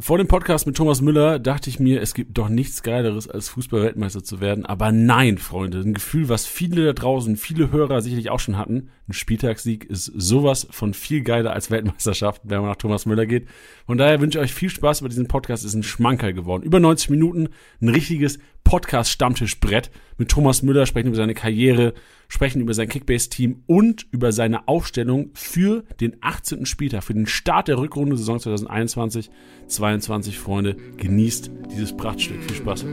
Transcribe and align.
Vor 0.00 0.18
dem 0.18 0.26
Podcast 0.26 0.66
mit 0.66 0.76
Thomas 0.76 1.00
Müller 1.02 1.38
dachte 1.38 1.70
ich 1.70 1.78
mir, 1.78 2.02
es 2.02 2.14
gibt 2.14 2.36
doch 2.36 2.48
nichts 2.48 2.82
Geileres, 2.82 3.28
als 3.28 3.48
Fußball-Weltmeister 3.50 4.24
zu 4.24 4.40
werden. 4.40 4.66
Aber 4.66 4.90
nein, 4.90 5.38
Freunde, 5.38 5.78
ein 5.78 5.94
Gefühl, 5.94 6.28
was 6.28 6.46
viele 6.46 6.84
da 6.86 6.92
draußen, 6.92 7.36
viele 7.36 7.70
Hörer 7.70 8.02
sicherlich 8.02 8.28
auch 8.28 8.40
schon 8.40 8.58
hatten. 8.58 8.90
Ein 9.08 9.12
Spieltagssieg 9.12 9.84
ist 9.84 10.06
sowas 10.06 10.66
von 10.68 10.94
viel 10.94 11.22
geiler 11.22 11.52
als 11.52 11.70
Weltmeisterschaft, 11.70 12.42
wenn 12.42 12.58
man 12.58 12.70
nach 12.70 12.76
Thomas 12.76 13.06
Müller 13.06 13.24
geht. 13.24 13.46
Von 13.86 13.96
daher 13.96 14.20
wünsche 14.20 14.38
ich 14.38 14.44
euch 14.44 14.52
viel 14.52 14.68
Spaß 14.68 15.02
bei 15.02 15.08
diesem 15.08 15.28
Podcast. 15.28 15.64
Ist 15.64 15.74
ein 15.74 15.84
Schmankerl 15.84 16.34
geworden. 16.34 16.64
Über 16.64 16.80
90 16.80 17.10
Minuten, 17.10 17.50
ein 17.80 17.88
richtiges 17.88 18.40
Podcast-Stammtischbrett. 18.64 19.90
Mit 20.16 20.30
Thomas 20.30 20.62
Müller 20.62 20.86
sprechen 20.86 21.08
über 21.08 21.16
seine 21.16 21.34
Karriere, 21.34 21.94
sprechen 22.28 22.60
über 22.60 22.74
sein 22.74 22.88
Kickbase-Team 22.88 23.62
und 23.66 24.06
über 24.10 24.32
seine 24.32 24.66
Aufstellung 24.68 25.30
für 25.34 25.84
den 26.00 26.16
18. 26.20 26.66
Spieltag, 26.66 27.04
für 27.04 27.14
den 27.14 27.26
Start 27.26 27.68
der 27.68 27.78
Rückrunde 27.78 28.16
Saison 28.16 28.40
2021 28.40 29.30
22 29.68 30.38
Freunde. 30.38 30.76
Genießt 30.96 31.50
dieses 31.70 31.96
Prachtstück. 31.96 32.42
Viel 32.42 32.56
Spaß. 32.56 32.84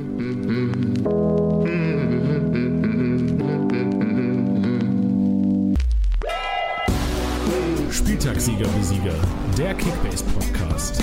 Spieltagssieger 8.04 8.66
wie 8.76 8.84
Sieger, 8.84 9.14
der 9.60 9.76
Kickbase 9.76 10.26
Podcast. 10.34 11.00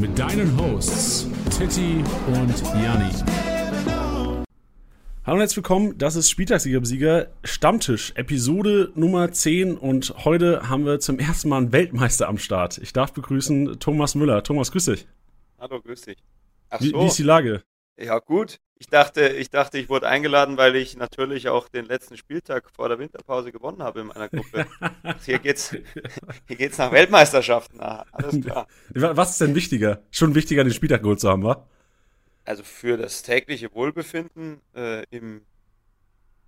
Mit 0.00 0.18
deinen 0.18 0.58
Hosts 0.58 1.28
Titti 1.56 2.02
und 2.26 2.60
Janni. 2.82 3.12
Hallo 5.24 5.34
und 5.34 5.38
herzlich 5.38 5.58
willkommen, 5.58 5.96
das 5.96 6.16
ist 6.16 6.28
Spieltagssieger 6.28 6.80
Besieger 6.80 7.28
Stammtisch, 7.44 8.12
Episode 8.16 8.90
Nummer 8.96 9.30
10 9.30 9.78
und 9.78 10.12
heute 10.24 10.68
haben 10.68 10.84
wir 10.86 10.98
zum 10.98 11.20
ersten 11.20 11.48
Mal 11.50 11.58
einen 11.58 11.72
Weltmeister 11.72 12.28
am 12.28 12.38
Start. 12.38 12.78
Ich 12.78 12.92
darf 12.92 13.12
begrüßen 13.12 13.78
Thomas 13.78 14.16
Müller. 14.16 14.42
Thomas, 14.42 14.72
grüß 14.72 14.86
dich. 14.86 15.06
Hallo, 15.60 15.80
grüß 15.80 16.00
dich. 16.02 16.18
Ach 16.70 16.80
wie, 16.80 16.90
so. 16.90 17.00
wie 17.00 17.06
ist 17.06 17.18
die 17.18 17.22
Lage? 17.22 17.62
Ja, 17.96 18.18
gut. 18.18 18.60
Ich 18.76 18.88
dachte, 18.88 19.28
ich 19.28 19.50
dachte, 19.50 19.78
ich 19.78 19.88
wurde 19.88 20.08
eingeladen, 20.08 20.56
weil 20.56 20.74
ich 20.74 20.96
natürlich 20.96 21.48
auch 21.48 21.68
den 21.68 21.86
letzten 21.86 22.16
Spieltag 22.16 22.68
vor 22.70 22.88
der 22.88 22.98
Winterpause 22.98 23.52
gewonnen 23.52 23.82
habe 23.82 24.00
in 24.00 24.08
meiner 24.08 24.28
Gruppe. 24.28 24.66
hier 25.24 25.38
geht's, 25.38 25.70
hier 26.48 26.56
geht's 26.56 26.78
nach 26.78 26.90
Weltmeisterschaften. 26.90 27.78
Na, 27.78 28.04
alles 28.10 28.40
klar. 28.40 28.66
Was 28.90 29.32
ist 29.32 29.40
denn 29.40 29.54
wichtiger? 29.54 30.02
Schon 30.10 30.34
wichtiger, 30.34 30.64
den 30.64 30.72
Spieltag 30.72 31.02
geholt 31.02 31.20
zu 31.20 31.30
haben, 31.30 31.44
wa? 31.44 31.66
Also 32.44 32.62
für 32.62 32.96
das 32.96 33.22
tägliche 33.22 33.72
Wohlbefinden 33.74 34.60
äh, 34.74 35.04
im, 35.10 35.46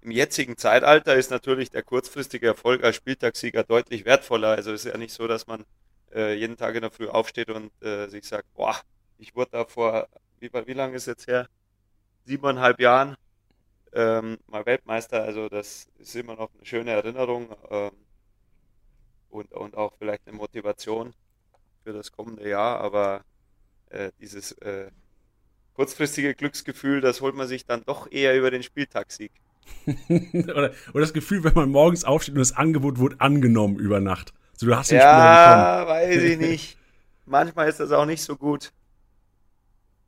im 0.03 0.11
jetzigen 0.11 0.57
Zeitalter 0.59 1.15
ist 1.15 1.31
natürlich 1.31 1.71
der 1.71 1.85
kurzfristige 1.85 2.49
Erfolg 2.49 2.85
als 2.85 2.97
Spieltagssieger 2.97 3.63
deutlich 3.63 4.05
wertvoller. 4.05 4.49
Also 4.49 4.73
es 4.73 4.85
ist 4.85 4.93
ja 4.93 4.99
nicht 4.99 5.15
so, 5.15 5.27
dass 5.27 5.47
man 5.47 5.65
äh, 6.15 6.35
jeden 6.35 6.57
Tag 6.57 6.75
in 6.75 6.83
der 6.83 6.91
Früh 6.91 7.09
aufsteht 7.09 7.51
und 7.51 7.71
äh, 7.83 8.09
sich 8.09 8.25
sagt, 8.25 8.53
boah, 8.55 8.77
ich 9.19 9.35
wurde 9.35 9.53
da 9.53 9.65
vor, 9.65 10.09
wie, 10.41 10.51
wie 10.53 10.73
lange 10.73 10.97
ist 10.97 11.07
jetzt 11.07 11.27
her? 11.27 11.49
siebeneinhalb 12.27 12.81
Jahren 12.81 13.17
ähm, 13.93 14.39
mal 14.49 14.67
Weltmeister. 14.67 15.23
Also 15.23 15.49
das 15.49 15.89
ist 15.99 16.15
immer 16.17 16.35
noch 16.35 16.51
eine 16.55 16.67
schöne 16.67 16.91
Erinnerung 16.91 17.49
ähm, 17.71 17.93
und, 19.31 19.53
und 19.53 19.77
auch 19.77 19.95
vielleicht 19.99 20.27
eine 20.27 20.37
Motivation 20.37 21.15
für 21.85 21.93
das 21.93 22.13
kommende 22.13 22.49
Jahr. 22.49 22.81
Aber 22.81 23.23
äh, 23.91 24.11
dieses 24.21 24.53
äh, 24.53 24.91
kurzfristige 25.75 26.35
Glücksgefühl, 26.35 27.01
das 27.01 27.21
holt 27.21 27.35
man 27.35 27.49
sich 27.49 27.65
dann 27.65 27.85
doch 27.85 28.11
eher 28.11 28.37
über 28.37 28.51
den 28.51 28.63
Spieltagssieg. 28.63 29.33
oder, 30.09 30.73
oder 30.93 31.01
das 31.01 31.13
Gefühl, 31.13 31.43
wenn 31.45 31.55
man 31.55 31.71
morgens 31.71 32.05
aufsteht 32.05 32.35
und 32.35 32.41
das 32.41 32.57
Angebot 32.57 32.99
wurde 32.99 33.21
angenommen 33.21 33.77
über 33.79 34.01
Nacht. 34.01 34.33
Also 34.53 34.67
du 34.67 34.77
hast 34.77 34.91
den 34.91 34.99
ja, 34.99 35.85
weiß 35.87 36.23
ich 36.23 36.39
nicht. 36.39 36.79
Manchmal 37.25 37.69
ist 37.69 37.81
das 37.81 37.93
auch 37.93 38.07
nicht 38.07 38.23
so 38.23 38.37
gut. 38.37 38.73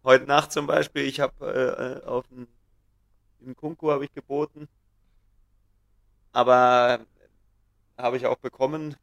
Heute 0.08 0.24
Nacht 0.24 0.52
zum 0.52 0.66
Beispiel, 0.66 1.02
ich 1.02 1.20
habe 1.20 1.34
äh, 1.42 1.98
äh, 1.98 2.04
auf 2.06 2.26
den, 2.28 2.46
den 3.40 3.54
Kunku 3.54 3.90
habe 3.90 4.06
ich 4.06 4.14
geboten, 4.14 4.66
aber 6.32 7.00
habe 7.98 8.16
ich 8.16 8.24
auch 8.24 8.38
bekommen. 8.38 8.96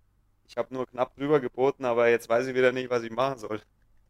Ich 0.47 0.57
habe 0.57 0.73
nur 0.73 0.87
knapp 0.87 1.15
drüber 1.15 1.39
geboten, 1.39 1.85
aber 1.85 2.09
jetzt 2.09 2.27
weiß 2.27 2.47
ich 2.47 2.55
wieder 2.55 2.71
nicht, 2.71 2.89
was 2.89 3.03
ich 3.03 3.11
machen 3.11 3.37
soll. 3.37 3.61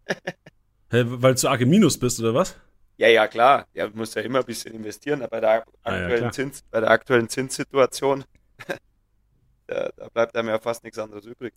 hey, 0.90 1.03
weil 1.06 1.34
du 1.34 1.36
zu 1.36 1.50
arg 1.50 1.59
Minus 1.66 2.00
bist, 2.00 2.22
oder 2.22 2.34
was? 2.34 2.56
Ja, 2.96 3.09
ja, 3.09 3.28
klar. 3.28 3.68
Ja, 3.74 3.90
du 3.90 3.97
musst 3.97 4.16
ja 4.16 4.22
immer 4.22 4.40
ein 4.40 4.46
bisschen 4.46 4.74
investieren. 4.74 5.28
Bei 5.30 5.41
der 5.41 5.50
aktuellen, 5.50 6.24
ah, 6.24 6.25
ja, 6.28 6.31
Zins, 6.31 6.64
bei 6.72 6.80
der 6.80 6.91
aktuellen 6.91 7.28
Zinssituation, 7.28 8.24
da, 9.68 9.90
da, 9.97 10.08
bleibt 10.14 10.34
einem 10.38 10.47
ja 10.47 10.59
fast 10.59 10.86
nichts 10.86 10.97
anderes 10.97 11.25
übrig. 11.25 11.56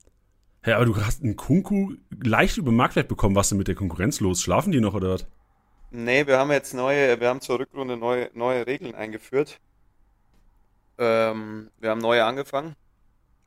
Hä, 0.63 0.73
aber 0.73 0.85
du 0.85 0.97
hast 0.97 1.23
einen 1.23 1.37
Kunku 1.37 1.95
leicht 2.11 2.57
über 2.57 2.73
Marktwert 2.73 3.09
bekommen. 3.09 3.37
Was 3.37 3.49
denn 3.49 3.59
mit 3.59 3.69
der 3.69 3.75
Konkurrenz 3.75 4.21
los? 4.21 4.43
Schlafen 4.43 4.73
die 4.73 4.81
noch 4.81 4.95
oder 4.95 5.11
was? 5.11 5.27
Nee, 5.91 6.27
wir 6.27 6.39
haben 6.39 6.51
jetzt 6.51 6.75
neue, 6.75 7.19
wir 7.21 7.29
haben 7.29 7.41
zur 7.41 7.61
Rückrunde 7.61 7.97
neue, 7.97 8.31
neue 8.35 8.67
Regeln 8.67 8.95
eingeführt. 8.95 9.61
Ähm, 10.99 11.71
wir 11.79 11.91
haben 11.91 12.01
neue 12.01 12.25
angefangen. 12.25 12.75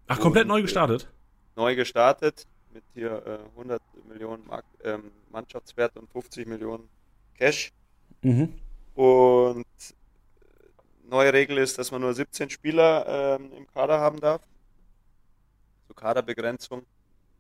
Ach, 0.08 0.20
komplett 0.20 0.48
neu 0.48 0.62
gestartet? 0.62 1.08
Neu 1.56 1.76
gestartet 1.76 2.48
mit 2.74 2.84
hier 2.94 3.24
äh, 3.26 3.50
100 3.58 3.82
Millionen 4.08 4.46
Mark 4.48 4.66
ähm, 4.84 5.12
Mannschaftswert 5.32 5.98
und 5.98 6.10
50 6.10 6.48
Millionen 6.48 6.90
Cash. 7.36 7.72
Mhm. 8.22 8.54
Und 8.96 9.66
neue 11.04 11.34
Regel 11.34 11.58
ist, 11.58 11.78
dass 11.78 11.92
man 11.92 12.02
nur 12.02 12.14
17 12.14 12.50
Spieler 12.50 13.38
ähm, 13.38 13.52
im 13.54 13.68
Kader 13.68 14.00
haben 14.00 14.20
darf. 14.20 14.42
So 15.88 15.94
Kaderbegrenzung. 15.94 16.84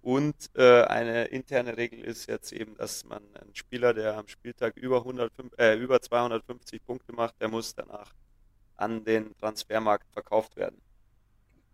Und 0.01 0.35
äh, 0.55 0.81
eine 0.83 1.25
interne 1.25 1.77
Regel 1.77 1.99
ist 1.99 2.27
jetzt 2.27 2.51
eben, 2.51 2.75
dass 2.75 3.05
man 3.05 3.21
einen 3.35 3.53
Spieler, 3.53 3.93
der 3.93 4.17
am 4.17 4.27
Spieltag 4.27 4.75
über, 4.77 4.97
105, 4.97 5.51
äh, 5.57 5.75
über 5.75 6.01
250 6.01 6.83
Punkte 6.83 7.13
macht, 7.13 7.39
der 7.39 7.49
muss 7.49 7.75
danach 7.75 8.11
an 8.77 9.03
den 9.03 9.37
Transfermarkt 9.37 10.11
verkauft 10.11 10.55
werden. 10.55 10.81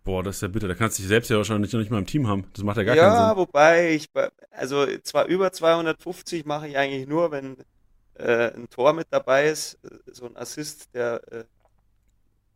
Boah, 0.04 0.24
das 0.24 0.38
ist 0.38 0.42
ja 0.42 0.48
bitter. 0.50 0.68
Da 0.68 0.76
kannst 0.76 0.98
du 0.98 1.04
dich 1.04 1.10
selbst 1.10 1.30
ja 1.30 1.38
wahrscheinlich 1.38 1.72
noch 1.72 1.80
nicht 1.80 1.92
mal 1.92 2.00
im 2.00 2.06
Team 2.06 2.28
haben. 2.28 2.46
Das 2.54 2.64
macht 2.64 2.78
ja 2.78 2.84
gar 2.84 2.96
ja, 2.96 3.04
keinen 3.04 3.16
Sinn. 3.16 3.24
Ja, 3.24 3.38
wobei 3.38 3.92
ich, 3.92 4.08
also 4.52 4.86
zwar 5.04 5.26
über 5.26 5.52
250 5.52 6.46
mache 6.46 6.68
ich 6.68 6.78
eigentlich 6.78 7.08
nur, 7.08 7.32
wenn 7.32 7.58
äh, 8.16 8.54
ein 8.54 8.70
Tor 8.70 8.94
mit 8.94 9.08
dabei 9.10 9.48
ist, 9.48 9.76
äh, 9.84 9.90
so 10.12 10.26
ein 10.26 10.36
Assist, 10.38 10.94
der 10.94 11.22
äh, 11.32 11.44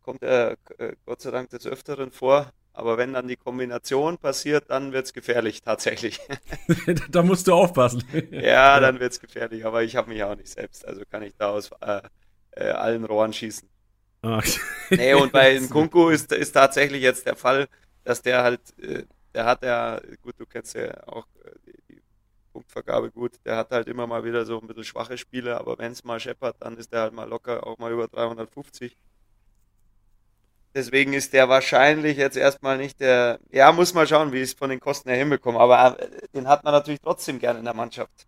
kommt 0.02 0.22
ja 0.22 0.52
äh, 0.78 0.96
Gott 1.06 1.22
sei 1.22 1.30
Dank 1.30 1.50
des 1.50 1.66
Öfteren 1.66 2.10
vor. 2.10 2.50
Aber 2.74 2.96
wenn 2.96 3.12
dann 3.12 3.28
die 3.28 3.36
Kombination 3.36 4.18
passiert, 4.18 4.70
dann 4.70 4.92
wird 4.92 5.06
es 5.06 5.12
gefährlich 5.12 5.62
tatsächlich. 5.62 6.20
da 7.10 7.22
musst 7.22 7.46
du 7.46 7.52
aufpassen. 7.52 8.02
ja, 8.30 8.80
dann 8.80 8.98
wird 8.98 9.12
es 9.12 9.20
gefährlich. 9.20 9.66
Aber 9.66 9.82
ich 9.82 9.96
habe 9.96 10.10
mich 10.10 10.22
auch 10.24 10.36
nicht 10.36 10.48
selbst. 10.48 10.86
Also 10.86 11.02
kann 11.10 11.22
ich 11.22 11.34
da 11.36 11.50
aus 11.50 11.70
äh, 11.80 12.00
äh, 12.52 12.70
allen 12.70 13.04
Rohren 13.04 13.32
schießen. 13.32 13.68
Okay. 14.22 14.60
Nee, 14.90 15.14
und 15.14 15.32
bei 15.32 15.54
Nkunku 15.60 16.08
ist, 16.08 16.32
ist 16.32 16.52
tatsächlich 16.52 17.02
jetzt 17.02 17.26
der 17.26 17.36
Fall, 17.36 17.68
dass 18.04 18.22
der 18.22 18.42
halt, 18.42 18.60
äh, 18.78 19.04
der 19.34 19.44
hat 19.44 19.62
ja, 19.62 20.00
gut, 20.22 20.34
du 20.38 20.46
kennst 20.46 20.74
ja 20.74 21.06
auch 21.08 21.26
äh, 21.44 21.50
die, 21.66 21.94
die 21.94 22.02
Punktvergabe 22.52 23.10
gut, 23.10 23.32
der 23.44 23.56
hat 23.56 23.70
halt 23.70 23.88
immer 23.88 24.06
mal 24.06 24.24
wieder 24.24 24.46
so 24.46 24.60
ein 24.60 24.66
bisschen 24.66 24.84
schwache 24.84 25.18
Spiele, 25.18 25.58
aber 25.58 25.78
wenn 25.78 25.92
es 25.92 26.04
mal 26.04 26.20
scheppert, 26.20 26.56
dann 26.60 26.76
ist 26.76 26.92
der 26.92 27.00
halt 27.00 27.12
mal 27.12 27.28
locker 27.28 27.66
auch 27.66 27.78
mal 27.78 27.92
über 27.92 28.06
350. 28.08 28.96
Deswegen 30.74 31.12
ist 31.12 31.32
der 31.32 31.48
wahrscheinlich 31.48 32.16
jetzt 32.16 32.36
erstmal 32.36 32.78
nicht 32.78 33.00
der. 33.00 33.38
Ja, 33.50 33.72
muss 33.72 33.92
mal 33.92 34.06
schauen, 34.06 34.32
wie 34.32 34.38
ich 34.38 34.44
es 34.44 34.52
von 34.54 34.70
den 34.70 34.80
Kosten 34.80 35.10
her 35.10 35.18
hinbekomme. 35.18 35.58
Aber 35.58 36.00
äh, 36.00 36.08
den 36.34 36.48
hat 36.48 36.64
man 36.64 36.72
natürlich 36.72 37.00
trotzdem 37.00 37.38
gerne 37.38 37.58
in 37.58 37.64
der 37.64 37.74
Mannschaft. 37.74 38.26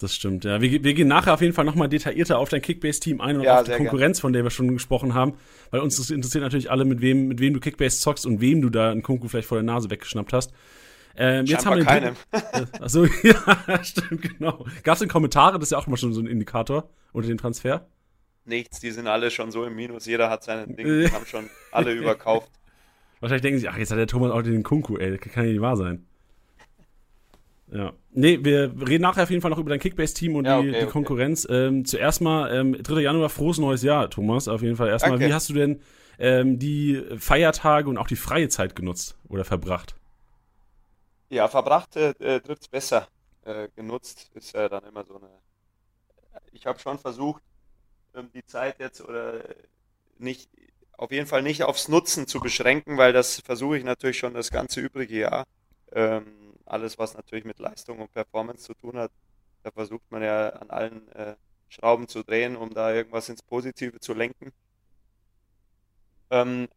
Das 0.00 0.14
stimmt, 0.14 0.44
ja. 0.44 0.60
Wir, 0.60 0.82
wir 0.82 0.94
gehen 0.94 1.08
nachher 1.08 1.34
auf 1.34 1.42
jeden 1.42 1.52
Fall 1.52 1.66
nochmal 1.66 1.88
detaillierter 1.88 2.38
auf 2.38 2.48
dein 2.48 2.62
Kickbase-Team 2.62 3.20
ein 3.20 3.36
und 3.36 3.42
ja, 3.42 3.60
auf 3.60 3.64
die 3.64 3.72
Konkurrenz, 3.72 4.18
gern. 4.18 4.22
von 4.22 4.32
der 4.32 4.42
wir 4.44 4.50
schon 4.50 4.68
gesprochen 4.72 5.14
haben. 5.14 5.34
Weil 5.70 5.80
uns 5.80 5.96
das 5.98 6.10
interessiert 6.10 6.42
natürlich 6.42 6.70
alle, 6.70 6.84
mit 6.84 7.02
wem, 7.02 7.28
mit 7.28 7.38
wem 7.40 7.52
du 7.52 7.60
Kickbase 7.60 8.00
zockst 8.00 8.24
und 8.24 8.40
wem 8.40 8.62
du 8.62 8.70
da 8.70 8.90
einen 8.90 9.02
Kunku 9.02 9.28
vielleicht 9.28 9.48
vor 9.48 9.58
der 9.58 9.64
Nase 9.64 9.90
weggeschnappt 9.90 10.32
hast. 10.32 10.52
Ähm, 11.16 11.44
jetzt 11.44 11.66
haben 11.66 11.76
wir 11.76 11.84
keinem. 11.84 12.16
Achso, 12.80 13.04
ja, 13.22 13.84
stimmt, 13.84 14.22
genau. 14.22 14.64
Gab 14.82 14.94
es 14.94 15.00
denn 15.00 15.08
Kommentare? 15.08 15.58
Das 15.58 15.64
ist 15.64 15.72
ja 15.72 15.78
auch 15.78 15.86
immer 15.86 15.98
schon 15.98 16.14
so 16.14 16.20
ein 16.20 16.26
Indikator 16.26 16.88
unter 17.12 17.28
dem 17.28 17.36
Transfer 17.36 17.86
nichts, 18.44 18.80
die 18.80 18.90
sind 18.90 19.06
alle 19.06 19.30
schon 19.30 19.50
so 19.50 19.64
im 19.64 19.74
Minus, 19.74 20.06
jeder 20.06 20.30
hat 20.30 20.44
seine 20.44 20.66
Dinge, 20.66 21.04
die 21.04 21.12
haben 21.12 21.26
schon 21.26 21.48
alle 21.72 21.92
überkauft. 21.94 22.50
Wahrscheinlich 23.20 23.42
denken 23.42 23.60
sie, 23.60 23.68
ach, 23.68 23.76
jetzt 23.76 23.90
hat 23.90 23.98
der 23.98 24.06
Thomas 24.06 24.30
auch 24.30 24.42
den 24.42 24.62
Kunku, 24.62 24.96
ey, 24.96 25.16
das 25.16 25.20
kann 25.20 25.44
ja 25.44 25.52
nicht 25.52 25.60
wahr 25.60 25.76
sein. 25.76 26.06
Ja. 27.72 27.92
Nee, 28.12 28.40
wir 28.42 28.74
reden 28.86 29.02
nachher 29.02 29.22
auf 29.22 29.30
jeden 29.30 29.42
Fall 29.42 29.50
noch 29.50 29.58
über 29.58 29.70
dein 29.70 29.78
Kickbase-Team 29.78 30.34
und 30.34 30.44
ja, 30.44 30.58
okay, 30.58 30.66
die, 30.66 30.72
die 30.72 30.78
okay. 30.78 30.86
Konkurrenz. 30.90 31.46
Ähm, 31.48 31.84
zuerst 31.84 32.20
mal, 32.20 32.52
ähm, 32.52 32.82
3. 32.82 33.00
Januar, 33.00 33.28
frohes 33.28 33.58
neues 33.58 33.82
Jahr, 33.82 34.10
Thomas, 34.10 34.48
auf 34.48 34.62
jeden 34.62 34.76
Fall. 34.76 34.88
Erstmal, 34.88 35.12
Danke. 35.12 35.28
wie 35.28 35.34
hast 35.34 35.48
du 35.50 35.54
denn 35.54 35.80
ähm, 36.18 36.58
die 36.58 37.00
Feiertage 37.16 37.88
und 37.88 37.96
auch 37.96 38.08
die 38.08 38.16
freie 38.16 38.48
Zeit 38.48 38.74
genutzt 38.74 39.16
oder 39.28 39.44
verbracht? 39.44 39.94
Ja, 41.28 41.46
verbracht 41.46 41.94
äh, 41.94 42.10
äh 42.18 42.40
trifft 42.40 42.62
es 42.62 42.68
besser. 42.68 43.06
Äh, 43.44 43.68
genutzt 43.76 44.30
ist 44.34 44.52
ja 44.52 44.68
dann 44.68 44.84
immer 44.84 45.04
so 45.04 45.16
eine. 45.16 45.28
Ich 46.52 46.66
habe 46.66 46.78
schon 46.80 46.98
versucht, 46.98 47.42
die 48.34 48.44
Zeit 48.44 48.80
jetzt 48.80 49.00
oder 49.00 49.42
nicht, 50.18 50.50
auf 50.96 51.10
jeden 51.12 51.26
Fall 51.26 51.42
nicht 51.42 51.62
aufs 51.64 51.88
Nutzen 51.88 52.26
zu 52.26 52.40
beschränken, 52.40 52.98
weil 52.98 53.12
das 53.12 53.40
versuche 53.40 53.78
ich 53.78 53.84
natürlich 53.84 54.18
schon 54.18 54.34
das 54.34 54.50
ganze 54.50 54.80
übrige 54.80 55.18
Jahr. 55.18 55.46
Ähm, 55.92 56.54
alles, 56.66 56.98
was 56.98 57.14
natürlich 57.14 57.44
mit 57.44 57.58
Leistung 57.58 58.00
und 58.00 58.12
Performance 58.12 58.64
zu 58.64 58.74
tun 58.74 58.96
hat, 58.98 59.10
da 59.62 59.70
versucht 59.70 60.10
man 60.10 60.22
ja 60.22 60.50
an 60.50 60.70
allen 60.70 61.08
äh, 61.12 61.34
Schrauben 61.68 62.08
zu 62.08 62.22
drehen, 62.22 62.56
um 62.56 62.72
da 62.72 62.92
irgendwas 62.92 63.28
ins 63.28 63.42
Positive 63.42 64.00
zu 64.00 64.14
lenken. 64.14 64.52
Ähm, 66.30 66.68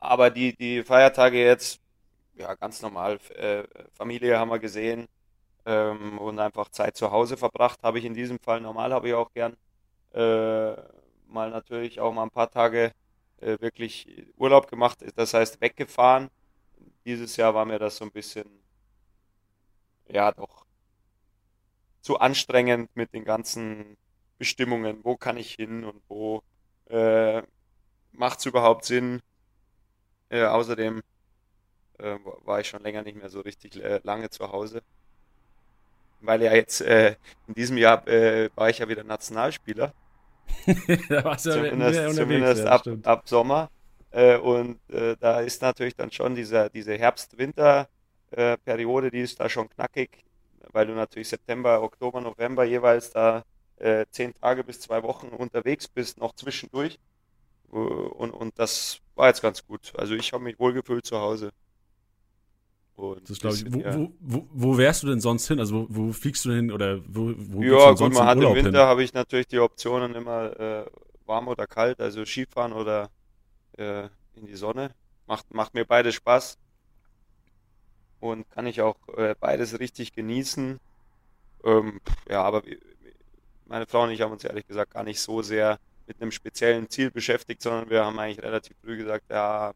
aber 0.00 0.30
die, 0.30 0.56
die 0.56 0.82
Feiertage 0.82 1.38
jetzt, 1.44 1.80
ja, 2.36 2.54
ganz 2.54 2.82
normal, 2.82 3.18
äh, 3.36 3.64
Familie 3.94 4.38
haben 4.38 4.50
wir 4.50 4.58
gesehen 4.58 5.08
ähm, 5.66 6.18
und 6.18 6.38
einfach 6.38 6.68
Zeit 6.70 6.96
zu 6.96 7.10
Hause 7.10 7.36
verbracht, 7.36 7.82
habe 7.82 7.98
ich 7.98 8.04
in 8.04 8.14
diesem 8.14 8.38
Fall 8.38 8.60
normal, 8.60 8.92
habe 8.92 9.08
ich 9.08 9.14
auch 9.14 9.32
gern 9.32 9.56
äh, 10.14 10.76
mal 11.26 11.50
natürlich 11.50 12.00
auch 12.00 12.12
mal 12.12 12.24
ein 12.24 12.30
paar 12.30 12.50
Tage 12.50 12.92
äh, 13.40 13.58
wirklich 13.60 14.26
Urlaub 14.36 14.68
gemacht, 14.68 15.04
das 15.16 15.34
heißt 15.34 15.60
weggefahren. 15.60 16.30
Dieses 17.04 17.36
Jahr 17.36 17.54
war 17.54 17.64
mir 17.64 17.78
das 17.78 17.96
so 17.96 18.04
ein 18.04 18.12
bisschen, 18.12 18.48
ja, 20.08 20.32
doch 20.32 20.64
zu 22.00 22.18
anstrengend 22.18 22.94
mit 22.94 23.12
den 23.14 23.24
ganzen 23.24 23.96
Bestimmungen. 24.38 25.04
Wo 25.04 25.16
kann 25.16 25.36
ich 25.36 25.54
hin 25.54 25.84
und 25.84 26.02
wo 26.08 26.42
äh, 26.86 27.42
macht 28.12 28.38
es 28.40 28.46
überhaupt 28.46 28.84
Sinn? 28.84 29.20
Äh, 30.28 30.44
außerdem 30.44 31.02
äh, 31.98 32.18
war 32.44 32.60
ich 32.60 32.68
schon 32.68 32.82
länger 32.82 33.02
nicht 33.02 33.16
mehr 33.16 33.30
so 33.30 33.40
richtig 33.40 33.82
äh, 33.82 34.00
lange 34.04 34.30
zu 34.30 34.52
Hause. 34.52 34.82
Weil 36.20 36.42
ja 36.42 36.54
jetzt 36.54 36.80
äh, 36.80 37.16
in 37.48 37.54
diesem 37.54 37.76
Jahr 37.78 38.06
äh, 38.08 38.50
war 38.54 38.70
ich 38.70 38.78
ja 38.78 38.88
wieder 38.88 39.04
Nationalspieler. 39.04 39.92
da 41.08 41.24
warst 41.24 41.46
du 41.46 41.52
zumindest, 41.52 42.00
ja 42.00 42.10
zumindest 42.10 42.66
ab, 42.66 42.82
ab, 43.02 43.26
Sommer. 43.28 43.70
Äh, 44.10 44.36
und 44.38 44.78
äh, 44.90 45.16
da 45.18 45.40
ist 45.40 45.62
natürlich 45.62 45.96
dann 45.96 46.12
schon 46.12 46.34
diese, 46.34 46.68
diese 46.72 46.94
Herbst-Winter-Periode, 46.94 49.10
die 49.10 49.20
ist 49.20 49.40
da 49.40 49.48
schon 49.48 49.70
knackig, 49.70 50.24
weil 50.72 50.86
du 50.86 50.92
natürlich 50.94 51.28
September, 51.28 51.82
Oktober, 51.82 52.20
November 52.20 52.64
jeweils 52.64 53.10
da 53.10 53.44
äh, 53.78 54.04
zehn 54.10 54.34
Tage 54.34 54.64
bis 54.64 54.80
zwei 54.80 55.02
Wochen 55.02 55.28
unterwegs 55.28 55.88
bist, 55.88 56.18
noch 56.18 56.34
zwischendurch. 56.34 56.98
Und, 57.70 58.30
und 58.30 58.58
das 58.58 59.00
war 59.16 59.28
jetzt 59.28 59.42
ganz 59.42 59.66
gut. 59.66 59.92
Also 59.96 60.14
ich 60.14 60.32
habe 60.32 60.44
mich 60.44 60.60
wohlgefühlt 60.60 61.04
zu 61.04 61.18
Hause. 61.18 61.50
Und 62.96 63.28
das 63.28 63.40
glaube 63.40 63.56
ich. 63.56 63.72
Wo, 63.72 63.82
wo, 63.84 64.12
wo, 64.20 64.48
wo, 64.52 64.78
wärst 64.78 65.02
du 65.02 65.08
denn 65.08 65.20
sonst 65.20 65.48
hin? 65.48 65.58
Also 65.58 65.74
wo, 65.74 65.86
wo 65.88 66.12
fliegst 66.12 66.44
du 66.44 66.50
denn 66.50 66.66
hin 66.66 66.72
oder 66.72 67.00
wo, 67.06 67.32
wo 67.36 67.62
Ja, 67.62 67.92
gut, 67.92 68.12
man 68.12 68.26
hat 68.26 68.38
im 68.38 68.54
Winter 68.54 68.86
habe 68.86 69.02
ich 69.02 69.12
natürlich 69.12 69.48
die 69.48 69.58
Optionen 69.58 70.14
immer 70.14 70.58
äh, 70.60 70.84
warm 71.26 71.48
oder 71.48 71.66
kalt, 71.66 72.00
also 72.00 72.24
Skifahren 72.24 72.72
oder 72.72 73.10
äh, 73.76 74.04
in 74.36 74.46
die 74.46 74.54
Sonne. 74.54 74.90
Macht, 75.26 75.52
macht 75.52 75.74
mir 75.74 75.84
beides 75.84 76.14
Spaß. 76.14 76.58
Und 78.20 78.48
kann 78.50 78.66
ich 78.66 78.80
auch 78.80 78.96
äh, 79.16 79.34
beides 79.38 79.78
richtig 79.80 80.12
genießen. 80.14 80.78
Ähm, 81.64 82.00
ja, 82.28 82.42
aber 82.42 82.62
meine 83.66 83.86
Frau 83.86 84.04
und 84.04 84.10
ich 84.10 84.20
haben 84.20 84.32
uns 84.32 84.44
ehrlich 84.44 84.66
gesagt 84.66 84.94
gar 84.94 85.02
nicht 85.02 85.20
so 85.20 85.42
sehr 85.42 85.78
mit 86.06 86.20
einem 86.20 86.30
speziellen 86.30 86.88
Ziel 86.88 87.10
beschäftigt, 87.10 87.62
sondern 87.62 87.90
wir 87.90 88.04
haben 88.04 88.18
eigentlich 88.18 88.42
relativ 88.42 88.76
früh 88.82 88.96
gesagt, 88.98 89.24
ja, 89.30 89.72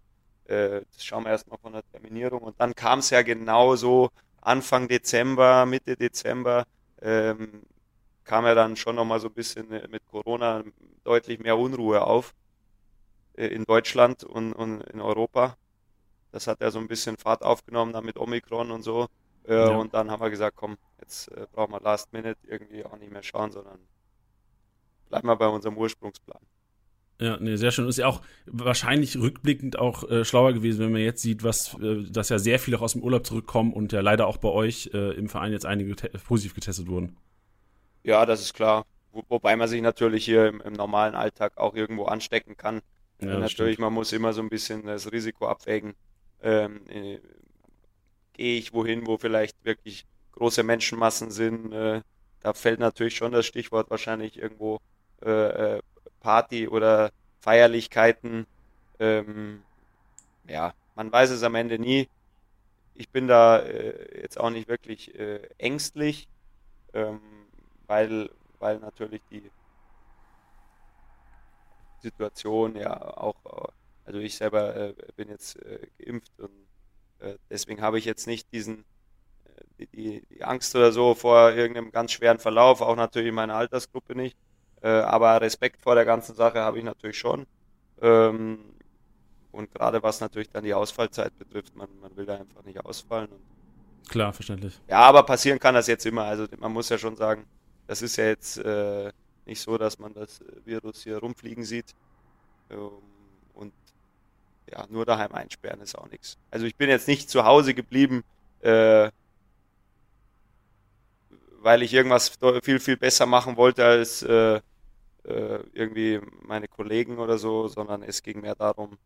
äh, 0.49 0.83
das 0.93 1.05
schauen 1.05 1.25
wir 1.25 1.31
erstmal 1.31 1.59
von 1.59 1.73
der 1.73 1.85
Terminierung. 1.93 2.43
Und 2.43 2.61
dann 2.61 2.75
kam 2.75 3.01
es 3.01 3.11
ja 3.11 3.23
genauso 3.23 4.11
Anfang 4.41 4.89
Dezember, 4.89 5.67
Mitte 5.67 5.97
Dezember, 5.97 6.65
ähm, 7.03 7.63
kam 8.25 8.45
ja 8.45 8.55
dann 8.55 8.77
schon 8.77 8.97
nochmal 8.97 9.21
so 9.21 9.29
ein 9.29 9.35
bisschen 9.35 9.71
äh, 9.73 9.87
mit 9.89 10.07
Corona 10.07 10.65
deutlich 11.05 11.39
mehr 11.39 11.57
Unruhe 11.59 12.03
auf 12.03 12.35
äh, 13.35 13.47
in 13.47 13.65
Deutschland 13.65 14.25
und, 14.25 14.53
und 14.53 14.83
in 14.83 15.01
Europa. 15.01 15.57
Das 16.33 16.47
hat 16.47 16.61
ja 16.61 16.71
so 16.71 16.79
ein 16.79 16.89
bisschen 16.89 17.17
Fahrt 17.17 17.43
aufgenommen, 17.43 17.93
dann 17.93 18.05
mit 18.05 18.19
Omikron 18.19 18.71
und 18.71 18.83
so. 18.83 19.09
Äh, 19.47 19.55
ja. 19.55 19.77
Und 19.77 19.95
dann 19.95 20.11
haben 20.11 20.21
wir 20.21 20.31
gesagt, 20.31 20.57
komm, 20.57 20.77
jetzt 21.01 21.29
äh, 21.33 21.47
brauchen 21.53 21.73
wir 21.73 21.81
Last 21.81 22.13
Minute 22.13 22.39
irgendwie 22.47 22.85
auch 22.85 22.97
nicht 22.97 23.13
mehr 23.13 23.23
schauen, 23.23 23.51
sondern 23.51 23.79
bleiben 25.09 25.29
wir 25.29 25.37
bei 25.37 25.49
unserem 25.49 25.77
Ursprungsplan. 25.77 26.41
Ja, 27.21 27.37
nee, 27.41 27.57
sehr 27.57 27.73
schön. 27.73 27.89
Ist 27.89 27.99
ja 27.99 28.07
auch 28.07 28.23
wahrscheinlich 28.47 29.17
rückblickend 29.17 29.79
auch 29.79 30.09
äh, 30.09 30.25
schlauer 30.25 30.53
gewesen, 30.53 30.81
wenn 30.81 30.93
man 30.93 31.01
jetzt 31.01 31.21
sieht, 31.21 31.43
was, 31.43 31.75
äh, 31.81 32.05
dass 32.09 32.29
ja 32.29 32.39
sehr 32.39 32.61
viele 32.61 32.79
auch 32.79 32.83
aus 32.83 32.93
dem 32.93 33.03
Urlaub 33.03 33.27
zurückkommen 33.27 33.73
und 33.73 33.93
ja 33.93 34.01
leider 34.01 34.29
auch 34.29 34.37
bei 34.37 34.49
euch 34.49 34.91
äh, 34.95 35.15
im 35.15 35.29
Verein 35.29 35.51
jetzt 35.51 35.67
einige 35.67 35.97
positiv 36.27 36.55
getestet 36.55 36.87
wurden. 36.87 37.17
Ja, 38.05 38.25
das 38.25 38.41
ist 38.41 38.55
klar. 38.55 38.87
Wo, 39.11 39.25
wobei 39.29 39.57
man 39.57 39.67
sich 39.67 39.83
natürlich 39.83 40.25
hier 40.25 40.47
im, 40.47 40.61
im, 40.61 40.75
normalen 40.75 41.17
Alltag 41.17 41.57
auch 41.57 41.75
irgendwo 41.75 42.05
anstecken 42.05 42.57
kann. 42.57 42.83
Ja, 43.21 43.39
natürlich, 43.39 43.75
stimmt. 43.75 43.79
man 43.81 43.93
muss 43.95 44.13
immer 44.13 44.33
so 44.33 44.41
ein 44.41 44.49
bisschen 44.49 44.87
das 44.87 45.11
Risiko 45.11 45.49
abwägen. 45.49 45.95
Ähm, 46.41 46.83
äh, 46.89 47.19
Gehe 48.35 48.57
ich 48.57 48.73
wohin, 48.73 49.09
wo 49.09 49.19
vielleicht 49.19 49.65
wirklich 49.65 50.07
große 50.31 50.63
Menschenmassen 50.63 51.33
sind? 51.33 51.73
Äh, 51.73 52.03
da 52.41 52.53
fällt 52.53 52.79
natürlich 52.79 53.17
schon 53.17 53.33
das 53.33 53.47
Stichwort 53.47 53.91
wahrscheinlich 53.91 54.39
irgendwo 54.39 54.79
äh, 55.21 55.79
Party 56.21 56.69
oder 56.69 57.11
Feierlichkeiten. 57.41 58.47
Ähm, 58.99 59.63
ja, 60.47 60.75
man 60.95 61.13
weiß 61.13 61.31
es 61.31 61.43
am 61.43 61.55
Ende 61.55 61.79
nie. 61.79 62.09
Ich 62.95 63.09
bin 63.11 63.29
da 63.29 63.61
äh, 63.61 64.21
jetzt 64.23 64.39
auch 64.41 64.51
nicht 64.51 64.69
wirklich 64.69 65.15
äh, 65.15 65.49
ängstlich, 65.59 66.29
ähm, 66.95 67.21
weil, 67.87 68.31
weil 68.59 68.79
natürlich 68.79 69.23
die 69.31 69.51
Situation 72.01 72.77
ja 72.77 73.01
auch, 73.17 73.73
also 74.05 74.19
ich 74.19 74.37
selber 74.37 74.75
äh, 74.75 74.95
bin 75.17 75.29
jetzt 75.29 75.57
äh, 75.63 75.87
geimpft 75.99 76.33
und 76.39 76.51
äh, 77.21 77.35
deswegen 77.51 77.83
habe 77.83 77.99
ich 77.99 78.05
jetzt 78.05 78.27
nicht 78.27 78.53
diesen 78.53 78.85
äh, 79.79 79.87
die, 79.93 80.23
die, 80.31 80.43
Angst 80.43 80.75
oder 80.75 80.93
so 80.93 81.15
vor 81.15 81.53
irgendeinem 81.53 81.91
ganz 81.91 82.13
schweren 82.13 82.39
Verlauf, 82.39 82.81
auch 82.81 82.97
natürlich 82.97 83.29
in 83.29 83.35
meiner 83.35 83.55
Altersgruppe 83.55 84.15
nicht. 84.15 84.37
Äh, 84.83 84.89
aber 84.89 85.41
Respekt 85.41 85.81
vor 85.81 85.95
der 85.95 86.05
ganzen 86.05 86.35
Sache 86.35 86.61
habe 86.61 86.79
ich 86.79 86.85
natürlich 86.85 87.19
schon. 87.19 87.47
Ähm, 88.01 88.59
und 89.51 89.73
gerade 89.73 90.03
was 90.03 90.21
natürlich 90.21 90.51
dann 90.51 90.65
die 90.65 90.75
Ausfallzeit 90.75 91.37
betrifft, 91.39 91.75
man, 91.75 91.89
man 92.01 92.17
will 92.17 92.27
da 92.27 92.37
einfach 92.37 92.63
nicht 92.65 92.85
ausfallen. 92.85 93.29
Klar, 94.09 94.33
verständlich. 94.33 94.81
Ja, 94.89 95.01
aber 95.01 95.23
passieren 95.23 95.59
kann 95.59 95.75
das 95.75 95.87
jetzt 95.87 96.07
immer. 96.07 96.25
Also 96.25 96.47
man 96.59 96.73
muss 96.73 96.89
ja 96.89 96.99
schon 96.99 97.17
sagen, 97.17 97.45
das 97.87 98.03
ist 98.03 98.17
ja 98.17 98.27
jetzt 98.27 98.59
äh, 98.59 99.11
nicht 99.47 99.61
so, 99.61 99.77
dass 99.79 99.99
man 99.99 100.15
das 100.15 100.41
Virus 100.65 101.03
hier 101.03 101.19
rumfliegen 101.19 101.65
sieht. 101.65 101.95
Ähm, 102.71 102.91
und 103.55 103.73
ja, 104.71 104.87
nur 104.89 105.05
daheim 105.05 105.33
einsperren 105.33 105.81
ist 105.81 105.97
auch 105.97 106.09
nichts. 106.09 106.39
Also 106.51 106.67
ich 106.67 106.77
bin 106.77 106.89
jetzt 106.89 107.09
nicht 107.09 107.29
zu 107.29 107.45
Hause 107.45 107.75
geblieben, 107.75 108.23
äh, 108.61 109.11
weil 111.69 111.83
ich 111.83 111.93
irgendwas 111.93 112.33
viel, 112.63 112.81
viel 112.81 112.97
besser 112.97 113.27
machen 113.27 113.59
wollte 113.59 113.85
als 113.85 114.23
äh, 114.23 114.57
äh, 114.57 114.61
irgendwie 115.75 116.19
meine 116.41 116.67
Kollegen 116.67 117.19
oder 117.19 117.37
so, 117.37 117.69
sondern 117.69 118.03
es 118.03 118.23
ging 118.23 118.41
mehr 118.41 118.55
darum, 118.55 118.97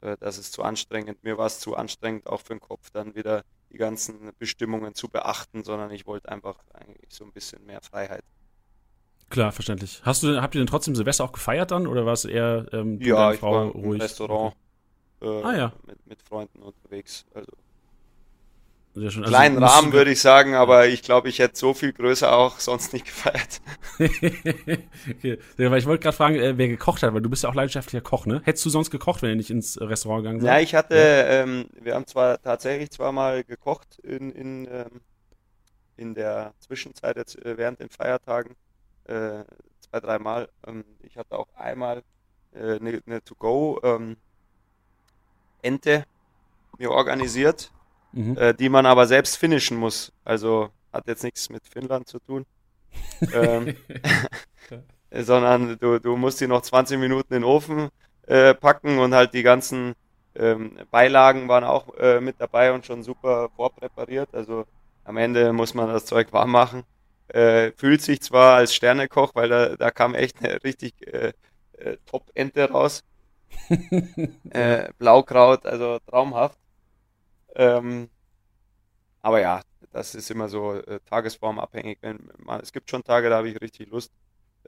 äh, 0.00 0.16
dass 0.16 0.38
es 0.38 0.50
zu 0.50 0.62
anstrengend, 0.62 1.22
mir 1.24 1.36
war 1.36 1.44
es 1.44 1.60
zu 1.60 1.76
anstrengend, 1.76 2.26
auch 2.26 2.40
für 2.40 2.54
den 2.54 2.60
Kopf 2.60 2.88
dann 2.88 3.14
wieder 3.14 3.44
die 3.70 3.76
ganzen 3.76 4.32
Bestimmungen 4.38 4.94
zu 4.94 5.10
beachten, 5.10 5.62
sondern 5.62 5.90
ich 5.90 6.06
wollte 6.06 6.30
einfach 6.30 6.56
eigentlich 6.72 7.12
so 7.12 7.22
ein 7.22 7.32
bisschen 7.32 7.66
mehr 7.66 7.82
Freiheit. 7.82 8.24
Klar, 9.28 9.52
verständlich. 9.52 10.00
Hast 10.02 10.22
du, 10.22 10.40
habt 10.40 10.54
ihr 10.54 10.60
denn 10.62 10.68
trotzdem 10.68 10.94
Silvester 10.94 11.22
auch 11.22 11.32
gefeiert 11.32 11.70
dann 11.70 11.86
oder 11.86 12.06
war 12.06 12.14
es 12.14 12.24
eher 12.24 12.66
ähm, 12.72 12.98
ja, 13.02 13.32
ich 13.32 13.40
Frau 13.40 13.52
war 13.52 13.62
im 13.64 13.70
ruhig? 13.72 14.00
Restaurant 14.00 14.54
äh, 15.20 15.42
ah, 15.42 15.54
ja. 15.54 15.72
mit, 15.86 16.06
mit 16.06 16.22
Freunden 16.22 16.62
unterwegs. 16.62 17.26
Also 17.34 17.52
sehr 18.96 19.10
schön. 19.10 19.24
Also, 19.24 19.34
Kleinen 19.34 19.62
Rahmen 19.62 19.92
würde 19.92 20.10
ich 20.10 20.20
sagen, 20.20 20.54
aber 20.54 20.86
ich 20.88 21.02
glaube, 21.02 21.28
ich 21.28 21.38
hätte 21.38 21.56
so 21.56 21.74
viel 21.74 21.92
größer 21.92 22.32
auch 22.34 22.58
sonst 22.60 22.94
nicht 22.94 23.04
gefeiert. 23.04 23.60
okay. 23.98 25.38
Ja, 25.58 25.70
weil 25.70 25.78
ich 25.78 25.86
wollte 25.86 26.02
gerade 26.02 26.16
fragen, 26.16 26.36
äh, 26.36 26.56
wer 26.56 26.68
gekocht 26.68 27.02
hat, 27.02 27.12
weil 27.12 27.20
du 27.20 27.28
bist 27.28 27.42
ja 27.42 27.50
auch 27.50 27.54
leidenschaftlicher 27.54 28.00
Koch, 28.00 28.24
ne? 28.24 28.40
Hättest 28.44 28.64
du 28.64 28.70
sonst 28.70 28.90
gekocht, 28.90 29.20
wenn 29.20 29.30
du 29.30 29.36
nicht 29.36 29.50
ins 29.50 29.78
Restaurant 29.80 30.22
gegangen 30.22 30.42
wärst? 30.42 30.54
Ja, 30.54 30.60
ich 30.60 30.74
hatte, 30.74 30.96
ja. 30.96 31.42
ähm, 31.42 31.66
wir 31.78 31.94
haben 31.94 32.06
zwar 32.06 32.40
tatsächlich 32.40 32.90
zweimal 32.90 33.44
gekocht 33.44 33.98
in, 34.02 34.32
in, 34.32 34.66
ähm, 34.66 35.00
in 35.98 36.14
der 36.14 36.54
Zwischenzeit 36.60 37.16
jetzt 37.16 37.36
äh, 37.44 37.58
während 37.58 37.80
den 37.80 37.90
Feiertagen, 37.90 38.56
äh, 39.04 39.44
zwei, 39.80 40.00
dreimal. 40.00 40.48
Ähm, 40.66 40.84
ich 41.02 41.18
hatte 41.18 41.38
auch 41.38 41.48
einmal 41.54 42.02
eine, 42.54 42.92
äh, 42.92 43.00
eine 43.06 43.22
To-Go 43.22 43.78
ähm, 43.82 44.16
mir 46.78 46.90
organisiert 46.90 47.72
mhm. 48.16 48.36
äh, 48.36 48.54
die 48.54 48.68
man 48.68 48.86
aber 48.86 49.06
selbst 49.06 49.36
finishen 49.36 49.76
muss. 49.76 50.12
Also 50.24 50.70
hat 50.92 51.06
jetzt 51.06 51.24
nichts 51.24 51.50
mit 51.50 51.66
Finnland 51.66 52.08
zu 52.08 52.18
tun. 52.18 52.46
ähm, 53.32 53.76
sondern 55.12 55.78
du, 55.78 55.98
du 56.00 56.16
musst 56.16 56.40
die 56.40 56.46
noch 56.46 56.62
20 56.62 56.98
Minuten 56.98 57.34
in 57.34 57.42
den 57.42 57.44
Ofen 57.44 57.88
äh, 58.26 58.54
packen 58.54 58.98
und 58.98 59.14
halt 59.14 59.34
die 59.34 59.42
ganzen 59.42 59.94
ähm, 60.34 60.76
Beilagen 60.90 61.48
waren 61.48 61.64
auch 61.64 61.94
äh, 61.96 62.20
mit 62.20 62.36
dabei 62.38 62.72
und 62.72 62.86
schon 62.86 63.02
super 63.02 63.50
vorpräpariert. 63.54 64.28
Also 64.32 64.64
am 65.04 65.16
Ende 65.16 65.52
muss 65.52 65.74
man 65.74 65.88
das 65.88 66.06
Zeug 66.06 66.32
warm 66.32 66.50
machen. 66.50 66.82
Äh, 67.28 67.72
fühlt 67.76 68.02
sich 68.02 68.20
zwar 68.20 68.56
als 68.56 68.74
Sternekoch, 68.74 69.34
weil 69.34 69.48
da, 69.48 69.76
da 69.76 69.90
kam 69.90 70.14
echt 70.14 70.42
eine 70.42 70.62
richtig 70.62 70.94
äh, 71.06 71.32
äh, 71.78 71.96
Top-Ente 72.06 72.70
raus. 72.70 73.02
äh, 74.50 74.88
Blaukraut, 74.98 75.66
also 75.66 75.98
traumhaft. 76.08 76.58
Ähm, 77.56 78.10
aber 79.22 79.40
ja, 79.40 79.62
das 79.92 80.14
ist 80.14 80.30
immer 80.30 80.48
so 80.48 80.74
äh, 80.74 81.00
tagesformabhängig. 81.06 81.98
Wenn 82.02 82.30
man, 82.38 82.60
es 82.60 82.72
gibt 82.72 82.90
schon 82.90 83.02
Tage, 83.02 83.30
da 83.30 83.38
habe 83.38 83.48
ich 83.48 83.60
richtig 83.60 83.88
Lust 83.90 84.12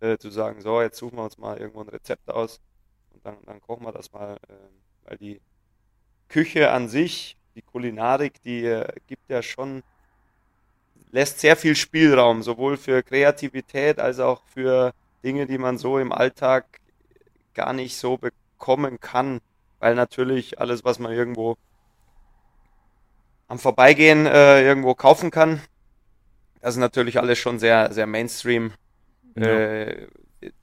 äh, 0.01 0.17
zu 0.19 0.31
sagen, 0.31 0.61
so, 0.63 0.81
jetzt 0.81 0.99
suchen 0.99 1.19
wir 1.19 1.25
uns 1.25 1.39
mal 1.39 1.59
irgendwo 1.59 1.83
ein 1.83 1.89
Rezept 1.89 2.31
aus 2.31 2.61
und 3.13 3.25
dann, 3.25 3.37
dann 3.45 3.61
kochen 3.61 3.85
wir 3.85 3.93
das 3.93 4.13
mal, 4.13 4.37
äh, 4.49 4.55
weil 5.05 5.19
die 5.19 5.41
Küche 6.29 6.71
an 6.71 6.89
sich, 6.89 7.37
die 7.55 7.63
Kulinarik, 7.63 8.43
die 8.43 8.65
äh, 8.65 8.87
gibt 9.07 9.29
ja 9.29 9.43
schon, 9.43 9.83
lässt 11.11 11.41
sehr 11.41 11.57
viel 11.57 11.77
Spielraum, 11.77 12.43
sowohl 12.43 12.77
für 12.77 13.03
Kreativität 13.03 13.99
als 13.99 14.19
auch 14.19 14.43
für 14.47 14.93
Dinge, 15.23 15.47
die 15.47 15.59
man 15.59 15.79
so 15.79 15.99
im 15.99 16.13
Alltag 16.13 16.81
gar 17.55 17.73
nicht 17.73 17.97
so 17.97 18.19
bekommen 18.19 18.99
kann, 19.01 19.41
weil 19.79 19.95
natürlich 19.95 20.59
alles, 20.59 20.85
was 20.85 20.99
man 20.99 21.13
irgendwo 21.13 21.57
am 23.49 23.59
Vorbeigehen 23.59 24.27
äh, 24.27 24.63
irgendwo 24.63 24.95
kaufen 24.95 25.31
kann, 25.31 25.61
das 26.61 26.75
ist 26.75 26.81
natürlich 26.81 27.19
alles 27.19 27.39
schon 27.39 27.59
sehr, 27.59 27.93
sehr 27.93 28.07
Mainstream. 28.07 28.73
Ja. 29.37 29.47
Äh, 29.47 30.07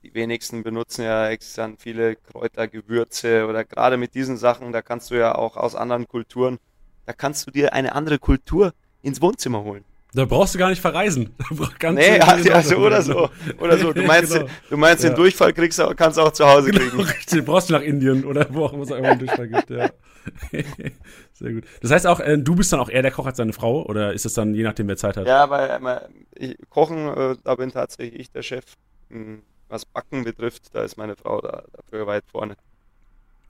die 0.02 0.14
wenigsten 0.14 0.62
benutzen 0.62 1.02
ja 1.02 1.28
extra 1.28 1.70
viele 1.78 2.16
Kräuter, 2.16 2.66
Gewürze 2.66 3.46
oder 3.46 3.64
gerade 3.64 3.98
mit 3.98 4.14
diesen 4.14 4.38
Sachen, 4.38 4.72
da 4.72 4.80
kannst 4.80 5.10
du 5.10 5.16
ja 5.16 5.34
auch 5.34 5.56
aus 5.56 5.74
anderen 5.74 6.08
Kulturen, 6.08 6.58
da 7.04 7.12
kannst 7.12 7.46
du 7.46 7.50
dir 7.50 7.74
eine 7.74 7.94
andere 7.94 8.18
Kultur 8.18 8.72
ins 9.02 9.20
Wohnzimmer 9.20 9.62
holen. 9.64 9.84
Da 10.14 10.24
brauchst 10.24 10.54
du 10.54 10.58
gar 10.58 10.70
nicht 10.70 10.80
verreisen. 10.80 11.34
Ganz 11.78 11.98
nee, 11.98 12.18
also, 12.20 12.52
also 12.52 12.76
oder 12.76 13.02
so. 13.02 13.28
Oder 13.58 13.76
so. 13.76 13.92
Du 13.92 14.02
meinst, 14.06 14.32
genau. 14.32 14.46
du 14.70 14.76
meinst 14.78 15.04
ja. 15.04 15.10
den 15.10 15.16
Durchfall 15.16 15.52
kriegst 15.52 15.78
du, 15.78 15.94
kannst 15.94 16.16
du 16.16 16.22
auch 16.22 16.32
zu 16.32 16.46
Hause 16.46 16.70
genau, 16.70 16.90
kriegen. 16.90 17.02
Richtig, 17.02 17.44
brauchst 17.44 17.68
du 17.68 17.74
nach 17.74 17.82
Indien 17.82 18.24
oder 18.24 18.46
wo 18.50 18.64
auch 18.64 18.72
immer 18.72 18.84
es 18.84 18.92
einen 18.92 19.18
Durchfall 19.18 19.48
gibt, 19.48 19.70
ja. 19.70 19.90
Sehr 21.32 21.52
gut. 21.52 21.64
Das 21.80 21.90
heißt 21.90 22.06
auch, 22.06 22.20
äh, 22.20 22.38
du 22.38 22.54
bist 22.54 22.72
dann 22.72 22.80
auch 22.80 22.88
eher 22.88 23.02
der 23.02 23.10
Koch 23.10 23.26
als 23.26 23.36
deine 23.36 23.52
Frau 23.52 23.84
oder 23.84 24.12
ist 24.12 24.26
es 24.26 24.34
dann 24.34 24.54
je 24.54 24.62
nachdem, 24.62 24.88
wer 24.88 24.96
Zeit 24.96 25.16
hat? 25.16 25.26
Ja, 25.26 25.48
weil 25.50 25.70
äh, 25.70 26.08
ich, 26.34 26.58
Kochen, 26.68 27.08
äh, 27.08 27.36
da 27.42 27.54
bin 27.54 27.70
tatsächlich 27.70 28.20
ich 28.20 28.30
der 28.30 28.42
Chef. 28.42 28.64
Hm, 29.10 29.42
was 29.68 29.84
Backen 29.84 30.24
betrifft, 30.24 30.74
da 30.74 30.82
ist 30.82 30.96
meine 30.96 31.16
Frau 31.16 31.40
da, 31.40 31.64
dafür 31.72 32.06
weit 32.06 32.24
vorne. 32.30 32.56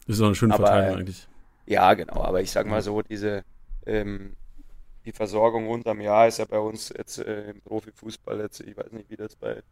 Das 0.07 0.17
ist 0.17 0.23
auch 0.23 0.27
eine 0.27 0.35
schöne 0.35 0.55
aber, 0.55 0.67
Verteilung 0.67 0.99
eigentlich. 0.99 1.27
Ja, 1.67 1.95
genau, 1.95 2.23
aber 2.23 2.41
ich 2.41 2.51
sag 2.51 2.67
mal 2.67 2.81
so, 2.81 3.03
diese 3.03 3.43
ähm, 3.87 4.37
die 5.07 5.13
Versorgung 5.13 5.69
unterm 5.69 6.01
Jahr 6.01 6.27
ist 6.27 6.39
ja 6.39 6.45
bei 6.45 6.59
uns 6.59 6.93
jetzt 6.97 7.19
äh, 7.19 7.51
im 7.51 7.61
Profifußball 7.63 8.41
jetzt, 8.41 8.61
ich 8.61 8.77
weiß 8.77 8.93
nicht, 8.93 9.09
wie 9.09 9.17
das 9.17 9.37
bei 9.37 9.63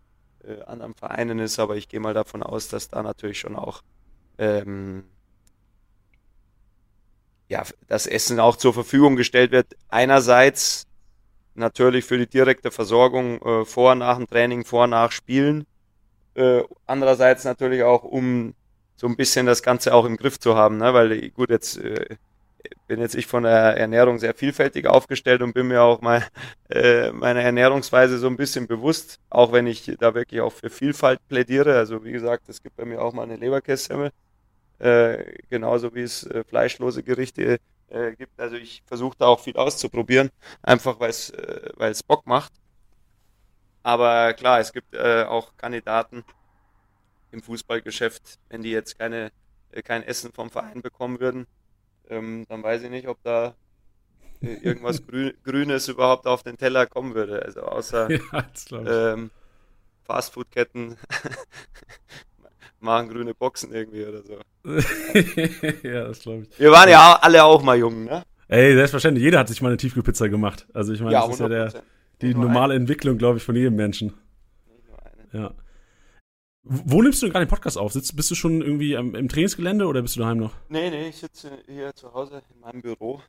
äh, 0.45 0.63
anderen 0.63 0.95
Vereinen 0.95 1.41
ist, 1.41 1.59
aber 1.59 1.77
ich 1.77 1.89
gehe 1.89 2.01
mal 2.01 2.15
davon 2.15 2.43
aus, 2.43 2.69
dass 2.69 2.89
da 2.89 3.03
natürlich 3.03 3.41
schon 3.41 3.57
auch 3.57 3.83
ähm, 4.39 5.05
ja, 7.49 7.63
das 7.89 8.07
Essen 8.07 8.41
auch 8.41 8.57
zur 8.57 8.75
Verfügung 8.75 9.17
gestellt 9.17 9.53
wird. 9.53 9.77
Einerseits 9.89 10.87
natürlich 11.55 12.05
für 12.05 12.19
die 12.19 12.27
direkte 12.27 12.71
Versorgung 12.71 13.41
äh, 13.43 13.65
vor, 13.65 13.95
nach 13.95 14.17
dem 14.17 14.27
Training, 14.27 14.65
vor, 14.65 14.87
nach 14.87 15.13
Spielen. 15.13 15.67
Äh, 16.35 16.63
andererseits 16.87 17.45
natürlich 17.45 17.83
auch, 17.83 18.03
um 18.03 18.55
so 18.97 19.07
ein 19.07 19.17
bisschen 19.17 19.47
das 19.47 19.63
Ganze 19.63 19.95
auch 19.95 20.05
im 20.05 20.17
Griff 20.17 20.39
zu 20.39 20.57
haben, 20.57 20.79
ne? 20.79 20.95
weil 20.95 21.31
gut, 21.31 21.51
jetzt 21.51 21.79
äh, 21.79 22.17
bin 22.87 23.01
jetzt 23.01 23.15
ich 23.15 23.27
von 23.27 23.43
der 23.43 23.77
Ernährung 23.77 24.19
sehr 24.19 24.35
vielfältig 24.35 24.87
aufgestellt 24.87 25.43
und 25.43 25.53
bin 25.55 25.69
mir 25.69 25.83
auch 25.83 26.01
mal 26.01 26.25
äh, 26.71 27.11
meine 27.13 27.43
Ernährungsweise 27.43 28.19
so 28.19 28.27
ein 28.27 28.37
bisschen 28.37 28.67
bewusst, 28.67 29.21
auch 29.31 29.53
wenn 29.53 29.67
ich 29.67 29.97
da 29.99 30.15
wirklich 30.15 30.41
auch 30.41 30.53
für 30.53 30.71
Vielfalt 30.71 31.21
plädiere. 31.29 31.77
Also 31.77 32.05
wie 32.05 32.13
gesagt, 32.13 32.49
es 32.49 32.63
gibt 32.63 32.77
bei 32.77 32.85
mir 32.85 33.03
auch 33.03 33.13
mal 33.13 33.23
eine 33.23 33.37
Leberkässemmel, 33.37 34.11
äh, 34.79 35.39
genauso 35.49 35.95
wie 35.95 36.03
es 36.03 36.25
äh, 36.25 36.45
fleischlose 36.45 37.03
Gerichte 37.03 37.59
äh, 37.89 38.13
gibt. 38.13 38.39
Also 38.39 38.57
ich 38.57 38.83
versuche 38.87 39.17
da 39.19 39.27
auch 39.27 39.41
viel 39.41 39.57
auszuprobieren, 39.57 40.31
einfach 40.63 41.01
weil 41.01 41.11
es 41.11 41.31
äh, 41.31 41.95
Bock 42.07 42.27
macht. 42.27 42.53
Aber 43.83 44.33
klar, 44.35 44.61
es 44.61 44.73
gibt 44.73 44.95
äh, 44.95 45.25
auch 45.25 45.57
Kandidaten 45.57 46.25
im 47.33 47.43
Fußballgeschäft, 47.43 48.39
wenn 48.49 48.63
die 48.63 48.71
jetzt 48.71 48.99
keine 48.99 49.31
äh, 49.75 49.83
kein 49.83 50.03
Essen 50.03 50.33
vom 50.33 50.51
Verein 50.51 50.83
bekommen 50.83 51.21
würden, 51.21 51.47
ähm, 52.09 52.47
dann 52.49 52.63
weiß 52.63 52.83
ich 52.83 52.91
nicht, 52.91 53.09
ob 53.09 53.23
da 53.23 53.55
irgendwas 54.41 55.07
Grün, 55.07 55.33
Grünes 55.43 55.89
überhaupt 55.89 56.27
auf 56.27 56.43
den 56.43 56.57
Teller 56.57 56.87
kommen 56.87 57.15
würde. 57.15 57.43
Also 57.43 57.63
außer 57.63 58.09
ja, 58.11 59.13
ähm, 59.13 59.31
Fastfood-Ketten 60.05 60.97
machen 62.85 63.09
grüne 63.09 63.35
Boxen 63.35 63.73
irgendwie 63.73 64.07
oder 64.07 64.23
so. 64.23 64.39
ja, 65.89 66.05
das 66.05 66.21
glaube 66.21 66.43
ich. 66.43 66.59
Wir 66.59 66.71
waren 66.71 66.89
ja 66.89 67.19
alle 67.21 67.45
auch 67.45 67.63
mal 67.63 67.77
jung, 67.77 68.05
ne? 68.05 68.23
Ey, 68.49 68.75
selbstverständlich. 68.75 69.25
Jeder 69.25 69.41
hat 69.41 69.49
sich 69.49 69.61
mal 69.63 69.69
eine 69.69 69.77
Tiefkühlpizza 69.77 70.29
gemacht. 70.29 70.67
Also 70.73 70.93
ich 70.93 71.01
meine, 71.01 71.15
ja, 71.15 71.23
das 71.23 71.35
ist 71.35 71.41
ja 71.41 71.49
der, 71.49 71.73
die 72.21 72.35
normale 72.35 72.75
eine. 72.75 72.83
Entwicklung, 72.83 73.19
glaube 73.19 73.39
ich, 73.39 73.45
von 73.45 73.57
jedem 73.57 73.75
Menschen. 73.75 74.15
Ja. 75.33 75.53
Wo 76.63 77.03
nimmst 77.03 77.21
du 77.21 77.27
denn 77.27 77.33
gerade 77.33 77.45
den 77.45 77.51
Podcast 77.51 77.77
auf? 77.77 77.93
Sitzt, 77.93 78.17
bist 78.17 78.31
du 78.31 78.35
schon 78.35 78.63
irgendwie 78.63 78.97
am, 78.97 79.15
im 79.15 79.29
Trainingsgelände 79.29 79.87
oder 79.87 80.01
bist 80.01 80.17
du 80.17 80.21
daheim 80.21 80.39
noch? 80.39 80.55
Nee, 80.69 80.89
nee, 80.89 81.09
ich 81.09 81.17
sitze 81.17 81.59
hier 81.67 81.95
zu 81.95 82.15
Hause 82.15 82.43
in 82.55 82.61
meinem 82.61 82.81
Büro. 82.81 83.21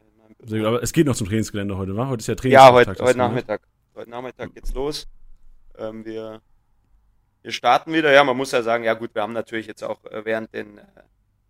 In 0.00 0.16
meinem 0.16 0.34
Büro. 0.36 0.56
Gut, 0.56 0.66
aber 0.66 0.82
es 0.82 0.92
geht 0.92 1.06
noch 1.06 1.16
zum 1.16 1.26
Trainingsgelände 1.26 1.76
heute, 1.76 1.94
wa? 1.96 2.08
Heute 2.08 2.20
ist 2.20 2.28
ja 2.28 2.34
Training. 2.34 2.54
Ja, 2.54 2.72
heute, 2.72 2.94
heute 2.98 3.18
Nachmittag. 3.18 3.62
Heute 3.94 4.08
Nachmittag 4.08 4.54
geht's 4.54 4.72
los. 4.72 5.06
Ähm, 5.76 6.04
wir, 6.06 6.40
wir 7.42 7.52
starten 7.52 7.92
wieder. 7.92 8.12
Ja, 8.12 8.24
man 8.24 8.36
muss 8.36 8.52
ja 8.52 8.62
sagen, 8.62 8.84
ja 8.84 8.94
gut, 8.94 9.14
wir 9.14 9.22
haben 9.22 9.32
natürlich 9.32 9.66
jetzt 9.66 9.82
auch 9.82 10.04
äh, 10.04 10.24
während 10.24 10.52
den 10.54 10.78
äh, 10.78 10.82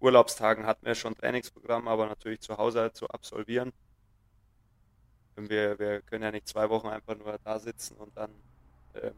Urlaubstagen 0.00 0.66
hatten 0.66 0.86
wir 0.86 0.94
schon 0.94 1.14
Trainingsprogramm, 1.14 1.86
aber 1.88 2.06
natürlich 2.06 2.40
zu 2.40 2.58
Hause 2.58 2.90
zu 2.92 3.08
absolvieren. 3.08 3.72
Wir, 5.36 5.78
wir 5.78 6.02
können 6.02 6.24
ja 6.24 6.30
nicht 6.30 6.48
zwei 6.48 6.68
Wochen 6.68 6.88
einfach 6.88 7.16
nur 7.16 7.38
da 7.44 7.58
sitzen 7.58 7.96
und 7.96 8.16
dann 8.16 8.30
ähm, 8.94 9.12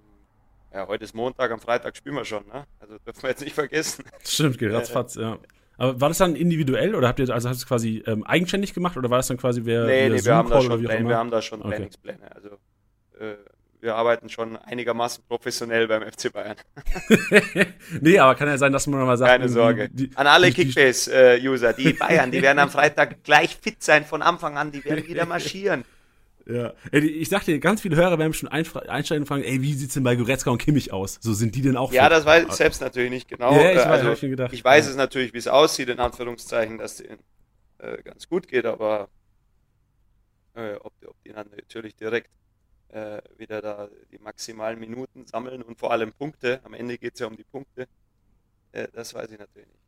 ja, 0.72 0.88
heute 0.88 1.04
ist 1.04 1.14
Montag, 1.14 1.52
am 1.52 1.60
Freitag 1.60 1.96
spielen 1.96 2.16
wir 2.16 2.24
schon, 2.24 2.46
ne? 2.48 2.66
Also 2.80 2.98
dürfen 2.98 3.22
wir 3.22 3.30
jetzt 3.30 3.42
nicht 3.42 3.54
vergessen. 3.54 4.04
Stimmt, 4.24 4.60
ratzfatz, 4.62 5.14
ja. 5.14 5.38
Aber 5.76 6.00
war 6.00 6.08
das 6.08 6.18
dann 6.18 6.36
individuell 6.36 6.94
oder 6.94 7.08
habt 7.08 7.18
ihr, 7.18 7.28
also 7.30 7.48
hast 7.48 7.60
du 7.60 7.64
es 7.64 7.68
quasi 7.68 8.02
ähm, 8.06 8.24
eigenständig 8.24 8.74
gemacht 8.74 8.96
oder 8.96 9.10
war 9.10 9.18
das 9.18 9.28
dann 9.28 9.36
quasi 9.36 9.64
wer? 9.64 9.84
Nee, 9.86 10.08
nee, 10.08 10.24
wir 10.24 10.34
haben, 10.34 10.50
da 10.50 10.60
schon 10.60 10.82
Pläne, 10.82 11.08
wir 11.08 11.16
haben 11.16 11.30
da 11.30 11.42
schon 11.42 11.60
okay. 11.60 11.70
Trainingspläne. 11.70 12.34
Also 12.34 12.48
äh, 13.18 13.36
wir 13.84 13.94
arbeiten 13.94 14.28
schon 14.28 14.56
einigermaßen 14.56 15.24
professionell 15.28 15.86
beim 15.86 16.02
FC 16.02 16.32
Bayern. 16.32 16.56
nee, 18.00 18.18
aber 18.18 18.34
kann 18.34 18.48
ja 18.48 18.58
sein, 18.58 18.72
dass 18.72 18.86
man 18.86 19.04
mal 19.04 19.16
sagt. 19.16 19.30
Keine 19.30 19.48
Sorge. 19.48 19.90
Die, 19.90 20.10
an 20.14 20.26
alle 20.26 20.50
Kickbase-User, 20.50 21.74
die 21.74 21.92
Bayern, 21.92 22.30
die 22.30 22.42
werden 22.42 22.58
am 22.58 22.70
Freitag 22.70 23.22
gleich 23.22 23.56
fit 23.56 23.82
sein 23.82 24.04
von 24.04 24.22
Anfang 24.22 24.56
an, 24.56 24.72
die 24.72 24.84
werden 24.84 25.06
wieder 25.06 25.26
marschieren. 25.26 25.84
Ja. 26.46 26.72
Ey, 26.92 27.06
ich 27.06 27.28
sag 27.28 27.44
dir, 27.44 27.58
ganz 27.58 27.82
viele 27.82 27.96
Hörer 27.96 28.18
werden 28.18 28.32
schon 28.34 28.48
einsteigen 28.48 29.22
und 29.22 29.26
fragen, 29.26 29.44
ey, 29.44 29.62
wie 29.62 29.74
sieht's 29.74 29.94
denn 29.94 30.02
bei 30.02 30.16
Goretzka 30.16 30.50
und 30.50 30.58
Kimmich 30.58 30.92
aus? 30.92 31.18
So 31.20 31.32
sind 31.32 31.54
die 31.54 31.62
denn 31.62 31.76
auch 31.76 31.92
Ja, 31.92 32.08
das 32.08 32.26
weiß 32.26 32.46
ich 32.48 32.52
selbst 32.52 32.80
natürlich 32.80 33.10
nicht 33.10 33.28
genau. 33.28 33.54
Ja, 33.54 33.70
ich, 33.70 33.78
also, 33.80 34.08
weiß, 34.08 34.22
ich, 34.22 34.30
gedacht, 34.30 34.52
ich 34.52 34.64
weiß 34.64 34.86
ja. 34.86 34.90
es 34.90 34.96
natürlich, 34.96 35.32
wie 35.32 35.38
es 35.38 35.48
aussieht, 35.48 35.88
in 35.88 36.00
Anführungszeichen, 36.00 36.78
dass 36.78 37.00
es 37.00 37.06
äh, 37.78 38.02
ganz 38.02 38.28
gut 38.28 38.48
geht, 38.48 38.66
aber 38.66 39.08
äh, 40.54 40.74
ob, 40.76 40.92
ob, 41.06 41.16
die 41.24 41.32
dann 41.32 41.48
natürlich 41.50 41.96
direkt 41.96 42.30
äh, 42.94 43.20
wieder 43.36 43.60
da 43.60 43.88
die 44.12 44.18
maximalen 44.18 44.78
Minuten 44.78 45.26
sammeln 45.26 45.62
und 45.62 45.78
vor 45.78 45.90
allem 45.90 46.12
Punkte, 46.12 46.60
am 46.64 46.74
Ende 46.74 46.96
geht 46.96 47.14
es 47.14 47.20
ja 47.20 47.26
um 47.26 47.36
die 47.36 47.44
Punkte, 47.44 47.88
äh, 48.72 48.86
das 48.92 49.14
weiß 49.14 49.30
ich 49.32 49.38
natürlich 49.38 49.68
nicht. 49.68 49.80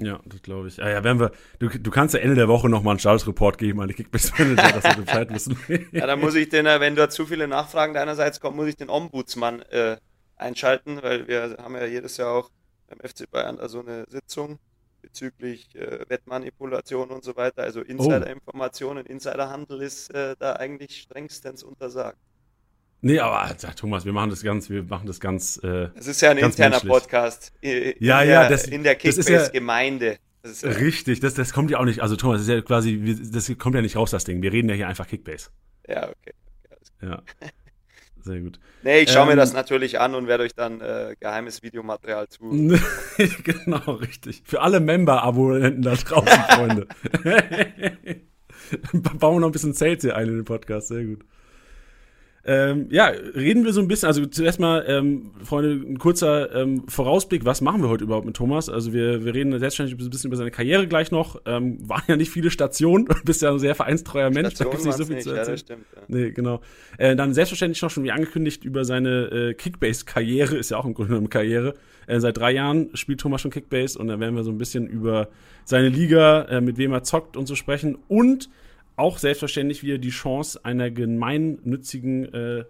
Ja, 0.00 0.20
das 0.26 0.42
glaube 0.42 0.68
ich. 0.68 0.80
Ah, 0.80 0.88
ja, 0.88 1.02
werden 1.02 1.18
wir, 1.18 1.32
du, 1.58 1.68
du 1.68 1.90
kannst 1.90 2.14
ja 2.14 2.20
Ende 2.20 2.36
der 2.36 2.46
Woche 2.46 2.68
nochmal 2.68 2.92
einen 2.92 3.00
Statusreport 3.00 3.58
geben 3.58 3.80
an 3.80 3.88
die 3.88 3.94
Kickbase-Manager, 3.94 4.80
dass 4.80 4.84
wir 4.84 5.02
Bescheid 5.04 5.32
wissen. 5.32 5.58
ja, 5.90 6.06
dann 6.06 6.20
muss 6.20 6.34
ich 6.34 6.48
den, 6.48 6.66
äh, 6.66 6.80
wenn 6.80 6.94
da 6.94 7.10
zu 7.10 7.26
viele 7.26 7.48
Nachfragen 7.48 7.94
deinerseits 7.94 8.40
kommen, 8.40 8.56
muss 8.56 8.68
ich 8.68 8.76
den 8.76 8.90
Ombudsmann 8.90 9.62
äh, 9.62 9.96
einschalten, 10.36 11.02
weil 11.02 11.26
wir 11.26 11.56
haben 11.58 11.74
ja 11.74 11.86
jedes 11.86 12.16
Jahr 12.16 12.32
auch 12.32 12.50
beim 12.88 12.98
FC 13.00 13.28
Bayern 13.30 13.56
da 13.56 13.68
so 13.68 13.80
eine 13.80 14.04
Sitzung 14.08 14.58
bezüglich 15.00 15.74
äh, 15.74 16.08
Wettmanipulation 16.08 17.10
und 17.10 17.24
so 17.24 17.36
weiter. 17.36 17.62
Also 17.62 17.80
Insider-Informationen, 17.80 19.06
Insiderhandel 19.06 19.82
ist 19.82 20.14
äh, 20.14 20.36
da 20.38 20.54
eigentlich 20.54 21.02
strengstens 21.02 21.62
untersagt. 21.62 22.18
Nee, 23.00 23.20
aber 23.20 23.56
Thomas, 23.76 24.04
wir 24.04 24.12
machen 24.12 24.30
das 24.30 24.42
ganz, 24.42 24.70
wir 24.70 24.82
machen 24.82 25.06
das 25.06 25.20
ganz. 25.20 25.58
Äh, 25.62 25.90
das 25.94 26.08
ist 26.08 26.20
ja 26.20 26.30
ein 26.30 26.38
interner 26.38 26.70
menschlich. 26.70 26.90
Podcast. 26.90 27.52
In 27.60 27.94
ja, 28.00 28.24
der, 28.24 28.26
ja, 28.26 28.48
das, 28.48 28.66
in 28.66 28.82
der 28.82 28.96
Kickbase-Gemeinde. 28.96 30.18
Ja, 30.44 30.68
richtig, 30.70 31.20
das, 31.20 31.34
das 31.34 31.52
kommt 31.52 31.70
ja 31.70 31.78
auch 31.78 31.84
nicht. 31.84 32.00
Also 32.00 32.16
Thomas, 32.16 32.38
das 32.38 32.48
ist 32.48 32.54
ja 32.54 32.60
quasi, 32.62 33.30
das 33.30 33.52
kommt 33.58 33.74
ja 33.74 33.82
nicht 33.82 33.96
raus, 33.96 34.10
das 34.10 34.24
Ding. 34.24 34.42
Wir 34.42 34.52
reden 34.52 34.68
ja 34.68 34.74
hier 34.74 34.88
einfach 34.88 35.06
Kickbase. 35.06 35.50
Ja, 35.86 36.08
okay. 36.08 36.34
Ja. 37.02 37.22
Sehr 38.22 38.40
gut. 38.40 38.58
Nee, 38.82 39.00
ich 39.00 39.10
schaue 39.10 39.22
ähm, 39.22 39.28
mir 39.30 39.36
das 39.36 39.52
natürlich 39.52 40.00
an 40.00 40.14
und 40.14 40.26
werde 40.26 40.44
euch 40.44 40.54
dann 40.54 40.80
äh, 40.80 41.14
geheimes 41.18 41.62
Videomaterial 41.62 42.28
zu. 42.28 42.50
genau, 43.44 43.92
richtig. 43.92 44.42
Für 44.44 44.60
alle 44.60 44.80
Member-Abonnenten 44.80 45.82
da 45.82 45.94
draußen, 45.94 46.28
Freunde. 46.50 46.86
Bauen 49.18 49.36
wir 49.36 49.40
noch 49.40 49.48
ein 49.48 49.52
bisschen 49.52 49.72
Sales 49.72 50.02
hier 50.02 50.16
ein 50.16 50.28
in 50.28 50.36
den 50.36 50.44
Podcast, 50.44 50.88
sehr 50.88 51.04
gut. 51.04 51.24
Ähm, 52.44 52.86
ja, 52.90 53.06
reden 53.06 53.64
wir 53.64 53.72
so 53.72 53.80
ein 53.80 53.88
bisschen, 53.88 54.06
also 54.06 54.24
zuerst 54.24 54.60
mal, 54.60 54.84
ähm, 54.86 55.32
Freunde, 55.44 55.72
ein 55.72 55.98
kurzer 55.98 56.54
ähm, 56.54 56.84
Vorausblick, 56.88 57.44
was 57.44 57.60
machen 57.60 57.82
wir 57.82 57.88
heute 57.88 58.04
überhaupt 58.04 58.26
mit 58.26 58.36
Thomas? 58.36 58.68
Also 58.68 58.92
wir, 58.92 59.24
wir 59.24 59.34
reden 59.34 59.58
selbstständig 59.58 59.98
ein 59.98 60.10
bisschen 60.10 60.28
über 60.28 60.36
seine 60.36 60.50
Karriere 60.50 60.86
gleich 60.86 61.10
noch. 61.10 61.40
Ähm, 61.46 61.78
waren 61.88 62.04
ja 62.06 62.16
nicht 62.16 62.30
viele 62.30 62.50
Stationen, 62.50 63.04
du 63.08 63.14
bist 63.24 63.42
ja 63.42 63.50
ein 63.50 63.58
sehr 63.58 63.74
vereinstreuer 63.74 64.30
Mensch, 64.30 64.54
da 64.54 64.64
gibt 64.64 64.78
es 64.78 64.84
nicht 64.84 64.96
so 64.96 65.04
viel 65.04 65.16
nicht, 65.16 65.24
zu 65.24 65.32
erzählen. 65.32 65.56
Ja, 65.56 65.58
stimmt, 65.58 65.86
ja. 65.94 66.02
Nee, 66.08 66.30
genau. 66.30 66.60
Äh, 66.96 67.16
dann 67.16 67.34
selbstverständlich 67.34 67.82
noch 67.82 67.90
schon 67.90 68.04
wie 68.04 68.12
angekündigt 68.12 68.64
über 68.64 68.84
seine 68.84 69.26
äh, 69.26 69.54
Kickbase-Karriere, 69.54 70.56
ist 70.56 70.70
ja 70.70 70.78
auch 70.78 70.86
im 70.86 70.94
Grunde 70.94 71.10
genommen 71.10 71.30
Karriere. 71.30 71.74
Äh, 72.06 72.20
seit 72.20 72.38
drei 72.38 72.52
Jahren 72.52 72.90
spielt 72.94 73.20
Thomas 73.20 73.42
schon 73.42 73.50
Kickbase 73.50 73.98
und 73.98 74.08
dann 74.08 74.20
werden 74.20 74.36
wir 74.36 74.44
so 74.44 74.50
ein 74.50 74.58
bisschen 74.58 74.86
über 74.86 75.28
seine 75.64 75.90
Liga, 75.90 76.42
äh, 76.44 76.60
mit 76.60 76.78
wem 76.78 76.92
er 76.92 77.02
zockt 77.02 77.36
und 77.36 77.46
so 77.46 77.54
sprechen 77.54 77.98
und 78.08 78.48
auch 78.98 79.18
selbstverständlich 79.18 79.82
wieder 79.82 79.98
die 79.98 80.10
Chance 80.10 80.64
einer 80.64 80.90
gemeinnützigen 80.90 82.32
äh, 82.32 82.64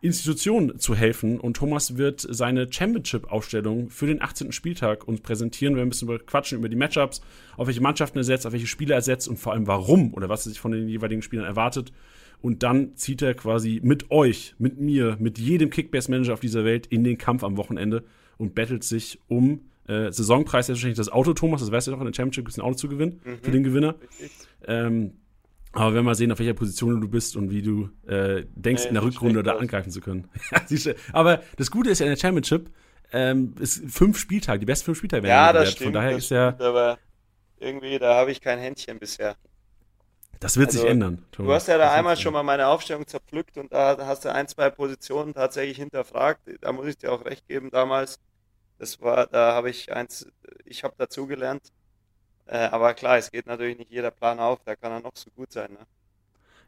Institution 0.00 0.78
zu 0.78 0.94
helfen. 0.94 1.40
Und 1.40 1.56
Thomas 1.56 1.96
wird 1.96 2.24
seine 2.28 2.72
Championship-Aufstellung 2.72 3.90
für 3.90 4.06
den 4.06 4.22
18. 4.22 4.52
Spieltag 4.52 5.08
uns 5.08 5.20
präsentieren. 5.20 5.74
Wir 5.74 5.78
werden 5.78 5.88
ein 5.88 5.90
bisschen 5.90 6.26
quatschen 6.26 6.58
über 6.58 6.68
die 6.68 6.76
Matchups, 6.76 7.20
auf 7.56 7.66
welche 7.66 7.80
Mannschaften 7.80 8.18
er 8.18 8.24
setzt, 8.24 8.46
auf 8.46 8.52
welche 8.52 8.68
Spieler 8.68 8.94
er 8.94 9.02
setzt 9.02 9.28
und 9.28 9.38
vor 9.38 9.52
allem 9.52 9.66
warum 9.66 10.14
oder 10.14 10.28
was 10.28 10.46
er 10.46 10.50
sich 10.50 10.60
von 10.60 10.70
den 10.70 10.88
jeweiligen 10.88 11.22
Spielern 11.22 11.46
erwartet. 11.46 11.92
Und 12.40 12.62
dann 12.62 12.94
zieht 12.94 13.22
er 13.22 13.34
quasi 13.34 13.80
mit 13.82 14.12
euch, 14.12 14.54
mit 14.58 14.78
mir, 14.78 15.16
mit 15.18 15.38
jedem 15.38 15.70
Kickbase-Manager 15.70 16.34
auf 16.34 16.40
dieser 16.40 16.64
Welt 16.64 16.86
in 16.86 17.02
den 17.02 17.18
Kampf 17.18 17.42
am 17.42 17.56
Wochenende 17.56 18.04
und 18.36 18.54
battelt 18.54 18.84
sich 18.84 19.18
um 19.26 19.62
äh, 19.88 20.12
Saisonpreis 20.12 20.68
wahrscheinlich 20.68 20.96
das 20.96 21.08
Auto, 21.08 21.32
Thomas, 21.32 21.60
das 21.60 21.72
weißt 21.72 21.88
du 21.88 21.90
doch, 21.90 21.98
in 21.98 22.06
der 22.06 22.12
Championship 22.12 22.44
gibt 22.44 22.52
es 22.52 22.58
ein 22.58 22.64
Auto 22.64 22.76
zu 22.76 22.88
gewinnen 22.88 23.20
mhm. 23.24 23.38
für 23.42 23.50
den 23.50 23.64
Gewinner. 23.64 23.96
Ähm, 24.64 25.14
aber 25.78 25.88
wenn 25.88 26.00
wir 26.00 26.02
mal 26.04 26.14
sehen, 26.14 26.32
auf 26.32 26.38
welcher 26.38 26.54
Position 26.54 27.00
du 27.00 27.08
bist 27.08 27.36
und 27.36 27.50
wie 27.50 27.62
du 27.62 27.90
äh, 28.06 28.44
denkst, 28.54 28.84
nee, 28.84 28.88
in 28.88 28.94
der 28.94 29.02
Rückrunde 29.02 29.42
da 29.42 29.56
angreifen 29.56 29.90
zu 29.90 30.00
können. 30.00 30.28
aber 31.12 31.42
das 31.56 31.70
Gute 31.70 31.90
ist 31.90 31.98
ja 31.98 32.06
in 32.06 32.12
der 32.12 32.18
Championship, 32.18 32.70
ähm, 33.12 33.54
ist 33.58 33.82
fünf 33.90 34.18
Spieltage, 34.18 34.60
die 34.60 34.66
besten 34.66 34.86
fünf 34.86 34.98
Spieltage 34.98 35.22
werden 35.22 35.32
Ja, 35.32 35.52
das 35.52 35.72
stimmt. 35.72 35.86
Von 35.86 35.92
daher 35.94 36.16
ist 36.16 36.30
ja. 36.30 36.48
aber 36.58 36.98
irgendwie, 37.58 37.98
da 37.98 38.16
habe 38.16 38.30
ich 38.30 38.40
kein 38.40 38.58
Händchen 38.58 38.98
bisher. 38.98 39.36
Das 40.40 40.56
wird 40.56 40.68
also, 40.68 40.80
sich 40.80 40.88
ändern. 40.88 41.24
Thomas. 41.32 41.48
Du 41.48 41.54
hast 41.54 41.68
ja 41.68 41.78
da 41.78 41.92
einmal 41.92 42.16
schon 42.16 42.32
mal 42.32 42.44
meine 42.44 42.68
Aufstellung 42.68 43.06
zerpflückt 43.06 43.56
und 43.56 43.72
da 43.72 43.96
hast 44.06 44.24
du 44.24 44.32
ein, 44.32 44.46
zwei 44.46 44.70
Positionen 44.70 45.34
tatsächlich 45.34 45.78
hinterfragt. 45.78 46.40
Da 46.60 46.72
muss 46.72 46.86
ich 46.86 46.98
dir 46.98 47.12
auch 47.12 47.24
recht 47.24 47.46
geben 47.48 47.70
damals. 47.70 48.20
Das 48.78 49.00
war, 49.00 49.26
da 49.26 49.52
habe 49.54 49.70
ich 49.70 49.92
eins, 49.92 50.28
ich 50.64 50.84
habe 50.84 50.94
dazugelernt. 50.96 51.72
Äh, 52.48 52.68
aber 52.70 52.94
klar, 52.94 53.18
es 53.18 53.30
geht 53.30 53.46
natürlich 53.46 53.78
nicht 53.78 53.90
jeder 53.90 54.10
Plan 54.10 54.38
auf, 54.40 54.60
da 54.64 54.74
kann 54.74 54.90
er 54.90 55.00
noch 55.00 55.14
so 55.14 55.30
gut 55.36 55.52
sein. 55.52 55.70
Ne? 55.72 55.78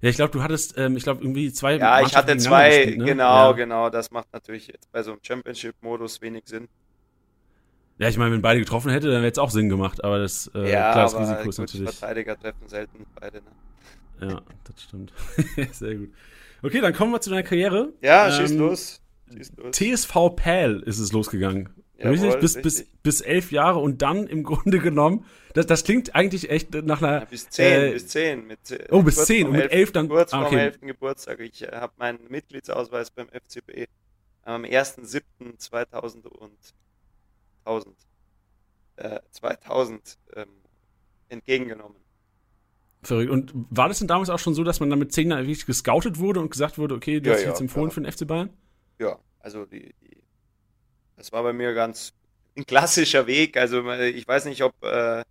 Ja, 0.03 0.11
ich 0.11 0.17
glaube, 0.17 0.31
du 0.31 0.43
hattest, 0.43 0.77
ähm, 0.77 0.97
ich 0.97 1.05
glaube, 1.05 1.23
irgendwie 1.23 1.53
zwei. 1.53 1.77
Ja, 1.77 2.03
ich 2.03 2.15
hatte 2.15 2.37
zwei, 2.37 2.69
gespielt, 2.69 2.99
ne? 2.99 3.05
genau, 3.07 3.51
ja. 3.51 3.53
genau. 3.53 3.91
Das 3.91 4.11
macht 4.11 4.29
natürlich 4.33 4.67
jetzt 4.67 4.93
bei 4.93 5.03
so 5.03 5.13
einem 5.13 5.21
Championship-Modus 5.23 6.21
wenig 6.21 6.45
Sinn. 6.47 6.69
Ja, 7.99 8.09
ich 8.09 8.19
meine, 8.19 8.33
wenn 8.33 8.43
beide 8.43 8.61
getroffen 8.61 8.91
hätte, 8.91 9.11
dann 9.11 9.23
hätte 9.23 9.33
es 9.33 9.39
auch 9.39 9.51
Sinn 9.51 9.69
gemacht, 9.69 10.05
aber 10.05 10.19
das, 10.19 10.51
äh, 10.55 10.71
ja, 10.71 10.93
klar, 10.93 11.05
das 11.05 11.19
Risiko 11.19 11.49
ist 11.49 11.59
natürlich. 11.59 11.91
Verteidiger 11.91 12.39
treffen 12.39 12.69
selten 12.69 13.07
beide, 13.19 13.39
ne? 13.39 14.31
Ja, 14.31 14.43
das 14.65 14.83
stimmt. 14.83 15.13
Sehr 15.73 15.95
gut. 15.97 16.11
Okay, 16.63 16.81
dann 16.81 16.93
kommen 16.93 17.13
wir 17.13 17.21
zu 17.21 17.31
deiner 17.31 17.43
Karriere. 17.43 17.93
Ja, 18.03 18.29
ähm, 18.29 18.33
schieß 18.33 18.55
los. 18.57 19.01
Schieß 19.33 19.53
los. 19.57 19.77
TSV 19.77 20.37
Pal 20.37 20.81
ist 20.81 20.99
es 20.99 21.13
losgegangen. 21.13 21.71
Jawohl, 22.03 22.39
bis, 22.39 22.61
bis, 22.61 22.87
bis 23.03 23.21
elf 23.21 23.53
Jahre 23.53 23.79
und 23.79 24.01
dann 24.03 24.27
im 24.27 24.43
Grunde 24.45 24.79
genommen, 24.79 25.27
das, 25.53 25.67
das 25.67 25.85
klingt 25.85 26.15
eigentlich 26.15 26.51
echt 26.51 26.73
nach 26.73 27.03
einer. 27.03 27.21
Ja, 27.21 27.25
bis 27.27 27.51
zehn, 27.51 27.83
äh, 27.83 27.93
bis 27.93 28.09
zehn. 28.09 28.47
Mit, 28.47 28.59
oh, 28.91 29.03
bis 29.03 29.25
zehn 29.25 29.47
und 29.47 29.53
mit 29.53 29.71
elf 29.71 29.93
dann. 29.93 30.09
Kurz 30.09 30.33
ah, 30.33 30.43
okay. 30.43 30.51
vor 30.51 30.59
elften 30.59 30.87
Geburtstag. 30.87 31.41
Ich 31.41 31.63
äh, 31.63 31.71
habe 31.73 31.93
meinen 31.99 32.21
Mitgliedsausweis 32.29 33.11
beim 33.11 33.29
FCB 33.29 33.89
am 34.43 34.63
1.7.2000 34.63 36.27
und 36.27 36.57
1000, 37.65 37.97
äh, 38.97 39.21
2000 39.31 40.19
ähm, 40.37 40.49
entgegengenommen. 41.29 41.97
Verrückt. 43.03 43.31
Und 43.31 43.53
war 43.71 43.89
das 43.89 43.99
denn 43.99 44.09
damals 44.09 44.31
auch 44.31 44.39
schon 44.39 44.55
so, 44.55 44.65
dass 44.65 44.81
man 44.81 44.91
dann 44.91 44.99
mit 44.99 45.13
zehn 45.13 45.31
Jahren 45.31 45.47
wirklich 45.47 45.67
gescoutet 45.67 46.19
wurde 46.19 46.41
und 46.41 46.51
gesagt 46.51 46.79
wurde, 46.79 46.95
okay, 46.95 47.21
du 47.21 47.31
ja, 47.31 47.37
hast 47.37 47.43
ja, 47.43 47.49
jetzt 47.49 47.61
empfohlen 47.61 47.91
klar. 47.91 47.95
für 47.95 48.01
den 48.03 48.13
FC 48.13 48.27
Bayern? 48.27 48.51
Ja, 48.99 49.19
also 49.39 49.65
die, 49.65 49.95
die 50.03 50.20
das 51.21 51.33
war 51.33 51.43
bei 51.43 51.53
mir 51.53 51.75
ganz 51.75 52.15
ein 52.57 52.65
klassischer 52.65 53.27
Weg. 53.27 53.59
Also 53.59 53.87
ich 53.93 54.27
weiß 54.27 54.47
nicht, 54.47 54.63
ob, 54.63 54.75
äh, 54.83 55.23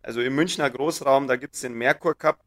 also 0.00 0.20
im 0.20 0.34
Münchner 0.36 0.70
Großraum, 0.70 1.26
da 1.26 1.34
gibt 1.34 1.56
es 1.56 1.62
den 1.62 1.74
Merkur 1.74 2.14
Cup. 2.14 2.38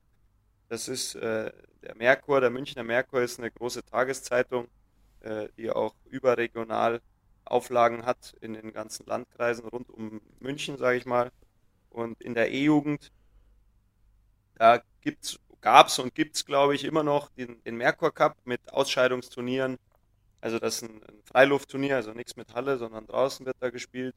Das 0.69 0.87
ist 0.87 1.15
äh, 1.15 1.51
der 1.83 1.95
Merkur, 1.95 2.39
der 2.39 2.49
Münchner 2.49 2.83
Merkur 2.83 3.21
ist 3.21 3.39
eine 3.39 3.51
große 3.51 3.83
Tageszeitung, 3.83 4.69
äh, 5.19 5.49
die 5.57 5.69
auch 5.69 5.95
überregional 6.09 7.01
Auflagen 7.43 8.05
hat 8.05 8.35
in 8.39 8.53
den 8.53 8.71
ganzen 8.71 9.05
Landkreisen 9.05 9.67
rund 9.67 9.89
um 9.89 10.21
München, 10.39 10.77
sage 10.77 10.97
ich 10.97 11.05
mal. 11.05 11.31
Und 11.89 12.21
in 12.21 12.35
der 12.35 12.51
E-Jugend, 12.51 13.11
da 14.55 14.81
gab 15.59 15.87
es 15.87 15.99
und 15.99 16.15
gibt 16.15 16.37
es, 16.37 16.45
glaube 16.45 16.73
ich, 16.73 16.85
immer 16.85 17.03
noch 17.03 17.29
den, 17.31 17.61
den 17.63 17.75
Merkur 17.75 18.13
Cup 18.13 18.37
mit 18.45 18.71
Ausscheidungsturnieren 18.71 19.77
also 20.45 20.59
das 20.59 20.75
ist 20.75 20.83
ein, 20.83 21.01
ein 21.09 21.23
Freiluftturnier, 21.23 21.95
also 21.95 22.11
nichts 22.11 22.35
mit 22.35 22.53
Halle, 22.53 22.77
sondern 22.77 23.07
draußen 23.07 23.47
wird 23.47 23.57
da 23.61 23.71
gespielt. 23.71 24.13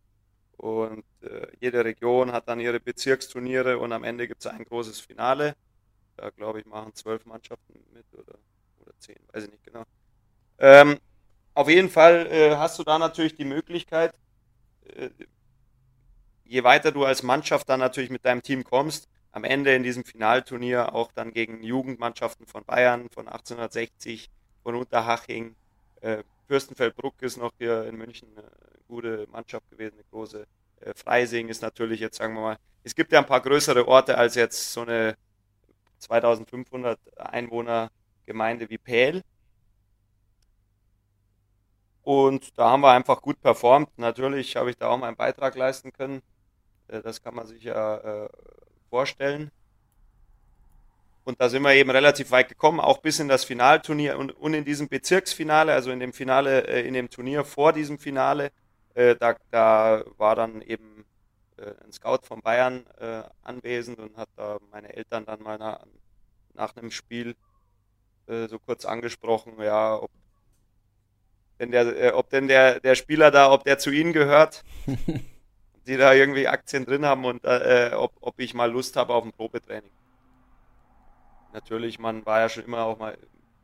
Und 0.58 1.04
äh, 1.22 1.46
jede 1.58 1.82
Region 1.82 2.32
hat 2.32 2.48
dann 2.48 2.60
ihre 2.60 2.80
Bezirksturniere 2.80 3.78
und 3.78 3.92
am 3.94 4.04
Ende 4.04 4.28
gibt 4.28 4.44
es 4.44 4.46
ein 4.46 4.62
großes 4.62 5.00
Finale. 5.00 5.54
Da 6.18 6.28
glaube 6.28 6.60
ich, 6.60 6.66
machen 6.66 6.94
zwölf 6.94 7.24
Mannschaften 7.24 7.82
mit 7.94 8.04
oder, 8.12 8.38
oder 8.80 8.92
zehn, 8.98 9.16
weiß 9.32 9.44
ich 9.44 9.50
nicht 9.52 9.64
genau. 9.64 9.84
Ähm, 10.58 10.98
auf 11.54 11.70
jeden 11.70 11.88
Fall 11.88 12.26
äh, 12.26 12.56
hast 12.56 12.78
du 12.78 12.84
da 12.84 12.98
natürlich 12.98 13.34
die 13.34 13.46
Möglichkeit, 13.46 14.12
äh, 14.84 15.08
je 16.44 16.62
weiter 16.62 16.92
du 16.92 17.06
als 17.06 17.22
Mannschaft 17.22 17.70
dann 17.70 17.80
natürlich 17.80 18.10
mit 18.10 18.26
deinem 18.26 18.42
Team 18.42 18.64
kommst, 18.64 19.08
am 19.32 19.44
Ende 19.44 19.74
in 19.74 19.82
diesem 19.82 20.04
Finalturnier 20.04 20.94
auch 20.94 21.10
dann 21.10 21.32
gegen 21.32 21.62
Jugendmannschaften 21.62 22.46
von 22.46 22.66
Bayern, 22.66 23.08
von 23.08 23.28
1860, 23.28 24.28
von 24.62 24.74
Unterhaching, 24.74 25.56
äh, 26.00 26.22
Fürstenfeldbruck 26.46 27.20
ist 27.22 27.36
noch 27.36 27.52
hier 27.58 27.84
in 27.84 27.96
München 27.96 28.28
eine 28.36 28.48
gute 28.86 29.26
Mannschaft 29.30 29.68
gewesen, 29.70 29.94
eine 29.94 30.04
große. 30.10 30.46
Äh, 30.80 30.94
Freising 30.94 31.48
ist 31.48 31.62
natürlich 31.62 32.00
jetzt, 32.00 32.16
sagen 32.16 32.34
wir 32.34 32.40
mal, 32.40 32.58
es 32.84 32.94
gibt 32.94 33.12
ja 33.12 33.18
ein 33.18 33.26
paar 33.26 33.40
größere 33.40 33.86
Orte 33.86 34.16
als 34.16 34.34
jetzt 34.34 34.72
so 34.72 34.82
eine 34.82 35.16
2500 35.98 36.98
Einwohner 37.18 37.90
Gemeinde 38.26 38.68
wie 38.70 38.78
Pähl. 38.78 39.22
Und 42.02 42.56
da 42.58 42.70
haben 42.70 42.80
wir 42.80 42.92
einfach 42.92 43.20
gut 43.20 43.40
performt. 43.40 43.90
Natürlich 43.98 44.56
habe 44.56 44.70
ich 44.70 44.76
da 44.76 44.88
auch 44.88 44.98
meinen 44.98 45.16
Beitrag 45.16 45.54
leisten 45.56 45.92
können. 45.92 46.22
Äh, 46.88 47.02
das 47.02 47.22
kann 47.22 47.34
man 47.34 47.46
sich 47.46 47.62
ja 47.64 47.96
äh, 48.24 48.28
vorstellen. 48.90 49.50
Und 51.28 51.42
da 51.42 51.50
sind 51.50 51.60
wir 51.60 51.74
eben 51.74 51.90
relativ 51.90 52.30
weit 52.30 52.48
gekommen, 52.48 52.80
auch 52.80 53.02
bis 53.02 53.20
in 53.20 53.28
das 53.28 53.44
Finalturnier 53.44 54.16
und, 54.16 54.30
und 54.30 54.54
in 54.54 54.64
diesem 54.64 54.88
Bezirksfinale, 54.88 55.74
also 55.74 55.90
in 55.90 56.00
dem 56.00 56.14
Finale, 56.14 56.66
äh, 56.66 56.88
in 56.88 56.94
dem 56.94 57.10
Turnier 57.10 57.44
vor 57.44 57.74
diesem 57.74 57.98
Finale, 57.98 58.50
äh, 58.94 59.14
da, 59.14 59.36
da 59.50 60.04
war 60.16 60.36
dann 60.36 60.62
eben 60.62 61.04
äh, 61.58 61.74
ein 61.84 61.92
Scout 61.92 62.20
von 62.22 62.40
Bayern 62.40 62.86
äh, 62.98 63.24
anwesend 63.42 63.98
und 63.98 64.16
hat 64.16 64.30
da 64.36 64.56
meine 64.70 64.96
Eltern 64.96 65.26
dann 65.26 65.42
mal 65.42 65.58
nach, 65.58 65.84
nach 66.54 66.74
einem 66.74 66.90
Spiel 66.90 67.36
äh, 68.26 68.48
so 68.48 68.58
kurz 68.58 68.86
angesprochen, 68.86 69.52
ja, 69.60 69.96
ob 69.96 70.10
denn 71.60 71.72
der, 71.72 72.04
äh, 72.04 72.12
ob 72.12 72.30
denn 72.30 72.48
der, 72.48 72.80
der 72.80 72.94
Spieler 72.94 73.30
da, 73.30 73.52
ob 73.52 73.64
der 73.64 73.76
zu 73.78 73.90
ihnen 73.90 74.14
gehört, 74.14 74.64
die 75.86 75.98
da 75.98 76.14
irgendwie 76.14 76.48
Aktien 76.48 76.86
drin 76.86 77.04
haben 77.04 77.26
und 77.26 77.44
ob, 77.44 78.12
ob 78.22 78.40
ich 78.40 78.54
mal 78.54 78.72
Lust 78.72 78.96
habe 78.96 79.12
auf 79.12 79.24
ein 79.24 79.32
Probetraining 79.32 79.97
natürlich, 81.52 81.98
man 81.98 82.24
war 82.26 82.40
ja 82.40 82.48
schon 82.48 82.64
immer 82.64 82.84
auch 82.84 82.98
mal, 82.98 83.18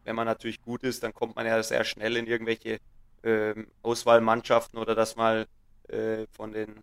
wenn 0.05 0.16
man 0.16 0.27
natürlich 0.27 0.62
gut 0.62 0.83
ist, 0.83 1.03
dann 1.03 1.14
kommt 1.14 1.37
man 1.37 1.47
ja 1.47 1.62
sehr 1.62 1.85
schnell 1.85 2.16
in 2.16 2.27
irgendwelche 2.27 2.79
ähm, 3.23 3.68
Auswahlmannschaften 3.83 4.79
oder 4.79 4.94
das 4.94 5.16
mal 5.16 5.47
äh, 5.88 6.27
von 6.33 6.53
den, 6.53 6.83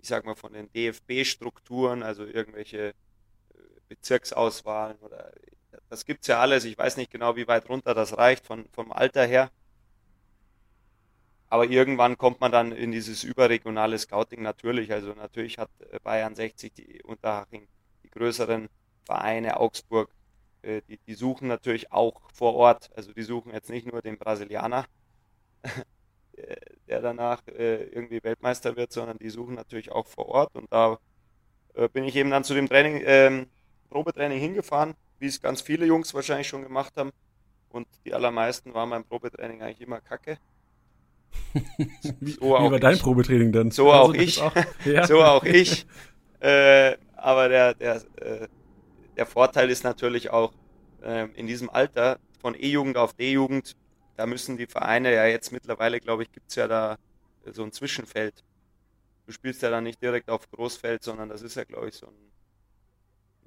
ich 0.00 0.08
sag 0.08 0.24
mal, 0.24 0.36
von 0.36 0.52
den 0.52 0.72
DFB-Strukturen, 0.72 2.02
also 2.02 2.24
irgendwelche 2.24 2.88
äh, 2.88 2.92
Bezirksauswahlen 3.88 4.98
oder 4.98 5.32
das 5.88 6.04
gibt 6.04 6.22
es 6.22 6.28
ja 6.28 6.40
alles. 6.40 6.64
Ich 6.64 6.78
weiß 6.78 6.96
nicht 6.96 7.10
genau, 7.10 7.36
wie 7.36 7.48
weit 7.48 7.68
runter 7.68 7.94
das 7.94 8.16
reicht 8.16 8.46
von, 8.46 8.66
vom 8.72 8.92
Alter 8.92 9.26
her. 9.26 9.50
Aber 11.48 11.66
irgendwann 11.66 12.16
kommt 12.16 12.40
man 12.40 12.52
dann 12.52 12.70
in 12.70 12.92
dieses 12.92 13.24
überregionale 13.24 13.98
Scouting 13.98 14.42
natürlich. 14.42 14.92
Also 14.92 15.14
natürlich 15.14 15.58
hat 15.58 15.70
äh, 15.90 15.98
Bayern 16.02 16.36
60 16.36 16.72
die 16.72 17.02
Unterhaching 17.02 17.66
die 18.04 18.10
größeren 18.10 18.68
Vereine, 19.04 19.58
Augsburg, 19.58 20.10
äh, 20.62 20.82
die, 20.88 20.98
die 21.06 21.14
suchen 21.14 21.48
natürlich 21.48 21.92
auch 21.92 22.20
vor 22.32 22.54
Ort. 22.54 22.90
Also 22.96 23.12
die 23.12 23.22
suchen 23.22 23.52
jetzt 23.52 23.70
nicht 23.70 23.90
nur 23.90 24.02
den 24.02 24.18
Brasilianer, 24.18 24.86
der 26.88 27.00
danach 27.00 27.46
äh, 27.48 27.84
irgendwie 27.84 28.22
Weltmeister 28.22 28.76
wird, 28.76 28.92
sondern 28.92 29.18
die 29.18 29.30
suchen 29.30 29.54
natürlich 29.54 29.90
auch 29.90 30.06
vor 30.06 30.28
Ort. 30.28 30.54
Und 30.54 30.72
da 30.72 30.98
äh, 31.74 31.88
bin 31.88 32.04
ich 32.04 32.16
eben 32.16 32.30
dann 32.30 32.44
zu 32.44 32.54
dem 32.54 32.68
Training, 32.68 33.02
ähm, 33.04 33.46
Probetraining 33.90 34.38
hingefahren, 34.38 34.94
wie 35.18 35.26
es 35.26 35.40
ganz 35.40 35.60
viele 35.60 35.86
Jungs 35.86 36.14
wahrscheinlich 36.14 36.48
schon 36.48 36.62
gemacht 36.62 36.94
haben. 36.96 37.10
und 37.70 37.86
die 38.04 38.14
allermeisten 38.14 38.74
waren 38.74 38.90
beim 38.90 39.04
Probetraining 39.04 39.62
eigentlich 39.62 39.80
immer 39.80 40.00
kacke. 40.00 40.38
wie, 42.20 42.32
so 42.32 42.40
wie 42.40 42.50
war 42.50 42.78
dein 42.80 42.98
Probetraining 42.98 43.52
dann? 43.52 43.70
So 43.70 43.90
also 43.92 44.10
auch 44.10 44.14
ich. 44.14 44.40
Auch, 44.40 44.54
ja. 44.84 45.06
so 45.06 45.22
auch 45.22 45.44
ich. 45.44 45.86
Äh, 46.40 46.96
aber 47.16 47.48
der, 47.48 47.74
der, 47.74 47.96
äh, 48.16 48.48
der 49.20 49.26
Vorteil 49.26 49.68
ist 49.68 49.84
natürlich 49.84 50.30
auch 50.30 50.50
äh, 51.02 51.28
in 51.34 51.46
diesem 51.46 51.68
Alter 51.68 52.18
von 52.40 52.54
E-Jugend 52.54 52.96
auf 52.96 53.12
D-Jugend, 53.12 53.76
da 54.16 54.24
müssen 54.24 54.56
die 54.56 54.66
Vereine 54.66 55.14
ja 55.14 55.26
jetzt 55.26 55.52
mittlerweile, 55.52 56.00
glaube 56.00 56.22
ich, 56.22 56.32
gibt 56.32 56.48
es 56.48 56.54
ja 56.56 56.66
da 56.66 56.96
so 57.52 57.62
ein 57.62 57.70
Zwischenfeld. 57.70 58.42
Du 59.26 59.32
spielst 59.32 59.60
ja 59.60 59.68
dann 59.68 59.84
nicht 59.84 60.00
direkt 60.02 60.30
auf 60.30 60.50
Großfeld, 60.50 61.02
sondern 61.02 61.28
das 61.28 61.42
ist 61.42 61.54
ja, 61.54 61.64
glaube 61.64 61.90
ich, 61.90 61.96
so 61.96 62.06
ein 62.06 62.14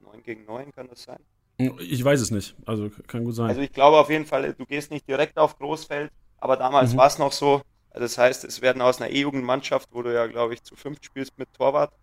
9 0.03 0.21
gegen 0.21 0.45
9, 0.45 0.71
kann 0.73 0.88
das 0.88 1.01
sein? 1.01 1.19
Ich 1.57 2.03
weiß 2.03 2.21
es 2.21 2.29
nicht, 2.29 2.55
also 2.67 2.91
kann 3.07 3.23
gut 3.23 3.33
sein. 3.33 3.49
Also 3.49 3.62
ich 3.62 3.71
glaube 3.71 3.97
auf 3.97 4.12
jeden 4.12 4.27
Fall, 4.27 4.53
du 4.53 4.65
gehst 4.67 4.91
nicht 4.91 5.07
direkt 5.07 5.39
auf 5.39 5.57
Großfeld, 5.57 6.12
aber 6.38 6.55
damals 6.55 6.93
mhm. 6.93 6.97
war 6.97 7.07
es 7.07 7.17
noch 7.17 7.31
so. 7.31 7.63
Das 7.93 8.19
heißt, 8.19 8.43
es 8.43 8.62
werden 8.62 8.81
aus 8.83 9.01
einer 9.01 9.09
E-Jugendmannschaft, 9.09 9.89
wo 9.91 10.03
du 10.03 10.13
ja, 10.13 10.27
glaube 10.27 10.53
ich, 10.53 10.62
zu 10.62 10.75
fünf 10.75 10.99
spielst 11.01 11.39
mit 11.39 11.51
Torwart, 11.53 11.93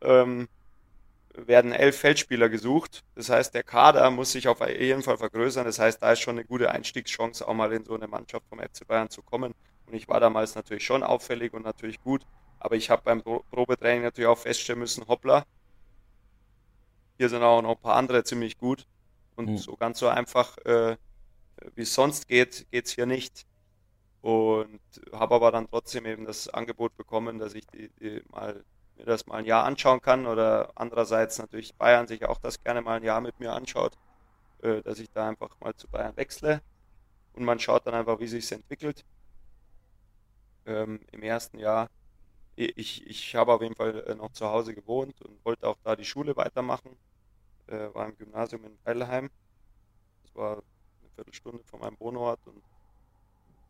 ähm, 0.00 0.48
werden 1.46 1.72
elf 1.72 1.98
Feldspieler 1.98 2.48
gesucht. 2.48 3.04
Das 3.14 3.30
heißt, 3.30 3.54
der 3.54 3.62
Kader 3.62 4.10
muss 4.10 4.32
sich 4.32 4.48
auf 4.48 4.66
jeden 4.66 5.02
Fall 5.02 5.18
vergrößern. 5.18 5.64
Das 5.64 5.78
heißt, 5.78 6.02
da 6.02 6.12
ist 6.12 6.20
schon 6.20 6.36
eine 6.38 6.44
gute 6.44 6.70
Einstiegschance, 6.70 7.46
auch 7.46 7.54
mal 7.54 7.72
in 7.72 7.84
so 7.84 7.94
eine 7.94 8.08
Mannschaft 8.08 8.46
vom 8.48 8.58
FC 8.58 8.86
Bayern 8.86 9.10
zu 9.10 9.22
kommen. 9.22 9.54
Und 9.86 9.94
ich 9.94 10.08
war 10.08 10.20
damals 10.20 10.54
natürlich 10.54 10.84
schon 10.84 11.02
auffällig 11.02 11.54
und 11.54 11.62
natürlich 11.64 12.00
gut. 12.00 12.22
Aber 12.60 12.76
ich 12.76 12.90
habe 12.90 13.02
beim 13.04 13.22
Probetraining 13.22 14.02
natürlich 14.02 14.28
auch 14.28 14.38
feststellen 14.38 14.80
müssen, 14.80 15.06
hoppla, 15.06 15.44
hier 17.16 17.28
sind 17.28 17.42
auch 17.42 17.62
noch 17.62 17.76
ein 17.76 17.82
paar 17.82 17.96
andere 17.96 18.24
ziemlich 18.24 18.58
gut. 18.58 18.86
Und 19.36 19.50
mhm. 19.50 19.58
so 19.58 19.76
ganz 19.76 19.98
so 19.98 20.08
einfach, 20.08 20.58
äh, 20.58 20.96
wie 21.74 21.82
es 21.82 21.94
sonst 21.94 22.28
geht, 22.28 22.66
geht 22.70 22.86
es 22.86 22.92
hier 22.92 23.06
nicht. 23.06 23.46
Und 24.20 24.80
habe 25.12 25.36
aber 25.36 25.52
dann 25.52 25.68
trotzdem 25.68 26.06
eben 26.06 26.24
das 26.24 26.48
Angebot 26.48 26.96
bekommen, 26.96 27.38
dass 27.38 27.54
ich 27.54 27.66
die, 27.68 27.88
die 28.00 28.22
mal, 28.30 28.64
mir 28.98 29.04
das 29.04 29.26
mal 29.26 29.36
ein 29.36 29.44
Jahr 29.44 29.64
anschauen 29.64 30.00
kann. 30.00 30.26
Oder 30.26 30.70
andererseits 30.74 31.38
natürlich 31.38 31.74
Bayern 31.74 32.06
sich 32.06 32.24
auch 32.24 32.38
das 32.38 32.62
gerne 32.62 32.82
mal 32.82 32.96
ein 32.96 33.04
Jahr 33.04 33.20
mit 33.20 33.40
mir 33.40 33.52
anschaut, 33.52 33.96
äh, 34.62 34.82
dass 34.82 34.98
ich 34.98 35.10
da 35.10 35.28
einfach 35.28 35.50
mal 35.60 35.74
zu 35.74 35.88
Bayern 35.88 36.16
wechsle. 36.16 36.60
Und 37.34 37.44
man 37.44 37.58
schaut 37.58 37.86
dann 37.86 37.94
einfach, 37.94 38.20
wie 38.20 38.26
sich 38.26 38.44
es 38.44 38.52
entwickelt. 38.52 39.04
Ähm, 40.66 41.00
Im 41.12 41.22
ersten 41.22 41.58
Jahr 41.58 41.88
ich, 42.58 43.06
ich 43.06 43.36
habe 43.36 43.52
auf 43.52 43.62
jeden 43.62 43.76
Fall 43.76 44.04
äh, 44.08 44.14
noch 44.16 44.32
zu 44.32 44.46
Hause 44.48 44.74
gewohnt 44.74 45.22
und 45.22 45.44
wollte 45.44 45.68
auch 45.68 45.76
da 45.84 45.94
die 45.94 46.04
Schule 46.04 46.36
weitermachen 46.36 46.96
äh, 47.68 47.94
war 47.94 48.06
im 48.06 48.16
Gymnasium 48.16 48.64
in 48.64 48.78
Weilheim. 48.84 49.30
Das 50.24 50.34
war 50.34 50.52
eine 50.54 51.10
Viertelstunde 51.14 51.62
von 51.64 51.80
meinem 51.80 51.98
Wohnort 52.00 52.40
und 52.46 52.62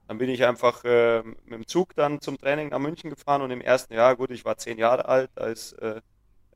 dann 0.08 0.18
bin 0.18 0.30
ich 0.30 0.44
einfach 0.44 0.84
äh, 0.84 1.22
mit 1.22 1.52
dem 1.52 1.66
Zug 1.66 1.94
dann 1.94 2.20
zum 2.20 2.38
Training 2.38 2.70
nach 2.70 2.78
München 2.78 3.10
gefahren 3.10 3.42
und 3.42 3.50
im 3.50 3.60
ersten 3.60 3.94
Jahr, 3.94 4.16
gut, 4.16 4.30
ich 4.30 4.44
war 4.44 4.56
zehn 4.56 4.78
Jahre 4.78 5.04
alt, 5.04 5.30
als 5.36 5.74
äh, 5.74 6.00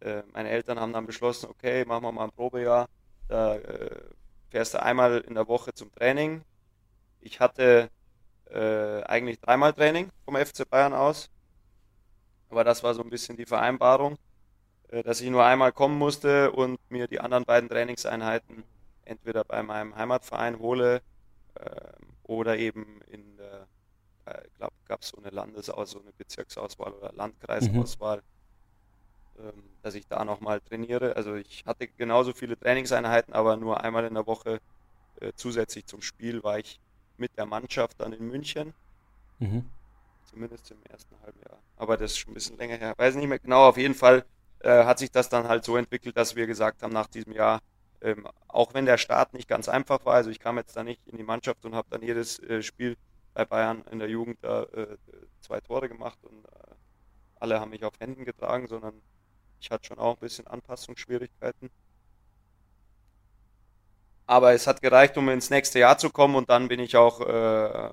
äh, 0.01 0.23
meine 0.33 0.51
Eltern 0.51 0.81
haben 0.81 0.93
dann 0.93 1.07
beschlossen, 1.07 1.49
okay, 1.51 1.85
machen 1.85 2.03
wir 2.03 2.13
mal 2.13 2.25
ein 2.25 2.33
Probejahr, 2.33 2.89
da 3.29 3.57
äh, 3.57 4.01
fährst 4.51 4.75
du 4.75 4.83
einmal 4.83 5.21
in 5.21 5.35
der 5.35 5.47
Woche 5.49 5.73
zum 5.75 5.93
Training. 5.95 6.43
Ich 7.21 7.41
hatte 7.41 7.91
äh, 8.51 9.03
eigentlich 9.05 9.39
dreimal 9.41 9.73
Training 9.73 10.11
vom 10.25 10.37
FC 10.37 10.69
Bayern 10.69 10.95
aus, 10.95 11.31
aber 12.51 12.65
das 12.65 12.83
war 12.83 12.95
so 12.95 13.03
ein 13.03 13.11
bisschen 13.11 13.37
die 13.37 13.47
Vereinbarung. 13.47 14.19
Äh, 14.93 15.03
dass 15.03 15.21
ich 15.21 15.31
nur 15.31 15.45
einmal 15.45 15.73
kommen 15.73 15.99
musste 15.99 16.53
und 16.53 16.79
mir 16.91 17.09
die 17.09 17.21
anderen 17.21 17.45
beiden 17.45 17.69
Trainingseinheiten 17.69 18.65
entweder 19.05 19.45
bei 19.45 19.63
meinem 19.63 19.97
Heimatverein 19.97 20.59
hole 20.59 21.01
äh, 21.55 21.71
oder 22.25 22.57
eben 22.57 23.01
in 23.09 23.37
der, 23.37 23.67
äh, 24.27 24.47
ich 24.47 24.55
glaube, 24.55 24.75
gab 24.87 25.03
es 25.03 25.09
so 25.09 25.19
eine 25.19 25.31
Landesauswahl, 25.31 25.87
so 25.87 26.01
eine 26.01 26.13
Bezirksauswahl 26.13 26.93
oder 26.93 27.13
Landkreisauswahl, 27.13 28.23
mhm. 29.39 29.49
ähm, 29.49 29.63
dass 29.83 29.95
ich 29.95 30.07
da 30.07 30.25
nochmal 30.25 30.61
trainiere. 30.61 31.17
Also 31.17 31.35
ich 31.35 31.65
hatte 31.67 31.89
genauso 31.89 32.33
viele 32.33 32.59
Trainingseinheiten, 32.59 33.35
aber 33.35 33.57
nur 33.57 33.83
einmal 33.83 34.05
in 34.05 34.15
der 34.15 34.27
Woche 34.27 34.61
äh, 35.21 35.33
zusätzlich 35.35 35.87
zum 35.87 36.03
Spiel 36.03 36.43
war 36.43 36.59
ich 36.59 36.81
mit 37.17 37.37
der 37.37 37.47
Mannschaft 37.47 38.01
dann 38.01 38.13
in 38.13 38.27
München. 38.27 38.75
Mhm. 39.39 39.69
Zumindest 40.25 40.71
im 40.71 40.83
ersten 40.89 41.15
halben 41.23 41.41
Jahr. 41.41 41.59
Aber 41.77 41.97
das 41.97 42.13
ist 42.13 42.19
schon 42.19 42.33
ein 42.33 42.35
bisschen 42.35 42.57
länger 42.57 42.77
her. 42.77 42.95
Weiß 42.97 43.15
nicht 43.17 43.29
mehr 43.29 43.39
genau. 43.39 43.69
Auf 43.69 43.77
jeden 43.77 43.95
Fall 43.95 44.25
äh, 44.61 44.85
hat 44.85 44.99
sich 44.99 45.11
das 45.11 45.29
dann 45.29 45.49
halt 45.49 45.65
so 45.65 45.77
entwickelt, 45.77 46.17
dass 46.17 46.37
wir 46.37 46.47
gesagt 46.47 46.83
haben, 46.83 46.93
nach 46.93 47.09
diesem 47.09 47.33
Jahr, 47.33 47.61
ähm, 48.03 48.27
auch 48.49 48.75
wenn 48.75 48.87
der 48.87 48.99
Start 48.99 49.33
nicht 49.33 49.49
ganz 49.49 49.69
einfach 49.69 50.05
war, 50.05 50.15
also 50.15 50.31
ich 50.31 50.41
kam 50.41 50.59
jetzt 50.59 50.77
da 50.77 50.83
nicht 50.85 51.07
in 51.07 51.17
die 51.17 51.23
Mannschaft 51.23 51.65
und 51.65 51.75
habe 51.75 51.89
dann 51.91 52.03
jedes 52.03 52.39
äh, 52.41 52.63
Spiel 52.63 52.97
bei 53.35 53.45
Bayern 53.45 53.85
in 53.91 53.99
der 53.99 54.09
Jugend 54.09 54.43
äh, 54.45 54.99
zwei 55.41 55.61
Tore 55.61 55.89
gemacht 55.89 56.19
und 56.23 56.45
äh, 56.45 56.75
alle 57.37 57.61
haben 57.61 57.71
mich 57.71 57.85
auf 57.85 57.95
Händen 57.99 58.25
getragen, 58.25 58.67
sondern 58.67 59.01
ich 59.61 59.71
hatte 59.71 59.87
schon 59.87 59.99
auch 59.99 60.17
ein 60.17 60.21
bisschen 60.21 60.47
Anpassungsschwierigkeiten. 60.47 61.71
Aber 64.27 64.53
es 64.53 64.67
hat 64.67 64.83
gereicht, 64.83 65.17
um 65.17 65.29
ins 65.29 65.51
nächste 65.51 65.79
Jahr 65.79 65.99
zu 65.99 66.11
kommen 66.11 66.37
und 66.37 66.51
dann 66.51 66.69
bin 66.69 66.81
ich 66.81 66.97
auch 66.97 67.21
äh, 67.21 67.91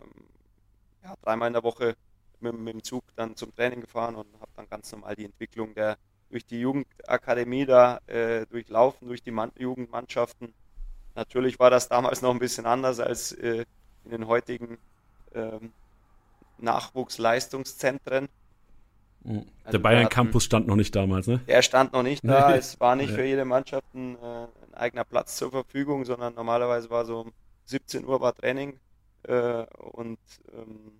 ja, 1.03 1.15
dreimal 1.21 1.47
in 1.47 1.53
der 1.53 1.63
Woche 1.63 1.95
mit, 2.39 2.53
mit, 2.53 2.73
dem 2.73 2.83
Zug 2.83 3.03
dann 3.15 3.35
zum 3.35 3.53
Training 3.53 3.81
gefahren 3.81 4.15
und 4.15 4.27
habe 4.39 4.51
dann 4.55 4.69
ganz 4.69 4.91
normal 4.91 5.15
die 5.15 5.25
Entwicklung 5.25 5.73
der 5.75 5.97
durch 6.29 6.45
die 6.45 6.59
Jugendakademie 6.59 7.65
da 7.65 7.99
äh, 8.07 8.45
durchlaufen, 8.47 9.07
durch 9.07 9.23
die 9.23 9.31
Man 9.31 9.51
Jugendmannschaften. 9.57 10.53
Natürlich 11.15 11.59
war 11.59 11.69
das 11.69 11.89
damals 11.89 12.21
noch 12.21 12.31
ein 12.31 12.39
bisschen 12.39 12.65
anders 12.65 12.99
als 12.99 13.31
äh, 13.31 13.65
in 14.05 14.11
den 14.11 14.27
heutigen 14.27 14.77
ähm, 15.33 15.71
Nachwuchsleistungszentren. 16.59 18.29
Mhm. 19.23 19.45
Also 19.63 19.71
der 19.71 19.79
Bayern 19.79 20.09
Campus 20.09 20.45
stand 20.45 20.67
noch 20.67 20.75
nicht 20.75 20.95
damals, 20.95 21.27
ne? 21.27 21.39
Der 21.47 21.61
stand 21.61 21.93
noch 21.93 22.03
nicht 22.03 22.23
da. 22.25 22.55
es 22.55 22.79
war 22.79 22.95
nicht 22.95 23.11
für 23.11 23.25
jede 23.25 23.45
Mannschaft 23.45 23.93
ein, 23.93 24.15
äh, 24.15 24.19
ein, 24.19 24.73
eigener 24.73 25.03
Platz 25.03 25.35
zur 25.35 25.51
Verfügung, 25.51 26.05
sondern 26.05 26.35
normalerweise 26.35 26.89
war 26.89 27.05
so 27.05 27.21
um 27.21 27.33
17 27.65 28.05
Uhr 28.05 28.21
war 28.21 28.33
Training 28.33 28.79
äh, 29.23 29.65
und 29.77 30.19
ähm, 30.53 30.93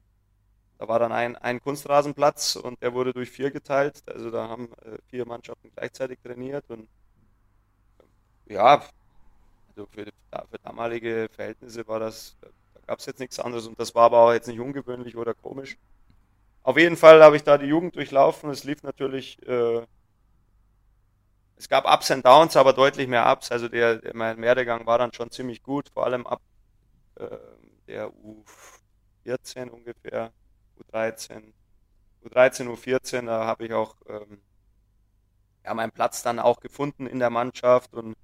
da 0.80 0.88
war 0.88 0.98
dann 0.98 1.12
ein, 1.12 1.36
ein 1.36 1.60
Kunstrasenplatz 1.60 2.56
und 2.56 2.82
der 2.82 2.94
wurde 2.94 3.12
durch 3.12 3.30
vier 3.30 3.52
geteilt. 3.52 4.02
Also 4.08 4.32
da 4.32 4.48
haben 4.48 4.72
äh, 4.82 4.98
vier 5.10 5.26
Mannschaften 5.26 5.72
gleichzeitig 5.76 6.20
trainiert 6.24 6.64
und 6.70 6.88
äh, 8.48 8.54
ja, 8.54 8.82
also 9.70 9.86
für, 9.92 10.06
für 10.06 10.60
damalige 10.64 11.28
Verhältnisse 11.36 11.86
war 11.86 12.00
das, 12.00 12.38
da 12.42 12.80
gab 12.88 13.00
es 13.00 13.06
jetzt 13.06 13.20
nichts 13.20 13.40
anderes 13.40 13.68
und 13.68 13.78
das 13.78 13.94
war 13.94 14.04
aber 14.06 14.20
auch 14.20 14.32
jetzt 14.32 14.48
nicht 14.48 14.62
ungewöhnlich 14.62 15.18
oder 15.18 15.34
komisch. 15.34 15.78
Auf 16.64 16.78
jeden 16.78 16.96
Fall 16.96 17.22
habe 17.24 17.36
ich 17.36 17.44
da 17.44 17.58
die 17.58 17.68
Jugend 17.68 17.98
durchlaufen. 17.98 18.50
Es 18.50 18.64
lief 18.64 18.82
natürlich, 18.82 19.46
äh, 19.48 19.86
es 21.58 21.68
gab 21.68 21.92
Ups 21.94 22.10
und 22.10 22.26
Downs, 22.26 22.56
aber 22.56 22.72
deutlich 22.72 23.10
mehr 23.10 23.30
Ups. 23.30 23.52
Also 23.52 23.68
der, 23.68 23.98
der 23.98 24.16
mein 24.16 24.42
Werdegang 24.42 24.86
war 24.86 24.98
dann 24.98 25.12
schon 25.12 25.30
ziemlich 25.30 25.62
gut, 25.62 25.90
vor 25.90 26.06
allem 26.06 26.26
ab 26.26 26.42
äh, 27.16 27.28
der 27.88 28.12
U14 29.26 29.70
ungefähr 29.70 30.32
U13, 30.92 31.54
U13, 32.26 32.68
U14, 32.68 33.26
da 33.26 33.46
habe 33.46 33.66
ich 33.66 33.74
auch 33.74 33.96
ähm, 34.08 34.42
ja, 35.64 35.74
meinen 35.74 35.92
Platz 35.92 36.24
dann 36.24 36.40
auch 36.40 36.60
gefunden 36.60 37.08
in 37.08 37.20
der 37.20 37.30
Mannschaft 37.30 37.94
und 37.94 38.16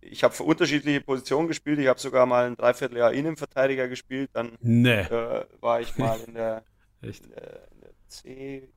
ich 0.00 0.22
habe 0.22 0.34
für 0.34 0.42
unterschiedliche 0.42 1.00
Positionen 1.00 1.48
gespielt. 1.48 1.78
Ich 1.78 1.88
habe 1.88 1.98
sogar 1.98 2.26
mal 2.26 2.46
ein 2.46 2.56
Dreivierteljahr 2.56 3.14
Innenverteidiger 3.14 3.88
gespielt. 3.88 4.28
Dann 4.34 4.58
nee. 4.60 5.00
äh, 5.00 5.46
war 5.60 5.80
ich 5.80 5.96
mal 5.96 6.20
in 6.20 6.34
der, 6.34 6.62
in 7.00 7.30
der, 7.30 7.68
in 7.72 7.80
der 7.80 7.90
C 8.08 8.68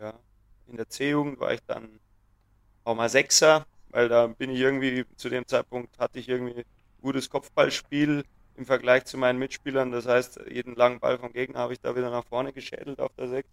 ja, 0.00 0.14
in 0.68 0.76
der 0.76 0.88
C-Jugend 0.88 1.40
war 1.40 1.52
ich 1.52 1.60
dann 1.66 2.00
auch 2.84 2.94
mal 2.94 3.08
Sechser, 3.08 3.66
weil 3.90 4.08
da 4.08 4.26
bin 4.28 4.50
ich 4.50 4.60
irgendwie 4.60 5.04
zu 5.16 5.28
dem 5.28 5.46
Zeitpunkt 5.46 5.98
hatte 5.98 6.18
ich 6.18 6.28
irgendwie 6.28 6.64
gutes 7.02 7.28
Kopfballspiel 7.28 8.24
im 8.60 8.66
Vergleich 8.66 9.06
zu 9.06 9.18
meinen 9.18 9.38
Mitspielern. 9.38 9.90
Das 9.90 10.06
heißt, 10.06 10.40
jeden 10.50 10.76
langen 10.76 11.00
Ball 11.00 11.18
vom 11.18 11.32
Gegner 11.32 11.60
habe 11.60 11.72
ich 11.72 11.80
da 11.80 11.96
wieder 11.96 12.10
nach 12.10 12.26
vorne 12.26 12.52
geschädelt 12.52 13.00
auf 13.00 13.12
der 13.16 13.28
6. 13.28 13.48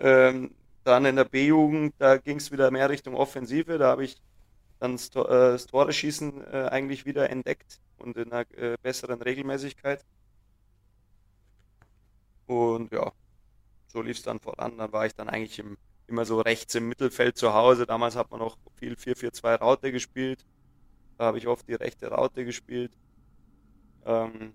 Ähm, 0.00 0.54
dann 0.84 1.04
in 1.04 1.16
der 1.16 1.24
B-Jugend, 1.24 1.94
da 1.98 2.16
ging 2.16 2.38
es 2.38 2.50
wieder 2.50 2.70
mehr 2.70 2.90
Richtung 2.90 3.14
Offensive. 3.14 3.78
Da 3.78 3.90
habe 3.90 4.04
ich 4.04 4.20
dann 4.80 4.92
das, 4.92 5.10
Tor, 5.10 5.26
äh, 5.30 5.52
das 5.52 5.66
Tore 5.66 5.92
schießen 5.92 6.44
äh, 6.52 6.68
eigentlich 6.70 7.06
wieder 7.06 7.30
entdeckt 7.30 7.80
und 7.98 8.16
in 8.16 8.32
einer 8.32 8.50
äh, 8.58 8.76
besseren 8.82 9.22
Regelmäßigkeit. 9.22 10.04
Und 12.46 12.92
ja, 12.92 13.12
so 13.86 14.02
lief 14.02 14.16
es 14.18 14.22
dann 14.24 14.40
voran. 14.40 14.78
Dann 14.78 14.92
war 14.92 15.06
ich 15.06 15.14
dann 15.14 15.28
eigentlich 15.28 15.60
im, 15.60 15.78
immer 16.08 16.24
so 16.24 16.40
rechts 16.40 16.74
im 16.74 16.88
Mittelfeld 16.88 17.36
zu 17.36 17.54
Hause. 17.54 17.86
Damals 17.86 18.16
hat 18.16 18.30
man 18.32 18.40
noch 18.40 18.56
viel 18.74 18.94
4-4-2 18.94 19.56
Raute 19.60 19.92
gespielt. 19.92 20.44
Da 21.18 21.26
habe 21.26 21.38
ich 21.38 21.46
oft 21.46 21.68
die 21.68 21.74
rechte 21.74 22.08
Raute 22.08 22.44
gespielt. 22.44 22.92
Ähm, 24.06 24.52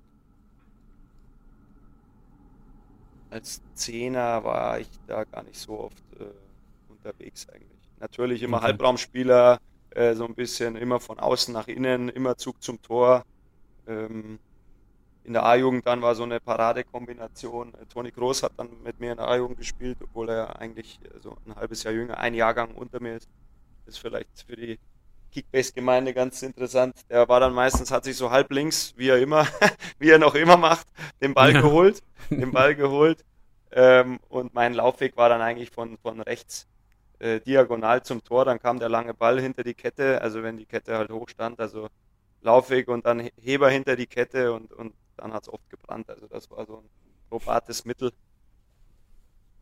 als 3.30 3.62
Zehner 3.74 4.44
war 4.44 4.80
ich 4.80 4.90
da 5.08 5.24
gar 5.26 5.44
nicht 5.44 5.60
so 5.60 5.80
oft 5.80 6.04
äh, 6.20 6.26
unterwegs 6.90 7.48
eigentlich. 7.50 7.90
Natürlich 8.00 8.44
immer 8.44 8.58
okay. 8.58 8.68
Halbraumspieler, 8.68 9.60
äh, 9.92 10.14
so 10.16 10.26
ein 10.26 10.36
bisschen 10.36 10.76
immer 10.76 11.00
von 11.00 11.20
außen 11.20 11.54
nach 11.54 11.68
innen, 11.68 12.10
immer 12.10 12.38
Zug 12.38 12.62
zum 12.62 12.82
Tor. 12.82 13.26
Ähm, 13.88 14.40
in 15.24 15.34
der 15.34 15.44
A-Jugend 15.44 15.88
dann 15.88 16.02
war 16.02 16.14
so 16.16 16.24
eine 16.24 16.40
Paradekombination. 16.40 17.74
Toni 17.90 18.12
Groß 18.12 18.44
hat 18.44 18.54
dann 18.58 18.70
mit 18.84 19.00
mir 19.00 19.12
in 19.12 19.18
der 19.18 19.28
A-Jugend 19.28 19.58
gespielt, 19.58 19.98
obwohl 20.02 20.30
er 20.30 20.60
eigentlich 20.60 21.00
so 21.22 21.36
ein 21.46 21.56
halbes 21.56 21.84
Jahr 21.84 21.94
jünger, 21.94 22.18
ein 22.20 22.36
Jahrgang 22.36 22.76
unter 22.76 23.02
mir 23.02 23.16
ist. 23.16 23.28
Das 23.86 23.96
ist 23.96 24.02
vielleicht 24.02 24.30
für 24.46 24.56
die 24.56 24.80
Kickbase-Gemeinde 25.36 26.14
ganz 26.14 26.42
interessant. 26.42 26.96
Der 27.10 27.28
war 27.28 27.42
dann 27.42 27.54
meistens, 27.54 27.92
hat 27.92 28.06
sich 28.06 28.16
so 28.16 28.32
halb 28.32 28.52
links, 28.52 28.94
wie 28.96 29.10
er 29.10 29.20
immer, 29.20 29.46
wie 30.00 30.10
er 30.10 30.18
noch 30.18 30.34
immer 30.34 30.56
macht, 30.56 30.88
den 31.22 31.34
Ball 31.34 31.54
ja. 31.54 31.62
geholt, 31.62 32.02
den 32.30 32.52
Ball 32.52 32.74
geholt. 32.84 33.26
Ähm, 33.72 34.20
und 34.30 34.54
mein 34.54 34.74
Laufweg 34.74 35.18
war 35.18 35.28
dann 35.28 35.42
eigentlich 35.42 35.72
von, 35.72 35.98
von 35.98 36.22
rechts 36.22 36.68
äh, 37.20 37.42
diagonal 37.42 38.02
zum 38.04 38.24
Tor. 38.24 38.46
Dann 38.46 38.60
kam 38.60 38.80
der 38.80 38.88
lange 38.88 39.14
Ball 39.14 39.42
hinter 39.42 39.64
die 39.64 39.74
Kette, 39.74 40.22
also 40.22 40.42
wenn 40.42 40.56
die 40.56 40.66
Kette 40.66 40.98
halt 40.98 41.12
hoch 41.12 41.28
stand, 41.28 41.60
also 41.60 41.90
Laufweg 42.42 42.88
und 42.88 43.06
dann 43.06 43.30
Heber 43.42 43.70
hinter 43.70 43.98
die 43.98 44.08
Kette 44.08 44.54
und, 44.54 44.72
und 44.72 44.94
dann 45.18 45.34
hat 45.34 45.44
es 45.44 45.50
oft 45.50 45.70
gebrannt. 45.70 46.10
Also 46.10 46.28
das 46.28 46.50
war 46.50 46.66
so 46.66 46.78
ein 46.78 46.90
probates 47.30 47.84
Mittel. 47.84 48.14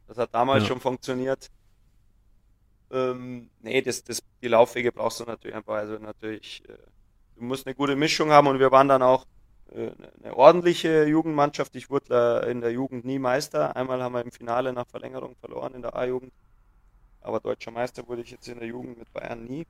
Das 0.07 0.19
hat 0.19 0.35
damals 0.35 0.63
ja. 0.63 0.67
schon 0.67 0.79
funktioniert. 0.79 1.49
Ähm, 2.93 3.49
nee, 3.61 3.81
das, 3.81 4.03
das, 4.03 4.21
die 4.41 4.47
Laufwege 4.47 4.91
brauchst 4.91 5.19
du 5.19 5.23
natürlich 5.25 5.55
einfach. 5.55 5.73
Also 5.73 5.97
natürlich, 5.97 6.63
äh, 6.69 6.77
du 7.35 7.43
musst 7.43 7.65
eine 7.65 7.75
gute 7.75 7.95
Mischung 7.95 8.31
haben 8.31 8.47
und 8.47 8.59
wir 8.59 8.71
waren 8.71 8.87
dann 8.87 9.01
auch 9.01 9.25
äh, 9.71 9.91
eine 10.23 10.37
ordentliche 10.37 11.05
Jugendmannschaft. 11.05 11.75
Ich 11.75 11.89
wurde 11.89 12.47
in 12.49 12.61
der 12.61 12.71
Jugend 12.71 13.03
nie 13.03 13.17
Meister. 13.17 13.75
Einmal 13.75 14.01
haben 14.03 14.13
wir 14.13 14.21
im 14.21 14.31
Finale 14.31 14.71
nach 14.73 14.87
Verlängerung 14.87 15.35
verloren 15.37 15.73
in 15.73 15.81
der 15.81 15.95
A-Jugend. 15.95 16.31
Aber 17.21 17.39
deutscher 17.39 17.71
Meister 17.71 18.07
wurde 18.07 18.21
ich 18.21 18.31
jetzt 18.31 18.47
in 18.47 18.59
der 18.59 18.67
Jugend 18.67 18.99
mit 18.99 19.11
Bayern 19.11 19.43
nie. 19.43 19.65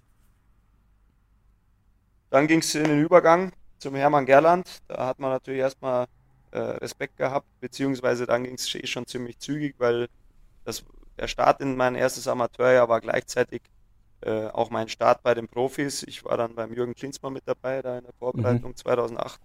Dann 2.29 2.47
ging 2.47 2.59
es 2.59 2.75
in 2.75 2.85
den 2.85 3.01
Übergang 3.01 3.53
zum 3.77 3.95
Hermann 3.95 4.25
Gerland. 4.25 4.81
Da 4.87 5.05
hat 5.05 5.19
man 5.19 5.29
natürlich 5.29 5.61
erstmal 5.61 6.07
äh, 6.51 6.57
Respekt 6.57 7.17
gehabt, 7.17 7.47
beziehungsweise 7.61 8.25
dann 8.25 8.43
ging 8.43 8.55
es 8.55 8.73
eh 8.75 8.85
schon 8.87 9.05
ziemlich 9.05 9.37
zügig, 9.39 9.75
weil 9.77 10.09
das, 10.65 10.83
der 11.17 11.27
Start 11.27 11.61
in 11.61 11.75
mein 11.75 11.95
erstes 11.95 12.27
Amateurjahr 12.27 12.89
war 12.89 13.01
gleichzeitig 13.01 13.61
äh, 14.21 14.47
auch 14.47 14.69
mein 14.69 14.89
Start 14.89 15.21
bei 15.23 15.33
den 15.33 15.47
Profis. 15.47 16.03
Ich 16.03 16.23
war 16.23 16.37
dann 16.37 16.55
beim 16.55 16.73
Jürgen 16.73 16.95
Klinsmann 16.95 17.33
mit 17.33 17.43
dabei, 17.45 17.81
da 17.81 17.97
in 17.97 18.05
der 18.05 18.13
Vorbereitung 18.13 18.71
mhm. 18.71 18.75
2008. 18.75 19.41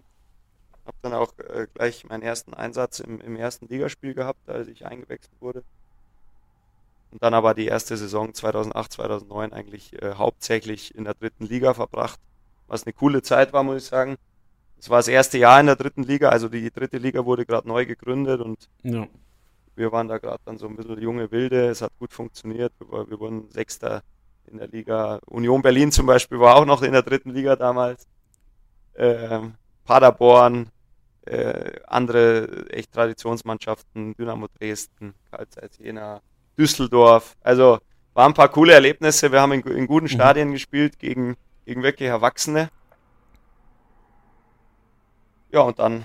Habe 0.85 0.97
dann 1.01 1.13
auch 1.13 1.33
äh, 1.37 1.67
gleich 1.73 2.05
meinen 2.05 2.23
ersten 2.23 2.53
Einsatz 2.53 2.99
im, 2.99 3.19
im 3.21 3.35
ersten 3.35 3.67
Ligaspiel 3.67 4.13
gehabt, 4.13 4.49
als 4.49 4.67
ich 4.67 4.85
eingewechselt 4.85 5.35
wurde. 5.39 5.63
Und 7.11 7.23
dann 7.23 7.33
aber 7.33 7.53
die 7.53 7.65
erste 7.65 7.97
Saison 7.97 8.33
2008, 8.33 8.93
2009 8.93 9.53
eigentlich 9.53 10.01
äh, 10.01 10.13
hauptsächlich 10.13 10.95
in 10.95 11.05
der 11.05 11.15
dritten 11.15 11.45
Liga 11.45 11.73
verbracht, 11.73 12.19
was 12.67 12.85
eine 12.85 12.93
coole 12.93 13.21
Zeit 13.21 13.51
war, 13.51 13.63
muss 13.63 13.83
ich 13.83 13.89
sagen. 13.89 14.17
Es 14.79 14.89
war 14.89 14.99
das 14.99 15.07
erste 15.07 15.37
Jahr 15.37 15.59
in 15.59 15.65
der 15.65 15.75
dritten 15.75 16.03
Liga, 16.03 16.29
also 16.29 16.47
die 16.47 16.71
dritte 16.71 16.99
Liga 16.99 17.25
wurde 17.25 17.45
gerade 17.45 17.67
neu 17.67 17.85
gegründet 17.85 18.39
und 18.39 18.69
ja. 18.83 19.07
Wir 19.79 19.91
waren 19.93 20.09
da 20.09 20.17
gerade 20.17 20.41
dann 20.45 20.57
so 20.57 20.67
ein 20.67 20.75
bisschen 20.75 21.01
junge 21.01 21.31
Wilde. 21.31 21.69
Es 21.69 21.81
hat 21.81 21.97
gut 21.97 22.13
funktioniert. 22.13 22.73
Wir, 22.79 23.09
wir, 23.09 23.19
wurden 23.19 23.49
Sechster 23.49 24.03
in 24.45 24.57
der 24.57 24.67
Liga. 24.67 25.19
Union 25.25 25.61
Berlin 25.61 25.91
zum 25.91 26.05
Beispiel 26.05 26.39
war 26.39 26.57
auch 26.57 26.65
noch 26.65 26.81
in 26.81 26.91
der 26.91 27.01
dritten 27.01 27.31
Liga 27.31 27.55
damals. 27.55 28.05
Ähm, 28.95 29.55
Paderborn, 29.85 30.69
äh, 31.25 31.79
andere 31.87 32.69
echt 32.69 32.91
Traditionsmannschaften, 32.91 34.15
Dynamo 34.15 34.47
Dresden, 34.59 35.13
Karl 35.31 35.47
Zeiss 35.47 35.77
Jena, 35.77 36.21
Düsseldorf. 36.57 37.37
Also 37.41 37.79
waren 38.13 38.31
ein 38.31 38.35
paar 38.35 38.49
coole 38.49 38.73
Erlebnisse. 38.73 39.31
Wir 39.31 39.39
haben 39.39 39.53
in, 39.53 39.61
in 39.61 39.87
guten 39.87 40.07
mhm. 40.07 40.09
Stadien 40.09 40.49
mhm. 40.49 40.53
gespielt 40.53 40.99
gegen, 40.99 41.37
gegen 41.65 41.83
wirklich 41.83 42.09
Erwachsene. 42.09 42.69
Ja, 45.51 45.61
und 45.61 45.79
dann, 45.79 46.03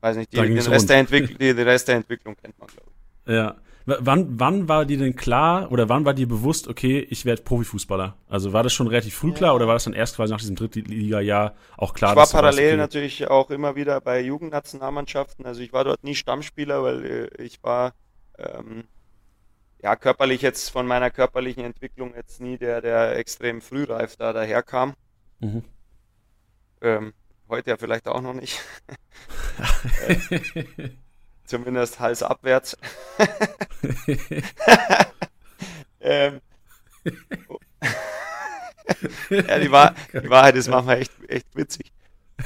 weiß 0.00 0.16
nicht, 0.16 0.32
die, 0.32 0.36
den, 0.36 0.58
Rest 0.58 0.90
der 0.90 1.04
die, 1.04 1.36
den 1.36 1.58
Rest 1.58 1.88
der 1.88 1.96
Entwicklung 1.96 2.36
kennt 2.36 2.58
man, 2.58 2.68
glaube 2.68 2.90
ich. 3.26 3.32
Ja. 3.32 3.56
W 3.86 3.94
wann, 4.00 4.38
wann 4.38 4.68
war 4.68 4.84
dir 4.84 4.98
denn 4.98 5.16
klar 5.16 5.72
oder 5.72 5.88
wann 5.88 6.04
war 6.04 6.12
dir 6.12 6.28
bewusst, 6.28 6.68
okay, 6.68 6.98
ich 7.08 7.24
werde 7.24 7.40
Profifußballer? 7.42 8.16
Also 8.28 8.52
war 8.52 8.62
das 8.62 8.74
schon 8.74 8.86
relativ 8.86 9.14
früh 9.14 9.32
klar 9.32 9.54
oder 9.54 9.66
war 9.66 9.74
das 9.74 9.84
dann 9.84 9.94
erst 9.94 10.16
quasi 10.16 10.30
nach 10.30 10.40
diesem 10.40 10.56
Drittliga-Jahr 10.56 11.54
auch 11.78 11.94
klar? 11.94 12.10
Ich 12.10 12.16
war 12.16 12.26
parallel 12.26 12.72
okay, 12.72 12.76
natürlich 12.76 13.28
auch 13.28 13.48
immer 13.48 13.76
wieder 13.76 14.02
bei 14.02 14.20
Jugendnationalmannschaften. 14.20 15.46
Also 15.46 15.62
ich 15.62 15.72
war 15.72 15.84
dort 15.84 16.04
nie 16.04 16.14
Stammspieler, 16.14 16.82
weil 16.82 17.04
äh, 17.04 17.42
ich 17.42 17.62
war 17.62 17.94
ähm, 18.36 18.84
ja 19.82 19.96
körperlich 19.96 20.42
jetzt 20.42 20.68
von 20.68 20.86
meiner 20.86 21.10
körperlichen 21.10 21.64
Entwicklung 21.64 22.14
jetzt 22.14 22.42
nie 22.42 22.58
der, 22.58 22.82
der 22.82 23.16
extrem 23.16 23.62
frühreif 23.62 24.16
da 24.16 24.34
daherkam. 24.34 24.92
Mhm. 25.40 25.62
Ähm, 26.82 27.12
Heute 27.48 27.70
ja 27.70 27.76
vielleicht 27.76 28.06
auch 28.08 28.20
noch 28.20 28.34
nicht. 28.34 28.60
äh, 30.06 30.90
zumindest 31.44 31.98
halsabwärts. 31.98 32.76
ähm, 36.00 36.40
ja, 39.30 39.58
die, 39.58 39.70
Wahr 39.72 39.94
die, 40.12 40.28
Wahrheit 40.28 40.56
ist 40.56 40.68
manchmal 40.68 40.98
echt, 40.98 41.12
echt 41.28 41.46
witzig. 41.54 41.92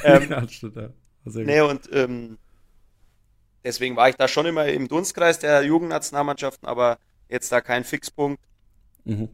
Ähm, 0.04 0.30
ja, 0.30 0.48
stimmt, 0.48 0.76
ja. 0.76 0.90
Nee, 1.24 1.60
und 1.60 1.88
ähm, 1.92 2.38
deswegen 3.64 3.96
war 3.96 4.08
ich 4.08 4.16
da 4.16 4.28
schon 4.28 4.46
immer 4.46 4.66
im 4.66 4.88
Dunstkreis 4.88 5.38
der 5.38 5.62
Jugendnationalmannschaften, 5.62 6.68
aber 6.68 6.98
jetzt 7.28 7.50
da 7.50 7.60
kein 7.60 7.84
Fixpunkt. 7.84 8.42
Mhm 9.04 9.28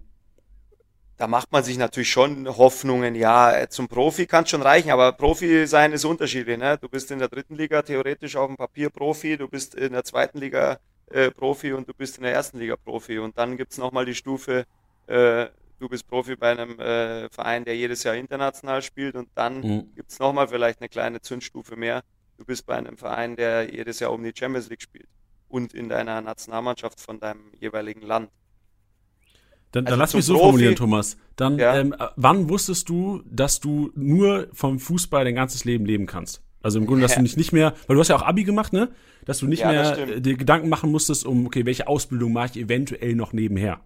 da 1.18 1.26
macht 1.26 1.50
man 1.50 1.64
sich 1.64 1.76
natürlich 1.76 2.10
schon 2.10 2.48
Hoffnungen, 2.56 3.16
ja, 3.16 3.68
zum 3.68 3.88
Profi 3.88 4.26
kann 4.26 4.44
es 4.44 4.50
schon 4.50 4.62
reichen, 4.62 4.90
aber 4.90 5.12
Profi 5.12 5.66
sein 5.66 5.92
ist 5.92 6.04
unterschiedlich. 6.04 6.56
Ne? 6.56 6.78
Du 6.78 6.88
bist 6.88 7.10
in 7.10 7.18
der 7.18 7.28
dritten 7.28 7.56
Liga 7.56 7.82
theoretisch 7.82 8.36
auf 8.36 8.46
dem 8.46 8.56
Papier 8.56 8.88
Profi, 8.88 9.36
du 9.36 9.48
bist 9.48 9.74
in 9.74 9.92
der 9.92 10.04
zweiten 10.04 10.38
Liga 10.38 10.78
äh, 11.10 11.32
Profi 11.32 11.72
und 11.72 11.88
du 11.88 11.92
bist 11.92 12.18
in 12.18 12.22
der 12.22 12.32
ersten 12.32 12.60
Liga 12.60 12.76
Profi. 12.76 13.18
Und 13.18 13.36
dann 13.36 13.56
gibt 13.56 13.72
es 13.72 13.78
nochmal 13.78 14.06
die 14.06 14.14
Stufe, 14.14 14.64
äh, 15.08 15.46
du 15.80 15.88
bist 15.88 16.06
Profi 16.06 16.36
bei 16.36 16.52
einem 16.52 16.78
äh, 16.78 17.28
Verein, 17.30 17.64
der 17.64 17.76
jedes 17.76 18.04
Jahr 18.04 18.14
international 18.14 18.80
spielt 18.82 19.16
und 19.16 19.28
dann 19.34 19.60
mhm. 19.60 19.94
gibt 19.96 20.12
es 20.12 20.20
nochmal 20.20 20.46
vielleicht 20.46 20.80
eine 20.80 20.88
kleine 20.88 21.20
Zündstufe 21.20 21.74
mehr. 21.74 22.04
Du 22.36 22.44
bist 22.44 22.64
bei 22.64 22.76
einem 22.76 22.96
Verein, 22.96 23.34
der 23.34 23.74
jedes 23.74 23.98
Jahr 23.98 24.12
um 24.12 24.22
die 24.22 24.32
Champions 24.32 24.68
League 24.68 24.82
spielt 24.82 25.08
und 25.48 25.74
in 25.74 25.88
deiner 25.88 26.20
Nationalmannschaft 26.20 27.00
von 27.00 27.18
deinem 27.18 27.50
jeweiligen 27.58 28.02
Land. 28.02 28.30
Dann, 29.72 29.84
also 29.84 29.92
dann 29.92 29.98
lass 29.98 30.14
mich 30.14 30.24
so 30.24 30.34
Profi, 30.34 30.44
formulieren, 30.44 30.76
Thomas. 30.76 31.16
Dann, 31.36 31.58
ja. 31.58 31.76
ähm, 31.78 31.94
wann 32.16 32.48
wusstest 32.48 32.88
du, 32.88 33.22
dass 33.26 33.60
du 33.60 33.90
nur 33.94 34.48
vom 34.52 34.78
Fußball 34.78 35.24
dein 35.24 35.34
ganzes 35.34 35.64
Leben 35.64 35.84
leben 35.84 36.06
kannst? 36.06 36.42
Also 36.62 36.78
im 36.78 36.86
Grunde, 36.86 37.02
dass 37.02 37.14
du 37.14 37.22
nicht, 37.22 37.36
nicht 37.36 37.52
mehr, 37.52 37.74
weil 37.86 37.94
du 37.94 38.00
hast 38.00 38.08
ja 38.08 38.16
auch 38.16 38.22
Abi 38.22 38.44
gemacht, 38.44 38.72
ne? 38.72 38.88
Dass 39.24 39.38
du 39.38 39.46
nicht 39.46 39.60
ja, 39.60 39.70
mehr 39.70 40.20
dir 40.20 40.36
Gedanken 40.36 40.68
machen 40.68 40.90
musstest, 40.90 41.24
um, 41.26 41.46
okay, 41.46 41.66
welche 41.66 41.86
Ausbildung 41.86 42.32
mache 42.32 42.50
ich 42.52 42.64
eventuell 42.64 43.14
noch 43.14 43.32
nebenher? 43.32 43.80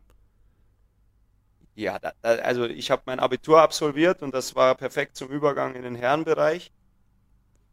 Ja, 1.75 1.99
da, 1.99 2.13
also 2.23 2.65
ich 2.65 2.91
habe 2.91 3.03
mein 3.07 3.19
Abitur 3.19 3.61
absolviert 3.61 4.23
und 4.23 4.33
das 4.35 4.55
war 4.55 4.75
perfekt 4.75 5.17
zum 5.17 5.29
Übergang 5.29 5.75
in 5.75 5.83
den 5.83 5.95
Herrenbereich. 5.95 6.73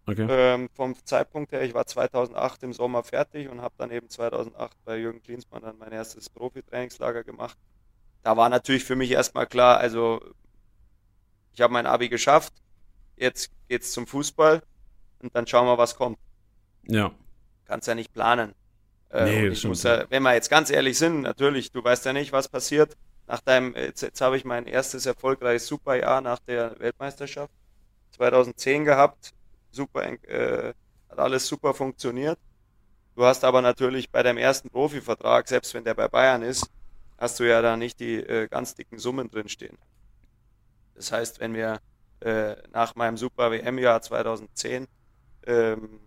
Okay. 0.06 0.26
Ähm, 0.30 0.70
vom 0.74 0.96
Zeitpunkt 1.06 1.52
her, 1.52 1.62
ich 1.62 1.76
war 1.76 1.86
2008 1.86 2.64
im 2.64 2.74
Sommer 2.74 3.04
fertig 3.04 3.50
und 3.50 3.62
habe 3.62 3.76
dann 3.78 3.92
eben 3.92 4.10
2008 4.10 4.76
bei 4.84 4.98
Jürgen 4.98 5.22
Klinsmann 5.22 5.62
dann 5.62 5.78
mein 5.78 5.92
erstes 5.92 6.30
Profi-Trainingslager 6.30 7.24
gemacht 7.24 7.58
da 8.24 8.38
war 8.38 8.50
natürlich 8.50 8.84
für 8.84 8.96
mich 8.96 9.12
erstmal 9.12 9.48
klar, 9.48 9.78
also 9.78 10.22
ich 11.54 11.62
habe 11.62 11.74
mein 11.74 11.86
Abi 11.86 12.10
geschafft, 12.10 12.54
jetzt 13.18 13.52
geht's 13.68 13.92
zum 13.92 14.08
Fußball 14.08 14.62
und 15.22 15.36
dann 15.36 15.48
schauen 15.48 15.68
wir, 15.68 15.78
was 15.78 15.96
kommt. 15.96 16.18
Ja. 16.88 17.12
Kannst 17.66 17.88
ja 17.88 17.96
nicht 17.96 18.14
planen. 18.14 18.54
Äh, 19.10 19.26
nee, 19.26 19.48
ich 19.48 19.64
muss 19.66 19.84
ja, 19.84 20.06
wenn 20.10 20.24
wir 20.24 20.34
jetzt 20.34 20.50
ganz 20.50 20.70
ehrlich 20.70 20.98
sind, 20.98 21.22
natürlich, 21.22 21.72
du 21.72 21.84
weißt 21.84 22.06
ja 22.06 22.14
nicht, 22.14 22.32
was 22.32 22.48
passiert. 22.48 22.96
Nach 23.28 23.40
deinem, 23.42 23.76
jetzt, 23.76 24.02
jetzt 24.02 24.22
habe 24.22 24.38
ich 24.38 24.46
mein 24.46 24.66
erstes 24.66 25.06
erfolgreiches 25.06 25.68
Superjahr 25.68 26.22
nach 26.22 26.40
der 26.40 26.80
Weltmeisterschaft 26.80 27.54
2010 28.12 28.86
gehabt. 28.86 29.34
Super, 29.72 30.04
äh, 30.28 30.74
hat 31.10 31.20
alles 31.20 31.48
super 31.48 31.74
funktioniert. 31.74 32.40
Du 33.16 33.26
hast 33.26 33.44
aber 33.44 33.62
natürlich 33.62 34.10
bei 34.10 34.24
deinem 34.24 34.38
ersten 34.38 34.70
Profivertrag, 34.70 35.48
selbst 35.48 35.74
wenn 35.74 35.84
der 35.84 35.94
bei 35.94 36.08
Bayern 36.08 36.42
ist, 36.42 36.70
hast 37.20 37.40
du 37.40 37.44
ja 37.44 37.62
da 37.62 37.78
nicht 37.78 38.00
die 38.00 38.16
äh, 38.16 38.48
ganz 38.48 38.76
dicken 38.76 38.98
Summen 38.98 39.30
drinstehen. 39.30 39.78
Das 40.96 41.12
heißt, 41.12 41.40
wenn 41.40 41.54
wir 41.54 41.80
äh, 42.22 42.56
nach 42.72 42.96
meinem 42.96 43.18
Super 43.18 43.52
WM-Jahr 43.52 44.02
2010, 44.02 44.88
ähm, 45.46 46.00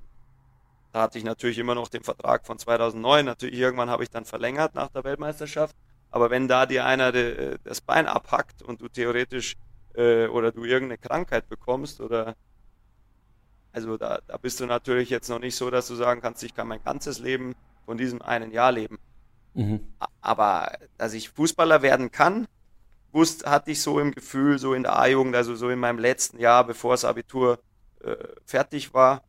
da 0.93 1.03
hatte 1.03 1.19
ich 1.19 1.25
natürlich 1.25 1.59
immer 1.59 1.75
noch 1.75 1.89
den 1.89 2.03
Vertrag 2.03 2.47
von 2.47 2.59
2009, 2.59 3.25
natürlich 3.25 3.59
irgendwann 3.59 3.91
habe 3.91 4.03
ich 4.03 4.11
dann 4.11 4.25
verlängert 4.25 4.75
nach 4.75 4.89
der 4.89 5.05
Weltmeisterschaft, 5.05 5.77
aber 6.11 6.31
wenn 6.31 6.49
da 6.49 6.67
dir 6.67 6.85
einer 6.85 7.13
de, 7.13 7.55
äh, 7.55 7.59
das 7.65 7.81
Bein 7.81 8.07
abhackt 8.07 8.63
und 8.63 8.81
du 8.83 8.89
theoretisch 8.89 9.57
äh, 9.95 10.27
oder 10.27 10.53
du 10.53 10.65
irgendeine 10.65 10.99
Krankheit 10.99 11.49
bekommst 11.49 12.01
oder 12.01 12.37
also 13.73 13.97
da, 13.97 14.21
da 14.27 14.37
bist 14.37 14.61
du 14.61 14.67
natürlich 14.67 15.09
jetzt 15.09 15.31
noch 15.31 15.39
nicht 15.39 15.57
so, 15.57 15.71
dass 15.71 15.89
du 15.89 15.95
sagen 15.95 16.21
kannst, 16.21 16.43
ich 16.43 16.55
kann 16.55 16.69
mein 16.69 16.83
ganzes 16.85 17.19
Leben 17.19 17.55
von 17.87 17.97
diesem 17.97 18.21
einen 18.21 18.51
Jahr 18.53 18.71
leben. 18.71 18.99
Mhm. 19.55 19.81
Aber 20.21 20.73
dass 20.99 21.13
ich 21.13 21.31
Fußballer 21.31 21.83
werden 21.83 22.11
kann, 22.11 22.47
wusste, 23.13 23.51
hatte 23.51 23.71
ich 23.71 23.83
so 23.83 24.01
im 24.01 24.13
Gefühl, 24.13 24.59
so 24.59 24.75
in 24.75 24.85
der 24.85 24.99
A-Jugend, 24.99 25.35
also 25.37 25.55
so 25.55 25.69
in 25.69 25.79
meinem 25.79 25.99
letzten 25.99 26.39
Jahr, 26.39 26.65
bevor 26.65 26.93
das 26.93 27.05
Abitur 27.05 27.59
äh, 28.03 28.17
fertig 28.47 28.95
war, 28.95 29.23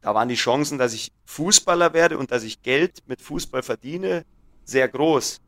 da 0.00 0.14
waren 0.14 0.28
die 0.28 0.34
Chancen, 0.34 0.78
dass 0.78 0.92
ich 0.92 1.12
Fußballer 1.24 1.92
werde 1.92 2.18
und 2.18 2.30
dass 2.30 2.42
ich 2.42 2.62
Geld 2.62 3.02
mit 3.06 3.20
Fußball 3.20 3.62
verdiene, 3.62 4.24
sehr 4.64 4.88
groß. 4.88 5.40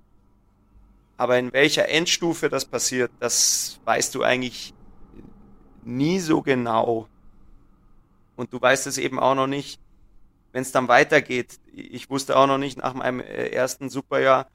Aber 1.17 1.39
in 1.39 1.53
welcher 1.53 1.89
Endstufe 1.89 2.49
das 2.49 2.65
passiert, 2.65 3.11
das 3.21 3.81
weißt 3.85 4.15
du 4.15 4.23
eigentlich 4.23 4.75
nie 5.85 6.19
so 6.19 6.43
genau. 6.43 7.09
Und 8.37 8.53
du 8.53 8.61
weißt 8.61 8.87
es 8.87 8.97
eben 8.99 9.19
auch 9.19 9.35
noch 9.35 9.47
nicht, 9.47 9.81
wenn 10.53 10.63
es 10.63 10.73
dann 10.73 10.89
weitergeht. 10.89 11.61
Ich 11.73 12.11
wusste 12.11 12.37
auch 12.37 12.47
noch 12.47 12.59
nicht 12.59 12.79
nach 12.79 12.95
meinem 12.95 13.21
äh, 13.21 13.49
ersten 13.49 13.91
Superjahr, 13.91 14.49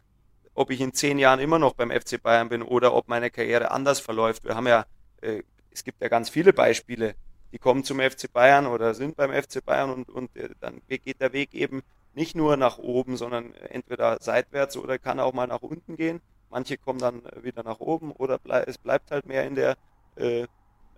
ob 0.54 0.72
ich 0.72 0.82
in 0.82 0.94
zehn 0.94 1.20
Jahren 1.20 1.40
immer 1.40 1.60
noch 1.60 1.74
beim 1.74 1.92
FC 1.92 2.22
Bayern 2.22 2.50
bin 2.50 2.62
oder 2.62 2.94
ob 2.94 3.08
meine 3.08 3.30
Karriere 3.30 3.72
anders 3.72 4.00
verläuft. 4.00 4.44
Wir 4.44 4.56
haben 4.56 4.68
ja, 4.68 4.86
äh, 5.22 5.44
es 5.72 5.84
gibt 5.84 6.02
ja 6.02 6.08
ganz 6.08 6.30
viele 6.30 6.54
Beispiele, 6.54 7.16
die 7.52 7.60
kommen 7.60 7.84
zum 7.84 8.00
FC 8.00 8.32
Bayern 8.32 8.68
oder 8.68 8.94
sind 8.94 9.16
beim 9.16 9.32
FC 9.32 9.64
Bayern 9.64 9.92
und, 9.92 10.10
und 10.10 10.36
äh, 10.36 10.50
dann 10.60 10.82
geht 10.88 11.22
der 11.22 11.34
Weg 11.34 11.54
eben 11.54 11.84
nicht 12.14 12.36
nur 12.36 12.58
nach 12.58 12.78
oben, 12.78 13.18
sondern 13.18 13.54
entweder 13.54 14.18
seitwärts 14.22 14.78
oder 14.78 14.98
kann 14.98 15.20
auch 15.20 15.34
mal 15.34 15.48
nach 15.48 15.62
unten 15.62 15.98
gehen. 15.98 16.22
Manche 16.50 16.78
kommen 16.78 17.00
dann 17.00 17.24
wieder 17.42 17.64
nach 17.64 17.80
oben 17.80 18.12
oder 18.12 18.38
blei 18.40 18.64
es 18.64 18.78
bleibt 18.78 19.12
halt 19.12 19.26
mehr 19.26 19.46
in 19.46 19.56
der 19.56 19.78
äh, 20.16 20.48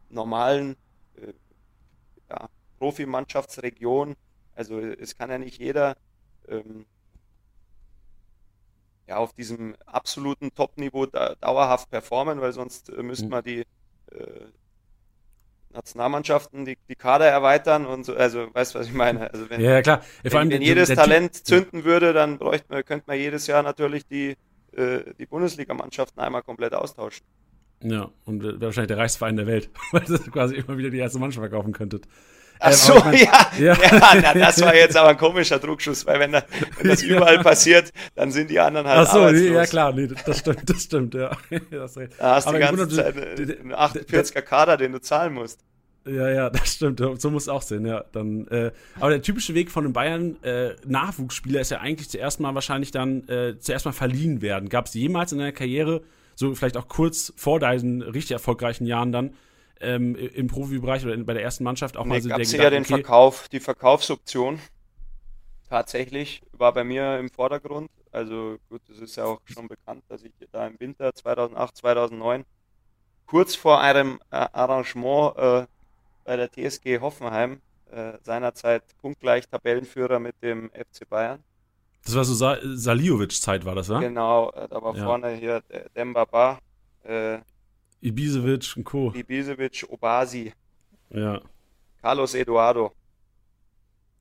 normalen 0.09 0.75
äh, 1.15 1.33
ja, 2.29 2.49
Profimannschaftsregion. 2.77 4.15
Also 4.57 4.79
es 4.79 5.17
kann 5.17 5.29
ja 5.29 5.37
nicht 5.37 5.59
jeder 5.59 5.95
ähm, 6.47 6.85
ja, 9.07 9.17
auf 9.17 9.33
diesem 9.33 9.75
absoluten 9.85 10.53
Top-Niveau 10.53 11.05
da, 11.05 11.35
dauerhaft 11.35 11.89
performen, 11.89 12.41
weil 12.41 12.53
sonst 12.53 12.89
äh, 12.89 13.03
müsste 13.03 13.25
mhm. 13.25 13.31
man 13.31 13.43
die 13.43 13.59
äh, 14.11 14.45
Nationalmannschaften 15.71 16.65
die, 16.65 16.77
die 16.89 16.95
Kader 16.95 17.27
erweitern 17.27 17.85
und 17.85 18.03
so, 18.03 18.15
also 18.15 18.47
weißt 18.51 18.73
du, 18.73 18.79
was 18.79 18.87
ich 18.87 18.93
meine? 18.93 19.31
Also 19.31 19.49
wenn, 19.49 19.61
ja, 19.61 19.81
klar. 19.81 20.01
Wenn, 20.23 20.49
wenn 20.49 20.61
jedes 20.61 20.89
Talent 20.89 21.33
typ, 21.33 21.45
zünden 21.45 21.83
würde, 21.83 22.13
dann 22.13 22.39
bräuchte 22.39 22.65
man, 22.69 22.83
könnte 22.83 23.05
man 23.07 23.17
jedes 23.17 23.45
Jahr 23.45 23.61
natürlich 23.61 24.07
die, 24.07 24.35
äh, 24.71 25.13
die 25.19 25.27
Bundesligamannschaften 25.27 26.21
einmal 26.21 26.41
komplett 26.41 26.73
austauschen. 26.73 27.25
Ja, 27.83 28.09
und 28.25 28.41
wäre 28.41 28.59
wahrscheinlich 28.59 28.87
der 28.87 28.97
reichste 28.97 29.19
Verein 29.19 29.37
der 29.37 29.45
Welt, 29.45 29.69
weil 29.91 30.03
ihr 30.09 30.17
quasi 30.31 30.55
immer 30.55 30.77
wieder 30.77 30.89
die 30.89 30.97
erste 30.97 31.19
Mannschaft 31.19 31.47
verkaufen 31.47 31.73
könntet. 31.73 32.07
Ach 32.59 32.69
ähm, 32.69 32.73
so, 32.73 32.95
ähm, 32.95 33.01
mein, 33.05 33.17
ja. 33.17 33.51
Ja. 33.59 33.73
ja 33.73 34.21
na, 34.21 34.33
das 34.33 34.61
war 34.61 34.75
jetzt 34.75 34.97
aber 34.97 35.09
ein 35.09 35.17
komischer 35.17 35.59
Druckschuss, 35.59 36.05
weil 36.05 36.19
wenn, 36.19 36.31
da, 36.31 36.43
wenn 36.77 36.89
das 36.89 37.01
überall 37.03 37.39
passiert, 37.39 37.91
dann 38.15 38.31
sind 38.31 38.49
die 38.49 38.59
anderen 38.59 38.87
halt 38.87 39.07
Ach 39.07 39.13
so, 39.13 39.19
arbeitslos. 39.19 39.53
ja 39.53 39.65
klar, 39.65 39.93
nee, 39.93 40.07
das 40.25 40.39
stimmt, 40.39 40.69
das 40.69 40.83
stimmt, 40.83 41.13
ja. 41.13 41.31
Das 41.71 41.93
da 41.93 42.35
hast 42.35 42.49
du 42.49 42.53
die 42.53 42.59
ganze 42.59 42.89
Zeit 42.89 43.15
einen 43.15 43.73
48er 43.73 44.41
Kader, 44.41 44.77
den 44.77 44.91
du 44.93 45.01
zahlen 45.01 45.33
musst. 45.33 45.59
Ja, 46.07 46.29
ja, 46.29 46.49
das 46.49 46.73
stimmt. 46.73 46.99
So 46.99 47.29
muss 47.29 47.43
es 47.43 47.49
auch 47.49 47.61
sehen, 47.61 47.85
ja. 47.85 48.05
Dann, 48.11 48.47
äh, 48.47 48.71
aber 48.99 49.11
der 49.11 49.21
typische 49.21 49.53
Weg 49.53 49.69
von 49.71 49.83
den 49.83 49.93
Bayern 49.93 50.41
äh, 50.43 50.75
Nachwuchsspieler 50.85 51.61
ist 51.61 51.71
ja 51.71 51.79
eigentlich 51.79 52.09
zuerst 52.09 52.39
mal 52.39 52.55
wahrscheinlich 52.55 52.91
dann 52.91 53.27
äh, 53.27 53.59
zuerst 53.59 53.85
mal 53.85 53.91
verliehen 53.91 54.41
werden. 54.41 54.69
Gab 54.69 54.85
es 54.87 54.93
jemals 54.93 55.31
in 55.31 55.39
deiner 55.39 55.51
Karriere, 55.51 56.01
so 56.35 56.53
vielleicht 56.55 56.77
auch 56.77 56.87
kurz 56.87 57.33
vor 57.35 57.59
deinen 57.59 58.01
richtig 58.01 58.31
erfolgreichen 58.31 58.85
Jahren 58.85 59.11
dann, 59.11 59.33
ähm, 59.81 60.15
im 60.15 60.47
Profibereich 60.47 61.03
oder 61.05 61.13
in, 61.13 61.25
bei 61.25 61.33
der 61.33 61.43
ersten 61.43 61.63
Mannschaft 61.63 61.97
auch 61.97 62.05
nee, 62.05 62.09
mal 62.09 62.21
so 62.21 62.29
der 62.29 62.37
Gedanke, 62.37 62.63
ja 62.63 62.69
den 62.69 62.83
okay, 62.83 62.93
Verkauf, 62.95 63.47
die 63.49 63.59
Verkaufsoption 63.59 64.59
tatsächlich 65.69 66.41
war 66.51 66.73
bei 66.73 66.83
mir 66.83 67.19
im 67.19 67.29
Vordergrund. 67.29 67.89
Also 68.11 68.57
gut, 68.69 68.81
es 68.89 68.99
ist 68.99 69.15
ja 69.15 69.25
auch 69.25 69.41
schon 69.45 69.67
bekannt, 69.67 70.03
dass 70.07 70.23
ich 70.23 70.31
da 70.51 70.67
im 70.67 70.79
Winter 70.79 71.13
2008, 71.13 71.77
2009 71.77 72.45
kurz 73.25 73.55
vor 73.55 73.81
einem 73.81 74.19
äh, 74.31 74.47
Arrangement 74.53 75.37
äh, 75.37 75.65
bei 76.23 76.35
der 76.35 76.49
TSG 76.51 76.99
Hoffenheim, 76.99 77.61
äh, 77.91 78.13
seinerzeit 78.23 78.83
punktgleich 79.01 79.47
Tabellenführer 79.47 80.19
mit 80.19 80.35
dem 80.41 80.69
FC 80.71 81.07
Bayern. 81.07 81.43
Das 82.05 82.15
war 82.15 82.23
so 82.23 82.33
Sa 82.33 82.57
Saliovic-Zeit, 82.63 83.65
war 83.65 83.75
das, 83.75 83.89
ja? 83.89 83.99
Genau, 83.99 84.51
äh, 84.51 84.67
da 84.69 84.81
war 84.81 84.95
ja. 84.95 85.03
vorne 85.03 85.31
hier 85.31 85.61
Dembaba, 85.95 86.59
äh, 87.03 87.39
Ibisevic 88.01 88.73
und 88.77 88.83
Co. 88.83 89.13
Ibisevic, 89.13 89.85
Obasi. 89.89 90.53
Ja. 91.09 91.41
Carlos 92.01 92.33
Eduardo. 92.35 92.91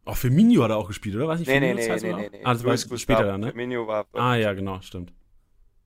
Auch 0.05 0.17
Firmino 0.17 0.62
hat 0.62 0.71
er 0.71 0.77
auch 0.77 0.87
gespielt, 0.87 1.17
oder? 1.17 1.29
Weiß 1.29 1.41
nicht, 1.41 1.49
nee, 1.49 1.59
nee, 1.59 1.75
nee, 1.75 1.89
nee, 1.89 2.12
nee, 2.12 2.29
nee. 2.31 2.45
Ah, 2.45 2.53
das 2.53 2.62
Luis 2.62 2.89
war 2.89 2.97
später 2.97 3.25
dann, 3.25 3.41
ne? 3.41 3.49
Firmino 3.49 3.87
war. 3.87 4.07
Ah, 4.12 4.37
ja, 4.37 4.53
genau, 4.53 4.81
stimmt. 4.81 5.12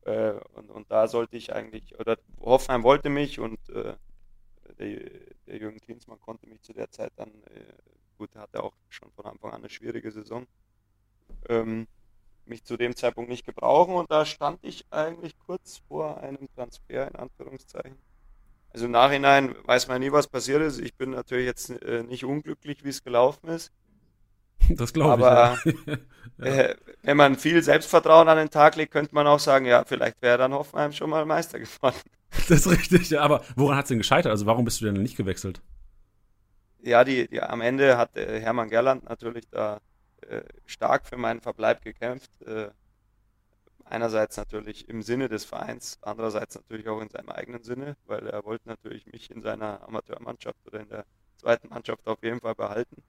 Äh, 0.05 0.33
und, 0.55 0.71
und 0.71 0.91
da 0.91 1.09
sollte 1.09 1.37
ich 1.37 1.55
eigentlich, 1.55 1.99
oder 1.99 2.19
Hoffenheim 2.39 2.83
wollte 2.83 3.09
mich 3.09 3.41
und 3.41 3.59
äh, 3.71 3.95
der, 4.79 5.11
der 5.47 5.59
Jürgen 5.59 5.81
Klinsmann 5.81 6.21
konnte 6.21 6.47
mich 6.47 6.61
zu 6.63 6.73
der 6.73 6.91
Zeit 6.91 7.13
dann, 7.17 7.29
äh, 7.29 7.73
gut, 8.19 8.31
er 8.35 8.43
hatte 8.43 8.63
auch 8.63 8.75
schon 8.89 9.11
von 9.13 9.25
Anfang 9.25 9.53
an 9.53 9.61
eine 9.61 9.71
schwierige 9.71 10.11
Saison. 10.11 10.47
Ähm, 11.49 11.87
mich 12.47 12.65
zu 12.65 12.77
dem 12.77 12.97
Zeitpunkt 12.97 13.31
nicht 13.31 13.47
gebrauchen 13.47 13.95
und 13.95 14.11
da 14.11 14.25
stand 14.25 14.59
ich 14.63 14.87
eigentlich 14.91 15.39
kurz 15.39 15.83
vor 15.89 16.19
einem 16.19 16.49
Transfer 16.55 17.09
in 17.09 17.17
Anführungszeichen. 17.17 17.97
Also 18.73 18.87
im 18.87 18.93
Nachhinein 18.93 19.55
weiß 19.65 19.89
man 19.89 20.01
nie, 20.01 20.13
was 20.13 20.29
passiert 20.29 20.63
ist. 20.63 20.81
Ich 20.81 20.95
bin 20.95 21.11
natürlich 21.11 21.47
jetzt 21.47 21.71
äh, 21.83 22.03
nicht 22.05 22.25
unglücklich, 22.25 22.85
wie 22.85 22.89
es 22.89 23.03
gelaufen 23.03 23.49
ist. 23.49 23.73
Das 24.69 24.93
glaube 24.93 25.23
ich. 25.23 25.27
Aber 25.27 25.59
ja. 26.39 26.45
äh, 26.45 26.77
wenn 27.03 27.17
man 27.17 27.37
viel 27.37 27.63
Selbstvertrauen 27.63 28.29
an 28.29 28.39
den 28.39 28.51
Tag 28.51 28.77
legt, 28.77 28.93
könnte 28.93 29.15
man 29.15 29.27
auch 29.27 29.41
sagen, 29.41 29.67
ja, 29.67 29.85
vielleicht 29.85 30.23
wäre 30.23 30.39
dann 30.39 30.53
Hoffenheim 30.53 30.93
schon 30.93 31.11
mal 31.11 31.25
Meister 31.27 31.59
geworden. 31.59 31.97
Das 32.49 32.65
ist 32.65 32.71
richtig, 32.71 33.11
ja. 33.11 33.23
Aber 33.23 33.43
woran 33.57 33.77
hat 33.77 33.87
es 33.87 33.89
denn 33.89 33.99
gescheitert? 33.99 34.31
Also 34.31 34.47
warum 34.47 34.65
bist 34.65 34.81
du 34.81 34.85
denn 34.85 35.03
nicht 35.03 35.17
gewechselt? 35.17 35.61
Ja, 36.81 37.03
die, 37.03 37.29
die 37.29 37.43
am 37.43 37.61
Ende 37.61 37.99
hat 37.99 38.17
äh, 38.17 38.41
Hermann 38.41 38.71
Gerland 38.71 39.09
natürlich 39.09 39.49
da 39.51 39.81
äh, 40.31 40.45
stark 40.65 41.07
für 41.07 41.17
meinen 41.17 41.41
Verbleib 41.41 41.83
gekämpft. 41.83 42.31
Äh, 42.43 42.71
einerseits 43.85 44.37
natürlich 44.37 44.89
im 44.89 45.03
Sinne 45.03 45.29
des 45.29 45.45
Vereins, 45.45 45.99
andererseits 46.03 46.55
natürlich 46.55 46.89
auch 46.89 47.01
in 47.01 47.09
seinem 47.09 47.31
eigenen 47.31 47.65
Sinne, 47.65 47.97
weil 48.07 48.27
er 48.29 48.45
wollte 48.45 48.69
natürlich 48.69 49.07
mich 49.07 49.31
in 49.31 49.43
seiner 49.43 49.83
Amateurmannschaft 49.83 50.57
oder 50.67 50.81
in 50.81 50.89
der 50.89 51.05
zweiten 51.37 51.69
Mannschaft 51.69 52.07
auf 52.07 52.23
jeden 52.23 52.41
Fall 52.41 52.55
behalten. 52.55 53.03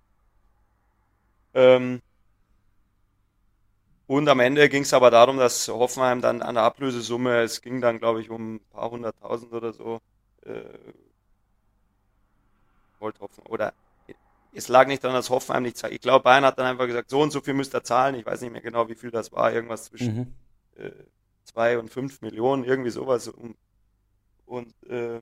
Ähm, 1.54 2.02
und 4.08 4.28
am 4.28 4.40
Ende 4.40 4.68
ging 4.68 4.82
es 4.82 4.94
aber 4.94 5.12
darum, 5.12 5.38
dass 5.38 5.68
Hoffenheim 5.68 6.22
dann 6.22 6.42
an 6.42 6.56
der 6.56 6.64
Ablösesumme, 6.64 7.42
es 7.42 7.62
ging 7.62 7.82
dann 7.82 8.00
glaube 8.00 8.22
ich 8.22 8.32
um 8.32 8.56
ein 8.56 8.60
paar 8.72 8.90
hunderttausend 8.90 9.54
oder 9.54 9.74
so, 9.74 10.00
äh, 10.44 10.64
wollte 13.00 13.20
Hoffen, 13.20 13.46
oder 13.46 13.74
es 14.54 14.68
lag 14.68 14.88
nicht 14.88 15.04
daran, 15.04 15.16
dass 15.16 15.30
Hoffenheim 15.30 15.64
nicht 15.64 15.78
zahlt. 15.78 15.94
Ich 15.94 16.02
glaube, 16.02 16.24
Bayern 16.24 16.46
hat 16.46 16.58
dann 16.60 16.66
einfach 16.66 16.88
gesagt, 16.88 17.10
so 17.10 17.22
und 17.22 17.32
so 17.32 17.42
viel 17.42 17.54
müsst 17.54 17.74
ihr 17.74 17.84
zahlen. 17.84 18.16
Ich 18.16 18.26
weiß 18.26 18.42
nicht 18.42 18.52
mehr 18.52 18.62
genau, 18.62 18.90
wie 18.90 18.96
viel 18.96 19.12
das 19.12 19.32
war. 19.32 19.52
Irgendwas 19.52 19.86
zwischen 19.86 20.16
mhm. 20.16 20.34
äh, 20.76 20.92
zwei 21.46 21.78
und 21.78 21.90
fünf 21.90 22.22
Millionen, 22.22 22.64
irgendwie 22.64 22.90
sowas. 22.90 23.28
Und, 23.28 23.56
und 24.46 24.74
äh, 24.90 25.22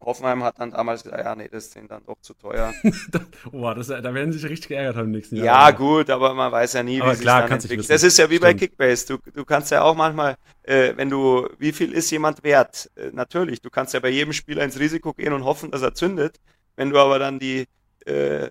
Hoffenheim 0.00 0.44
hat 0.44 0.60
dann 0.60 0.70
damals 0.70 1.02
gesagt, 1.02 1.24
ja, 1.24 1.34
nee, 1.34 1.48
das 1.50 1.66
ist 1.66 1.74
denen 1.74 1.88
dann 1.88 2.04
doch 2.06 2.20
zu 2.20 2.32
teuer. 2.34 2.72
Boah, 3.52 3.74
das, 3.74 3.88
da 3.88 4.14
werden 4.14 4.32
sie 4.32 4.38
sich 4.38 4.48
richtig 4.48 4.68
geärgert 4.68 4.96
haben 4.96 5.06
im 5.06 5.10
nächsten 5.10 5.36
Jahr. 5.36 5.46
Ja, 5.46 5.70
gut, 5.72 6.08
aber 6.08 6.34
man 6.34 6.52
weiß 6.52 6.74
ja 6.74 6.82
nie, 6.82 7.02
aber 7.02 7.18
wie 7.18 7.22
klar, 7.22 7.42
sich 7.42 7.48
dann 7.48 7.58
entwickelt. 7.58 7.90
Das 7.90 8.02
ist 8.04 8.16
ja 8.16 8.30
wie 8.30 8.36
Stimmt. 8.36 8.42
bei 8.42 8.54
Kickbase. 8.54 9.06
Du, 9.06 9.30
du 9.32 9.44
kannst 9.44 9.72
ja 9.72 9.82
auch 9.82 9.96
manchmal, 9.96 10.36
äh, 10.62 10.92
wenn 10.96 11.10
du, 11.10 11.48
wie 11.58 11.72
viel 11.72 11.92
ist 11.92 12.10
jemand 12.10 12.44
wert? 12.44 12.90
Äh, 12.94 13.10
natürlich, 13.12 13.60
du 13.60 13.70
kannst 13.70 13.92
ja 13.92 14.00
bei 14.00 14.10
jedem 14.10 14.32
Spieler 14.32 14.62
ins 14.62 14.78
Risiko 14.78 15.12
gehen 15.12 15.32
und 15.32 15.44
hoffen, 15.44 15.72
dass 15.72 15.82
er 15.82 15.94
zündet. 15.94 16.38
Wenn 16.78 16.90
du 16.90 16.98
aber 17.00 17.18
dann 17.18 17.40
die 17.40 17.66
äh, 18.06 18.50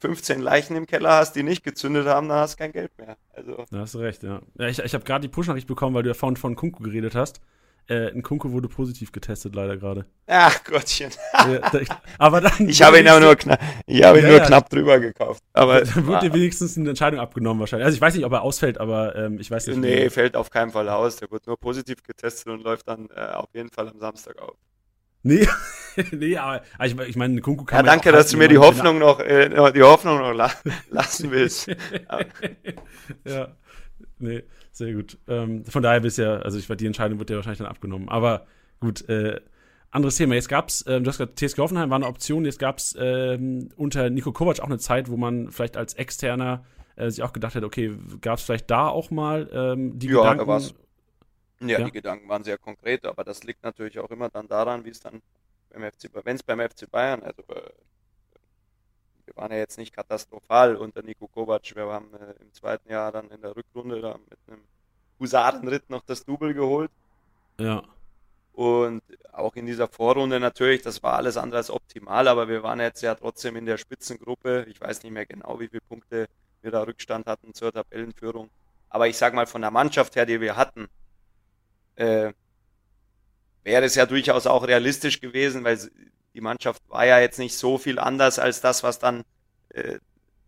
15 0.00 0.42
Leichen 0.42 0.76
im 0.76 0.86
Keller 0.86 1.12
hast, 1.12 1.32
die 1.32 1.42
nicht 1.42 1.64
gezündet 1.64 2.06
haben, 2.06 2.28
dann 2.28 2.36
hast 2.40 2.54
du 2.54 2.58
kein 2.58 2.72
Geld 2.72 2.90
mehr. 2.98 3.16
Also. 3.32 3.64
Da 3.70 3.78
hast 3.78 3.94
du 3.94 4.00
recht, 4.00 4.22
ja. 4.22 4.42
ja 4.58 4.68
ich 4.68 4.80
ich 4.80 4.92
habe 4.92 5.02
gerade 5.02 5.22
die 5.22 5.28
Push-Nachricht 5.28 5.66
bekommen, 5.66 5.96
weil 5.96 6.02
du 6.02 6.10
ja 6.10 6.14
vorhin 6.14 6.36
von 6.36 6.56
Kunku 6.56 6.82
geredet 6.82 7.14
hast. 7.14 7.40
Äh, 7.88 8.10
ein 8.10 8.22
Kunku 8.22 8.52
wurde 8.52 8.68
positiv 8.68 9.12
getestet, 9.12 9.54
leider 9.54 9.78
gerade. 9.78 10.04
Ach 10.26 10.62
Gottchen. 10.64 11.10
ja, 11.32 11.58
da, 11.70 11.80
aber 12.18 12.42
dann. 12.42 12.68
Ich 12.68 12.82
habe 12.82 13.00
ihn 13.00 13.08
aber 13.08 13.20
nur, 13.20 13.34
knapp, 13.34 13.58
ich 13.86 14.02
hab 14.02 14.14
ihn 14.14 14.24
ja, 14.24 14.30
nur 14.30 14.40
knapp 14.40 14.68
drüber 14.68 15.00
gekauft. 15.00 15.42
Aber 15.54 15.80
dann 15.80 16.06
wird 16.06 16.22
dir 16.22 16.34
wenigstens 16.34 16.76
eine 16.76 16.90
Entscheidung 16.90 17.18
abgenommen 17.18 17.60
wahrscheinlich. 17.60 17.86
Also 17.86 17.96
ich 17.96 18.02
weiß 18.02 18.14
nicht, 18.14 18.26
ob 18.26 18.32
er 18.32 18.42
ausfällt, 18.42 18.76
aber 18.76 19.16
ähm, 19.16 19.40
ich 19.40 19.50
weiß 19.50 19.68
nicht. 19.68 19.78
Nee, 19.78 20.10
fällt 20.10 20.36
auf 20.36 20.50
keinen 20.50 20.70
Fall 20.70 20.90
aus. 20.90 21.16
Der 21.16 21.30
wird 21.30 21.46
nur 21.46 21.58
positiv 21.58 22.02
getestet 22.02 22.48
und 22.52 22.62
läuft 22.62 22.88
dann 22.88 23.08
äh, 23.16 23.20
auf 23.32 23.48
jeden 23.54 23.70
Fall 23.70 23.88
am 23.88 23.98
Samstag 23.98 24.38
auf. 24.38 24.56
Nee, 25.24 25.48
nee, 26.12 26.36
aber 26.36 26.62
ich, 26.84 26.98
ich 26.98 27.16
meine, 27.16 27.40
Kunku 27.40 27.64
kann 27.64 27.78
Ja, 27.78 27.90
danke, 27.90 28.12
dass 28.12 28.30
du 28.30 28.36
mir 28.36 28.46
die 28.46 28.58
Hoffnung 28.58 28.98
noch, 28.98 29.20
äh, 29.20 29.72
die 29.72 29.82
Hoffnung 29.82 30.18
noch 30.18 30.32
la 30.32 30.50
lassen 30.90 31.30
willst. 31.30 31.66
ja, 33.24 33.48
nee, 34.18 34.42
sehr 34.70 34.92
gut. 34.92 35.18
Ähm, 35.26 35.64
von 35.64 35.82
daher 35.82 36.00
bist 36.00 36.18
ja, 36.18 36.36
also 36.36 36.58
ich 36.58 36.68
die 36.68 36.86
Entscheidung 36.86 37.18
wird 37.18 37.30
ja 37.30 37.36
wahrscheinlich 37.36 37.58
dann 37.58 37.68
abgenommen. 37.68 38.10
Aber 38.10 38.46
gut, 38.80 39.08
äh, 39.08 39.40
anderes 39.90 40.16
Thema. 40.16 40.34
Jetzt 40.34 40.48
gab's, 40.48 40.82
äh, 40.82 41.00
du 41.00 41.08
hast 41.08 41.18
gesagt, 41.18 41.38
TSG 41.38 41.58
Hoffenheim 41.58 41.88
war 41.88 41.96
eine 41.96 42.06
Option. 42.06 42.44
Jetzt 42.44 42.58
gab's 42.58 42.94
ähm, 42.98 43.70
unter 43.76 44.10
Nico 44.10 44.32
Kovac 44.32 44.60
auch 44.60 44.66
eine 44.66 44.78
Zeit, 44.78 45.08
wo 45.08 45.16
man 45.16 45.50
vielleicht 45.50 45.78
als 45.78 45.94
Externer 45.94 46.64
äh, 46.96 47.08
sich 47.08 47.22
auch 47.22 47.32
gedacht 47.32 47.54
hat, 47.54 47.64
okay, 47.64 47.96
gab's 48.20 48.42
vielleicht 48.42 48.70
da 48.70 48.88
auch 48.88 49.10
mal 49.10 49.48
ähm, 49.52 49.98
die 49.98 50.08
ja, 50.08 50.18
Gedanken? 50.18 50.40
Da 50.40 50.46
war's. 50.46 50.74
Ja, 51.68 51.78
ja, 51.80 51.84
die 51.84 51.92
Gedanken 51.92 52.28
waren 52.28 52.44
sehr 52.44 52.58
konkret, 52.58 53.04
aber 53.06 53.24
das 53.24 53.44
liegt 53.44 53.62
natürlich 53.62 53.98
auch 53.98 54.10
immer 54.10 54.28
dann 54.28 54.48
daran, 54.48 54.84
wie 54.84 54.90
es 54.90 55.00
dann 55.00 55.22
beim 55.70 55.90
FC, 55.90 56.10
wenn 56.24 56.36
es 56.36 56.42
beim 56.42 56.60
FC 56.60 56.90
Bayern, 56.90 57.22
also 57.22 57.42
äh, 57.42 57.70
wir 59.26 59.36
waren 59.36 59.52
ja 59.52 59.58
jetzt 59.58 59.78
nicht 59.78 59.94
katastrophal 59.94 60.76
unter 60.76 61.02
Nico 61.02 61.28
Kovac, 61.28 61.74
wir 61.74 61.86
haben 61.86 62.12
äh, 62.14 62.42
im 62.42 62.52
zweiten 62.52 62.90
Jahr 62.90 63.12
dann 63.12 63.30
in 63.30 63.40
der 63.40 63.56
Rückrunde 63.56 64.00
da 64.00 64.18
mit 64.28 64.38
einem 64.46 64.62
Husarenritt 65.18 65.90
noch 65.90 66.02
das 66.02 66.24
Double 66.24 66.54
geholt. 66.54 66.90
Ja. 67.58 67.82
Und 68.52 69.02
auch 69.32 69.56
in 69.56 69.66
dieser 69.66 69.88
Vorrunde 69.88 70.38
natürlich, 70.38 70.82
das 70.82 71.02
war 71.02 71.14
alles 71.14 71.36
andere 71.36 71.58
als 71.58 71.70
optimal, 71.70 72.28
aber 72.28 72.48
wir 72.48 72.62
waren 72.62 72.78
jetzt 72.78 73.02
ja 73.02 73.14
trotzdem 73.14 73.56
in 73.56 73.66
der 73.66 73.78
Spitzengruppe. 73.78 74.66
Ich 74.68 74.80
weiß 74.80 75.02
nicht 75.02 75.12
mehr 75.12 75.26
genau, 75.26 75.58
wie 75.58 75.68
viele 75.68 75.82
Punkte 75.88 76.28
wir 76.62 76.70
da 76.70 76.82
Rückstand 76.82 77.26
hatten 77.26 77.52
zur 77.52 77.72
Tabellenführung. 77.72 78.50
Aber 78.88 79.08
ich 79.08 79.16
sage 79.16 79.34
mal, 79.34 79.46
von 79.46 79.60
der 79.60 79.72
Mannschaft 79.72 80.14
her, 80.14 80.24
die 80.24 80.40
wir 80.40 80.56
hatten, 80.56 80.88
äh, 81.96 82.32
wäre 83.62 83.84
es 83.84 83.94
ja 83.94 84.06
durchaus 84.06 84.46
auch 84.46 84.66
realistisch 84.66 85.20
gewesen, 85.20 85.64
weil 85.64 85.78
die 86.34 86.40
Mannschaft 86.40 86.82
war 86.88 87.06
ja 87.06 87.20
jetzt 87.20 87.38
nicht 87.38 87.56
so 87.56 87.78
viel 87.78 87.98
anders 87.98 88.38
als 88.38 88.60
das, 88.60 88.82
was 88.82 88.98
dann 88.98 89.24
äh, 89.70 89.98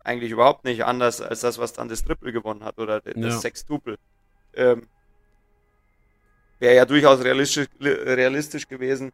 eigentlich 0.03 0.31
überhaupt 0.31 0.63
nicht 0.63 0.85
anders 0.85 1.21
als 1.21 1.41
das, 1.41 1.57
was 1.57 1.73
dann 1.73 1.89
das 1.89 2.03
Triple 2.03 2.31
gewonnen 2.31 2.63
hat 2.63 2.77
oder 2.77 3.01
das 3.01 3.15
ja. 3.15 3.31
Sextuple. 3.31 3.97
Ähm, 4.53 4.87
wäre 6.59 6.75
ja 6.75 6.85
durchaus 6.85 7.23
realistisch, 7.23 7.67
realistisch 7.79 8.67
gewesen, 8.67 9.11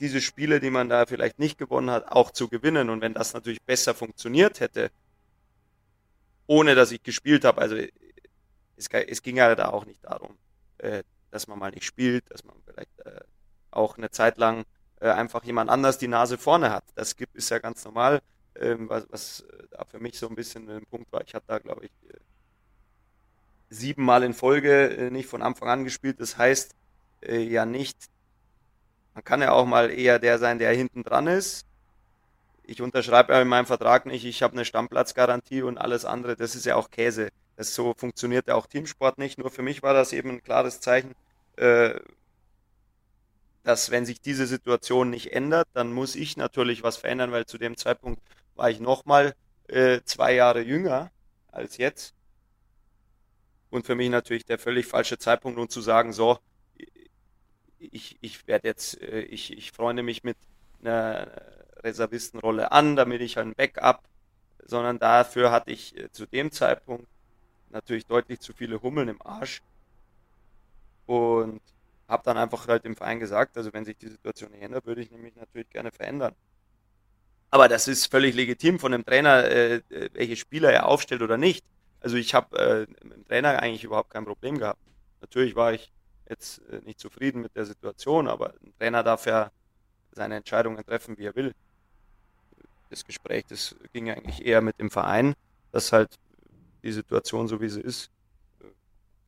diese 0.00 0.20
Spiele, 0.20 0.60
die 0.60 0.70
man 0.70 0.88
da 0.88 1.06
vielleicht 1.06 1.38
nicht 1.38 1.58
gewonnen 1.58 1.90
hat, 1.90 2.08
auch 2.08 2.30
zu 2.30 2.48
gewinnen. 2.48 2.90
Und 2.90 3.00
wenn 3.00 3.14
das 3.14 3.32
natürlich 3.32 3.62
besser 3.62 3.94
funktioniert 3.94 4.60
hätte, 4.60 4.90
ohne 6.46 6.74
dass 6.74 6.92
ich 6.92 7.02
gespielt 7.02 7.44
habe, 7.44 7.60
also 7.60 7.76
es, 8.76 8.88
es 8.88 9.22
ging 9.22 9.36
ja 9.36 9.54
da 9.54 9.68
auch 9.68 9.86
nicht 9.86 10.04
darum, 10.04 10.36
äh, 10.78 11.02
dass 11.30 11.48
man 11.48 11.58
mal 11.58 11.70
nicht 11.70 11.84
spielt, 11.84 12.30
dass 12.30 12.44
man 12.44 12.56
vielleicht 12.64 12.98
äh, 13.00 13.20
auch 13.70 13.98
eine 13.98 14.10
Zeit 14.10 14.38
lang 14.38 14.64
äh, 15.00 15.10
einfach 15.10 15.44
jemand 15.44 15.70
anders 15.70 15.98
die 15.98 16.08
Nase 16.08 16.38
vorne 16.38 16.70
hat. 16.70 16.84
Das 16.94 17.16
gibt, 17.16 17.36
ist 17.36 17.50
ja 17.50 17.58
ganz 17.58 17.84
normal, 17.84 18.22
ähm, 18.54 18.88
was, 18.88 19.06
was 19.10 19.44
da 19.70 19.84
für 19.84 19.98
mich 19.98 20.18
so 20.18 20.28
ein 20.28 20.34
bisschen 20.34 20.68
ein 20.70 20.86
Punkt 20.86 21.12
war. 21.12 21.22
Ich 21.22 21.34
hatte 21.34 21.46
da, 21.48 21.58
glaube 21.58 21.86
ich, 21.86 21.90
äh, 22.10 22.18
siebenmal 23.68 24.22
in 24.22 24.34
Folge 24.34 24.96
äh, 24.96 25.10
nicht 25.10 25.28
von 25.28 25.42
Anfang 25.42 25.68
an 25.68 25.84
gespielt. 25.84 26.20
Das 26.20 26.38
heißt 26.38 26.74
äh, 27.22 27.38
ja 27.38 27.66
nicht, 27.66 27.96
man 29.14 29.24
kann 29.24 29.42
ja 29.42 29.52
auch 29.52 29.66
mal 29.66 29.90
eher 29.90 30.18
der 30.18 30.38
sein, 30.38 30.58
der 30.58 30.72
hinten 30.72 31.02
dran 31.02 31.26
ist. 31.26 31.66
Ich 32.62 32.82
unterschreibe 32.82 33.32
ja 33.32 33.42
in 33.42 33.48
meinem 33.48 33.66
Vertrag 33.66 34.06
nicht, 34.06 34.24
ich 34.24 34.42
habe 34.42 34.54
eine 34.54 34.64
Stammplatzgarantie 34.64 35.62
und 35.62 35.78
alles 35.78 36.04
andere. 36.04 36.36
Das 36.36 36.54
ist 36.54 36.66
ja 36.66 36.76
auch 36.76 36.90
Käse. 36.90 37.30
Das 37.56 37.74
so 37.74 37.94
funktioniert 37.94 38.48
ja 38.48 38.54
auch 38.54 38.66
Teamsport 38.66 39.18
nicht. 39.18 39.38
Nur 39.38 39.50
für 39.50 39.62
mich 39.62 39.82
war 39.82 39.94
das 39.94 40.12
eben 40.12 40.30
ein 40.30 40.42
klares 40.42 40.80
Zeichen, 40.80 41.14
äh, 41.56 41.98
dass 43.62 43.90
wenn 43.90 44.06
sich 44.06 44.20
diese 44.20 44.46
Situation 44.46 45.10
nicht 45.10 45.32
ändert, 45.32 45.68
dann 45.72 45.92
muss 45.92 46.14
ich 46.14 46.36
natürlich 46.36 46.82
was 46.82 46.96
verändern, 46.96 47.32
weil 47.32 47.46
zu 47.46 47.58
dem 47.58 47.76
Zeitpunkt 47.76 48.22
war 48.54 48.70
ich 48.70 48.78
nochmal 48.78 49.34
äh, 49.68 50.00
zwei 50.04 50.34
Jahre 50.34 50.60
jünger 50.60 51.10
als 51.50 51.76
jetzt 51.78 52.14
und 53.70 53.86
für 53.86 53.94
mich 53.94 54.10
natürlich 54.10 54.44
der 54.44 54.58
völlig 54.58 54.86
falsche 54.86 55.18
Zeitpunkt, 55.18 55.58
um 55.58 55.68
zu 55.68 55.80
sagen, 55.80 56.12
so, 56.12 56.38
ich, 57.78 58.16
ich 58.20 58.46
werde 58.46 58.68
jetzt, 58.68 59.00
äh, 59.02 59.20
ich, 59.20 59.52
ich 59.52 59.72
freunde 59.72 60.02
mich 60.02 60.24
mit 60.24 60.36
einer 60.80 61.30
Reservistenrolle 61.82 62.72
an, 62.72 62.96
damit 62.96 63.20
ich 63.20 63.38
ein 63.38 63.54
Backup, 63.54 64.02
sondern 64.64 64.98
dafür 64.98 65.50
hatte 65.50 65.70
ich 65.70 65.94
zu 66.12 66.26
dem 66.26 66.50
Zeitpunkt 66.52 67.06
natürlich 67.76 68.06
deutlich 68.06 68.40
zu 68.40 68.52
viele 68.52 68.82
Hummeln 68.82 69.08
im 69.08 69.22
Arsch 69.22 69.62
und 71.06 71.60
habe 72.08 72.22
dann 72.24 72.38
einfach 72.38 72.66
halt 72.68 72.84
dem 72.84 72.96
Verein 72.96 73.20
gesagt, 73.20 73.56
also 73.56 73.72
wenn 73.72 73.84
sich 73.84 73.96
die 73.98 74.08
Situation 74.08 74.52
ändert, 74.54 74.86
würde 74.86 75.02
ich 75.02 75.10
nämlich 75.10 75.36
natürlich 75.36 75.68
gerne 75.70 75.90
verändern. 75.90 76.34
Aber 77.50 77.68
das 77.68 77.86
ist 77.86 78.10
völlig 78.10 78.34
legitim 78.34 78.78
von 78.78 78.92
dem 78.92 79.04
Trainer, 79.04 79.44
äh, 79.44 79.82
welche 80.12 80.36
Spieler 80.36 80.72
er 80.72 80.86
aufstellt 80.86 81.22
oder 81.22 81.36
nicht. 81.36 81.64
Also 82.00 82.16
ich 82.16 82.34
habe 82.34 82.58
äh, 82.58 83.04
mit 83.04 83.16
dem 83.16 83.28
Trainer 83.28 83.60
eigentlich 83.62 83.84
überhaupt 83.84 84.10
kein 84.10 84.24
Problem 84.24 84.58
gehabt. 84.58 84.80
Natürlich 85.20 85.54
war 85.54 85.72
ich 85.72 85.92
jetzt 86.28 86.60
äh, 86.70 86.80
nicht 86.84 86.98
zufrieden 86.98 87.42
mit 87.42 87.54
der 87.56 87.66
Situation, 87.66 88.28
aber 88.28 88.54
ein 88.64 88.72
Trainer 88.78 89.02
darf 89.02 89.26
ja 89.26 89.50
seine 90.12 90.36
Entscheidungen 90.36 90.84
treffen, 90.84 91.18
wie 91.18 91.26
er 91.26 91.36
will. 91.36 91.52
Das 92.90 93.04
Gespräch, 93.04 93.44
das 93.48 93.76
ging 93.92 94.10
eigentlich 94.10 94.44
eher 94.44 94.60
mit 94.60 94.78
dem 94.80 94.90
Verein, 94.90 95.34
dass 95.72 95.92
halt 95.92 96.16
die 96.86 96.92
Situation, 96.92 97.48
so 97.48 97.60
wie 97.60 97.68
sie 97.68 97.80
ist, 97.80 98.10
äh, 98.60 98.64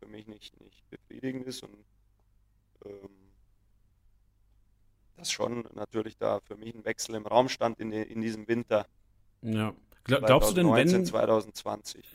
für 0.01 0.07
mich 0.07 0.27
nicht, 0.27 0.59
nicht 0.61 0.89
befriedigend 0.91 1.47
ist 1.47 1.63
und 1.63 1.85
ähm, 2.85 3.09
dass 5.17 5.33
schon 5.33 5.69
natürlich 5.75 6.17
da 6.17 6.41
für 6.41 6.57
mich 6.57 6.75
ein 6.75 6.85
Wechsel 6.85 7.17
im 7.17 7.27
Raum 7.27 7.49
stand 7.49 7.81
in, 7.81 7.91
in 7.91 8.21
diesem 8.21 8.47
Winter. 8.47 8.87
Ja. 9.43 9.75
Glaubst 10.05 10.51
2019, 10.51 10.55
du 10.55 10.55
denn, 10.55 10.97
wenn 10.97 11.07
2020? 11.07 12.07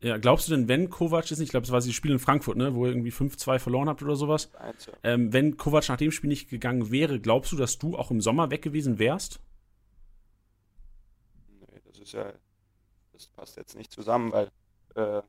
Ja, 0.00 0.18
glaubst 0.18 0.48
du 0.48 0.54
denn, 0.54 0.68
wenn 0.68 0.88
Kovac 0.88 1.30
ist 1.30 1.38
nicht, 1.38 1.48
ich 1.48 1.50
glaube, 1.50 1.66
das 1.66 1.72
war 1.72 1.80
das 1.80 1.90
Spiel 1.92 2.12
in 2.12 2.18
Frankfurt, 2.18 2.56
ne, 2.56 2.74
wo 2.74 2.86
ihr 2.86 2.92
irgendwie 2.92 3.10
5-2 3.10 3.58
verloren 3.58 3.88
habt 3.88 4.02
oder 4.02 4.16
sowas. 4.16 4.50
Ähm, 5.02 5.32
wenn 5.32 5.56
Kovac 5.56 5.88
nach 5.88 5.96
dem 5.96 6.12
Spiel 6.12 6.28
nicht 6.28 6.48
gegangen 6.48 6.90
wäre, 6.90 7.18
glaubst 7.20 7.52
du, 7.52 7.56
dass 7.56 7.78
du 7.78 7.96
auch 7.96 8.10
im 8.10 8.20
Sommer 8.20 8.50
weg 8.50 8.62
gewesen 8.62 8.98
wärst? 8.98 9.40
Nee, 11.60 11.80
das 11.86 11.98
ist 11.98 12.12
ja, 12.12 12.32
das 13.12 13.28
passt 13.28 13.56
jetzt 13.56 13.76
nicht 13.76 13.90
zusammen, 13.90 14.30
weil 14.30 14.50
äh, 14.94 15.22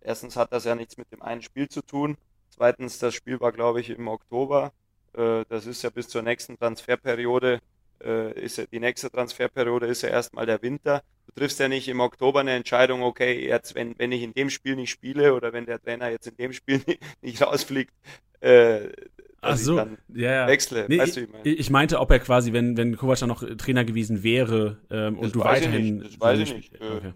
erstens 0.00 0.36
hat 0.36 0.52
das 0.52 0.64
ja 0.64 0.74
nichts 0.74 0.96
mit 0.96 1.10
dem 1.12 1.22
einen 1.22 1.42
Spiel 1.42 1.68
zu 1.68 1.82
tun. 1.82 2.16
Zweitens, 2.50 2.98
das 2.98 3.14
Spiel 3.14 3.40
war, 3.40 3.52
glaube 3.52 3.80
ich, 3.80 3.90
im 3.90 4.08
Oktober. 4.08 4.72
Äh, 5.14 5.44
das 5.48 5.66
ist 5.66 5.82
ja 5.82 5.90
bis 5.90 6.08
zur 6.08 6.22
nächsten 6.22 6.58
Transferperiode 6.58 7.60
äh, 8.04 8.32
ist 8.40 8.58
ja, 8.58 8.64
die 8.70 8.80
nächste 8.80 9.10
Transferperiode 9.10 9.86
ist 9.86 10.02
ja 10.02 10.08
erstmal 10.08 10.46
der 10.46 10.62
Winter. 10.62 11.02
Du 11.26 11.32
triffst 11.40 11.60
ja 11.60 11.68
nicht 11.68 11.88
im 11.88 12.00
Oktober 12.00 12.40
eine 12.40 12.52
Entscheidung, 12.52 13.02
okay, 13.02 13.46
jetzt, 13.46 13.74
wenn, 13.74 13.94
wenn 13.98 14.12
ich 14.12 14.22
in 14.22 14.34
dem 14.34 14.50
Spiel 14.50 14.76
nicht 14.76 14.90
spiele 14.90 15.34
oder 15.34 15.52
wenn 15.52 15.66
der 15.66 15.80
Trainer 15.80 16.10
jetzt 16.10 16.26
in 16.26 16.36
dem 16.36 16.52
Spiel 16.52 16.82
nicht, 16.86 17.00
nicht 17.22 17.42
rausfliegt, 17.42 17.92
äh, 18.40 18.88
Ach 19.44 19.56
so, 19.56 19.76
ja, 19.76 19.86
ja. 20.14 20.46
wechsle. 20.46 20.86
Nee, 20.88 20.98
weißt 20.98 21.16
du, 21.16 21.20
ich, 21.22 21.28
meine? 21.28 21.48
ich 21.48 21.70
meinte, 21.70 21.98
ob 21.98 22.12
er 22.12 22.20
quasi, 22.20 22.52
wenn, 22.52 22.76
wenn 22.76 22.96
Kovac 22.96 23.18
dann 23.18 23.28
noch 23.28 23.42
Trainer 23.56 23.84
gewesen 23.84 24.22
wäre 24.22 24.78
ähm, 24.88 25.18
und 25.18 25.34
du 25.34 25.40
weiterhin. 25.40 26.02
Ich 26.02 26.12
das 26.12 26.20
weiß 26.20 26.38
ich 26.38 26.54
nicht. 26.54 26.80
Äh, 26.80 26.88
okay. 26.96 27.12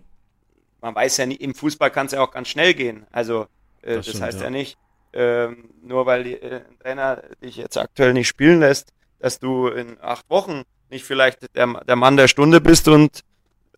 Man 0.86 0.94
weiß 0.94 1.16
ja 1.16 1.26
nicht, 1.26 1.40
im 1.40 1.52
Fußball 1.52 1.90
kann 1.90 2.06
es 2.06 2.12
ja 2.12 2.22
auch 2.22 2.30
ganz 2.30 2.46
schnell 2.46 2.72
gehen. 2.72 3.08
Also, 3.10 3.48
äh, 3.82 3.96
das, 3.96 3.96
das 3.96 4.06
stimmt, 4.06 4.22
heißt 4.22 4.38
ja, 4.38 4.44
ja 4.44 4.50
nicht, 4.50 4.78
ähm, 5.12 5.70
nur 5.82 6.06
weil 6.06 6.22
die, 6.22 6.34
äh, 6.34 6.62
ein 6.68 6.78
Trainer 6.78 7.22
dich 7.42 7.56
jetzt 7.56 7.76
aktuell 7.76 8.12
nicht 8.12 8.28
spielen 8.28 8.60
lässt, 8.60 8.92
dass 9.18 9.40
du 9.40 9.66
in 9.66 9.98
acht 10.00 10.30
Wochen 10.30 10.62
nicht 10.88 11.04
vielleicht 11.04 11.56
der, 11.56 11.66
der 11.66 11.96
Mann 11.96 12.16
der 12.16 12.28
Stunde 12.28 12.60
bist 12.60 12.86
und 12.86 13.24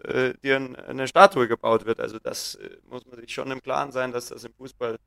äh, 0.05 0.35
dir 0.45 0.57
eine 0.87 1.09
Statue 1.09 1.49
gebaut 1.49 1.87
wird. 1.87 1.99
Also 1.99 2.19
das 2.19 2.57
äh, 2.57 2.77
muss 2.91 3.07
man 3.07 3.19
sich 3.19 3.33
schon 3.33 3.51
im 3.51 3.63
Klaren 3.63 3.91
sein, 3.91 4.13
dass 4.13 4.29
das 4.29 4.45
im 4.45 4.53
Fußball 4.53 4.99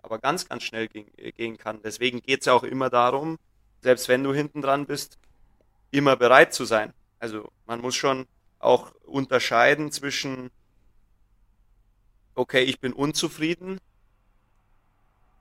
aber 0.00 0.18
ganz, 0.18 0.48
ganz 0.48 0.62
schnell 0.62 0.88
ging, 0.88 1.08
äh, 1.18 1.30
gehen 1.30 1.58
kann. 1.58 1.82
Deswegen 1.82 2.22
geht 2.22 2.40
es 2.40 2.46
ja 2.46 2.54
auch 2.54 2.64
immer 2.64 2.88
darum, 2.88 3.38
selbst 3.82 4.08
wenn 4.08 4.24
du 4.24 4.32
hinten 4.32 4.62
dran 4.62 4.86
bist, 4.86 5.18
immer 5.90 6.16
bereit 6.16 6.54
zu 6.54 6.64
sein. 6.64 6.94
Also 7.18 7.52
man 7.66 7.82
muss 7.82 7.96
schon 7.96 8.24
auch 8.60 8.92
unterscheiden 9.04 9.92
zwischen, 9.92 10.50
okay, 12.40 12.62
ich 12.62 12.80
bin 12.80 12.94
unzufrieden 12.94 13.80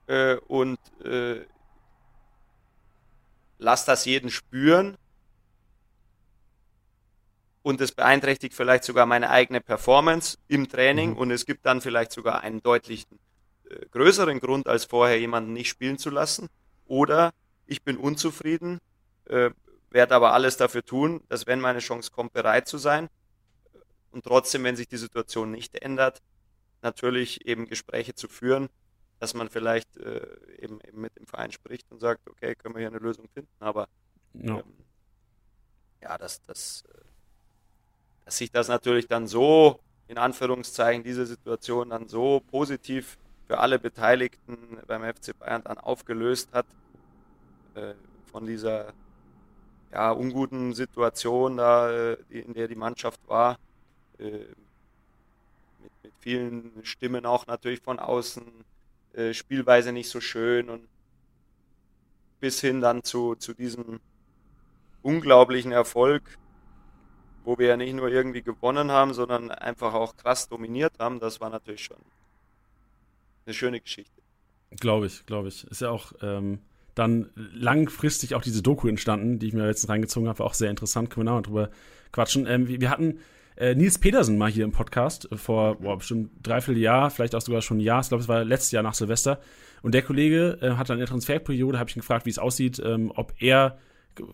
äh, 0.07 0.35
und 0.35 0.79
äh, 1.05 1.45
lass 3.57 3.85
das 3.85 4.03
jeden 4.03 4.29
spüren 4.29 4.97
und 7.61 7.79
es 7.79 7.93
beeinträchtigt 7.93 8.53
vielleicht 8.53 8.83
sogar 8.83 9.05
meine 9.05 9.29
eigene 9.29 9.61
Performance 9.61 10.37
im 10.49 10.67
Training 10.67 11.11
mhm. 11.11 11.17
und 11.17 11.31
es 11.31 11.45
gibt 11.45 11.65
dann 11.65 11.79
vielleicht 11.79 12.11
sogar 12.11 12.41
einen 12.41 12.61
deutlich 12.61 13.07
äh, 13.69 13.85
größeren 13.91 14.41
Grund 14.41 14.67
als 14.67 14.83
vorher 14.83 15.19
jemanden 15.19 15.53
nicht 15.53 15.69
spielen 15.69 15.97
zu 15.97 16.09
lassen 16.09 16.49
oder 16.85 17.31
ich 17.65 17.81
bin 17.83 17.95
unzufrieden, 17.95 18.79
äh, 19.25 19.51
werde 19.89 20.15
aber 20.15 20.33
alles 20.33 20.57
dafür 20.57 20.83
tun, 20.83 21.21
dass 21.29 21.47
wenn 21.47 21.61
meine 21.61 21.79
Chance 21.79 22.11
kommt, 22.11 22.33
bereit 22.33 22.67
zu 22.67 22.77
sein 22.77 23.07
und 24.11 24.25
trotzdem, 24.25 24.65
wenn 24.65 24.75
sich 24.75 24.89
die 24.89 24.97
Situation 24.97 25.51
nicht 25.51 25.75
ändert, 25.75 26.21
natürlich 26.82 27.45
eben 27.45 27.67
Gespräche 27.67 28.13
zu 28.13 28.27
führen, 28.27 28.69
dass 29.19 29.34
man 29.34 29.49
vielleicht 29.49 29.97
äh, 29.97 30.25
eben, 30.59 30.80
eben, 30.82 31.01
mit 31.01 31.15
dem 31.17 31.27
Verein 31.27 31.51
spricht 31.51 31.91
und 31.91 31.99
sagt, 31.99 32.27
okay, 32.30 32.55
können 32.55 32.75
wir 32.75 32.80
hier 32.80 32.89
eine 32.89 32.99
Lösung 32.99 33.27
finden, 33.34 33.51
aber 33.59 33.88
ja, 34.34 34.59
ähm, 34.59 34.63
ja 36.01 36.17
das, 36.17 36.41
das 36.43 36.84
äh, 36.93 36.99
dass 38.30 38.38
sich 38.38 38.51
das 38.51 38.67
natürlich 38.67 39.07
dann 39.07 39.25
so, 39.25 39.80
in 40.07 40.19
Anführungszeichen, 40.19 41.03
diese 41.03 41.25
Situation 41.25 41.89
dann 41.89 42.07
so 42.07 42.41
positiv 42.51 43.17
für 43.47 43.57
alle 43.57 43.80
Beteiligten 43.80 44.77
beim 44.86 45.01
FC 45.01 45.36
Bayern 45.39 45.63
dann 45.63 45.80
aufgelöst 45.80 46.49
hat, 46.53 46.67
äh, 47.73 47.95
von 48.32 48.45
dieser 48.45 48.93
ja, 49.91 50.11
unguten 50.11 50.75
Situation, 50.75 51.57
da, 51.57 51.89
äh, 51.89 52.17
in 52.30 52.53
der 52.53 52.67
die 52.67 52.75
Mannschaft 52.75 53.19
war, 53.27 53.57
äh, 54.19 54.45
mit, 56.10 56.14
vielen 56.20 56.72
Stimmen 56.84 57.26
auch 57.26 57.47
natürlich 57.47 57.82
von 57.82 57.99
außen, 57.99 58.43
äh, 59.14 59.34
Spielweise 59.34 59.91
nicht 59.91 60.10
so 60.10 60.22
schön 60.22 60.70
und 60.70 60.88
bis 62.39 62.62
hin 62.62 62.82
dann 62.82 63.03
zu, 63.03 63.36
zu 63.36 63.53
diesem 63.53 63.99
unglaublichen 65.01 65.72
Erfolg, 65.72 66.38
wo 67.43 67.57
wir 67.57 67.68
ja 67.68 67.78
nicht 67.78 67.93
nur 67.93 68.10
irgendwie 68.10 68.41
gewonnen 68.41 68.91
haben, 68.91 69.14
sondern 69.14 69.51
einfach 69.51 69.93
auch 69.93 70.16
krass 70.16 70.47
dominiert 70.47 70.93
haben, 70.99 71.20
das 71.20 71.41
war 71.41 71.49
natürlich 71.49 71.84
schon 71.84 71.97
eine 73.45 73.53
schöne 73.53 73.82
Geschichte. 73.82 74.22
Glaube 74.80 75.07
ich, 75.07 75.26
glaube 75.26 75.47
ich. 75.47 75.66
Ist 75.66 75.82
ja 75.82 75.89
auch 75.89 76.14
ähm, 76.22 76.60
dann 76.93 77.32
langfristig 77.36 78.36
auch 78.36 78.43
diese 78.43 78.62
Doku 78.62 78.88
entstanden, 78.88 79.39
die 79.39 79.47
ich 79.47 79.53
mir 79.53 79.66
jetzt 79.66 79.89
reingezogen 79.89 80.30
habe, 80.30 80.43
auch 80.43 80.53
sehr 80.53 80.70
interessant. 80.70 81.10
Können 81.10 81.26
wir 81.26 81.32
nachher 81.32 81.43
drüber 81.43 81.70
quatschen. 82.12 82.45
Ähm, 82.45 82.68
wir, 82.68 82.82
wir, 82.82 82.89
hatten 82.89 83.20
äh, 83.60 83.76
Nils 83.76 83.99
Petersen 83.99 84.38
mal 84.38 84.49
hier 84.49 84.64
im 84.64 84.72
Podcast 84.72 85.32
äh, 85.32 85.38
vor 85.38 85.76
boah, 85.76 85.97
bestimmt 85.97 86.32
dreiviertel 86.41 86.82
Jahr, 86.82 87.12
vielleicht 87.12 87.36
auch 87.36 87.41
sogar 87.41 87.62
schon 87.62 87.78
ein 87.78 87.82
Jahr. 87.82 88.01
Ich 88.01 88.07
glaube, 88.07 88.22
es 88.22 88.28
war 88.28 88.43
letztes 88.43 88.72
Jahr 88.72 88.84
nach 88.84 88.93
Silvester. 88.93 89.39
Und 89.82 89.93
der 89.93 90.01
Kollege 90.01 90.57
äh, 90.62 90.72
hat 90.72 90.89
dann 90.89 90.95
in 90.95 91.01
der 91.01 91.07
Transferperiode, 91.07 91.78
habe 91.78 91.89
ich 91.89 91.95
ihn 91.95 92.01
gefragt, 92.01 92.26
wie 92.26 92.32
es 92.32 92.39
aussieht, 92.39 92.82
ähm, 92.84 93.12
ob 93.16 93.34
er 93.39 93.78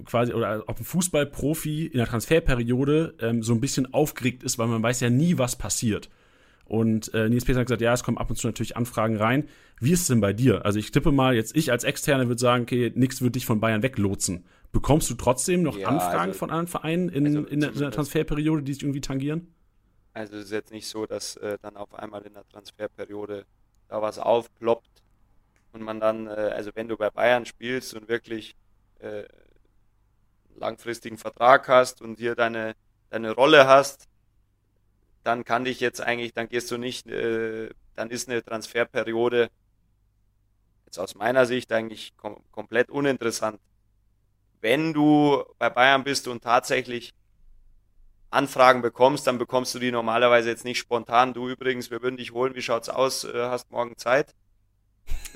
quasi 0.05 0.33
oder 0.33 0.63
ob 0.67 0.79
ein 0.79 0.85
Fußballprofi 0.85 1.87
in 1.87 1.97
der 1.97 2.07
Transferperiode 2.07 3.15
ähm, 3.19 3.43
so 3.43 3.53
ein 3.53 3.61
bisschen 3.61 3.93
aufgeregt 3.93 4.43
ist, 4.43 4.57
weil 4.57 4.67
man 4.67 4.81
weiß 4.81 5.01
ja 5.01 5.09
nie, 5.09 5.37
was 5.37 5.55
passiert. 5.55 6.09
Und 6.65 7.13
äh, 7.13 7.29
Nils 7.29 7.45
Peter 7.45 7.59
hat 7.59 7.67
gesagt, 7.67 7.81
ja, 7.81 7.93
es 7.93 8.03
kommen 8.03 8.17
ab 8.17 8.29
und 8.29 8.35
zu 8.35 8.47
natürlich 8.47 8.75
Anfragen 8.75 9.17
rein. 9.17 9.47
Wie 9.79 9.91
ist 9.91 10.01
es 10.01 10.07
denn 10.07 10.19
bei 10.19 10.33
dir? 10.33 10.65
Also 10.65 10.79
ich 10.79 10.91
tippe 10.91 11.11
mal, 11.11 11.35
jetzt 11.35 11.55
ich 11.55 11.71
als 11.71 11.83
Externe 11.83 12.27
würde 12.27 12.39
sagen, 12.39 12.63
okay, 12.63 12.91
nichts 12.95 13.21
wird 13.21 13.35
dich 13.35 13.45
von 13.45 13.59
Bayern 13.59 13.83
weglotsen. 13.83 14.45
Bekommst 14.71 15.09
du 15.09 15.13
trotzdem 15.13 15.61
noch 15.61 15.77
ja, 15.77 15.87
Anfragen 15.87 16.31
also, 16.31 16.39
von 16.39 16.49
anderen 16.49 16.67
Vereinen 16.67 17.09
in, 17.09 17.25
also 17.25 17.39
in, 17.45 17.59
der, 17.61 17.71
in, 17.71 17.79
der, 17.79 17.91
Transferperiode, 17.91 18.63
die 18.63 18.73
sich 18.73 18.83
irgendwie 18.83 19.01
tangieren? 19.01 19.53
Also 20.13 20.37
es 20.37 20.45
ist 20.45 20.51
jetzt 20.51 20.71
nicht 20.71 20.87
so, 20.87 21.05
dass 21.05 21.37
äh, 21.37 21.57
dann 21.61 21.77
auf 21.77 21.93
einmal 21.93 22.23
in 22.23 22.33
der 22.33 22.47
Transferperiode 22.47 23.45
da 23.87 24.01
was 24.01 24.17
aufploppt 24.17 25.03
und 25.71 25.83
man 25.83 25.99
dann, 25.99 26.27
äh, 26.27 26.31
also 26.31 26.71
wenn 26.73 26.87
du 26.87 26.97
bei 26.97 27.09
Bayern 27.09 27.45
spielst 27.45 27.93
und 27.93 28.07
wirklich 28.07 28.55
äh, 28.99 29.23
langfristigen 30.55 31.17
Vertrag 31.17 31.67
hast 31.67 32.01
und 32.01 32.17
hier 32.17 32.35
deine, 32.35 32.75
deine 33.09 33.31
Rolle 33.31 33.67
hast, 33.67 34.07
dann 35.25 35.43
kann 35.43 35.65
dich 35.65 35.79
jetzt 35.79 36.01
eigentlich, 36.01 36.33
dann 36.33 36.47
gehst 36.47 36.69
du 36.71 36.77
nicht, 36.77 37.07
äh, 37.07 37.69
dann 37.95 38.09
ist 38.09 38.29
eine 38.29 38.43
Transferperiode 38.43 39.49
jetzt 40.85 40.99
aus 40.99 41.15
meiner 41.15 41.45
Sicht 41.45 41.71
eigentlich 41.71 42.15
kom 42.15 42.37
komplett 42.51 42.89
uninteressant. 42.89 43.59
Wenn 44.61 44.93
du 44.93 45.43
bei 45.57 45.69
Bayern 45.69 46.03
bist 46.03 46.27
und 46.27 46.43
tatsächlich 46.43 47.13
Anfragen 48.29 48.81
bekommst, 48.81 49.27
dann 49.27 49.37
bekommst 49.37 49.73
du 49.73 49.79
die 49.79 49.91
normalerweise 49.91 50.49
jetzt 50.49 50.65
nicht 50.65 50.79
spontan. 50.79 51.33
Du 51.33 51.49
übrigens, 51.49 51.89
wir 51.89 52.01
würden 52.01 52.17
dich 52.17 52.31
holen, 52.31 52.55
wie 52.55 52.61
schaut's 52.61 52.89
aus? 52.89 53.23
Äh, 53.23 53.33
hast 53.33 53.71
morgen 53.71 53.97
Zeit? 53.97 54.35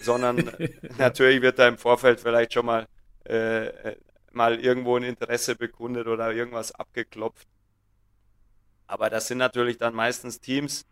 Sondern 0.02 0.52
natürlich 0.98 1.42
wird 1.42 1.58
da 1.58 1.68
im 1.68 1.78
Vorfeld 1.78 2.20
vielleicht 2.20 2.54
schon 2.54 2.66
mal 2.66 2.88
äh, 3.26 3.96
mal 4.32 4.60
irgendwo 4.60 4.98
ein 4.98 5.04
Interesse 5.04 5.56
bekundet 5.56 6.08
oder 6.08 6.32
irgendwas 6.32 6.72
abgeklopft. 6.72 7.48
Aber 8.90 9.12
das 9.12 9.28
sind 9.28 9.38
natürlich 9.38 9.78
dann 9.78 9.94
meistens 9.94 10.42
Teams, 10.42 10.84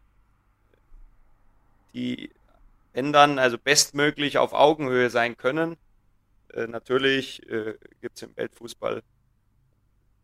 die, 1.96 2.30
dann, 2.94 3.40
also 3.40 3.58
bestmöglich 3.58 4.38
auf 4.38 4.54
Augenhöhe 4.54 5.10
sein 5.10 5.36
können. 5.36 5.78
Äh, 6.54 6.68
natürlich 6.68 7.42
äh, 7.50 7.76
gibt 8.00 8.18
es 8.18 8.22
im 8.22 8.38
Weltfußball 8.38 9.02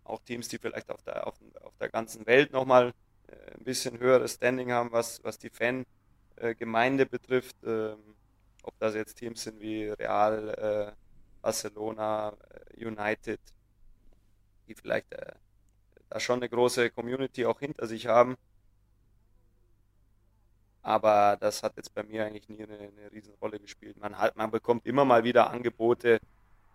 auch 0.03 0.21
Teams, 0.21 0.49
die 0.49 0.59
vielleicht 0.59 0.91
auf 0.91 1.01
der, 1.01 1.25
auf, 1.25 1.33
auf 1.61 1.73
der 1.79 1.89
ganzen 1.89 2.27
Welt 2.27 2.53
nochmal 2.53 2.93
äh, 3.27 3.57
ein 3.57 3.63
bisschen 3.63 3.97
höheres 3.97 4.35
Standing 4.35 4.71
haben, 4.71 4.91
was, 4.91 5.23
was 5.23 5.39
die 5.39 5.49
Fangemeinde 5.49 7.07
betrifft. 7.07 7.55
Ähm, 7.65 7.97
ob 8.61 8.77
das 8.77 8.93
jetzt 8.93 9.15
Teams 9.15 9.41
sind 9.41 9.59
wie 9.59 9.89
Real, 9.89 10.93
äh, 10.93 10.95
Barcelona, 11.41 12.37
äh, 12.77 12.85
United, 12.85 13.41
die 14.67 14.75
vielleicht 14.75 15.11
äh, 15.13 15.33
da 16.13 16.19
schon 16.19 16.39
eine 16.39 16.49
große 16.49 16.91
Community 16.91 17.45
auch 17.45 17.59
hinter 17.59 17.87
sich 17.87 18.07
haben. 18.07 18.35
Aber 20.83 21.37
das 21.39 21.63
hat 21.63 21.77
jetzt 21.77 21.93
bei 21.93 22.03
mir 22.03 22.25
eigentlich 22.25 22.49
nie 22.49 22.61
eine, 22.61 22.77
eine 22.77 23.11
Riesenrolle 23.11 23.59
gespielt. 23.59 23.97
Man, 23.97 24.17
hat, 24.17 24.35
man 24.35 24.51
bekommt 24.51 24.85
immer 24.85 25.05
mal 25.05 25.23
wieder 25.23 25.49
Angebote, 25.49 26.19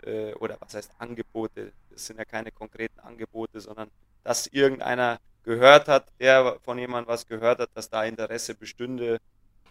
äh, 0.02 0.32
oder 0.34 0.56
was 0.60 0.74
heißt 0.74 0.92
Angebote? 0.98 1.72
Das 1.90 2.06
sind 2.06 2.18
ja 2.18 2.24
keine 2.24 2.50
konkreten 2.50 2.98
Angebote, 3.00 3.60
sondern 3.60 3.90
dass 4.24 4.46
irgendeiner 4.46 5.20
gehört 5.44 5.88
hat, 5.88 6.08
der 6.18 6.58
von 6.62 6.78
jemandem 6.78 7.08
was 7.08 7.26
gehört 7.26 7.60
hat, 7.60 7.70
dass 7.74 7.90
da 7.90 8.04
Interesse 8.04 8.54
bestünde. 8.54 9.18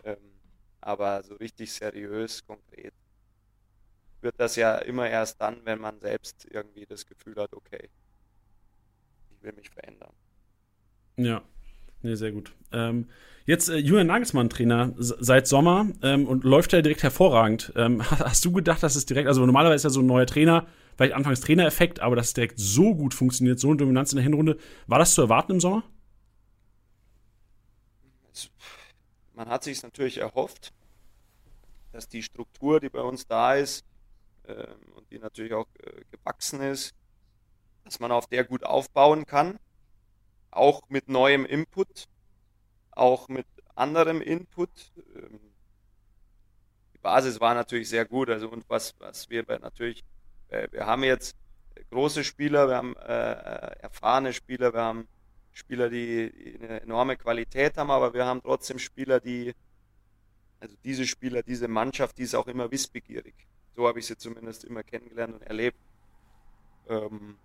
Ähm, 0.04 0.18
aber 0.82 1.24
so 1.24 1.36
richtig 1.36 1.74
seriös, 1.74 2.46
konkret 2.46 2.94
wird 4.22 4.36
das 4.40 4.56
ja 4.56 4.78
immer 4.78 5.10
erst 5.10 5.42
dann, 5.42 5.66
wenn 5.66 5.80
man 5.80 6.00
selbst 6.00 6.46
irgendwie 6.50 6.86
das 6.86 7.06
Gefühl 7.06 7.36
hat, 7.36 7.54
okay, 7.54 7.90
will 9.48 9.54
mich 9.54 9.70
verändern. 9.70 10.12
Ja, 11.18 11.42
nee, 12.04 12.16
sehr 12.16 12.32
gut. 12.32 12.54
Ähm, 12.72 13.10
jetzt 13.46 13.70
äh, 13.70 13.78
Julian 13.78 14.08
Nagelsmann 14.08 14.50
Trainer 14.50 14.94
seit 14.98 15.48
Sommer 15.48 15.88
ähm, 16.04 16.28
und 16.28 16.44
läuft 16.44 16.74
ja 16.74 16.82
direkt 16.82 17.02
hervorragend. 17.02 17.74
Ähm, 17.76 18.02
hast 18.10 18.46
du 18.46 18.52
gedacht, 18.52 18.84
dass 18.84 18.96
es 18.96 19.06
direkt, 19.06 19.28
also 19.28 19.46
normalerweise 19.46 19.76
ist 19.76 19.84
ja 19.84 19.90
so 19.90 20.02
ein 20.02 20.06
neuer 20.06 20.28
Trainer, 20.28 20.68
vielleicht 20.96 21.14
anfangs 21.14 21.40
Trainereffekt, 21.40 22.00
aber 22.00 22.16
dass 22.16 22.28
es 22.28 22.34
direkt 22.34 22.60
so 22.60 22.94
gut 22.94 23.14
funktioniert, 23.14 23.60
so 23.60 23.70
eine 23.70 23.78
Dominanz 23.78 24.12
in 24.12 24.18
der 24.18 24.24
Hinrunde, 24.24 24.58
war 24.86 25.00
das 25.00 25.14
zu 25.14 25.22
erwarten 25.22 25.54
im 25.54 25.60
Sommer? 25.60 25.84
Man 29.34 29.50
hat 29.50 29.64
sich 29.64 29.82
natürlich 29.82 30.18
erhofft, 30.18 30.74
dass 31.92 32.08
die 32.08 32.22
Struktur, 32.22 32.80
die 32.80 32.90
bei 32.90 33.02
uns 33.02 33.26
da 33.28 33.56
ist, 33.56 33.86
ähm, 34.48 34.94
und 34.96 35.10
die 35.12 35.20
natürlich 35.20 35.54
auch 35.54 35.68
äh, 35.80 36.02
gewachsen 36.12 36.62
ist, 36.62 36.94
dass 37.88 38.00
man 38.00 38.12
auf 38.12 38.28
der 38.28 38.44
gut 38.44 38.64
aufbauen 38.64 39.26
kann, 39.26 39.60
auch 40.52 40.82
mit 40.90 41.10
neuem 41.10 41.46
Input, 41.46 42.08
auch 42.92 43.28
mit 43.28 43.48
anderem 43.76 44.22
Input. 44.22 44.70
Ähm, 45.16 45.40
die 46.94 47.00
Basis 47.00 47.40
war 47.40 47.54
natürlich 47.54 47.90
sehr 47.90 48.06
gut, 48.06 48.30
also 48.30 48.50
und 48.50 48.70
was, 48.70 48.96
was 49.00 49.30
wir 49.30 49.46
natürlich, 49.60 50.04
äh, 50.50 50.68
wir 50.72 50.86
haben 50.86 51.04
jetzt 51.04 51.36
große 51.90 52.24
Spieler, 52.24 52.68
wir 52.68 52.76
haben 52.76 52.96
äh, 52.98 53.32
äh, 53.32 53.80
erfahrene 53.80 54.34
Spieler, 54.34 54.74
wir 54.74 54.82
haben 54.82 55.08
Spieler, 55.54 55.90
die, 55.90 56.60
eine 56.62 56.82
enorme 56.82 57.18
Qualität 57.18 57.78
haben, 57.78 57.90
aber 57.90 58.14
wir 58.14 58.26
haben 58.26 58.42
trotzdem 58.42 58.80
Spieler, 58.80 59.20
die, 59.20 59.54
also 60.60 60.76
diese 60.84 61.08
Spieler, 61.08 61.42
diese 61.42 61.68
Mannschaft, 61.68 62.18
die 62.18 62.24
ist 62.24 62.36
auch 62.36 62.48
immer 62.48 62.70
wissbegierig. 62.70 63.34
So 63.76 63.88
habe 63.88 64.00
ich 64.00 64.08
sie 64.08 64.18
zumindest 64.18 64.66
immer 64.66 64.84
kennengelernt 64.84 65.36
und 65.36 65.44
erlebt. 65.44 65.80
Ähm, 66.90 67.38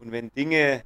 und 0.00 0.12
wenn 0.12 0.30
Dinge, 0.30 0.84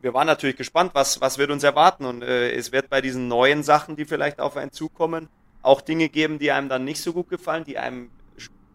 wir 0.00 0.14
waren 0.14 0.26
natürlich 0.26 0.56
gespannt, 0.56 0.92
was, 0.94 1.20
was 1.20 1.38
wird 1.38 1.50
uns 1.50 1.64
erwarten. 1.64 2.04
Und 2.04 2.22
äh, 2.22 2.52
es 2.52 2.72
wird 2.72 2.90
bei 2.90 3.00
diesen 3.00 3.28
neuen 3.28 3.62
Sachen, 3.62 3.96
die 3.96 4.04
vielleicht 4.04 4.40
auf 4.40 4.56
einen 4.56 4.72
zukommen, 4.72 5.28
auch 5.62 5.80
Dinge 5.80 6.08
geben, 6.08 6.38
die 6.38 6.52
einem 6.52 6.68
dann 6.68 6.84
nicht 6.84 7.00
so 7.00 7.12
gut 7.12 7.28
gefallen, 7.28 7.64
die 7.64 7.78
einem 7.78 8.10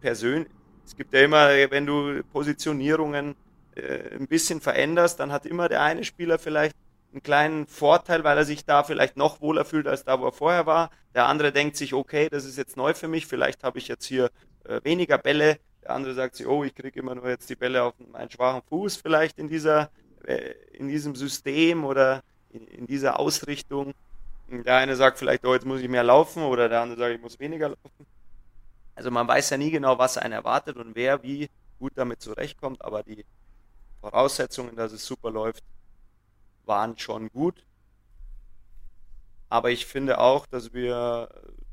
persönlich, 0.00 0.48
es 0.84 0.96
gibt 0.96 1.14
ja 1.14 1.20
immer, 1.20 1.48
wenn 1.70 1.86
du 1.86 2.22
Positionierungen 2.32 3.36
äh, 3.76 4.16
ein 4.16 4.26
bisschen 4.26 4.60
veränderst, 4.60 5.20
dann 5.20 5.32
hat 5.32 5.46
immer 5.46 5.68
der 5.68 5.82
eine 5.82 6.04
Spieler 6.04 6.38
vielleicht 6.38 6.76
einen 7.12 7.22
kleinen 7.22 7.66
Vorteil, 7.66 8.24
weil 8.24 8.36
er 8.36 8.44
sich 8.44 8.64
da 8.64 8.82
vielleicht 8.82 9.16
noch 9.16 9.40
wohler 9.40 9.64
fühlt 9.64 9.86
als 9.86 10.04
da, 10.04 10.20
wo 10.20 10.26
er 10.26 10.32
vorher 10.32 10.66
war. 10.66 10.90
Der 11.14 11.26
andere 11.26 11.52
denkt 11.52 11.76
sich, 11.76 11.94
okay, 11.94 12.28
das 12.28 12.44
ist 12.44 12.58
jetzt 12.58 12.76
neu 12.76 12.94
für 12.94 13.08
mich, 13.08 13.26
vielleicht 13.26 13.64
habe 13.64 13.78
ich 13.78 13.88
jetzt 13.88 14.06
hier 14.06 14.30
äh, 14.64 14.80
weniger 14.82 15.18
Bälle. 15.18 15.58
Der 15.82 15.90
andere 15.90 16.14
sagt 16.14 16.36
sich, 16.36 16.46
oh, 16.46 16.64
ich 16.64 16.74
kriege 16.74 17.00
immer 17.00 17.14
nur 17.14 17.28
jetzt 17.28 17.50
die 17.50 17.56
Bälle 17.56 17.82
auf 17.82 17.94
meinen 18.12 18.30
schwachen 18.30 18.62
Fuß 18.68 18.96
vielleicht 18.96 19.38
in 19.38 19.48
dieser, 19.48 19.90
äh, 20.24 20.54
in 20.72 20.88
diesem 20.88 21.14
System 21.14 21.84
oder 21.84 22.22
in, 22.50 22.66
in, 22.68 22.86
dieser 22.86 23.18
Ausrichtung. 23.18 23.94
Der 24.48 24.76
eine 24.76 24.96
sagt 24.96 25.18
vielleicht, 25.18 25.44
oh, 25.44 25.54
jetzt 25.54 25.66
muss 25.66 25.80
ich 25.80 25.88
mehr 25.88 26.04
laufen 26.04 26.42
oder 26.42 26.68
der 26.68 26.82
andere 26.82 26.98
sagt, 26.98 27.14
ich 27.14 27.20
muss 27.20 27.40
weniger 27.40 27.70
laufen. 27.70 28.06
Also 28.94 29.10
man 29.10 29.26
weiß 29.26 29.50
ja 29.50 29.56
nie 29.56 29.70
genau, 29.70 29.98
was 29.98 30.18
einen 30.18 30.34
erwartet 30.34 30.76
und 30.76 30.94
wer 30.94 31.22
wie 31.22 31.48
gut 31.78 31.92
damit 31.96 32.20
zurechtkommt, 32.20 32.84
aber 32.84 33.02
die 33.02 33.24
Voraussetzungen, 34.00 34.76
dass 34.76 34.92
es 34.92 35.04
super 35.04 35.30
läuft, 35.30 35.64
waren 36.66 36.98
schon 36.98 37.28
gut. 37.30 37.64
Aber 39.48 39.70
ich 39.70 39.86
finde 39.86 40.18
auch, 40.18 40.46
dass 40.46 40.72
wir, 40.72 41.28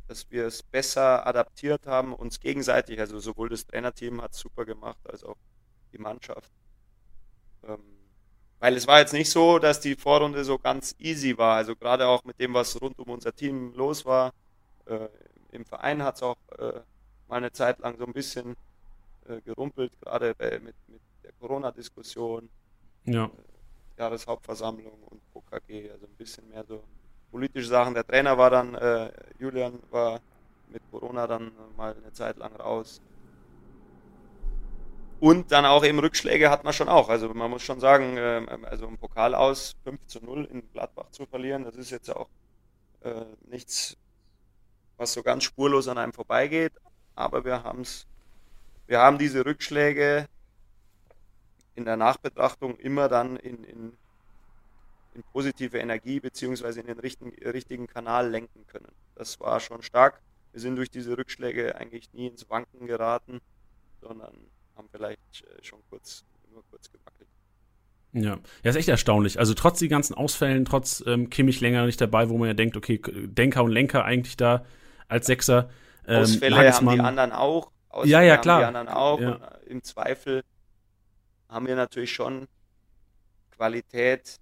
dass 0.09 0.29
wir 0.31 0.47
es 0.47 0.63
besser 0.63 1.27
adaptiert 1.27 1.85
haben, 1.85 2.15
uns 2.15 2.39
gegenseitig, 2.39 2.99
also 2.99 3.19
sowohl 3.19 3.49
das 3.49 3.67
Trainerteam 3.67 4.21
hat 4.23 4.33
es 4.33 4.39
super 4.39 4.65
gemacht, 4.65 4.97
als 5.07 5.23
auch 5.23 5.37
die 5.93 5.99
Mannschaft. 5.99 6.51
Ähm, 7.63 7.83
weil 8.59 8.75
es 8.75 8.87
war 8.87 8.99
jetzt 8.99 9.13
nicht 9.13 9.29
so, 9.29 9.59
dass 9.59 9.79
die 9.79 9.95
Vorrunde 9.95 10.43
so 10.43 10.57
ganz 10.57 10.95
easy 10.97 11.37
war. 11.37 11.57
Also 11.57 11.75
gerade 11.75 12.07
auch 12.07 12.23
mit 12.23 12.39
dem, 12.39 12.55
was 12.55 12.81
rund 12.81 12.97
um 12.97 13.09
unser 13.09 13.35
Team 13.35 13.71
los 13.75 14.03
war. 14.03 14.33
Äh, 14.85 15.09
Im 15.51 15.63
Verein 15.63 16.01
hat 16.01 16.15
es 16.15 16.23
auch 16.23 16.37
äh, 16.57 16.81
mal 17.27 17.37
eine 17.37 17.51
Zeit 17.51 17.77
lang 17.79 17.95
so 17.99 18.05
ein 18.05 18.13
bisschen 18.13 18.55
äh, 19.27 19.41
gerumpelt, 19.41 19.93
gerade 20.01 20.35
mit, 20.63 20.75
mit 20.87 21.01
der 21.23 21.33
Corona-Diskussion. 21.33 22.49
Ja. 23.05 23.25
Äh, 23.25 23.29
Jahreshauptversammlung 23.99 25.03
und 25.03 25.21
OKG, 25.33 25.91
also 25.91 26.07
ein 26.07 26.15
bisschen 26.17 26.49
mehr 26.49 26.65
so 26.65 26.83
politische 27.31 27.67
Sachen. 27.67 27.93
Der 27.93 28.05
Trainer 28.05 28.37
war 28.37 28.49
dann, 28.49 28.75
äh, 28.75 29.11
Julian 29.39 29.79
war 29.91 30.19
mit 30.69 30.81
Corona 30.91 31.27
dann 31.27 31.51
mal 31.77 31.95
eine 31.95 32.13
Zeit 32.13 32.37
lang 32.37 32.55
raus. 32.55 33.01
Und 35.19 35.51
dann 35.51 35.65
auch 35.65 35.83
eben 35.83 35.99
Rückschläge 35.99 36.49
hat 36.49 36.63
man 36.63 36.73
schon 36.73 36.87
auch. 36.87 37.09
Also 37.09 37.33
man 37.33 37.51
muss 37.51 37.63
schon 37.63 37.79
sagen, 37.79 38.15
ähm, 38.17 38.65
also 38.65 38.87
im 38.87 38.97
Pokal 38.97 39.35
aus 39.35 39.75
5 39.83 40.07
zu 40.07 40.23
0 40.23 40.45
in 40.45 40.71
Gladbach 40.71 41.09
zu 41.11 41.25
verlieren, 41.25 41.65
das 41.65 41.75
ist 41.75 41.89
jetzt 41.89 42.09
auch 42.15 42.29
äh, 43.01 43.25
nichts, 43.49 43.97
was 44.97 45.13
so 45.13 45.21
ganz 45.21 45.43
spurlos 45.43 45.87
an 45.89 45.97
einem 45.97 46.13
vorbeigeht. 46.13 46.73
Aber 47.15 47.43
wir 47.43 47.63
haben 47.63 47.81
es, 47.81 48.07
wir 48.87 48.99
haben 48.99 49.17
diese 49.17 49.45
Rückschläge 49.45 50.27
in 51.75 51.83
der 51.83 51.97
Nachbetrachtung 51.97 52.77
immer 52.77 53.09
dann 53.09 53.35
in, 53.35 53.63
in, 53.65 53.97
in 55.13 55.23
positive 55.23 55.77
Energie 55.77 56.19
beziehungsweise 56.19 56.81
in 56.81 56.87
den 56.87 56.99
richtigen, 56.99 57.31
richtigen 57.43 57.87
Kanal 57.87 58.29
lenken 58.29 58.65
können. 58.67 58.91
Das 59.15 59.39
war 59.39 59.59
schon 59.59 59.81
stark. 59.81 60.21
Wir 60.51 60.61
sind 60.61 60.75
durch 60.75 60.89
diese 60.89 61.17
Rückschläge 61.17 61.75
eigentlich 61.75 62.11
nie 62.13 62.27
ins 62.27 62.49
Wanken 62.49 62.87
geraten, 62.87 63.39
sondern 64.01 64.33
haben 64.75 64.87
vielleicht 64.91 65.43
äh, 65.43 65.63
schon 65.63 65.79
kurz, 65.89 66.23
nur 66.51 66.63
kurz 66.69 66.91
gewackelt. 66.91 67.29
Ja, 68.11 68.39
ja, 68.63 68.69
ist 68.69 68.75
echt 68.75 68.89
erstaunlich. 68.89 69.37
Also 69.37 69.53
trotz 69.53 69.79
die 69.79 69.87
ganzen 69.87 70.15
Ausfällen, 70.15 70.65
trotz 70.65 71.03
ähm, 71.05 71.29
Kimmich 71.29 71.61
länger 71.61 71.85
nicht 71.85 72.01
dabei, 72.01 72.29
wo 72.29 72.37
man 72.37 72.47
ja 72.47 72.53
denkt, 72.55 72.75
okay, 72.75 72.99
Denker 73.03 73.63
und 73.63 73.71
Lenker 73.71 74.03
eigentlich 74.03 74.37
da 74.37 74.65
als 75.07 75.27
Sechser. 75.27 75.69
Ähm, 76.07 76.23
Ausfälle 76.23 76.73
haben 76.73 76.89
die 76.89 76.99
anderen 76.99 77.31
auch. 77.31 77.71
Ausfälle 77.89 78.11
ja, 78.11 78.21
ja, 78.21 78.37
klar. 78.37 78.65
Haben 78.65 78.73
die 78.73 78.77
anderen 78.79 78.97
auch. 78.97 79.19
Ja. 79.19 79.35
Äh, 79.35 79.69
im 79.69 79.83
Zweifel 79.83 80.43
haben 81.49 81.67
wir 81.67 81.75
natürlich 81.75 82.11
schon 82.11 82.47
Qualität 83.51 84.39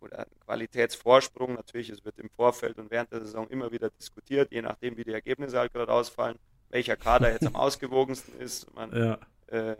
oder 0.00 0.26
Qualitätsvorsprung. 0.44 1.54
Natürlich, 1.54 1.90
es 1.90 2.04
wird 2.04 2.18
im 2.18 2.30
Vorfeld 2.30 2.78
und 2.78 2.90
während 2.90 3.12
der 3.12 3.20
Saison 3.20 3.48
immer 3.48 3.70
wieder 3.72 3.90
diskutiert, 3.90 4.52
je 4.52 4.62
nachdem, 4.62 4.96
wie 4.96 5.04
die 5.04 5.12
Ergebnisse 5.12 5.58
halt 5.58 5.72
gerade 5.72 5.92
ausfallen 5.92 6.38
welcher 6.70 6.96
Kader 6.96 7.32
jetzt 7.32 7.46
am 7.46 7.56
ausgewogensten 7.56 8.38
ist. 8.40 8.72
Man, 8.74 8.92
ja. 8.94 9.18
äh, 9.46 9.76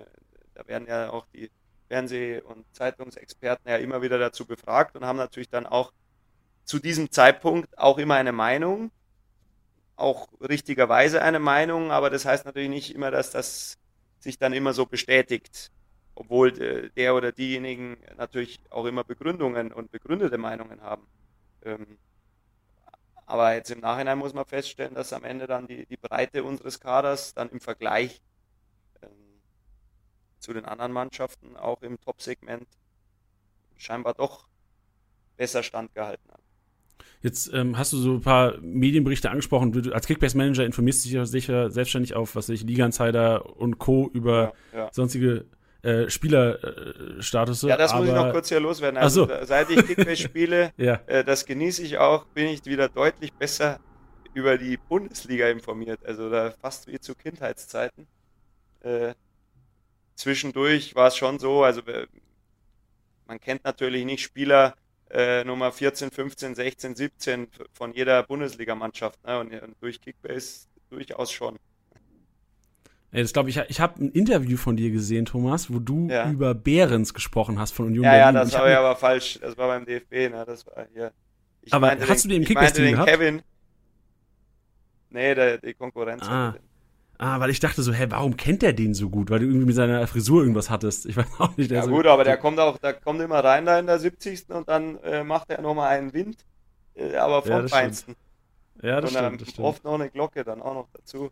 da 0.55 0.67
werden 0.67 0.89
ja 0.89 1.11
auch 1.11 1.27
die 1.33 1.51
Fernseh- 1.89 2.41
und 2.43 2.65
Zeitungsexperten 2.75 3.69
ja 3.71 3.77
immer 3.77 4.03
wieder 4.03 4.19
dazu 4.19 4.47
befragt 4.47 4.97
und 4.97 5.05
haben 5.05 5.17
natürlich 5.17 5.49
dann 5.49 5.67
auch 5.67 5.93
zu 6.65 6.79
diesem 6.79 7.11
Zeitpunkt 7.11 7.79
auch 7.79 7.99
immer 7.99 8.17
eine 8.17 8.33
Meinung, 8.33 8.91
auch 9.97 10.29
richtigerweise 10.41 11.23
eine 11.23 11.39
Meinung, 11.39 11.91
aber 11.91 12.11
das 12.11 12.25
heißt 12.25 12.45
natürlich 12.45 12.69
nicht 12.69 12.95
immer, 12.95 13.11
dass 13.11 13.31
das 13.31 13.79
sich 14.21 14.39
dann 14.39 14.53
immer 14.53 14.75
so 14.75 14.85
bestätigt, 14.85 15.71
obwohl 16.19 16.49
äh, 16.61 16.91
der 16.97 17.15
oder 17.15 17.31
diejenigen 17.31 17.97
natürlich 18.17 18.61
auch 18.71 18.87
immer 18.87 19.05
Begründungen 19.05 19.73
und 19.73 19.93
begründete 19.93 20.37
Meinungen 20.37 20.83
haben. 20.83 21.07
Ähm, 21.63 21.99
aber 23.25 23.55
jetzt 23.55 23.71
im 23.71 23.81
Nachhinein 23.81 24.19
muss 24.19 24.35
man 24.35 24.45
feststellen, 24.45 24.95
dass 24.95 25.13
am 25.13 25.23
Ende 25.23 25.47
dann 25.47 25.69
die, 25.69 25.87
die 25.87 25.97
Breite 25.97 26.43
unseres 26.43 26.81
Kaders 26.81 27.35
dann 27.35 27.51
im 27.51 27.61
Vergleich 27.61 28.21
ähm, 29.03 29.11
zu 30.41 30.53
den 30.53 30.65
anderen 30.65 30.93
Mannschaften 30.93 31.57
auch 31.57 31.83
im 31.83 32.01
Top-Segment 32.01 32.67
scheinbar 33.77 34.15
doch 34.15 34.49
besser 35.37 35.63
standgehalten 35.63 36.33
hat. 36.33 36.41
Jetzt 37.21 37.53
ähm, 37.53 37.79
hast 37.79 37.93
du 37.93 37.97
so 37.97 38.15
ein 38.15 38.23
paar 38.23 38.59
Medienberichte 38.59 39.31
angesprochen. 39.31 39.71
Du, 39.71 39.93
als 39.93 40.07
Kickbase-Manager 40.07 40.65
informierst 40.65 41.05
du 41.05 41.11
dich 41.11 41.31
sicher 41.31 41.71
selbstständig 41.71 42.15
auf, 42.15 42.35
was 42.35 42.49
ich, 42.49 42.65
Liga 42.65 42.87
Insider 42.87 43.57
und 43.57 43.79
Co. 43.79 44.11
über 44.13 44.55
ja, 44.73 44.79
ja. 44.79 44.89
sonstige 44.93 45.47
äh, 45.83 46.11
Spielerstatus. 46.11 47.63
ja, 47.63 47.77
das 47.77 47.93
aber, 47.93 48.01
muss 48.01 48.09
ich 48.09 48.15
noch 48.15 48.33
kurz 48.33 48.49
hier 48.49 48.61
loswerden. 48.61 48.99
Also, 48.99 49.27
so. 49.27 49.45
seit 49.45 49.71
ich 49.71 49.87
Kickbase 49.87 50.17
spiele, 50.23 50.73
ja. 50.77 51.01
äh, 51.07 51.23
das 51.25 51.47
genieße 51.47 51.83
ich 51.83 51.99
auch, 51.99 52.25
bin 52.27 52.47
ich 52.49 52.65
wieder 52.67 52.89
deutlich 52.89 53.33
besser 53.33 53.79
über 54.35 54.59
die 54.59 54.77
Bundesliga 54.77 55.49
informiert. 55.49 56.05
Also 56.05 56.31
da 56.31 56.51
fast 56.51 56.87
wie 56.87 56.99
zu 56.99 57.15
Kindheitszeiten. 57.15 58.07
Äh, 58.81 59.15
zwischendurch 60.15 60.95
war 60.95 61.09
es 61.09 61.17
schon 61.17 61.39
so, 61.39 61.63
also 61.63 61.81
äh, 61.83 62.07
man 63.27 63.41
kennt 63.41 63.65
natürlich 63.65 64.05
nicht 64.05 64.23
Spieler 64.23 64.75
äh, 65.11 65.45
Nummer 65.45 65.73
14, 65.73 66.11
15, 66.11 66.55
16, 66.55 66.97
17 66.97 67.49
von 67.73 67.93
jeder 67.93 68.23
Bundesligamannschaft. 68.25 69.25
Ne? 69.25 69.39
Und, 69.39 69.53
und 69.53 69.77
durch 69.81 70.01
Kickbase 70.01 70.67
durchaus 70.91 71.31
schon. 71.31 71.59
Das 73.11 73.33
glaube 73.33 73.49
ich, 73.49 73.57
ich 73.69 73.81
habe 73.81 74.05
ein 74.05 74.11
Interview 74.11 74.59
von 74.59 74.77
dir 74.77 74.91
gesehen, 74.91 75.25
Thomas, 75.25 75.73
wo 75.73 75.79
du 75.79 76.09
ja. 76.09 76.31
über 76.31 76.55
Behrens 76.55 77.15
gesprochen 77.15 77.59
hast 77.59 77.73
von 77.73 77.87
Union 77.87 78.05
ja, 78.05 78.11
Berlin. 78.11 78.35
Ja, 78.35 78.45
das 78.45 78.53
war 78.53 78.69
ja 78.69 78.81
aber 78.81 78.97
falsch. 78.97 79.39
Das 79.41 79.57
war 79.57 79.69
beim 79.69 79.87
DFB, 79.87 80.31
ne? 80.31 80.45
Das 80.47 80.67
war 80.67 80.87
hier. 80.93 81.13
Ich 81.63 81.73
aber 81.73 81.91
hast 81.91 82.25
den, 82.25 82.31
du 82.31 82.37
den 82.37 82.45
Kickbase-Team 82.45 82.93
gehabt? 82.93 83.11
Kevin. 83.11 83.43
Nee, 85.11 85.35
der, 85.35 85.57
die 85.57 85.73
Konkurrenz. 85.73 86.23
Ah. 86.29 86.55
ah, 87.17 87.41
weil 87.41 87.49
ich 87.49 87.61
dachte 87.61 87.83
so, 87.83 87.95
hä, 87.95 88.07
warum 88.11 88.37
kennt 88.37 88.61
der 88.61 88.75
den 88.75 88.93
so 88.93 89.09
gut? 89.09 89.31
Weil 89.31 89.39
du 89.39 89.47
irgendwie 89.47 89.67
mit 89.67 89.75
seiner 89.75 90.07
Frisur 90.07 90.43
irgendwas 90.43 90.69
hattest. 90.69 91.07
Ich 91.07 91.17
weiß 91.17 91.27
auch 91.39 91.57
nicht. 91.57 91.71
Ja 91.71 91.85
so 91.85 91.91
gut, 91.91 92.07
aber 92.07 92.25
der 92.25 92.37
kommt 92.37 92.61
auch, 92.61 92.77
der 92.77 92.93
kommt 92.93 93.23
immer 93.23 93.43
rein 93.43 93.65
da 93.65 93.79
in 93.79 93.87
der 93.87 93.99
70. 93.99 94.51
und 94.51 94.69
dann 94.69 94.99
äh, 94.99 95.25
macht 95.25 95.49
er 95.49 95.63
nochmal 95.63 95.89
einen 95.89 96.13
Wind, 96.13 96.45
äh, 96.95 97.17
aber 97.17 97.41
vom 97.41 97.53
ja, 97.53 97.69
Feinsten. 97.69 98.17
Ja, 98.83 99.01
das 99.01 99.13
und 99.13 99.19
stimmt, 99.19 99.41
das 99.41 99.49
stimmt. 99.49 99.67
Oft 99.67 99.85
noch 99.85 99.95
eine 99.95 100.11
Glocke 100.11 100.45
dann 100.45 100.61
auch 100.61 100.75
noch 100.75 100.89
dazu. 100.93 101.31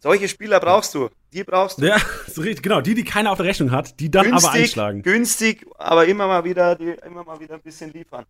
Solche 0.00 0.28
Spieler 0.28 0.60
brauchst 0.60 0.94
du. 0.94 1.10
Die 1.32 1.44
brauchst 1.44 1.80
du. 1.80 1.86
Ja, 1.86 1.98
so 2.26 2.40
richtig, 2.40 2.62
genau. 2.62 2.80
Die, 2.80 2.94
die 2.94 3.04
keiner 3.04 3.30
auf 3.30 3.36
der 3.36 3.46
Rechnung 3.46 3.70
hat, 3.70 4.00
die 4.00 4.10
dann 4.10 4.24
günstig, 4.24 4.48
aber 4.48 4.58
einschlagen. 4.58 5.02
Günstig, 5.02 5.66
aber 5.78 6.06
immer 6.06 6.26
mal 6.26 6.44
wieder, 6.44 6.74
die 6.74 6.96
immer 7.06 7.22
mal 7.22 7.38
wieder 7.38 7.54
ein 7.54 7.60
bisschen 7.60 7.92
liefern. 7.92 8.24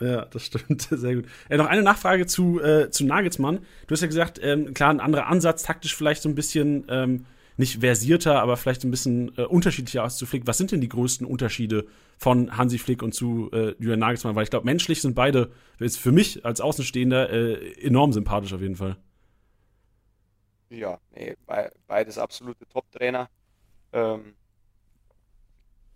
Ja, 0.00 0.24
das 0.26 0.46
stimmt. 0.46 0.82
Sehr 0.90 1.16
gut. 1.16 1.24
Äh, 1.48 1.56
noch 1.56 1.66
eine 1.66 1.82
Nachfrage 1.82 2.26
zu, 2.26 2.60
äh, 2.60 2.90
zu 2.90 3.04
Nagelsmann. 3.04 3.58
Du 3.86 3.92
hast 3.92 4.00
ja 4.00 4.06
gesagt, 4.06 4.40
ähm, 4.42 4.74
klar, 4.74 4.90
ein 4.90 5.00
anderer 5.00 5.26
Ansatz, 5.26 5.64
taktisch 5.64 5.94
vielleicht 5.94 6.22
so 6.22 6.28
ein 6.28 6.34
bisschen 6.36 6.84
ähm, 6.88 7.26
nicht 7.56 7.80
versierter, 7.80 8.40
aber 8.40 8.56
vielleicht 8.56 8.84
ein 8.84 8.90
bisschen 8.90 9.36
äh, 9.36 9.42
unterschiedlicher 9.42 10.04
als 10.04 10.16
zu 10.16 10.26
Flick. 10.26 10.46
Was 10.46 10.58
sind 10.58 10.70
denn 10.70 10.80
die 10.80 10.88
größten 10.88 11.26
Unterschiede 11.26 11.86
von 12.16 12.56
Hansi 12.56 12.78
Flick 12.78 13.02
und 13.02 13.12
zu 13.12 13.50
äh, 13.52 13.74
Julian 13.78 14.00
Nagelsmann? 14.00 14.34
Weil 14.36 14.44
ich 14.44 14.50
glaube, 14.50 14.66
menschlich 14.66 15.02
sind 15.02 15.14
beide, 15.14 15.50
jetzt 15.80 15.98
für 15.98 16.12
mich 16.12 16.44
als 16.44 16.60
Außenstehender, 16.60 17.30
äh, 17.30 17.72
enorm 17.82 18.12
sympathisch 18.12 18.52
auf 18.52 18.60
jeden 18.60 18.76
Fall. 18.76 18.96
Ja, 20.72 20.98
nee, 21.10 21.36
beides 21.86 22.16
absolute 22.16 22.66
Top-Trainer. 22.66 23.28
Ähm, 23.92 24.34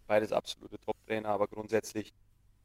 beides 0.06 0.32
absolute 0.32 0.78
Top-Trainer, 0.78 1.30
aber 1.30 1.48
grundsätzlich 1.48 2.12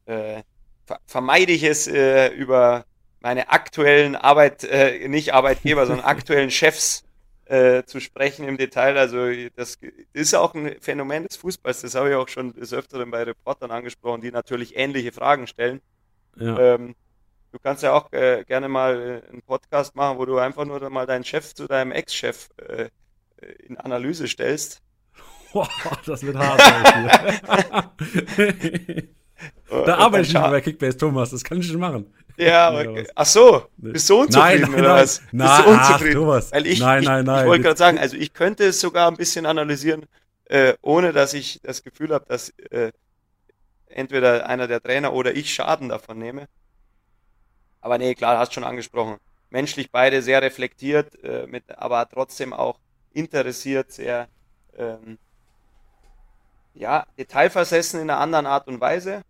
äh, 0.04 0.42
ver 0.84 1.00
vermeide 1.06 1.52
ich 1.52 1.62
es 1.62 1.88
äh, 1.88 2.28
über 2.28 2.84
meine 3.20 3.50
aktuellen 3.50 4.14
Arbeit, 4.14 4.62
äh, 4.64 5.08
nicht 5.08 5.32
Arbeitgeber, 5.32 5.86
sondern 5.86 6.04
aktuellen 6.16 6.50
Chefs 6.50 7.02
äh, 7.46 7.84
zu 7.84 7.98
sprechen 7.98 8.46
im 8.46 8.58
Detail. 8.58 8.98
Also 8.98 9.30
das 9.56 9.78
ist 10.12 10.34
auch 10.34 10.54
ein 10.54 10.76
Phänomen 10.82 11.26
des 11.26 11.36
Fußballs. 11.36 11.80
Das 11.80 11.94
habe 11.94 12.10
ich 12.10 12.14
auch 12.16 12.28
schon 12.28 12.52
des 12.52 12.74
Öfteren 12.74 13.10
bei 13.10 13.22
Reportern 13.22 13.70
angesprochen, 13.70 14.20
die 14.20 14.32
natürlich 14.32 14.76
ähnliche 14.76 15.12
Fragen 15.12 15.46
stellen. 15.46 15.80
Ja. 16.36 16.74
Ähm, 16.74 16.94
Du 17.52 17.58
kannst 17.58 17.82
ja 17.82 17.92
auch 17.92 18.10
äh, 18.12 18.44
gerne 18.44 18.68
mal 18.68 18.98
äh, 18.98 19.22
einen 19.30 19.42
Podcast 19.42 19.94
machen, 19.94 20.16
wo 20.18 20.24
du 20.24 20.38
einfach 20.38 20.64
nur 20.64 20.88
mal 20.88 21.04
deinen 21.06 21.24
Chef 21.24 21.54
zu 21.54 21.66
deinem 21.66 21.92
Ex-Chef 21.92 22.48
äh, 22.56 22.88
in 23.66 23.76
Analyse 23.76 24.26
stellst. 24.26 24.80
Boah, 25.52 25.68
das 26.06 26.22
wird 26.22 26.36
hart. 26.36 26.60
da 29.68 29.96
arbeite 29.96 30.22
ich 30.22 30.32
nicht 30.32 30.42
bei 30.42 30.60
Kickbase, 30.62 30.96
Thomas. 30.96 31.30
Das 31.30 31.44
kann 31.44 31.58
ich 31.58 31.66
schon 31.66 31.78
machen. 31.78 32.10
Ja, 32.38 32.72
okay. 32.72 33.06
ach 33.14 33.26
so, 33.26 33.66
bist 33.76 34.08
du 34.08 34.22
unzufrieden 34.22 34.62
nein, 34.62 34.70
nein, 34.70 34.80
oder 34.80 34.94
was? 34.94 35.20
Nein, 35.30 35.48
bist 35.48 35.66
du 35.66 35.70
unzufrieden? 35.70 36.16
Ach, 36.16 36.22
Thomas. 36.22 36.52
Weil 36.52 36.66
ich, 36.66 36.80
nein, 36.80 37.04
nein, 37.04 37.26
nein. 37.26 37.36
Ich, 37.36 37.42
ich 37.42 37.48
wollte 37.48 37.64
gerade 37.64 37.78
sagen, 37.78 37.98
also 37.98 38.16
ich 38.16 38.32
könnte 38.32 38.64
es 38.64 38.80
sogar 38.80 39.08
ein 39.08 39.18
bisschen 39.18 39.44
analysieren, 39.44 40.06
äh, 40.46 40.72
ohne 40.80 41.12
dass 41.12 41.34
ich 41.34 41.60
das 41.62 41.82
Gefühl 41.82 42.14
habe, 42.14 42.24
dass 42.26 42.48
äh, 42.70 42.92
entweder 43.88 44.48
einer 44.48 44.68
der 44.68 44.82
Trainer 44.82 45.12
oder 45.12 45.36
ich 45.36 45.52
Schaden 45.52 45.90
davon 45.90 46.18
nehme. 46.18 46.48
Aber 47.82 47.98
nee, 47.98 48.14
klar, 48.14 48.38
hast 48.38 48.54
schon 48.54 48.64
angesprochen. 48.64 49.18
Menschlich 49.50 49.90
beide 49.90 50.22
sehr 50.22 50.40
reflektiert, 50.40 51.22
äh, 51.22 51.46
mit, 51.46 51.78
aber 51.78 52.08
trotzdem 52.08 52.54
auch 52.54 52.78
interessiert, 53.12 53.92
sehr 53.92 54.28
ähm, 54.78 55.18
ja, 56.74 57.06
detailversessen 57.18 58.00
in 58.00 58.08
einer 58.08 58.20
anderen 58.20 58.46
Art 58.46 58.68
und 58.68 58.80
Weise. 58.80 59.22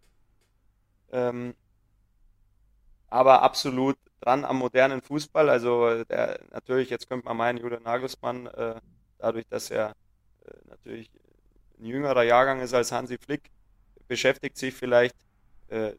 Ähm, 1.10 1.54
aber 3.08 3.42
absolut 3.42 3.96
dran 4.20 4.44
am 4.44 4.58
modernen 4.58 5.02
Fußball. 5.02 5.48
Also 5.50 6.04
der, 6.04 6.40
natürlich, 6.52 6.90
jetzt 6.90 7.08
könnte 7.08 7.24
man 7.24 7.36
meinen, 7.36 7.58
Julian 7.58 7.82
Nagelsmann, 7.82 8.46
äh, 8.46 8.80
dadurch, 9.18 9.46
dass 9.48 9.70
er 9.70 9.96
äh, 10.46 10.52
natürlich 10.68 11.10
ein 11.80 11.86
jüngerer 11.86 12.22
Jahrgang 12.22 12.60
ist 12.60 12.74
als 12.74 12.92
Hansi 12.92 13.18
Flick, 13.18 13.50
beschäftigt 14.08 14.56
sich 14.56 14.74
vielleicht 14.74 15.16
äh, 15.68 15.92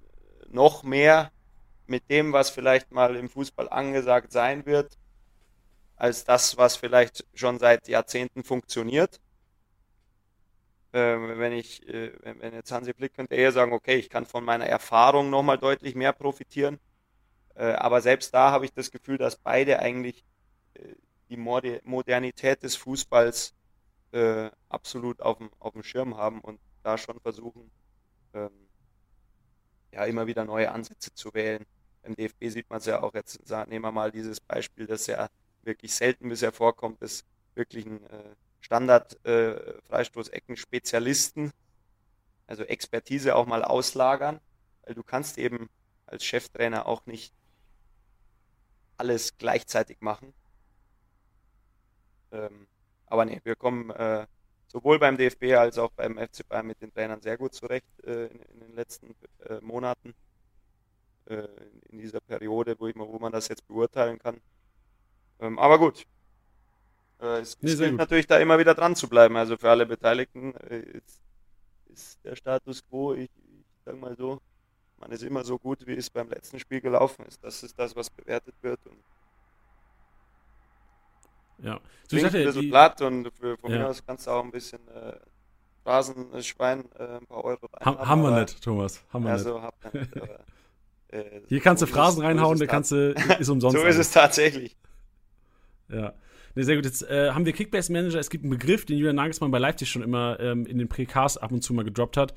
noch 0.49 0.83
mehr 0.83 1.31
mit 1.87 2.09
dem, 2.09 2.33
was 2.33 2.49
vielleicht 2.49 2.91
mal 2.91 3.15
im 3.15 3.29
Fußball 3.29 3.69
angesagt 3.69 4.31
sein 4.31 4.65
wird, 4.65 4.97
als 5.95 6.23
das, 6.25 6.57
was 6.57 6.75
vielleicht 6.75 7.25
schon 7.33 7.59
seit 7.59 7.87
Jahrzehnten 7.87 8.43
funktioniert. 8.43 9.19
Äh, 10.91 11.17
wenn 11.39 11.53
ich, 11.53 11.87
äh, 11.87 12.11
wenn 12.23 12.53
jetzt 12.53 12.71
Hansi 12.71 12.93
Flick 12.93 13.13
könnte 13.15 13.35
eher 13.35 13.51
sagen, 13.51 13.73
okay, 13.73 13.95
ich 13.95 14.09
kann 14.09 14.25
von 14.25 14.43
meiner 14.45 14.65
Erfahrung 14.67 15.29
nochmal 15.29 15.57
deutlich 15.57 15.95
mehr 15.95 16.13
profitieren, 16.13 16.79
Äh, 17.55 17.73
aber 17.73 18.01
selbst 18.01 18.33
da 18.33 18.51
habe 18.51 18.65
ich 18.65 18.73
das 18.73 18.91
Gefühl, 18.91 19.17
dass 19.17 19.37
beide 19.37 19.79
eigentlich 19.79 20.25
äh, 20.75 20.95
die 21.29 21.37
Modernität 21.37 22.63
des 22.63 22.75
Fußballs 22.77 23.55
äh, 24.13 24.51
absolut 24.69 25.21
auf 25.21 25.37
dem, 25.39 25.51
auf 25.59 25.73
dem 25.73 25.83
Schirm 25.83 26.17
haben 26.17 26.41
und 26.41 26.59
da 26.83 26.97
schon 26.97 27.19
versuchen, 27.21 27.71
ähm, 28.33 28.62
ja, 29.93 30.05
immer 30.05 30.27
wieder 30.27 30.45
neue 30.45 30.71
Ansätze 30.71 31.13
zu 31.13 31.33
wählen. 31.33 31.65
Im 32.03 32.15
DFB 32.15 32.49
sieht 32.49 32.69
man 32.69 32.77
es 32.79 32.85
ja 32.85 33.01
auch 33.01 33.13
jetzt, 33.13 33.39
nehmen 33.67 33.85
wir 33.85 33.91
mal 33.91 34.11
dieses 34.11 34.39
Beispiel, 34.39 34.87
das 34.87 35.07
ja 35.07 35.29
wirklich 35.63 35.93
selten 35.95 36.29
bisher 36.29 36.51
vorkommt, 36.51 37.01
des 37.01 37.25
wirklichen 37.55 38.03
äh, 38.09 38.35
Standard-Freistoßecken-Spezialisten, 38.59 41.47
äh, 41.47 41.51
also 42.47 42.63
Expertise 42.63 43.35
auch 43.35 43.45
mal 43.45 43.63
auslagern, 43.63 44.39
weil 44.83 44.95
du 44.95 45.03
kannst 45.03 45.37
eben 45.37 45.69
als 46.05 46.25
Cheftrainer 46.25 46.87
auch 46.87 47.05
nicht 47.05 47.33
alles 48.97 49.37
gleichzeitig 49.37 50.01
machen. 50.01 50.33
Ähm, 52.31 52.67
aber 53.05 53.23
nee, 53.25 53.39
wir 53.43 53.55
kommen 53.55 53.91
äh, 53.91 54.25
sowohl 54.73 54.99
beim 54.99 55.17
DFB 55.17 55.53
als 55.53 55.77
auch 55.77 55.91
beim 55.91 56.17
FC 56.17 56.47
Bayern 56.49 56.67
mit 56.67 56.81
den 56.81 56.91
Trainern 56.91 57.21
sehr 57.21 57.37
gut 57.37 57.53
zurecht 57.53 57.85
äh, 58.03 58.25
in, 58.25 58.39
in, 58.41 58.59
den 58.59 58.75
letzten 58.75 59.15
äh, 59.47 59.61
Monaten, 59.61 60.13
äh, 61.27 61.47
in 61.89 61.99
dieser 61.99 62.19
Periode, 62.19 62.75
wo, 62.79 62.87
ich, 62.87 62.95
wo 62.95 63.19
man 63.19 63.31
das 63.31 63.47
jetzt 63.47 63.67
beurteilen 63.67 64.19
kann. 64.19 64.41
Ähm, 65.39 65.59
aber 65.59 65.77
gut, 65.77 66.05
äh, 67.21 67.39
es, 67.39 67.57
nee, 67.61 67.75
gilt 67.75 67.95
natürlich 67.95 68.27
da 68.27 68.39
immer 68.39 68.57
wieder 68.57 68.73
dran 68.73 68.95
zu 68.95 69.07
bleiben. 69.07 69.37
Also 69.37 69.57
für 69.57 69.69
alle 69.69 69.85
Beteiligten 69.85 70.55
äh, 70.55 71.01
ist 71.93 72.23
der 72.23 72.35
Status 72.35 72.83
quo, 72.87 73.13
ich, 73.13 73.29
ich 73.29 73.83
sage 73.85 73.97
mal 73.97 74.15
so, 74.17 74.41
man 74.97 75.11
ist 75.11 75.23
immer 75.23 75.43
so 75.43 75.59
gut, 75.59 75.85
wie 75.85 75.95
es 75.95 76.09
beim 76.09 76.29
letzten 76.29 76.59
Spiel 76.59 76.81
gelaufen 76.81 77.25
ist. 77.25 77.43
Das 77.43 77.61
ist 77.61 77.77
das, 77.77 77.95
was 77.95 78.09
bewertet 78.09 78.55
wird. 78.61 78.79
Und 78.87 78.97
ja. 81.63 81.79
So, 82.09 82.17
ich 82.17 82.23
dachte, 82.23 82.51
so 82.51 82.61
die, 82.61 82.69
platt 82.69 83.01
und 83.01 83.31
für, 83.33 83.57
von 83.57 83.71
ja. 83.71 83.79
mir 83.79 83.87
aus 83.87 84.05
kannst 84.05 84.27
du 84.27 84.31
auch 84.31 84.43
ein 84.43 84.51
bisschen 84.51 84.79
äh, 84.89 85.13
Phrasenschwein 85.83 86.85
äh, 86.97 87.17
ein 87.17 87.25
paar 87.25 87.43
Euro 87.43 87.67
rein. 87.73 87.85
Ha 87.85 88.07
haben 88.07 88.21
wir 88.21 88.39
nicht, 88.39 88.61
Thomas. 88.61 89.03
Haben 89.11 89.25
wir 89.25 89.31
also, 89.31 89.59
nicht. 89.59 89.63
Hab 89.63 89.93
nicht 89.93 90.15
äh, 91.09 91.41
Hier 91.47 91.59
kannst 91.59 91.81
du 91.81 91.87
Phrasen 91.87 92.21
ist, 92.21 92.27
reinhauen, 92.27 92.59
da 92.59 92.65
kannst 92.65 92.91
du, 92.91 93.13
ist 93.39 93.49
umsonst. 93.49 93.77
so 93.81 93.85
ist 93.85 93.97
es 93.97 94.11
tatsächlich. 94.11 94.77
Ja. 95.89 96.13
Nee, 96.55 96.63
sehr 96.63 96.75
gut. 96.75 96.85
Jetzt 96.85 97.09
äh, 97.09 97.31
haben 97.31 97.45
wir 97.45 97.53
Kickbase 97.53 97.91
Manager. 97.91 98.19
Es 98.19 98.29
gibt 98.29 98.43
einen 98.43 98.51
Begriff, 98.51 98.85
den 98.85 98.97
Julian 98.97 99.15
Nagelsmann 99.15 99.51
bei 99.51 99.57
Leipzig 99.57 99.89
schon 99.89 100.03
immer 100.03 100.39
ähm, 100.39 100.65
in 100.65 100.77
den 100.77 100.87
Precast 100.87 101.41
ab 101.41 101.51
und 101.51 101.63
zu 101.63 101.73
mal 101.73 101.83
gedroppt 101.83 102.17
hat. 102.17 102.35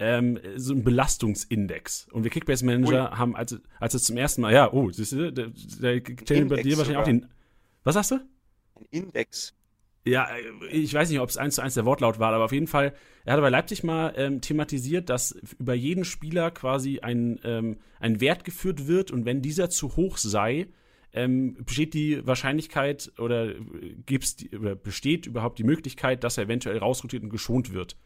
Ähm, 0.00 0.38
so 0.56 0.74
ein 0.74 0.84
Belastungsindex. 0.84 2.08
Und 2.12 2.24
wir 2.24 2.30
Kickbase 2.30 2.64
Manager 2.64 3.10
Ui. 3.10 3.16
haben, 3.16 3.36
als, 3.36 3.60
als 3.80 3.94
es 3.94 4.04
zum 4.04 4.16
ersten 4.16 4.40
Mal, 4.40 4.54
ja, 4.54 4.72
oh, 4.72 4.90
siehst 4.90 5.12
du, 5.12 5.32
der, 5.32 5.48
der, 5.80 6.00
der 6.00 6.44
bei 6.44 6.62
dir 6.62 6.78
wahrscheinlich 6.78 6.86
sogar. 6.86 7.00
auch 7.02 7.04
den. 7.04 7.26
Was 7.84 7.94
sagst 7.94 8.12
du? 8.12 8.20
Ein 8.78 8.86
Index. 8.90 9.54
Ja, 10.04 10.28
ich 10.70 10.94
weiß 10.94 11.10
nicht, 11.10 11.20
ob 11.20 11.28
es 11.28 11.36
eins 11.36 11.56
zu 11.56 11.62
eins 11.62 11.74
der 11.74 11.84
Wortlaut 11.84 12.18
war, 12.18 12.32
aber 12.32 12.44
auf 12.44 12.52
jeden 12.52 12.66
Fall, 12.66 12.94
er 13.24 13.34
hat 13.34 13.40
bei 13.40 13.50
Leipzig 13.50 13.84
mal 13.84 14.14
ähm, 14.16 14.40
thematisiert, 14.40 15.10
dass 15.10 15.32
über 15.58 15.74
jeden 15.74 16.04
Spieler 16.04 16.50
quasi 16.50 17.00
ein, 17.00 17.38
ähm, 17.44 17.78
ein 18.00 18.20
Wert 18.20 18.44
geführt 18.44 18.86
wird 18.86 19.10
und 19.10 19.26
wenn 19.26 19.42
dieser 19.42 19.68
zu 19.68 19.96
hoch 19.96 20.16
sei, 20.16 20.68
ähm, 21.12 21.56
besteht 21.64 21.94
die 21.94 22.26
Wahrscheinlichkeit 22.26 23.12
oder, 23.18 23.54
gibt's 24.06 24.36
die, 24.36 24.56
oder 24.56 24.74
besteht 24.74 25.26
überhaupt 25.26 25.58
die 25.58 25.64
Möglichkeit, 25.64 26.24
dass 26.24 26.38
er 26.38 26.44
eventuell 26.44 26.78
rausrotiert 26.78 27.22
und 27.22 27.30
geschont 27.30 27.72
wird. 27.72 27.96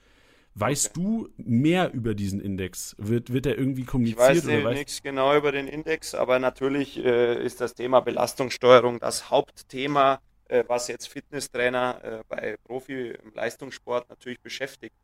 Weißt 0.54 0.90
okay. 0.90 1.00
du 1.00 1.28
mehr 1.36 1.92
über 1.94 2.14
diesen 2.14 2.40
Index? 2.40 2.94
Wird, 2.98 3.32
wird 3.32 3.46
er 3.46 3.56
irgendwie 3.56 3.84
kommuniziert? 3.84 4.44
Ich 4.44 4.64
weiß, 4.64 4.74
nichts 4.74 5.02
genau 5.02 5.36
über 5.36 5.50
den 5.50 5.66
Index, 5.66 6.14
aber 6.14 6.38
natürlich 6.38 7.02
äh, 7.02 7.42
ist 7.42 7.60
das 7.60 7.74
Thema 7.74 8.00
Belastungssteuerung 8.00 8.98
das 8.98 9.30
Hauptthema 9.30 10.14
äh, 10.14 10.31
was 10.68 10.88
jetzt 10.88 11.08
Fitnesstrainer 11.08 12.00
äh, 12.04 12.22
bei 12.28 12.56
Profi 12.64 13.10
im 13.10 13.32
Leistungssport 13.32 14.08
natürlich 14.10 14.40
beschäftigt 14.40 14.94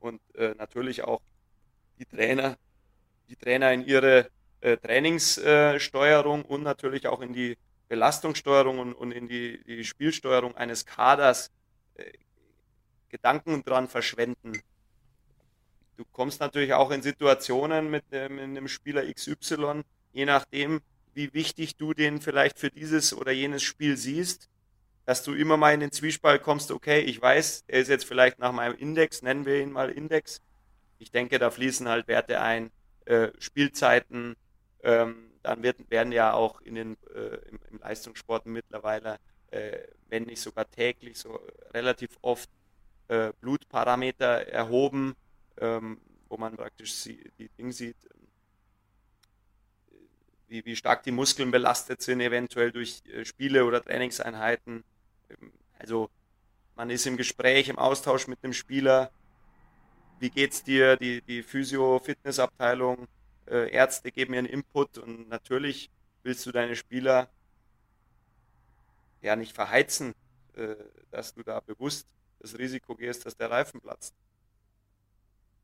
und 0.00 0.20
äh, 0.34 0.54
natürlich 0.58 1.04
auch 1.04 1.20
die 1.98 2.04
Trainer, 2.04 2.56
die 3.28 3.36
Trainer 3.36 3.72
in 3.72 3.84
ihre 3.84 4.28
äh, 4.60 4.76
Trainingssteuerung 4.76 6.44
und 6.44 6.62
natürlich 6.62 7.06
auch 7.06 7.20
in 7.20 7.32
die 7.32 7.56
Belastungssteuerung 7.88 8.94
und, 8.94 9.12
in 9.12 9.28
die, 9.28 9.84
Spielsteuerung 9.84 10.56
eines 10.56 10.84
Kaders 10.84 11.52
äh, 11.94 12.04
Gedanken 13.08 13.64
dran 13.64 13.88
verschwenden. 13.88 14.60
Du 15.96 16.04
kommst 16.12 16.40
natürlich 16.40 16.74
auch 16.74 16.90
in 16.90 17.02
Situationen 17.02 17.90
mit, 17.90 18.10
mit 18.10 18.20
einem 18.20 18.68
Spieler 18.68 19.10
XY, 19.10 19.82
je 20.12 20.24
nachdem, 20.26 20.80
wie 21.14 21.32
wichtig 21.32 21.76
du 21.76 21.94
den 21.94 22.20
vielleicht 22.20 22.58
für 22.58 22.70
dieses 22.70 23.14
oder 23.14 23.30
jenes 23.32 23.62
Spiel 23.62 23.96
siehst, 23.96 24.50
dass 25.06 25.22
du 25.22 25.34
immer 25.34 25.56
mal 25.56 25.72
in 25.72 25.80
den 25.80 25.92
Zwiespalt 25.92 26.42
kommst, 26.42 26.72
okay, 26.72 27.00
ich 27.00 27.22
weiß, 27.22 27.64
er 27.68 27.80
ist 27.80 27.88
jetzt 27.88 28.04
vielleicht 28.04 28.40
nach 28.40 28.52
meinem 28.52 28.74
Index, 28.74 29.22
nennen 29.22 29.46
wir 29.46 29.62
ihn 29.62 29.70
mal 29.70 29.90
Index. 29.90 30.42
Ich 30.98 31.12
denke, 31.12 31.38
da 31.38 31.50
fließen 31.50 31.88
halt 31.88 32.08
Werte 32.08 32.40
ein, 32.40 32.70
äh, 33.04 33.28
Spielzeiten, 33.38 34.34
ähm, 34.82 35.30
dann 35.44 35.62
wird, 35.62 35.90
werden 35.90 36.10
ja 36.10 36.32
auch 36.32 36.60
in 36.60 36.74
den, 36.74 36.96
äh, 37.14 37.36
im, 37.48 37.60
im, 37.70 37.78
Leistungssport 37.78 38.46
mittlerweile, 38.46 39.18
äh, 39.52 39.78
wenn 40.08 40.24
nicht 40.24 40.40
sogar 40.40 40.68
täglich, 40.68 41.18
so 41.18 41.38
relativ 41.72 42.10
oft 42.20 42.50
äh, 43.06 43.32
Blutparameter 43.40 44.48
erhoben, 44.48 45.14
ähm, 45.58 46.00
wo 46.28 46.36
man 46.36 46.56
praktisch 46.56 47.04
die, 47.04 47.30
die 47.38 47.48
Dinge 47.50 47.72
sieht, 47.72 47.96
wie, 50.48 50.64
wie 50.64 50.74
stark 50.74 51.04
die 51.04 51.12
Muskeln 51.12 51.52
belastet 51.52 52.02
sind, 52.02 52.20
eventuell 52.20 52.72
durch 52.72 53.04
äh, 53.06 53.24
Spiele 53.24 53.64
oder 53.64 53.80
Trainingseinheiten 53.80 54.82
also 55.78 56.10
man 56.74 56.90
ist 56.90 57.06
im 57.06 57.16
Gespräch, 57.16 57.68
im 57.68 57.78
Austausch 57.78 58.26
mit 58.28 58.42
dem 58.42 58.52
Spieler. 58.52 59.10
Wie 60.18 60.30
geht's 60.30 60.62
dir? 60.62 60.96
Die, 60.96 61.22
die 61.22 61.42
Physio-Fitness-Abteilung, 61.42 63.08
äh, 63.46 63.70
Ärzte 63.70 64.12
geben 64.12 64.34
ihren 64.34 64.46
Input 64.46 64.98
und 64.98 65.28
natürlich 65.28 65.90
willst 66.22 66.44
du 66.46 66.52
deine 66.52 66.76
Spieler 66.76 67.28
ja 69.22 69.36
nicht 69.36 69.54
verheizen, 69.54 70.14
äh, 70.54 70.74
dass 71.10 71.34
du 71.34 71.42
da 71.42 71.60
bewusst 71.60 72.06
das 72.40 72.58
Risiko 72.58 72.94
gehst, 72.94 73.26
dass 73.26 73.36
der 73.36 73.50
Reifen 73.50 73.80
platzt. 73.80 74.14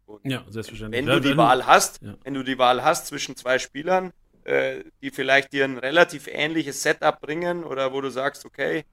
Und 0.07 0.25
ja, 0.25 0.45
selbstverständlich. 0.49 0.99
Wenn 0.99 1.07
du 1.07 1.21
die 1.21 1.37
Wahl 1.37 1.67
hast, 1.67 2.03
ja. 2.03 2.17
wenn 2.23 2.35
du 2.35 2.43
die 2.43 2.59
Wahl 2.59 2.83
hast 2.83 3.07
zwischen 3.07 3.37
zwei 3.37 3.59
Spielern, 3.59 4.13
äh, 4.45 4.85
die 5.01 5.11
vielleicht 5.11 5.53
dir 5.53 5.65
ein 5.65 5.79
relativ 5.79 6.27
ähnliches 6.27 6.83
Setup 6.83 7.21
bringen 7.21 7.65
oder 7.65 7.93
wo 7.93 8.01
du 8.01 8.11
sagst, 8.11 8.45
okay, 8.45 8.85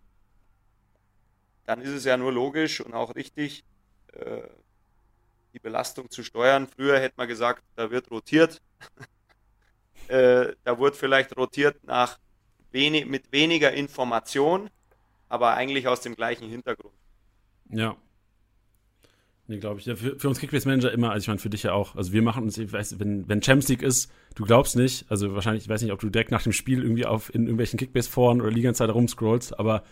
dann 1.70 1.82
ist 1.82 1.92
es 1.92 2.04
ja 2.04 2.18
nur 2.18 2.34
logisch 2.34 2.82
und 2.82 2.96
auch 2.96 3.14
richtig, 3.14 3.64
äh, 4.14 4.42
die 5.54 5.60
Belastung 5.60 6.10
zu 6.10 6.24
steuern. 6.24 6.68
Früher 6.68 7.00
hätte 7.00 7.14
man 7.18 7.28
gesagt, 7.28 7.64
da 7.76 7.92
wird 7.92 8.10
rotiert. 8.10 8.60
äh, 10.08 10.54
da 10.64 10.80
wird 10.80 10.96
vielleicht 10.96 11.38
rotiert 11.38 11.84
nach 11.84 12.18
wenig, 12.72 13.06
mit 13.06 13.32
weniger 13.32 13.72
Information, 13.72 14.72
aber 15.28 15.54
eigentlich 15.54 15.88
aus 15.88 16.02
dem 16.02 16.16
gleichen 16.16 16.50
Hintergrund. 16.50 16.96
Ja. 17.70 17.96
Nee, 19.46 19.60
glaube 19.60 19.80
ich. 19.80 19.86
Ja, 19.86 19.96
für, 19.96 20.18
für, 20.18 20.28
uns 20.28 20.40
Kickbase 20.40 20.68
Manager 20.68 20.92
immer, 20.92 21.12
also 21.12 21.24
ich 21.24 21.28
meine 21.28 21.40
für 21.40 21.52
dich 21.52 21.62
ja 21.62 21.74
auch. 21.74 21.96
Also 21.96 22.14
wir 22.14 22.24
machen 22.24 22.46
uns, 22.46 22.58
ich 22.58 22.74
weiß, 22.74 23.00
wenn, 23.00 23.30
wenn 23.30 23.44
Champions 23.44 23.70
League 23.70 23.84
ist, 23.84 24.12
du 24.34 24.44
glaubst 24.44 24.76
nicht, 24.76 25.06
also 25.10 25.36
wahrscheinlich, 25.36 25.66
ich 25.66 25.70
weiß 25.70 25.84
nicht, 25.84 25.92
ob 25.92 26.00
du 26.00 26.10
direkt 26.10 26.32
nach 26.32 26.42
dem 26.42 26.52
Spiel 26.52 26.82
irgendwie 26.82 27.06
auf 27.06 27.32
in 27.32 27.44
irgendwelchen 27.44 27.78
Kickbase-Foren 27.78 28.42
oder 28.42 28.50
Liganzeit 28.50 28.90
rumscrollst, 28.90 29.60
aber 29.60 29.84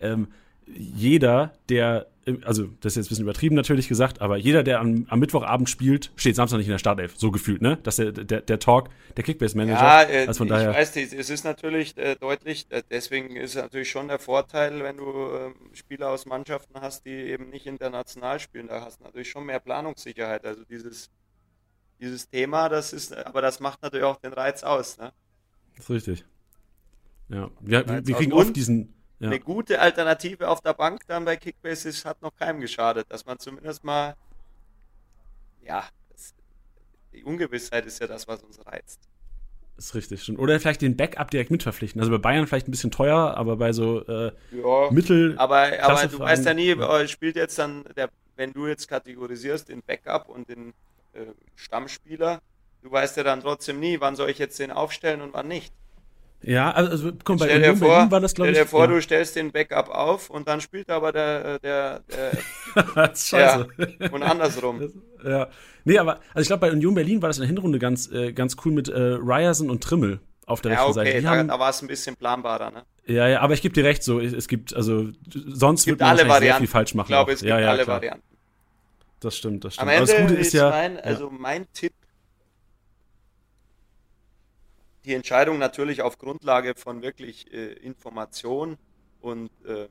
ähm, 0.00 0.28
jeder, 0.66 1.52
der, 1.68 2.06
also 2.44 2.68
das 2.80 2.92
ist 2.92 2.96
jetzt 2.96 3.06
ein 3.06 3.08
bisschen 3.10 3.22
übertrieben 3.22 3.54
natürlich 3.54 3.88
gesagt, 3.88 4.20
aber 4.20 4.36
jeder, 4.36 4.62
der 4.64 4.80
am, 4.80 5.06
am 5.08 5.20
Mittwochabend 5.20 5.70
spielt, 5.70 6.10
steht 6.16 6.34
Samstag 6.34 6.58
nicht 6.58 6.66
in 6.66 6.72
der 6.72 6.78
Startelf, 6.78 7.14
so 7.16 7.30
gefühlt, 7.30 7.62
ne? 7.62 7.78
Das 7.84 7.98
ist 7.98 8.16
der, 8.16 8.24
der, 8.24 8.40
der 8.40 8.58
Talk, 8.58 8.88
der 9.16 9.24
Kickbase-Manager. 9.24 9.80
Ja, 9.80 10.02
äh, 10.02 10.26
also 10.26 10.38
von 10.38 10.48
daher, 10.48 10.70
ich 10.70 10.76
weiß 10.76 10.96
es 10.96 11.30
ist 11.30 11.44
natürlich 11.44 11.96
äh, 11.96 12.16
deutlich, 12.16 12.66
äh, 12.70 12.82
deswegen 12.90 13.36
ist 13.36 13.54
es 13.54 13.62
natürlich 13.62 13.90
schon 13.90 14.08
der 14.08 14.18
Vorteil, 14.18 14.82
wenn 14.82 14.96
du 14.96 15.04
äh, 15.04 15.52
Spieler 15.72 16.10
aus 16.10 16.26
Mannschaften 16.26 16.80
hast, 16.80 17.06
die 17.06 17.10
eben 17.10 17.50
nicht 17.50 17.66
international 17.66 18.40
spielen, 18.40 18.66
da 18.68 18.80
hast 18.80 19.00
du 19.00 19.04
natürlich 19.04 19.30
schon 19.30 19.46
mehr 19.46 19.60
Planungssicherheit. 19.60 20.44
Also 20.44 20.64
dieses, 20.64 21.10
dieses 22.00 22.28
Thema, 22.28 22.68
das 22.68 22.92
ist, 22.92 23.16
aber 23.16 23.40
das 23.40 23.60
macht 23.60 23.82
natürlich 23.82 24.04
auch 24.04 24.16
den 24.16 24.32
Reiz 24.32 24.64
aus, 24.64 24.98
ne? 24.98 25.12
Das 25.76 25.84
ist 25.84 25.90
richtig. 25.90 26.24
Ja, 27.28 27.50
wir, 27.60 27.88
wir, 27.88 28.06
wir 28.06 28.14
kriegen 28.14 28.32
oft 28.32 28.54
diesen, 28.54 28.94
ja. 29.18 29.28
Eine 29.28 29.40
gute 29.40 29.80
Alternative 29.80 30.48
auf 30.48 30.60
der 30.60 30.74
Bank 30.74 31.00
dann 31.06 31.24
bei 31.24 31.36
Kickbase 31.36 31.88
ist, 31.88 32.04
hat 32.04 32.20
noch 32.20 32.36
keinem 32.36 32.60
geschadet, 32.60 33.06
dass 33.08 33.24
man 33.24 33.38
zumindest 33.38 33.82
mal, 33.82 34.14
ja, 35.62 35.84
das, 36.10 36.34
die 37.14 37.24
Ungewissheit 37.24 37.86
ist 37.86 37.98
ja 38.00 38.06
das, 38.06 38.28
was 38.28 38.42
uns 38.42 38.64
reizt. 38.66 39.00
Das 39.76 39.86
ist 39.86 39.94
richtig, 39.94 40.22
stimmt. 40.22 40.38
Oder 40.38 40.58
vielleicht 40.60 40.82
den 40.82 40.96
Backup 40.96 41.30
direkt 41.30 41.50
mitverpflichten. 41.50 42.00
Also 42.00 42.10
bei 42.10 42.18
Bayern 42.18 42.46
vielleicht 42.46 42.68
ein 42.68 42.70
bisschen 42.70 42.90
teuer, 42.90 43.34
aber 43.36 43.56
bei 43.56 43.72
so 43.72 44.06
äh, 44.06 44.32
ja, 44.50 44.90
Mittel. 44.90 45.34
Aber, 45.38 45.70
aber 45.82 46.06
du 46.06 46.18
weißt 46.18 46.44
ja 46.46 46.54
nie, 46.54 46.74
ja. 46.74 47.08
spielt 47.08 47.36
jetzt 47.36 47.58
dann, 47.58 47.84
der, 47.96 48.10
wenn 48.36 48.52
du 48.52 48.66
jetzt 48.66 48.88
kategorisierst 48.88 49.68
den 49.68 49.82
Backup 49.82 50.28
und 50.28 50.48
den 50.48 50.72
äh, 51.12 51.26
Stammspieler, 51.54 52.40
du 52.82 52.90
weißt 52.90 53.16
ja 53.18 53.22
dann 53.22 53.40
trotzdem 53.40 53.80
nie, 53.80 54.00
wann 54.00 54.16
soll 54.16 54.30
ich 54.30 54.38
jetzt 54.38 54.58
den 54.58 54.70
aufstellen 54.70 55.20
und 55.22 55.32
wann 55.34 55.48
nicht. 55.48 55.74
Ja, 56.42 56.70
also 56.70 57.12
komm, 57.24 57.38
bei 57.38 57.46
stell 57.46 57.62
dir 57.62 57.76
vor, 57.76 57.88
Berlin 57.88 58.10
war 58.10 58.20
das, 58.20 58.34
glaube 58.34 58.50
ich. 58.50 58.56
Stell 58.56 58.64
dir 58.64 58.70
vor, 58.70 58.80
ja. 58.82 58.86
du 58.86 59.00
stellst 59.02 59.36
den 59.36 59.52
Backup 59.52 59.88
auf 59.88 60.30
und 60.30 60.46
dann 60.46 60.60
spielt 60.60 60.90
aber 60.90 61.12
der, 61.12 61.58
der, 61.58 62.00
der 62.00 63.12
ist 63.12 63.28
scheiße. 63.28 63.68
Ja, 63.76 64.10
und 64.10 64.22
andersrum. 64.22 64.80
Das, 64.80 64.92
ja. 65.24 65.48
Nee, 65.84 65.98
aber 65.98 66.20
also 66.34 66.42
ich 66.42 66.46
glaube, 66.48 66.60
bei 66.60 66.72
Union 66.72 66.94
Berlin 66.94 67.22
war 67.22 67.28
das 67.28 67.38
in 67.38 67.42
der 67.42 67.48
Hinrunde 67.48 67.78
ganz, 67.78 68.10
äh, 68.10 68.32
ganz 68.32 68.56
cool 68.64 68.72
mit 68.72 68.88
äh, 68.88 68.98
Ryerson 68.98 69.70
und 69.70 69.82
Trimmel 69.82 70.20
auf 70.46 70.60
der 70.60 70.72
ja, 70.72 70.78
rechten 70.78 70.98
okay, 70.98 71.10
Seite. 71.12 71.22
Ja, 71.24 71.30
okay, 71.30 71.46
da, 71.46 71.54
da 71.54 71.60
war 71.60 71.70
es 71.70 71.82
ein 71.82 71.88
bisschen 71.88 72.16
planbarer, 72.16 72.70
ne? 72.70 72.84
Ja, 73.06 73.28
ja, 73.28 73.40
aber 73.40 73.54
ich 73.54 73.62
gebe 73.62 73.74
dir 73.74 73.84
recht, 73.84 74.02
so, 74.02 74.20
es, 74.20 74.48
gibt, 74.48 74.74
also, 74.74 75.08
sonst 75.32 75.86
wird 75.86 76.00
man 76.00 76.18
alle 76.18 76.40
sehr 76.40 76.56
viel 76.56 76.66
falsch 76.66 76.94
machen. 76.94 77.06
Ich 77.06 77.10
glaube, 77.10 77.32
es 77.32 77.40
gibt 77.40 77.50
ja, 77.50 77.60
ja, 77.60 77.70
alle 77.70 77.84
klar. 77.84 77.96
Varianten. 77.96 78.22
Das 79.20 79.36
stimmt, 79.36 79.64
das 79.64 79.74
stimmt. 79.74 79.88
Am 79.88 79.94
Ende 79.94 80.12
aber 80.12 80.22
das 80.22 80.28
Gute 80.28 80.40
ist, 80.40 80.48
ist 80.48 80.52
ja, 80.54 80.70
mein, 80.70 81.00
also 81.00 81.30
mein 81.30 81.66
Tipp, 81.72 81.92
die 85.06 85.14
Entscheidung 85.14 85.58
natürlich 85.58 86.02
auf 86.02 86.18
Grundlage 86.18 86.74
von 86.76 87.00
wirklich 87.02 87.52
äh, 87.52 87.72
Information 87.74 88.76
und 89.20 89.50
äh, 89.64 89.88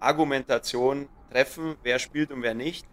Argumentation 0.00 1.08
treffen, 1.30 1.76
wer 1.82 1.98
spielt 1.98 2.32
und 2.32 2.42
wer 2.42 2.54
nicht. 2.54 2.86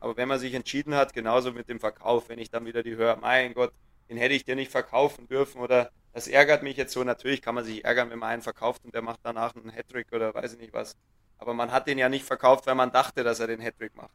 Aber 0.00 0.16
wenn 0.16 0.28
man 0.28 0.38
sich 0.38 0.54
entschieden 0.54 0.94
hat, 0.94 1.14
genauso 1.14 1.52
mit 1.52 1.68
dem 1.68 1.80
Verkauf, 1.80 2.28
wenn 2.28 2.38
ich 2.38 2.50
dann 2.50 2.66
wieder 2.66 2.82
die 2.82 2.96
höre, 2.96 3.16
mein 3.16 3.54
Gott, 3.54 3.72
den 4.08 4.18
hätte 4.18 4.34
ich 4.34 4.44
dir 4.44 4.56
nicht 4.56 4.70
verkaufen 4.70 5.26
dürfen 5.28 5.60
oder 5.60 5.90
das 6.12 6.28
ärgert 6.28 6.62
mich 6.62 6.76
jetzt 6.76 6.92
so. 6.92 7.04
Natürlich 7.04 7.40
kann 7.42 7.54
man 7.54 7.64
sich 7.64 7.84
ärgern, 7.84 8.10
wenn 8.10 8.18
man 8.18 8.30
einen 8.30 8.42
verkauft 8.42 8.84
und 8.84 8.94
der 8.94 9.02
macht 9.02 9.20
danach 9.22 9.54
einen 9.54 9.70
Hattrick 9.70 10.12
oder 10.12 10.34
weiß 10.34 10.54
ich 10.54 10.60
nicht 10.60 10.72
was. 10.74 10.96
Aber 11.38 11.54
man 11.54 11.72
hat 11.72 11.86
den 11.86 11.96
ja 11.96 12.08
nicht 12.08 12.24
verkauft, 12.24 12.66
weil 12.66 12.74
man 12.74 12.92
dachte, 12.92 13.24
dass 13.24 13.40
er 13.40 13.46
den 13.46 13.60
Hattrick 13.60 13.94
macht. 13.96 14.10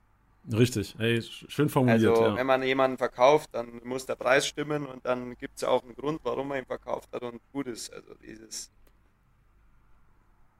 Richtig, 0.51 0.95
Ey, 0.99 1.21
schön 1.21 1.69
formuliert. 1.69 2.11
Also, 2.11 2.23
ja. 2.23 2.35
wenn 2.35 2.45
man 2.45 2.61
jemanden 2.61 2.97
verkauft, 2.97 3.49
dann 3.53 3.81
muss 3.83 4.05
der 4.05 4.15
Preis 4.15 4.45
stimmen 4.45 4.85
und 4.85 5.05
dann 5.05 5.35
gibt 5.37 5.57
es 5.57 5.63
auch 5.63 5.83
einen 5.83 5.95
Grund, 5.95 6.19
warum 6.23 6.49
man 6.49 6.59
ihn 6.59 6.65
verkauft 6.65 7.09
hat 7.13 7.23
und 7.23 7.41
gut 7.51 7.67
ist. 7.67 7.91
Also, 7.91 8.13
dieses. 8.15 8.69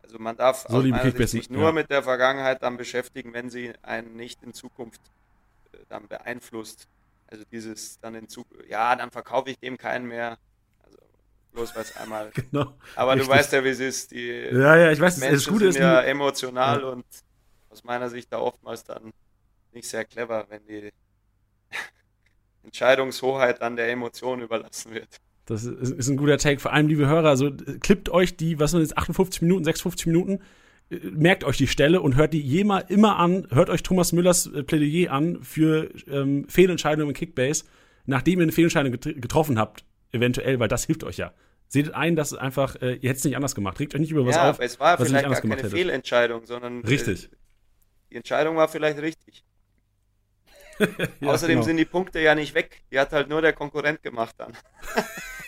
Also, 0.01 0.17
man 0.17 0.37
darf 0.37 0.65
so 0.67 0.81
sich 0.81 1.49
nur 1.49 1.65
ja. 1.65 1.71
mit 1.71 1.91
der 1.91 2.01
Vergangenheit 2.01 2.63
dann 2.63 2.77
beschäftigen, 2.77 3.33
wenn 3.33 3.49
sie 3.49 3.73
einen 3.83 4.15
nicht 4.15 4.41
in 4.43 4.53
Zukunft 4.53 5.01
äh, 5.73 5.77
dann 5.89 6.07
beeinflusst. 6.07 6.87
Also, 7.27 7.43
dieses 7.51 7.99
dann 7.99 8.15
in 8.15 8.27
Zukunft, 8.27 8.67
ja, 8.67 8.95
dann 8.95 9.11
verkaufe 9.11 9.51
ich 9.51 9.59
dem 9.59 9.77
keinen 9.77 10.07
mehr. 10.07 10.39
Also, 10.83 10.97
bloß 11.53 11.75
weil 11.75 11.83
es 11.83 11.95
einmal. 11.95 12.31
Genau. 12.51 12.73
Aber 12.95 13.13
Richtig. 13.13 13.27
du 13.27 13.33
weißt 13.35 13.53
ja, 13.53 13.63
wie 13.63 13.69
es 13.69 13.79
ist. 13.79 14.11
Die 14.11 14.29
ja, 14.51 14.77
ja, 14.77 14.91
ich 14.91 14.99
weiß, 14.99 15.17
Menschen 15.17 15.35
das 15.35 15.47
Gute 15.47 15.65
sind 15.65 15.69
ist 15.69 15.79
ja 15.79 16.01
emotional 16.01 16.81
ja. 16.81 16.87
und 16.87 17.05
aus 17.69 17.83
meiner 17.83 18.09
Sicht 18.09 18.33
da 18.33 18.39
oftmals 18.39 18.83
dann 18.83 19.11
nicht 19.75 19.87
sehr 19.87 20.05
clever, 20.05 20.45
wenn 20.49 20.65
die 20.65 20.89
Entscheidungshoheit 22.63 23.61
dann 23.61 23.75
der 23.75 23.89
Emotionen 23.89 24.41
überlassen 24.41 24.93
wird. 24.93 25.19
Das 25.45 25.63
ist, 25.63 26.07
ein 26.07 26.17
guter 26.17 26.39
Take. 26.39 26.59
Vor 26.59 26.73
allem, 26.73 26.87
liebe 26.87 27.07
Hörer, 27.07 27.29
also 27.29 27.51
klippt 27.79 28.09
euch 28.09 28.35
die, 28.35 28.59
was 28.59 28.71
sind 28.71 28.81
jetzt 28.81 28.97
58 28.97 29.43
Minuten, 29.43 29.63
56 29.63 30.07
Minuten, 30.07 30.39
äh, 30.89 30.97
merkt 31.11 31.43
euch 31.43 31.57
die 31.57 31.67
Stelle 31.67 32.01
und 32.01 32.15
hört 32.15 32.33
die 32.33 32.41
jemals 32.41 32.89
immer 32.89 33.17
an, 33.17 33.47
hört 33.51 33.69
euch 33.69 33.83
Thomas 33.83 34.11
Müllers 34.11 34.47
äh, 34.47 34.63
Plädoyer 34.63 35.11
an 35.11 35.43
für 35.43 35.91
ähm, 36.07 36.47
Fehlentscheidungen 36.49 37.09
im 37.09 37.15
Kickbase, 37.15 37.65
nachdem 38.05 38.39
ihr 38.39 38.43
eine 38.43 38.51
Fehlentscheidung 38.51 38.91
get 38.91 39.21
getroffen 39.21 39.59
habt, 39.59 39.85
eventuell, 40.11 40.59
weil 40.59 40.67
das 40.67 40.85
hilft 40.85 41.03
euch 41.03 41.17
ja. 41.17 41.31
Seht 41.67 41.93
ein, 41.93 42.15
dass 42.15 42.33
einfach, 42.33 42.75
äh, 42.77 42.93
ihr 42.95 43.09
hättet 43.09 43.17
es 43.17 43.23
nicht 43.25 43.35
anders 43.35 43.55
gemacht. 43.55 43.79
Regt 43.79 43.93
euch 43.95 44.01
nicht 44.01 44.11
über 44.11 44.25
was 44.25 44.35
ja, 44.35 44.51
auf. 44.51 44.59
es 44.59 44.79
war 44.79 44.97
vielleicht 44.97 45.27
gar 45.27 45.41
keine 45.41 45.69
Fehlentscheidung, 45.69 46.45
sondern 46.45 46.81
richtig. 46.81 47.25
Äh, 47.25 47.35
die 48.11 48.15
Entscheidung 48.15 48.55
war 48.55 48.67
vielleicht 48.67 48.99
richtig. 48.99 49.43
ja, 51.19 51.29
Außerdem 51.29 51.55
genau. 51.55 51.65
sind 51.65 51.77
die 51.77 51.85
Punkte 51.85 52.19
ja 52.19 52.35
nicht 52.35 52.53
weg. 52.53 52.81
Die 52.91 52.99
hat 52.99 53.11
halt 53.11 53.29
nur 53.29 53.41
der 53.41 53.53
Konkurrent 53.53 54.03
gemacht 54.03 54.35
dann. 54.37 54.53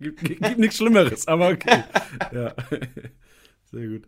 gibt, 0.00 0.20
gibt 0.20 0.58
nichts 0.58 0.76
Schlimmeres, 0.76 1.26
aber 1.26 1.48
okay. 1.48 1.84
ja. 2.32 2.54
Sehr 3.70 3.86
gut. 3.86 4.02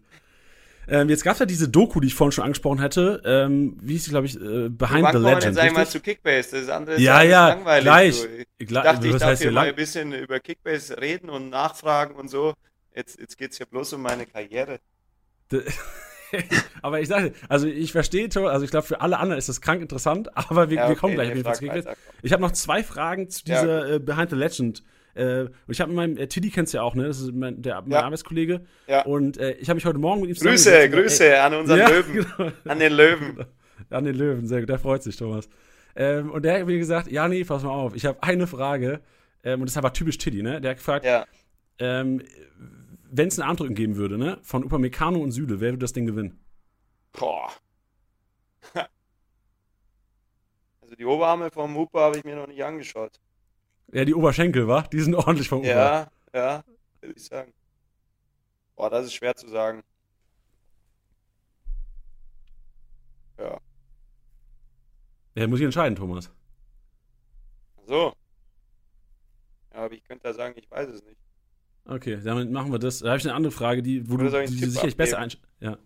Ähm, 0.87 1.09
jetzt 1.09 1.25
gab 1.25 1.33
es 1.33 1.39
ja 1.39 1.47
diese 1.47 1.69
Doku, 1.69 2.01
die 2.01 2.09
ich 2.09 2.15
vorhin 2.15 2.33
schon 2.33 2.45
angesprochen 2.45 2.81
hatte. 2.81 3.23
Ähm, 3.25 3.77
wie 3.81 3.95
hieß 3.95 4.05
sie, 4.05 4.11
glaube 4.11 4.27
ich, 4.27 4.37
äh, 4.37 4.69
Behind 4.69 5.09
the 5.13 5.19
Legend. 5.19 5.55
Sag 5.55 5.67
ich 5.67 5.73
mal 5.73 5.87
zu 5.87 6.01
Kickbase. 6.01 6.61
Das 6.61 6.69
andere 6.69 6.97
ist 6.97 7.03
ja, 7.03 7.23
ja, 7.23 7.49
langweilig. 7.49 7.85
Gleich. 7.85 8.15
So. 8.17 8.29
Ich 8.59 8.69
dachte, 8.69 9.09
ich 9.09 9.17
darf 9.17 9.39
hier 9.39 9.53
mal 9.53 9.69
ein 9.69 9.75
bisschen 9.75 10.13
über 10.13 10.41
Kickbase 10.41 11.01
reden 11.01 11.31
und 11.31 11.49
nachfragen 11.49 12.15
und 12.17 12.29
so. 12.29 12.55
Jetzt, 12.95 13.19
jetzt 13.19 13.39
geht 13.39 13.53
es 13.53 13.59
ja 13.59 13.67
bloß 13.67 13.95
um 13.95 14.03
meine 14.03 14.27
Karriere. 14.27 14.79
aber 16.83 17.01
ich 17.01 17.09
sage, 17.09 17.33
also 17.49 17.67
ich 17.67 17.93
verstehe, 17.93 18.29
also 18.35 18.65
ich 18.65 18.71
glaube, 18.71 18.87
für 18.87 19.01
alle 19.01 19.19
anderen 19.19 19.39
ist 19.39 19.49
das 19.49 19.61
krank 19.61 19.83
interessant, 19.83 20.29
aber 20.37 20.71
wir, 20.71 20.77
ja, 20.77 20.83
okay, 20.85 20.93
wir 20.93 20.97
kommen 20.97 21.15
gleich 21.15 21.31
auf 21.31 21.61
jeden 21.61 21.83
Fall 21.83 21.97
Ich 22.23 22.33
habe 22.33 22.43
noch 22.43 22.53
zwei 22.53 22.83
Fragen 22.83 23.29
zu 23.31 23.45
dieser 23.45 23.89
ja, 23.89 23.95
äh, 23.97 23.99
Behind 23.99 24.31
the 24.31 24.37
Legend. 24.37 24.83
Äh, 25.15 25.43
und 25.43 25.53
ich 25.69 25.81
habe 25.81 25.91
mit 25.91 25.97
meinem, 25.97 26.17
äh, 26.17 26.27
Tiddy 26.27 26.51
kennst 26.51 26.75
du 26.75 26.79
ja 26.79 26.83
auch, 26.83 26.95
ne? 26.95 27.07
Das 27.07 27.21
ist 27.21 27.33
mein, 27.33 27.63
der, 27.63 27.81
mein 27.83 27.93
ja. 27.93 28.03
Arbeitskollege. 28.03 28.63
Ja. 28.87 29.05
Und 29.05 29.39
äh, 29.39 29.53
ich 29.53 29.69
habe 29.69 29.77
mich 29.77 29.87
heute 29.87 29.99
Morgen 29.99 30.23
mit 30.23 30.31
ihm 30.31 30.37
Grüße, 30.37 30.91
Grüße 30.91 31.29
ey, 31.29 31.39
an 31.39 31.55
unseren 31.55 31.79
Löwen. 31.79 32.13
Genau. 32.15 32.53
An 32.65 32.79
den 32.79 32.93
Löwen. 32.93 33.45
An 33.91 34.05
den 34.05 34.17
Löwen, 34.17 34.47
sehr 34.47 34.61
gut. 34.61 34.69
Der 34.69 34.79
freut 34.79 35.03
sich, 35.03 35.17
Thomas. 35.17 35.49
Ähm, 35.95 36.31
und 36.31 36.45
der 36.45 36.59
hat 36.59 36.67
mir 36.67 36.79
gesagt, 36.79 37.11
ja, 37.11 37.29
nee, 37.29 37.45
pass 37.45 37.63
mal 37.63 37.71
auf, 37.71 37.95
ich 37.95 38.07
habe 38.07 38.23
eine 38.23 38.47
Frage. 38.47 39.01
Ähm, 39.45 39.61
und 39.61 39.69
das 39.69 39.77
aber 39.77 39.93
typisch 39.93 40.19
Tiddy, 40.19 40.43
ne? 40.43 40.61
Der 40.61 40.73
hat 40.73 40.79
gefragt, 40.79 41.05
ja. 41.05 41.27
ähm, 41.79 42.23
wenn 43.11 43.29
es 43.29 43.39
ein 43.39 43.47
Armdrücken 43.47 43.75
geben 43.75 43.97
würde, 43.97 44.19
ne, 44.19 44.39
von 44.43 44.65
Upamecano 44.65 45.19
und 45.21 45.33
Süle, 45.33 45.61
wer 45.61 45.71
würde 45.73 45.79
das 45.79 45.93
Ding 45.93 46.07
gewinnen? 46.07 46.45
Boah. 47.13 47.51
Also 50.81 50.97
die 50.97 51.07
Oberarme 51.07 51.51
vom 51.51 51.75
Hupe 51.77 51.99
habe 51.99 52.19
ich 52.19 52.25
mir 52.25 52.37
noch 52.37 52.47
nicht 52.47 52.63
angeschaut. 52.63 53.19
Ja, 53.91 54.05
die 54.05 54.15
Oberschenkel, 54.15 54.69
wa? 54.69 54.83
Die 54.83 55.01
sind 55.01 55.15
ordentlich 55.15 55.49
vom 55.49 55.61
Hupe. 55.61 55.69
Ja, 55.69 56.09
ja, 56.35 56.63
würde 57.01 57.15
ich 57.17 57.25
sagen. 57.25 57.55
Boah, 58.77 58.91
das 58.91 59.07
ist 59.07 59.15
schwer 59.15 59.35
zu 59.35 59.49
sagen. 59.49 59.83
Ja. 63.39 63.59
Ja, 65.35 65.47
muss 65.47 65.59
ich 65.59 65.65
entscheiden, 65.65 65.97
Thomas. 65.97 66.31
So. 67.87 68.15
Ja, 69.73 69.85
aber 69.85 69.95
ich 69.95 70.05
könnte 70.05 70.25
da 70.25 70.35
sagen, 70.35 70.55
ich 70.57 70.71
weiß 70.71 70.89
es 70.89 71.03
nicht. 71.03 71.24
Okay, 71.87 72.19
damit 72.25 72.51
machen 72.51 72.73
wir 72.73 72.79
das. 72.79 73.01
Da 73.01 73.09
habe 73.09 73.19
ich 73.19 73.25
eine 73.25 73.35
andere 73.35 73.53
Frage, 73.53 73.83
die, 73.83 74.09
wo 74.11 74.17
du, 74.17 74.31
die 74.31 74.47
sicherlich 74.47 74.97
besser 74.97 75.19
einschätzt. 75.19 75.45
Ja. 75.61 75.79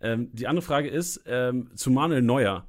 Ähm, 0.00 0.28
die 0.32 0.46
andere 0.46 0.62
Frage 0.62 0.88
ist 0.88 1.22
ähm, 1.26 1.70
zu 1.74 1.90
Manuel 1.90 2.22
Neuer. 2.22 2.66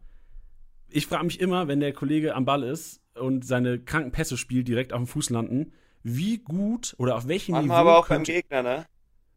Ich 0.88 1.08
frage 1.08 1.26
mich 1.26 1.42
immer, 1.42 1.68
wenn 1.68 1.82
der 1.82 1.92
Kollege 1.92 2.36
am 2.36 2.46
Ball 2.46 2.64
ist 2.64 3.02
und 3.16 3.46
seine 3.46 3.80
kranken 3.80 4.12
Pässe 4.12 4.38
spielt, 4.38 4.68
direkt 4.68 4.94
auf 4.94 5.00
dem 5.00 5.08
Fuß 5.08 5.30
landen, 5.30 5.74
wie 6.04 6.38
gut 6.38 6.96
oder 6.98 7.16
auf 7.16 7.28
welchem 7.28 7.54
Manchmal 7.54 7.80
Niveau. 7.80 7.90
aber 7.90 8.00
auch 8.00 8.08
beim 8.08 8.24
Gegner, 8.24 8.64
ne? 8.64 8.86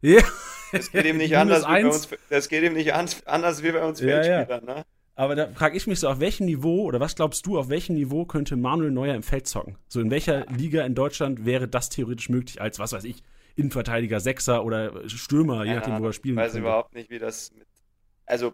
Ja. 0.01 0.21
Das 0.71 0.91
geht 0.91 1.05
ihm 1.05 1.17
nicht 1.17 1.35
anders, 1.35 1.63
wie 1.63 1.67
bei 1.67 1.85
uns, 1.85 2.07
das 2.29 2.47
geht 2.47 2.63
ihm 2.63 2.73
nicht 2.73 2.93
anders 2.93 3.63
wie 3.63 3.71
bei 3.71 3.83
uns 3.83 3.99
Feldspielern, 3.99 4.65
ja, 4.65 4.75
ja. 4.75 4.75
ne? 4.75 4.85
Aber 5.19 5.35
da 5.35 5.49
frage 5.49 5.75
ich 5.75 5.85
mich 5.85 5.99
so, 5.99 6.07
auf 6.07 6.21
welchem 6.21 6.45
Niveau 6.45 6.83
oder 6.83 7.01
was 7.01 7.13
glaubst 7.13 7.45
du, 7.45 7.59
auf 7.59 7.67
welchem 7.67 7.95
Niveau 7.95 8.23
könnte 8.23 8.55
Manuel 8.55 8.89
Neuer 8.89 9.15
im 9.15 9.21
Feld 9.21 9.47
zocken? 9.47 9.77
So 9.89 9.99
in 9.99 10.11
welcher 10.11 10.45
Liga 10.45 10.85
in 10.85 10.95
Deutschland 10.95 11.43
wäre 11.43 11.67
das 11.67 11.89
theoretisch 11.89 12.29
möglich 12.29 12.61
als, 12.61 12.79
was 12.79 12.93
weiß 12.93 13.03
ich, 13.03 13.21
Innenverteidiger, 13.57 14.21
Sechser 14.21 14.63
oder 14.63 15.09
Stürmer, 15.09 15.65
je 15.65 15.73
nachdem, 15.73 15.99
wo 15.99 16.05
er 16.05 16.13
spielen? 16.13 16.37
Ich 16.37 16.43
weiß 16.45 16.51
könnte. 16.53 16.65
überhaupt 16.65 16.93
nicht, 16.95 17.09
wie 17.09 17.19
das 17.19 17.51
mit. 17.51 17.67
Also, 18.27 18.53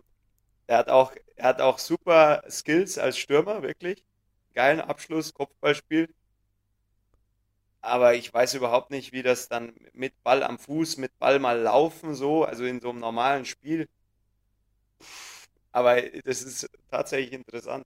er 0.66 0.80
hat 0.80 0.90
auch, 0.90 1.14
er 1.36 1.50
hat 1.50 1.62
auch 1.62 1.78
super 1.78 2.44
Skills 2.50 2.98
als 2.98 3.20
Stürmer, 3.20 3.62
wirklich. 3.62 4.04
Geilen 4.56 4.82
Abschluss, 4.82 5.36
Kopfballspiel. 5.36 6.10
Aber 7.82 8.16
ich 8.16 8.34
weiß 8.34 8.56
überhaupt 8.56 8.90
nicht, 8.90 9.14
wie 9.14 9.22
das 9.22 9.50
dann 9.50 9.76
mit 9.94 10.16
Ball 10.24 10.42
am 10.42 10.58
Fuß, 10.58 10.98
mit 10.98 11.16
Ball 11.20 11.38
mal 11.38 11.60
laufen, 11.60 12.16
so, 12.16 12.44
also 12.44 12.66
in 12.66 12.82
so 12.82 12.90
einem 12.90 13.02
normalen 13.02 13.46
Spiel. 13.46 13.88
Pff 15.00 15.35
aber 15.76 16.02
das 16.02 16.42
ist 16.42 16.70
tatsächlich 16.90 17.34
interessant. 17.34 17.86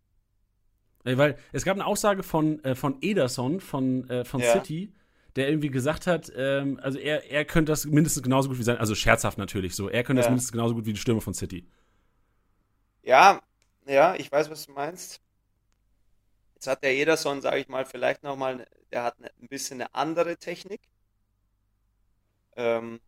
Weil 1.04 1.38
es 1.52 1.66
gab 1.66 1.76
eine 1.76 1.88
Aussage 1.88 2.22
von, 2.22 2.64
äh, 2.64 2.76
von 2.76 2.98
Ederson 3.02 3.60
von, 3.60 4.08
äh, 4.10 4.26
von 4.26 4.42
ja. 4.42 4.54
City, 4.54 4.94
der 5.36 5.50
irgendwie 5.50 5.72
gesagt 5.72 6.06
hat, 6.06 6.32
ähm, 6.36 6.80
also 6.84 7.00
er, 7.00 7.32
er 7.32 7.46
könnte 7.46 7.72
das 7.72 7.86
mindestens 7.86 8.22
genauso 8.22 8.50
gut 8.50 8.60
wie 8.60 8.64
sein, 8.64 8.78
also 8.78 8.94
scherzhaft 8.94 9.40
natürlich 9.40 9.76
so, 9.76 9.90
er 9.90 10.04
könnte 10.04 10.20
ja. 10.20 10.24
das 10.24 10.30
mindestens 10.30 10.52
genauso 10.52 10.76
gut 10.76 10.86
wie 10.86 10.94
die 10.94 11.00
Stürme 11.00 11.22
von 11.22 11.34
City. 11.34 11.68
Ja, 13.02 13.42
ja, 13.88 14.14
ich 14.16 14.32
weiß, 14.32 14.52
was 14.52 14.68
du 14.68 14.74
meinst. 14.74 15.20
Jetzt 16.54 16.68
hat 16.68 16.84
der 16.84 16.94
Ederson, 16.94 17.42
sage 17.42 17.58
ich 17.58 17.70
mal, 17.70 17.86
vielleicht 17.86 18.22
nochmal, 18.22 18.68
der 18.92 19.04
hat 19.04 19.16
ein 19.20 19.48
bisschen 19.48 19.82
eine 19.82 19.96
andere 19.96 20.38
Technik. 20.38 20.82
Ähm, 22.56 23.00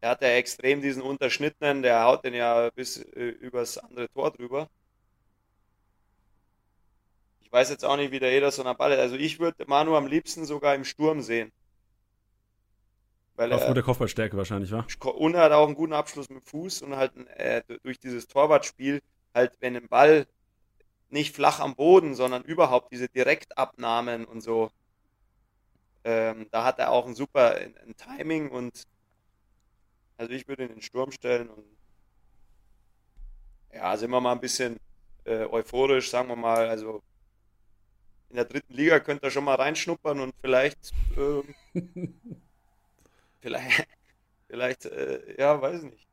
er 0.00 0.10
hat 0.10 0.22
ja 0.22 0.28
extrem 0.28 0.80
diesen 0.82 1.02
unterschnittenen, 1.02 1.82
der 1.82 2.04
haut 2.04 2.24
den 2.24 2.34
ja 2.34 2.70
bis 2.70 2.98
äh, 2.98 3.28
übers 3.40 3.78
andere 3.78 4.08
Tor 4.10 4.30
drüber. 4.32 4.68
Ich 7.40 7.52
weiß 7.52 7.70
jetzt 7.70 7.84
auch 7.84 7.96
nicht, 7.96 8.12
wie 8.12 8.20
der 8.20 8.32
Ederson 8.32 8.66
am 8.66 8.76
Ball 8.76 8.92
ist. 8.92 8.98
Also 8.98 9.16
ich 9.16 9.38
würde 9.40 9.64
Manu 9.66 9.96
am 9.96 10.06
liebsten 10.06 10.44
sogar 10.44 10.74
im 10.74 10.84
Sturm 10.84 11.20
sehen. 11.20 11.52
Weil 13.34 13.52
Aufgrund 13.52 13.76
der 13.76 13.84
Kopfballstärke 13.84 14.36
wahrscheinlich, 14.36 14.70
wa? 14.72 14.86
Und 15.10 15.34
er 15.34 15.42
hat 15.42 15.52
auch 15.52 15.66
einen 15.66 15.74
guten 15.74 15.92
Abschluss 15.94 16.28
mit 16.28 16.44
Fuß 16.44 16.82
und 16.82 16.96
halt 16.96 17.12
äh, 17.36 17.62
durch 17.82 17.98
dieses 17.98 18.28
Torwartspiel, 18.28 19.00
halt 19.34 19.52
wenn 19.60 19.76
ein 19.76 19.88
Ball 19.88 20.26
nicht 21.10 21.34
flach 21.34 21.60
am 21.60 21.74
Boden, 21.74 22.14
sondern 22.14 22.42
überhaupt 22.44 22.92
diese 22.92 23.08
Direktabnahmen 23.08 24.24
und 24.26 24.42
so 24.42 24.70
Ähm, 26.04 26.48
da 26.50 26.64
hat 26.64 26.78
er 26.78 26.90
auch 26.90 27.06
ein 27.06 27.14
super 27.14 27.56
ein, 27.56 27.76
ein 27.78 27.94
Timing 27.96 28.50
und 28.50 28.84
also 30.20 30.34
ich 30.34 30.46
würde 30.46 30.64
ihn 30.64 30.68
in 30.68 30.74
den 30.76 30.82
Sturm 30.82 31.10
stellen 31.12 31.48
und 31.48 31.64
ja, 33.72 33.96
sind 33.96 34.10
wir 34.10 34.20
mal 34.20 34.32
ein 34.32 34.40
bisschen 34.40 34.78
äh, 35.24 35.46
euphorisch, 35.46 36.10
sagen 36.10 36.28
wir 36.28 36.36
mal, 36.36 36.68
also 36.68 37.02
in 38.28 38.36
der 38.36 38.44
dritten 38.44 38.74
Liga 38.74 39.00
könnt 39.00 39.22
ihr 39.22 39.30
schon 39.30 39.44
mal 39.44 39.54
reinschnuppern 39.54 40.20
und 40.20 40.34
vielleicht, 40.42 40.92
äh, 41.16 41.80
vielleicht, 43.40 43.86
vielleicht, 44.46 44.84
äh, 44.84 45.36
ja, 45.38 45.60
weiß 45.60 45.84
nicht. 45.84 46.06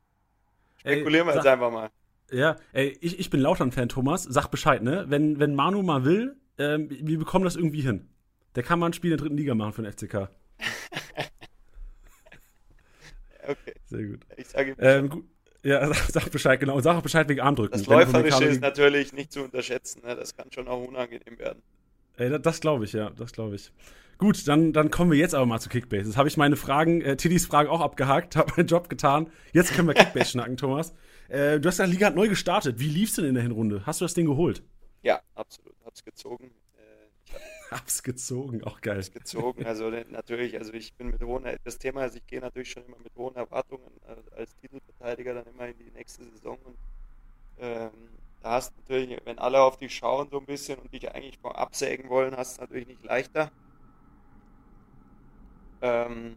Spekulieren 0.78 1.26
wir 1.26 1.34
jetzt 1.34 1.46
einfach 1.46 1.70
mal. 1.70 1.90
Ja, 2.30 2.56
ey, 2.72 2.96
ich, 3.02 3.18
ich 3.18 3.28
bin 3.28 3.40
Lautern-Fan, 3.40 3.90
Thomas. 3.90 4.22
Sag 4.22 4.48
Bescheid, 4.48 4.82
ne? 4.82 5.04
Wenn, 5.08 5.38
wenn 5.38 5.54
Manu 5.54 5.82
mal 5.82 6.04
will, 6.04 6.36
ähm, 6.56 6.88
wir 6.90 7.18
bekommen 7.18 7.44
das 7.44 7.56
irgendwie 7.56 7.82
hin. 7.82 8.08
Der 8.54 8.62
kann 8.62 8.78
mal 8.78 8.86
ein 8.86 8.92
Spiel 8.94 9.10
in 9.10 9.18
der 9.18 9.24
dritten 9.24 9.36
Liga 9.36 9.54
machen 9.54 9.74
für 9.74 9.82
den 9.82 9.92
FCK. 9.92 10.30
okay. 13.48 13.74
Sehr 13.86 14.04
gut. 14.04 14.20
Ich 14.36 14.48
sage 14.48 14.76
ähm, 14.78 15.08
gut. 15.08 15.24
Ja, 15.62 15.86
sag, 15.88 15.96
sag, 16.12 16.30
Bescheid, 16.30 16.60
genau. 16.60 16.76
Und 16.76 16.82
sag 16.82 16.96
auch 16.96 17.02
Bescheid 17.02 17.28
wegen 17.28 17.40
Armdrücken. 17.40 17.72
Das 17.72 17.86
Läuferische 17.86 18.44
ist 18.44 18.60
natürlich 18.60 19.12
nicht 19.12 19.32
zu 19.32 19.42
unterschätzen. 19.42 20.02
Ne? 20.04 20.14
Das 20.14 20.36
kann 20.36 20.52
schon 20.52 20.68
auch 20.68 20.86
unangenehm 20.86 21.38
werden. 21.38 21.62
Ey, 22.16 22.30
das, 22.30 22.42
das 22.42 22.60
glaube 22.60 22.84
ich, 22.84 22.92
ja. 22.92 23.10
Das 23.10 23.32
glaube 23.32 23.56
ich. 23.56 23.72
Gut, 24.18 24.48
dann, 24.48 24.72
dann 24.72 24.90
kommen 24.90 25.12
wir 25.12 25.18
jetzt 25.18 25.34
aber 25.34 25.46
mal 25.46 25.60
zu 25.60 25.68
Kickbase. 25.68 26.06
Jetzt 26.06 26.16
habe 26.16 26.28
ich 26.28 26.36
meine 26.36 26.56
Fragen, 26.56 27.00
äh, 27.02 27.16
Tiddys 27.16 27.46
Fragen 27.46 27.68
auch 27.68 27.80
abgehakt, 27.80 28.36
habe 28.36 28.52
meinen 28.56 28.66
Job 28.66 28.88
getan. 28.88 29.30
Jetzt 29.52 29.72
können 29.74 29.88
wir 29.88 29.94
Kickbase 29.94 30.32
schnacken, 30.32 30.56
Thomas. 30.56 30.94
Äh, 31.28 31.60
du 31.60 31.68
hast 31.68 31.78
ja 31.78 31.84
Liga 31.84 32.10
neu 32.10 32.28
gestartet. 32.28 32.80
Wie 32.80 32.88
lief's 32.88 33.14
denn 33.14 33.24
in 33.24 33.34
der 33.34 33.42
Hinrunde? 33.42 33.82
Hast 33.86 34.00
du 34.00 34.04
das 34.04 34.14
Ding 34.14 34.26
geholt? 34.26 34.62
Ja, 35.02 35.20
absolut. 35.34 35.74
Hab's 35.84 36.04
gezogen. 36.04 36.50
Hab's 37.70 38.02
gezogen, 38.02 38.64
auch 38.64 38.80
geil. 38.80 38.96
Hab's 38.96 39.12
gezogen. 39.12 39.66
Also 39.66 39.90
natürlich, 39.90 40.56
also 40.58 40.72
ich 40.72 40.94
bin 40.94 41.10
mit 41.10 41.22
hohen, 41.22 41.44
das 41.64 41.78
Thema 41.78 42.04
ist, 42.04 42.16
ich 42.16 42.26
gehe 42.26 42.40
natürlich 42.40 42.70
schon 42.70 42.84
immer 42.84 42.98
mit 42.98 43.14
hohen 43.16 43.36
Erwartungen 43.36 43.90
als 44.36 44.56
Titelverteidiger 44.56 45.34
dann 45.34 45.46
immer 45.46 45.68
in 45.68 45.78
die 45.78 45.90
nächste 45.90 46.24
Saison 46.24 46.58
und 46.64 46.76
ähm, 47.58 47.90
da 48.40 48.52
hast 48.52 48.72
du 48.72 48.80
natürlich, 48.80 49.18
wenn 49.24 49.38
alle 49.38 49.60
auf 49.60 49.78
dich 49.78 49.94
schauen 49.94 50.28
so 50.30 50.38
ein 50.38 50.46
bisschen 50.46 50.78
und 50.78 50.92
dich 50.92 51.12
eigentlich 51.12 51.38
absägen 51.42 52.08
wollen, 52.08 52.36
hast 52.36 52.58
du 52.58 52.62
natürlich 52.62 52.86
nicht 52.86 53.02
leichter. 53.04 53.50
Ähm, 55.80 56.36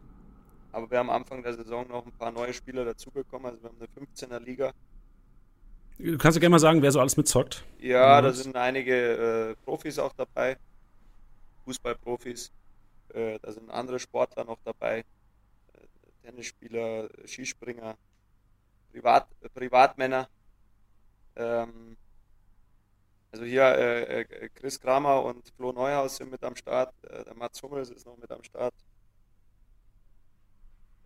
aber 0.72 0.90
wir 0.90 1.00
haben 1.00 1.10
am 1.10 1.16
Anfang 1.16 1.44
der 1.44 1.54
Saison 1.54 1.88
noch 1.88 2.06
ein 2.06 2.12
paar 2.14 2.32
neue 2.32 2.54
Spieler 2.54 2.86
dazubekommen. 2.86 3.48
Also 3.48 3.62
wir 3.62 3.70
haben 3.70 3.78
eine 3.80 4.08
15er 4.08 4.40
Liga. 4.40 4.72
Du 6.00 6.18
kannst 6.18 6.38
ja 6.38 6.40
gerne 6.40 6.54
mal 6.54 6.60
sagen, 6.60 6.82
wer 6.82 6.92
so 6.92 7.00
alles 7.00 7.18
mitzockt. 7.18 7.64
Ja, 7.80 8.22
da 8.22 8.32
sind 8.32 8.56
einige 8.56 9.52
äh, 9.52 9.56
Profis 9.66 10.00
auch 10.00 10.14
dabei. 10.14 10.58
Fußballprofis. 11.72 12.52
Äh, 13.14 13.40
da 13.42 13.52
sind 13.52 13.70
andere 13.70 14.00
Sportler 14.00 14.44
noch 14.44 14.60
dabei. 14.64 15.00
Äh, 15.00 15.04
Tennisspieler, 16.24 17.10
Skispringer, 17.26 17.96
Privat, 18.92 19.28
Privatmänner. 19.54 20.28
Ähm, 21.38 21.96
also 23.32 23.46
hier 23.46 23.64
äh, 23.64 24.50
Chris 24.54 24.80
Kramer 24.80 25.24
und 25.24 25.48
Flo 25.56 25.72
Neuhaus 25.72 26.18
sind 26.18 26.30
mit 26.32 26.44
am 26.44 26.56
Start. 26.58 26.94
der 27.02 27.34
Mats 27.34 27.64
Hummels 27.64 27.90
ist 27.90 28.06
noch 28.06 28.18
mit 28.18 28.30
am 28.30 28.44
Start. 28.44 28.74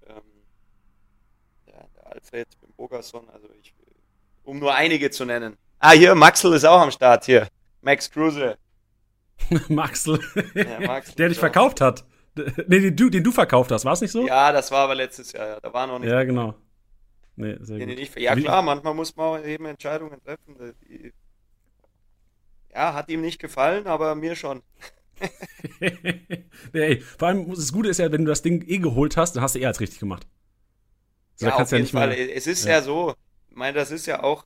Ähm, 0.07 0.23
der 1.67 1.87
Alfred 2.07 2.47
Bogerson, 2.75 3.29
also 3.29 3.47
ich, 3.61 3.75
um 4.43 4.57
nur 4.57 4.73
einige 4.73 5.11
zu 5.11 5.25
nennen. 5.25 5.55
Ah, 5.77 5.91
hier, 5.91 6.15
Maxel 6.15 6.53
ist 6.53 6.65
auch 6.65 6.81
am 6.81 6.89
Start 6.89 7.25
hier. 7.25 7.47
Max 7.81 8.09
Kruse. 8.09 8.57
Maxel. 9.69 10.19
Ja, 10.53 10.79
Maxl 10.79 11.15
der 11.17 11.29
dich 11.29 11.39
verkauft 11.39 11.81
hat. 11.81 12.05
Nee, 12.67 12.79
den 12.79 12.95
du, 12.95 13.09
den 13.09 13.23
du 13.23 13.31
verkauft 13.31 13.71
hast, 13.71 13.85
war 13.85 13.93
es 13.93 14.01
nicht 14.01 14.11
so? 14.11 14.27
Ja, 14.27 14.51
das 14.51 14.69
war 14.71 14.79
aber 14.79 14.95
letztes 14.95 15.31
Jahr, 15.31 15.47
ja. 15.47 15.59
Da 15.61 15.71
war 15.71 15.87
noch 15.87 15.99
nicht. 15.99 16.09
Ja, 16.09 16.23
genau. 16.23 16.55
Nee, 17.37 17.57
sehr 17.61 17.77
nee, 17.77 17.85
gut. 17.85 17.95
Nicht, 17.95 18.19
ja, 18.19 18.35
klar, 18.35 18.61
manchmal 18.61 18.93
muss 18.93 19.15
man 19.15 19.43
eben 19.45 19.65
Entscheidungen 19.65 20.21
treffen. 20.21 20.75
Die, 20.81 21.13
ja, 22.73 22.93
hat 22.93 23.09
ihm 23.09 23.21
nicht 23.21 23.39
gefallen, 23.39 23.87
aber 23.87 24.15
mir 24.15 24.35
schon. 24.35 24.61
nee, 26.73 26.97
vor 27.17 27.29
allem, 27.29 27.49
das 27.49 27.71
Gute 27.71 27.89
ist 27.89 27.99
ja, 27.99 28.11
wenn 28.11 28.25
du 28.25 28.29
das 28.29 28.41
Ding 28.41 28.65
eh 28.67 28.79
geholt 28.79 29.15
hast, 29.15 29.33
dann 29.33 29.43
hast 29.43 29.55
du 29.55 29.59
eh 29.59 29.65
als 29.65 29.79
richtig 29.79 29.99
gemacht. 29.99 30.27
So, 31.35 31.47
ja, 31.47 31.55
auf 31.55 31.71
jeden 31.71 31.85
ja 31.85 31.91
Fall. 31.91 32.09
Mehr, 32.09 32.35
es 32.35 32.47
ist 32.47 32.65
ja. 32.65 32.73
ja 32.73 32.81
so, 32.81 33.15
ich 33.49 33.55
meine, 33.55 33.77
das 33.77 33.91
ist 33.91 34.05
ja 34.07 34.23
auch 34.23 34.45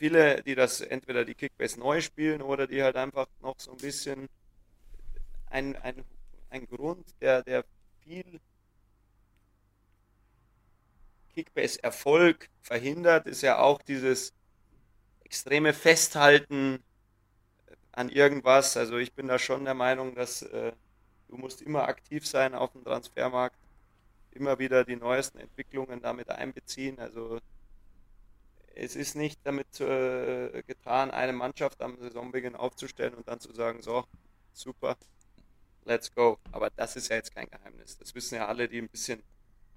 viele, 0.00 0.42
die 0.42 0.54
das 0.54 0.80
entweder 0.80 1.26
die 1.26 1.34
Kickbase 1.34 1.78
neu 1.78 2.00
spielen 2.00 2.40
oder 2.40 2.66
die 2.66 2.82
halt 2.82 2.96
einfach 2.96 3.28
noch 3.42 3.60
so 3.60 3.72
ein 3.72 3.76
bisschen 3.76 4.30
ein, 5.50 5.76
ein, 5.76 6.04
ein 6.48 6.66
Grund, 6.66 7.06
der, 7.20 7.42
der 7.42 7.64
viel 8.02 8.40
Kickbase-Erfolg 11.34 12.48
verhindert, 12.62 13.26
ist 13.26 13.42
ja 13.42 13.58
auch 13.58 13.82
dieses 13.82 14.32
extreme 15.22 15.74
Festhalten 15.74 16.82
an 17.92 18.08
irgendwas. 18.08 18.78
Also 18.78 18.96
ich 18.96 19.12
bin 19.12 19.28
da 19.28 19.38
schon 19.38 19.66
der 19.66 19.74
Meinung, 19.74 20.14
dass 20.14 20.40
äh, 20.40 20.72
du 21.28 21.36
musst 21.36 21.60
immer 21.60 21.88
aktiv 21.88 22.26
sein 22.26 22.54
auf 22.54 22.72
dem 22.72 22.84
Transfermarkt, 22.84 23.58
immer 24.30 24.58
wieder 24.58 24.82
die 24.84 24.96
neuesten 24.96 25.38
Entwicklungen 25.40 26.00
damit 26.00 26.30
einbeziehen. 26.30 26.98
Also 26.98 27.38
es 28.80 28.96
ist 28.96 29.14
nicht 29.14 29.38
damit 29.44 29.80
äh, 29.80 30.62
getan, 30.66 31.10
eine 31.10 31.32
Mannschaft 31.32 31.82
am 31.82 31.98
Saisonbeginn 31.98 32.56
aufzustellen 32.56 33.14
und 33.14 33.28
dann 33.28 33.38
zu 33.38 33.52
sagen, 33.52 33.82
so, 33.82 34.04
super, 34.52 34.96
let's 35.84 36.12
go. 36.14 36.38
Aber 36.50 36.70
das 36.70 36.96
ist 36.96 37.08
ja 37.08 37.16
jetzt 37.16 37.34
kein 37.34 37.48
Geheimnis. 37.50 37.98
Das 37.98 38.14
wissen 38.14 38.36
ja 38.36 38.46
alle, 38.46 38.68
die 38.68 38.78
ein 38.78 38.88
bisschen 38.88 39.22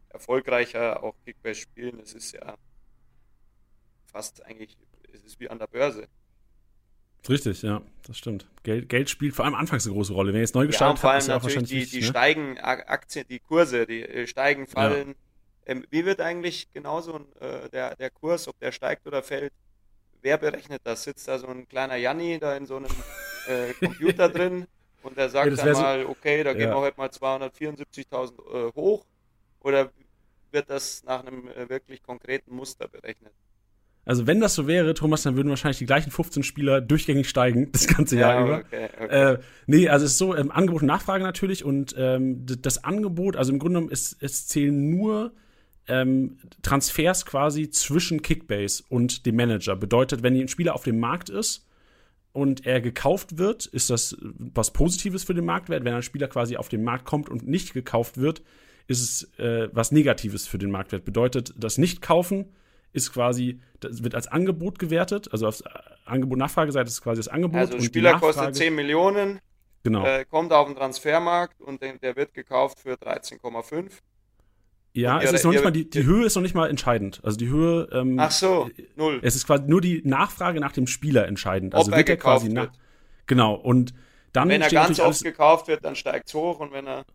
erfolgreicher 0.09 1.03
auch 1.03 1.15
Kickbase 1.25 1.61
spielen. 1.61 1.99
Es 1.99 2.13
ist 2.13 2.31
ja 2.31 2.55
fast 4.05 4.45
eigentlich, 4.45 4.77
es 5.11 5.23
ist 5.23 5.39
wie 5.39 5.49
an 5.49 5.59
der 5.59 5.67
Börse. 5.67 6.07
Richtig, 7.27 7.61
ja, 7.61 7.81
das 8.05 8.17
stimmt. 8.17 8.47
Geld, 8.63 8.89
Geld 8.89 9.09
spielt 9.09 9.35
vor 9.35 9.45
allem 9.45 9.55
anfangs 9.55 9.85
eine 9.85 9.95
große 9.95 10.13
Rolle. 10.13 10.29
Wenn 10.29 10.39
ihr 10.39 10.43
jetzt 10.43 10.55
neu 10.55 10.67
gestartet 10.67 10.97
ja, 10.97 11.01
vor 11.01 11.11
allem 11.11 11.27
habt, 11.27 11.45
ist 11.45 11.55
ja 11.55 11.61
die, 11.61 11.85
die 11.85 12.01
ne? 12.01 12.05
steigen 12.05 12.57
Aktien, 12.59 13.25
die 13.29 13.39
Kurse, 13.39 13.85
die 13.85 14.01
äh, 14.01 14.27
steigen, 14.27 14.67
fallen. 14.67 15.09
Ja. 15.09 15.15
Ähm, 15.65 15.85
wie 15.89 16.05
wird 16.05 16.21
eigentlich 16.21 16.71
genauso 16.71 17.25
äh, 17.39 17.69
der, 17.69 17.95
der 17.95 18.09
Kurs, 18.09 18.47
ob 18.47 18.59
der 18.59 18.71
steigt 18.71 19.07
oder 19.07 19.23
fällt? 19.23 19.53
Wer 20.21 20.37
berechnet 20.37 20.81
das? 20.83 21.03
Sitzt 21.03 21.27
da 21.27 21.37
so 21.37 21.47
ein 21.47 21.67
kleiner 21.67 21.95
Janni 21.95 22.39
da 22.39 22.55
in 22.55 22.65
so 22.65 22.77
einem 22.77 22.91
äh, 23.47 23.73
Computer 23.73 24.29
drin 24.29 24.67
und 25.03 25.17
der 25.17 25.29
sagt 25.29 25.49
ja, 25.49 25.55
dann 25.55 25.73
mal, 25.73 26.03
so, 26.03 26.09
okay, 26.09 26.43
da 26.43 26.53
gehen 26.53 26.69
wir 26.69 26.77
heute 26.77 26.97
mal 26.97 27.09
274.000 27.09 28.69
äh, 28.69 28.73
hoch? 28.73 29.05
Oder 29.59 29.91
wird 30.51 30.69
das 30.69 31.03
nach 31.03 31.25
einem 31.25 31.47
äh, 31.49 31.69
wirklich 31.69 32.03
konkreten 32.03 32.55
Muster 32.55 32.87
berechnet? 32.87 33.33
Also 34.05 34.27
wenn 34.27 34.41
das 34.41 34.53
so 34.53 34.67
wäre, 34.67 34.93
Thomas, 34.93 35.23
dann 35.23 35.37
würden 35.37 35.49
wahrscheinlich 35.49 35.77
die 35.77 35.85
gleichen 35.85 36.11
15 36.11 36.43
Spieler 36.43 36.81
durchgängig 36.81 37.29
steigen, 37.29 37.69
das 37.73 37.87
ganze 37.87 38.17
Jahr 38.17 38.33
ja, 38.33 38.45
über. 38.45 38.57
Okay, 38.59 38.89
okay. 39.01 39.33
Äh, 39.33 39.39
nee, 39.65 39.89
also 39.89 40.05
es 40.05 40.13
ist 40.13 40.17
so, 40.17 40.35
ähm, 40.35 40.51
Angebot 40.51 40.81
und 40.81 40.87
Nachfrage 40.87 41.23
natürlich 41.23 41.63
und 41.63 41.95
ähm, 41.97 42.45
das 42.45 42.83
Angebot, 42.83 43.35
also 43.35 43.51
im 43.51 43.59
Grunde 43.59 43.79
genommen, 43.79 43.93
es, 43.93 44.15
es 44.19 44.47
zählen 44.47 44.89
nur 44.89 45.33
ähm, 45.87 46.37
Transfers 46.61 47.25
quasi 47.25 47.69
zwischen 47.69 48.21
Kickbase 48.21 48.83
und 48.89 49.25
dem 49.25 49.35
Manager. 49.35 49.75
Bedeutet, 49.75 50.23
wenn 50.23 50.35
ein 50.35 50.47
Spieler 50.47 50.75
auf 50.75 50.83
dem 50.83 50.99
Markt 50.99 51.29
ist 51.29 51.67
und 52.31 52.65
er 52.65 52.81
gekauft 52.81 53.37
wird, 53.37 53.65
ist 53.65 53.89
das 53.89 54.17
was 54.21 54.71
Positives 54.71 55.23
für 55.23 55.33
den 55.33 55.45
Marktwert. 55.45 55.83
Wenn 55.83 55.93
ein 55.93 56.03
Spieler 56.03 56.27
quasi 56.27 56.57
auf 56.57 56.69
den 56.69 56.83
Markt 56.83 57.05
kommt 57.05 57.29
und 57.29 57.47
nicht 57.47 57.73
gekauft 57.73 58.17
wird, 58.17 58.41
ist 58.87 59.01
es 59.01 59.39
äh, 59.39 59.69
was 59.71 59.91
Negatives 59.91 60.47
für 60.47 60.57
den 60.57 60.71
Marktwert. 60.71 61.05
Bedeutet, 61.05 61.53
das 61.57 61.77
Nicht-Kaufen 61.77 62.53
ist 62.91 63.11
quasi, 63.11 63.59
das 63.79 64.03
wird 64.03 64.15
als 64.15 64.27
Angebot 64.27 64.79
gewertet, 64.79 65.29
also 65.31 65.47
auf 65.47 65.63
Angebot-Nachfrageseite 66.05 66.87
ist 66.87 67.01
quasi 67.01 67.19
das 67.19 67.27
Angebot. 67.27 67.59
Also 67.59 67.75
ein 67.75 67.81
Spieler 67.81 68.19
kostet 68.19 68.55
10 68.55 68.75
Millionen, 68.75 69.39
genau. 69.83 70.05
Äh, 70.05 70.25
kommt 70.25 70.53
auf 70.53 70.67
den 70.67 70.75
Transfermarkt 70.75 71.59
und 71.61 71.81
der, 71.81 71.97
der 71.97 72.15
wird 72.15 72.33
gekauft 72.33 72.79
für 72.79 72.93
13,5. 72.93 73.89
Ja, 74.93 75.19
es 75.19 75.31
ist 75.31 75.43
noch 75.43 75.51
nicht 75.51 75.63
mal, 75.63 75.71
die, 75.71 75.89
die 75.89 76.03
Höhe 76.03 76.25
ist 76.25 76.35
noch 76.35 76.43
nicht 76.43 76.53
mal 76.53 76.69
entscheidend. 76.69 77.19
Also 77.23 77.37
die 77.37 77.49
Höhe. 77.49 77.89
Ähm, 77.91 78.19
Ach 78.19 78.31
so, 78.31 78.69
null. 78.95 79.19
Es 79.23 79.35
ist 79.35 79.47
quasi 79.47 79.63
nur 79.65 79.81
die 79.81 80.01
Nachfrage 80.05 80.59
nach 80.59 80.71
dem 80.71 80.85
Spieler 80.85 81.27
entscheidend. 81.27 81.73
Also 81.73 81.91
Ob 81.91 81.97
wird 81.97 82.09
er 82.09 82.17
quasi 82.17 82.49
nach. 82.49 82.71
Genau, 83.25 83.55
und 83.55 83.93
dann. 84.33 84.49
Wenn 84.49 84.61
er 84.61 84.69
ganz 84.69 84.99
oft 84.99 85.23
gekauft 85.23 85.67
wird, 85.67 85.83
dann 85.83 85.95
steigt 85.95 86.27
es 86.27 86.33
hoch 86.35 86.59
und 86.59 86.71
wenn 86.71 86.85
er. 86.85 87.05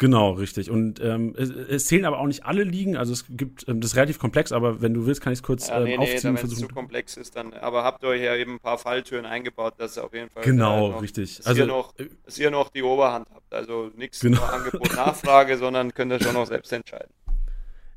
Genau, 0.00 0.30
richtig. 0.30 0.70
Und 0.70 0.98
ähm, 1.00 1.34
es, 1.36 1.50
es, 1.50 1.84
zählen 1.84 2.06
aber 2.06 2.20
auch 2.20 2.26
nicht 2.26 2.46
alle 2.46 2.64
Ligen. 2.64 2.96
Also 2.96 3.12
es 3.12 3.26
gibt, 3.28 3.68
ähm, 3.68 3.82
das 3.82 3.90
ist 3.90 3.96
relativ 3.96 4.18
komplex, 4.18 4.50
aber 4.50 4.80
wenn 4.80 4.94
du 4.94 5.04
willst, 5.04 5.20
kann 5.20 5.30
ich 5.34 5.40
es 5.40 5.42
kurz 5.42 5.68
ja, 5.68 5.78
nee, 5.78 5.92
ähm, 5.92 6.00
aufziehen. 6.00 6.32
Nee, 6.32 6.42
wenn 6.42 6.48
es 6.48 6.58
zu 6.58 6.68
komplex 6.68 7.18
ist, 7.18 7.36
dann. 7.36 7.52
Aber 7.52 7.84
habt 7.84 8.02
ihr 8.02 8.08
euch 8.08 8.22
ja 8.22 8.34
eben 8.34 8.54
ein 8.54 8.60
paar 8.60 8.78
Falltüren 8.78 9.26
eingebaut, 9.26 9.74
dass 9.76 9.98
ihr 9.98 10.04
auf 10.04 10.14
jeden 10.14 10.30
Fall. 10.30 10.42
Genau, 10.42 10.92
noch, 10.92 11.02
richtig. 11.02 11.36
Dass, 11.36 11.46
also, 11.48 11.60
ihr 11.60 11.66
noch, 11.66 11.98
äh, 11.98 12.08
dass 12.24 12.38
ihr 12.38 12.50
noch 12.50 12.70
die 12.70 12.82
Oberhand 12.82 13.28
habt. 13.34 13.52
Also 13.52 13.90
nichts 13.94 14.20
genau. 14.20 14.42
Angebot, 14.42 14.90
Nachfrage, 14.96 15.58
sondern 15.58 15.92
könnt 15.92 16.10
ihr 16.12 16.22
schon 16.22 16.32
noch 16.32 16.46
selbst 16.46 16.72
entscheiden. 16.72 17.12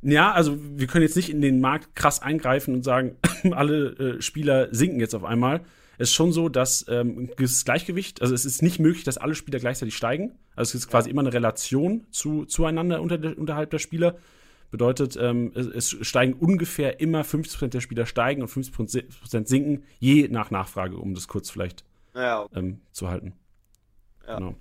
Ja, 0.02 0.34
also 0.34 0.58
wir 0.60 0.88
können 0.88 1.04
jetzt 1.04 1.16
nicht 1.16 1.30
in 1.30 1.40
den 1.40 1.62
Markt 1.62 1.96
krass 1.96 2.22
eingreifen 2.22 2.74
und 2.74 2.84
sagen, 2.84 3.16
alle 3.52 4.18
äh, 4.18 4.22
Spieler 4.22 4.68
sinken 4.76 5.00
jetzt 5.00 5.16
auf 5.16 5.24
einmal. 5.24 5.62
Es 5.98 6.10
ist 6.10 6.16
schon 6.16 6.32
so, 6.32 6.50
dass 6.50 6.86
ähm, 6.90 7.30
das 7.38 7.66
Gleichgewicht, 7.66 8.22
also 8.22 8.34
es 8.34 8.46
ist 8.46 8.62
nicht 8.62 8.80
möglich, 8.80 9.04
dass 9.04 9.18
alle 9.18 9.36
Spieler 9.36 9.60
gleichzeitig 9.60 9.96
steigen. 9.96 10.32
Also 10.56 10.70
es 10.70 10.84
ist 10.84 10.90
quasi 10.90 11.10
immer 11.10 11.22
eine 11.22 11.34
Relation 11.34 12.06
zu, 12.12 12.46
zueinander 12.46 13.02
unter, 13.02 13.38
unterhalb 13.38 13.70
der 13.70 13.80
Spieler. 13.80 14.16
Bedeutet, 14.72 15.16
ähm, 15.22 15.52
es, 15.54 15.68
es, 15.68 16.08
steigen 16.08 16.34
ungefähr 16.34 17.00
immer 17.00 17.22
50% 17.22 17.68
der 17.68 17.80
Spieler 17.80 18.08
steigen 18.08 18.42
und 18.42 18.50
50% 18.50 19.48
sinken, 19.48 19.84
je 20.00 20.28
nach 20.30 20.50
Nachfrage, 20.50 20.98
um 20.98 21.14
das 21.14 21.28
kurz 21.28 21.52
vielleicht 21.52 21.84
ja, 22.16 22.48
ähm, 22.56 22.82
zu 22.92 23.08
halten. 23.08 23.34
Ja. 24.28 24.38
Genau. 24.38 24.56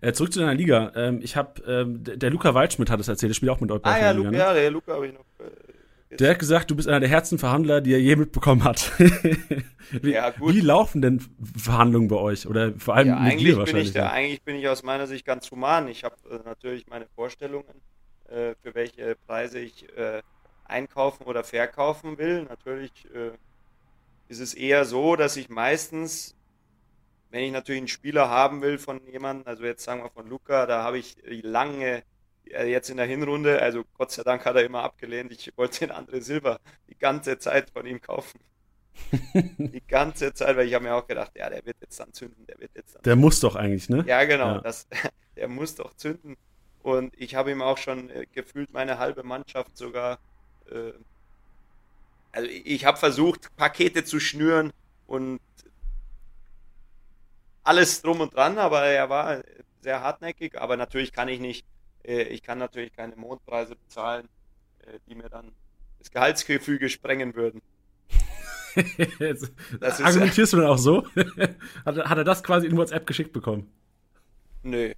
Äh, 0.00 0.12
zurück 0.12 0.32
zu 0.32 0.40
deiner 0.40 0.54
Liga. 0.54 0.92
Ähm, 0.94 1.20
ich 1.22 1.36
habe, 1.36 1.62
ähm, 1.66 2.02
der 2.02 2.30
Luca 2.30 2.54
Waldschmidt 2.54 2.90
hat 2.90 3.00
es 3.00 3.08
erzählt, 3.08 3.30
der 3.30 3.34
spielt 3.34 3.50
auch 3.50 3.60
mit 3.60 3.70
euch. 3.70 3.80
Ah 3.84 3.98
ja, 3.98 4.10
Luca, 4.12 4.30
ne? 4.30 4.38
ja, 4.38 4.52
der 4.54 4.70
Luca 4.70 4.94
habe 4.94 5.06
ich 5.06 5.12
noch. 5.12 5.24
Äh, 5.38 5.73
der 6.18 6.30
hat 6.30 6.38
gesagt, 6.38 6.70
du 6.70 6.76
bist 6.76 6.88
einer 6.88 7.00
der 7.00 7.08
Herzenverhandler, 7.08 7.80
die 7.80 7.92
er 7.92 8.00
je 8.00 8.16
mitbekommen 8.16 8.64
hat. 8.64 8.92
wie, 8.98 10.12
ja, 10.12 10.32
wie 10.38 10.60
laufen 10.60 11.02
denn 11.02 11.24
Verhandlungen 11.56 12.08
bei 12.08 12.16
euch? 12.16 12.46
Oder 12.46 12.72
vor 12.78 12.94
allem 12.94 13.08
ja, 13.08 13.20
mit 13.20 13.40
dir 13.40 13.56
wahrscheinlich? 13.56 13.92
Bin 13.92 14.02
ich, 14.02 14.08
eigentlich 14.08 14.42
bin 14.42 14.56
ich 14.56 14.68
aus 14.68 14.82
meiner 14.82 15.06
Sicht 15.06 15.24
ganz 15.24 15.50
human. 15.50 15.88
Ich 15.88 16.04
habe 16.04 16.16
äh, 16.30 16.38
natürlich 16.44 16.86
meine 16.86 17.06
Vorstellungen 17.14 17.80
äh, 18.28 18.54
für 18.62 18.74
welche 18.74 19.16
Preise 19.26 19.58
ich 19.58 19.86
äh, 19.96 20.22
einkaufen 20.64 21.24
oder 21.24 21.44
verkaufen 21.44 22.18
will. 22.18 22.44
Natürlich 22.44 22.92
äh, 23.14 23.30
ist 24.28 24.40
es 24.40 24.54
eher 24.54 24.84
so, 24.84 25.16
dass 25.16 25.36
ich 25.36 25.48
meistens, 25.48 26.34
wenn 27.30 27.44
ich 27.44 27.52
natürlich 27.52 27.80
einen 27.80 27.88
Spieler 27.88 28.30
haben 28.30 28.62
will 28.62 28.78
von 28.78 29.06
jemandem, 29.06 29.46
also 29.46 29.64
jetzt 29.64 29.84
sagen 29.84 30.02
wir 30.02 30.10
von 30.10 30.28
Luca, 30.28 30.66
da 30.66 30.82
habe 30.82 30.98
ich 30.98 31.16
lange 31.42 32.02
jetzt 32.46 32.90
in 32.90 32.96
der 32.96 33.06
Hinrunde, 33.06 33.60
also 33.60 33.84
Gott 33.96 34.12
sei 34.12 34.22
Dank 34.22 34.44
hat 34.44 34.56
er 34.56 34.64
immer 34.64 34.82
abgelehnt, 34.82 35.32
ich 35.32 35.52
wollte 35.56 35.86
den 35.86 35.92
André 35.92 36.20
Silber 36.20 36.60
die 36.88 36.98
ganze 36.98 37.38
Zeit 37.38 37.70
von 37.70 37.86
ihm 37.86 38.00
kaufen. 38.00 38.40
die 39.58 39.82
ganze 39.86 40.32
Zeit, 40.34 40.56
weil 40.56 40.68
ich 40.68 40.74
habe 40.74 40.84
mir 40.84 40.94
auch 40.94 41.06
gedacht, 41.06 41.32
ja, 41.34 41.50
der 41.50 41.64
wird 41.66 41.76
jetzt 41.80 41.98
dann 41.98 42.12
zünden, 42.12 42.46
der 42.46 42.58
wird 42.60 42.70
jetzt 42.74 42.94
dann. 42.94 43.02
Der 43.02 43.16
muss 43.16 43.40
doch 43.40 43.56
eigentlich, 43.56 43.88
ne? 43.88 44.04
Ja, 44.06 44.24
genau, 44.24 44.56
ja. 44.56 44.60
Das, 44.60 44.86
der 45.36 45.48
muss 45.48 45.74
doch 45.74 45.94
zünden. 45.94 46.36
Und 46.82 47.14
ich 47.18 47.34
habe 47.34 47.50
ihm 47.50 47.62
auch 47.62 47.78
schon 47.78 48.10
äh, 48.10 48.26
gefühlt 48.32 48.72
meine 48.72 48.98
halbe 48.98 49.22
Mannschaft 49.22 49.76
sogar. 49.76 50.18
Äh, 50.70 50.92
also 52.30 52.48
ich 52.48 52.84
habe 52.84 52.98
versucht, 52.98 53.54
Pakete 53.56 54.04
zu 54.04 54.20
schnüren 54.20 54.72
und 55.06 55.40
alles 57.62 58.02
drum 58.02 58.20
und 58.20 58.34
dran, 58.34 58.58
aber 58.58 58.84
er 58.84 59.08
war 59.08 59.42
sehr 59.80 60.02
hartnäckig. 60.02 60.60
Aber 60.60 60.76
natürlich 60.76 61.12
kann 61.12 61.28
ich 61.28 61.40
nicht, 61.40 61.64
äh, 61.64 61.73
ich 62.04 62.42
kann 62.42 62.58
natürlich 62.58 62.92
keine 62.94 63.16
Mondpreise 63.16 63.76
bezahlen, 63.76 64.28
äh, 64.80 64.98
die 65.08 65.14
mir 65.14 65.28
dann 65.28 65.52
das 65.98 66.10
Gehaltsgefüge 66.10 66.88
sprengen 66.88 67.34
würden. 67.34 67.62
das 69.80 70.00
Argumentierst 70.02 70.52
du 70.52 70.56
dann 70.58 70.66
auch 70.66 70.78
so? 70.78 71.06
hat, 71.86 71.96
hat 71.96 72.18
er 72.18 72.24
das 72.24 72.42
quasi 72.42 72.66
in 72.66 72.76
WhatsApp 72.76 73.06
geschickt 73.06 73.32
bekommen? 73.32 73.70
Nö, 74.62 74.92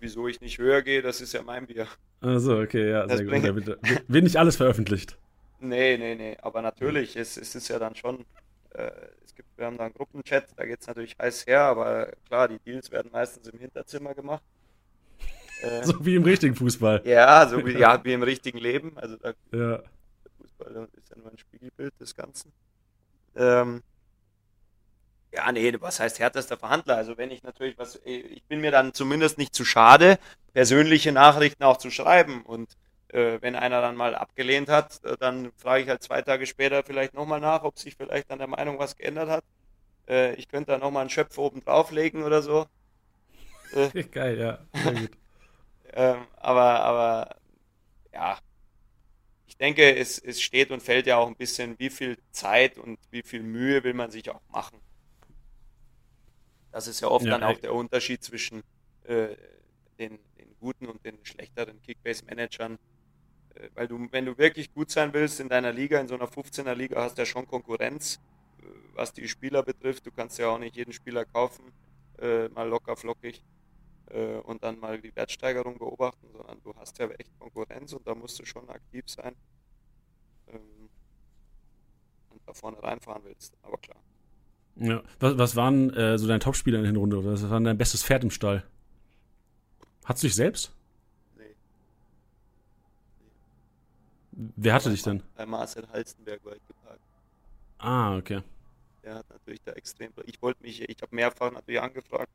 wieso 0.00 0.28
ich 0.28 0.40
nicht 0.40 0.58
höher 0.58 0.82
gehe, 0.82 1.02
das 1.02 1.20
ist 1.20 1.32
ja 1.32 1.42
mein 1.42 1.66
Bier. 1.66 1.86
Also 2.20 2.58
okay, 2.58 2.90
ja, 2.90 3.06
das 3.06 3.18
sehr 3.18 3.26
gut. 3.26 3.66
Wird, 3.66 3.78
wird 4.08 4.24
nicht 4.24 4.36
alles 4.36 4.56
veröffentlicht. 4.56 5.18
Nee, 5.60 5.96
nee, 5.96 6.14
nee, 6.14 6.36
aber 6.40 6.62
natürlich, 6.62 7.16
es, 7.16 7.36
es 7.36 7.54
ist 7.54 7.68
ja 7.68 7.78
dann 7.78 7.94
schon, 7.94 8.24
äh, 8.70 8.90
es 9.24 9.34
gibt, 9.34 9.48
wir 9.56 9.66
haben 9.66 9.76
da 9.76 9.84
einen 9.84 9.94
Gruppenchat, 9.94 10.46
da 10.56 10.64
geht 10.64 10.80
es 10.80 10.86
natürlich 10.86 11.16
heiß 11.20 11.46
her, 11.46 11.62
aber 11.62 12.12
klar, 12.26 12.48
die 12.48 12.58
Deals 12.60 12.90
werden 12.90 13.10
meistens 13.12 13.48
im 13.48 13.58
Hinterzimmer 13.58 14.14
gemacht. 14.14 14.42
Äh, 15.62 15.84
so 15.84 16.04
wie 16.04 16.14
im 16.14 16.24
richtigen 16.24 16.54
Fußball. 16.54 17.02
Ja, 17.04 17.46
so 17.48 17.64
wie, 17.66 17.76
ja, 17.78 18.02
wie 18.04 18.12
im 18.12 18.22
richtigen 18.22 18.58
Leben. 18.58 18.96
Also 18.96 19.16
da, 19.16 19.32
ja. 19.52 19.78
der 19.78 19.82
Fußball 20.38 20.88
ist 20.96 21.10
ja 21.10 21.16
nur 21.16 21.30
ein 21.30 21.38
Spiegelbild 21.38 21.98
des 22.00 22.14
Ganzen. 22.14 22.52
Ähm, 23.36 23.82
ja, 25.32 25.50
nee, 25.52 25.74
was 25.80 26.00
heißt 26.00 26.18
härtester 26.20 26.56
Verhandler? 26.56 26.96
Also 26.96 27.18
wenn 27.18 27.30
ich 27.30 27.42
natürlich 27.42 27.76
was, 27.78 27.96
äh, 27.96 28.18
ich 28.18 28.44
bin 28.44 28.60
mir 28.60 28.70
dann 28.70 28.94
zumindest 28.94 29.38
nicht 29.38 29.54
zu 29.54 29.64
schade, 29.64 30.18
persönliche 30.52 31.12
Nachrichten 31.12 31.64
auch 31.64 31.76
zu 31.76 31.90
schreiben. 31.90 32.42
Und 32.42 32.76
äh, 33.08 33.38
wenn 33.40 33.54
einer 33.54 33.80
dann 33.80 33.96
mal 33.96 34.14
abgelehnt 34.14 34.68
hat, 34.68 35.02
äh, 35.04 35.16
dann 35.18 35.50
frage 35.56 35.82
ich 35.82 35.88
halt 35.88 36.02
zwei 36.02 36.22
Tage 36.22 36.46
später 36.46 36.82
vielleicht 36.84 37.14
nochmal 37.14 37.40
nach, 37.40 37.64
ob 37.64 37.78
sich 37.78 37.96
vielleicht 37.96 38.30
an 38.30 38.38
der 38.38 38.48
Meinung 38.48 38.78
was 38.78 38.96
geändert 38.96 39.28
hat. 39.28 39.44
Äh, 40.08 40.34
ich 40.34 40.48
könnte 40.48 40.72
da 40.72 40.78
nochmal 40.78 41.02
einen 41.02 41.10
Schöpfer 41.10 41.42
oben 41.42 41.64
drauflegen 41.64 42.22
oder 42.22 42.42
so. 42.42 42.66
Äh, 43.72 44.02
Geil, 44.12 44.38
ja. 44.38 44.58
Sehr 44.82 44.92
gut. 44.92 45.10
Ähm, 45.92 46.26
aber, 46.36 46.80
aber 46.80 47.36
ja, 48.12 48.38
ich 49.46 49.56
denke, 49.56 49.96
es, 49.96 50.18
es 50.18 50.40
steht 50.40 50.70
und 50.70 50.82
fällt 50.82 51.06
ja 51.06 51.16
auch 51.16 51.26
ein 51.26 51.36
bisschen, 51.36 51.78
wie 51.78 51.90
viel 51.90 52.18
Zeit 52.30 52.78
und 52.78 52.98
wie 53.10 53.22
viel 53.22 53.42
Mühe 53.42 53.82
will 53.82 53.94
man 53.94 54.10
sich 54.10 54.28
auch 54.30 54.40
machen. 54.50 54.78
Das 56.70 56.86
ist 56.86 57.00
ja 57.00 57.08
oft 57.08 57.24
ja, 57.24 57.32
dann 57.32 57.42
auch 57.42 57.58
der 57.58 57.74
Unterschied 57.74 58.22
zwischen 58.22 58.62
äh, 59.04 59.28
den, 59.98 60.18
den, 60.38 60.54
guten 60.60 60.86
und 60.86 61.04
den 61.04 61.18
schlechteren 61.24 61.80
Kickbase-Managern. 61.82 62.78
Äh, 63.54 63.68
weil 63.74 63.88
du, 63.88 64.06
wenn 64.10 64.26
du 64.26 64.36
wirklich 64.36 64.72
gut 64.74 64.90
sein 64.90 65.12
willst 65.14 65.40
in 65.40 65.48
deiner 65.48 65.72
Liga, 65.72 65.98
in 65.98 66.08
so 66.08 66.14
einer 66.14 66.28
15er 66.28 66.74
Liga, 66.74 67.02
hast 67.02 67.16
du 67.16 67.22
ja 67.22 67.26
schon 67.26 67.46
Konkurrenz, 67.46 68.20
äh, 68.60 68.66
was 68.94 69.12
die 69.12 69.28
Spieler 69.28 69.62
betrifft. 69.62 70.04
Du 70.06 70.10
kannst 70.10 70.38
ja 70.38 70.48
auch 70.48 70.58
nicht 70.58 70.76
jeden 70.76 70.92
Spieler 70.92 71.24
kaufen, 71.24 71.72
äh, 72.20 72.48
mal 72.48 72.68
locker 72.68 72.96
flockig 72.96 73.42
äh, 74.10 74.38
und 74.38 74.62
dann 74.62 74.78
mal 74.78 75.00
die 75.00 75.14
Wertsteigerung 75.14 75.78
beobachten, 75.78 76.28
sondern 76.32 76.60
du 76.62 76.74
hast 76.76 76.98
ja 76.98 77.08
echt 77.10 77.38
Konkurrenz 77.38 77.92
und 77.92 78.06
da 78.06 78.14
musst 78.14 78.38
du 78.38 78.44
schon 78.44 78.68
aktiv 78.68 79.04
sein 79.06 79.34
ähm, 80.48 80.88
und 82.30 82.40
da 82.46 82.52
vorne 82.52 82.82
reinfahren 82.82 83.22
willst. 83.24 83.56
Aber 83.62 83.78
klar. 83.78 84.00
Ja. 84.76 85.02
Was, 85.18 85.38
was 85.38 85.56
waren 85.56 85.92
äh, 85.94 86.18
so 86.18 86.26
deine 86.26 86.38
Topspieler 86.38 86.78
in 86.78 86.84
der 86.84 86.92
Hinrunde? 86.92 87.24
Was 87.24 87.48
war 87.48 87.60
dein 87.60 87.78
bestes 87.78 88.04
Pferd 88.04 88.22
im 88.22 88.30
Stall? 88.30 88.64
Hattest 90.04 90.22
du 90.22 90.26
dich 90.28 90.36
selbst? 90.36 90.72
Nee. 91.36 91.44
nee. 91.44 91.52
Wer 94.56 94.74
hatte 94.74 94.90
dich 94.90 95.02
denn? 95.02 95.22
Bei 95.36 95.46
Marcel 95.46 95.86
Halstenberg 95.90 96.44
war 96.44 96.56
ich 96.56 96.66
geparkt. 96.66 97.02
Ah, 97.78 98.16
okay. 98.16 98.42
Der 99.02 99.16
hat 99.16 99.30
natürlich 99.30 99.62
da 99.62 99.72
extrem. 99.72 100.12
Ich 100.26 100.40
wollte 100.40 100.62
mich, 100.62 100.80
ich 100.80 101.02
habe 101.02 101.14
mehrfach 101.14 101.50
natürlich 101.50 101.80
angefragt. 101.80 102.30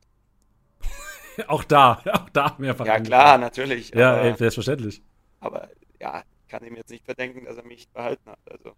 auch 1.47 1.63
da, 1.63 2.01
auch 2.11 2.29
da 2.29 2.55
mehrfach. 2.57 2.85
Ja, 2.85 2.99
klar, 2.99 3.37
natürlich. 3.37 3.93
Ja, 3.93 4.13
aber, 4.13 4.21
ey, 4.21 4.35
selbstverständlich. 4.35 5.01
Aber 5.39 5.69
ja, 5.99 6.23
ich 6.41 6.47
kann 6.51 6.63
ihm 6.65 6.75
jetzt 6.75 6.89
nicht 6.89 7.05
verdenken, 7.05 7.45
dass 7.45 7.57
er 7.57 7.65
mich 7.65 7.89
behalten 7.89 8.29
hat. 8.29 8.39
Also. 8.49 8.75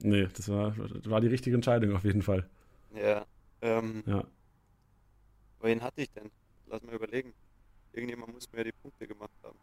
Nee, 0.00 0.28
das 0.34 0.48
war, 0.48 0.70
das 0.70 1.10
war 1.10 1.20
die 1.20 1.28
richtige 1.28 1.56
Entscheidung 1.56 1.94
auf 1.94 2.04
jeden 2.04 2.22
Fall. 2.22 2.48
Ja. 2.94 3.26
Ähm, 3.62 4.02
ja. 4.06 4.24
Wen 5.60 5.82
hatte 5.82 6.02
ich 6.02 6.10
denn? 6.12 6.30
Lass 6.66 6.82
mal 6.82 6.94
überlegen. 6.94 7.34
Irgendjemand 7.92 8.32
muss 8.32 8.50
mir 8.52 8.64
die 8.64 8.72
Punkte 8.72 9.06
gemacht 9.06 9.32
haben. 9.42 9.58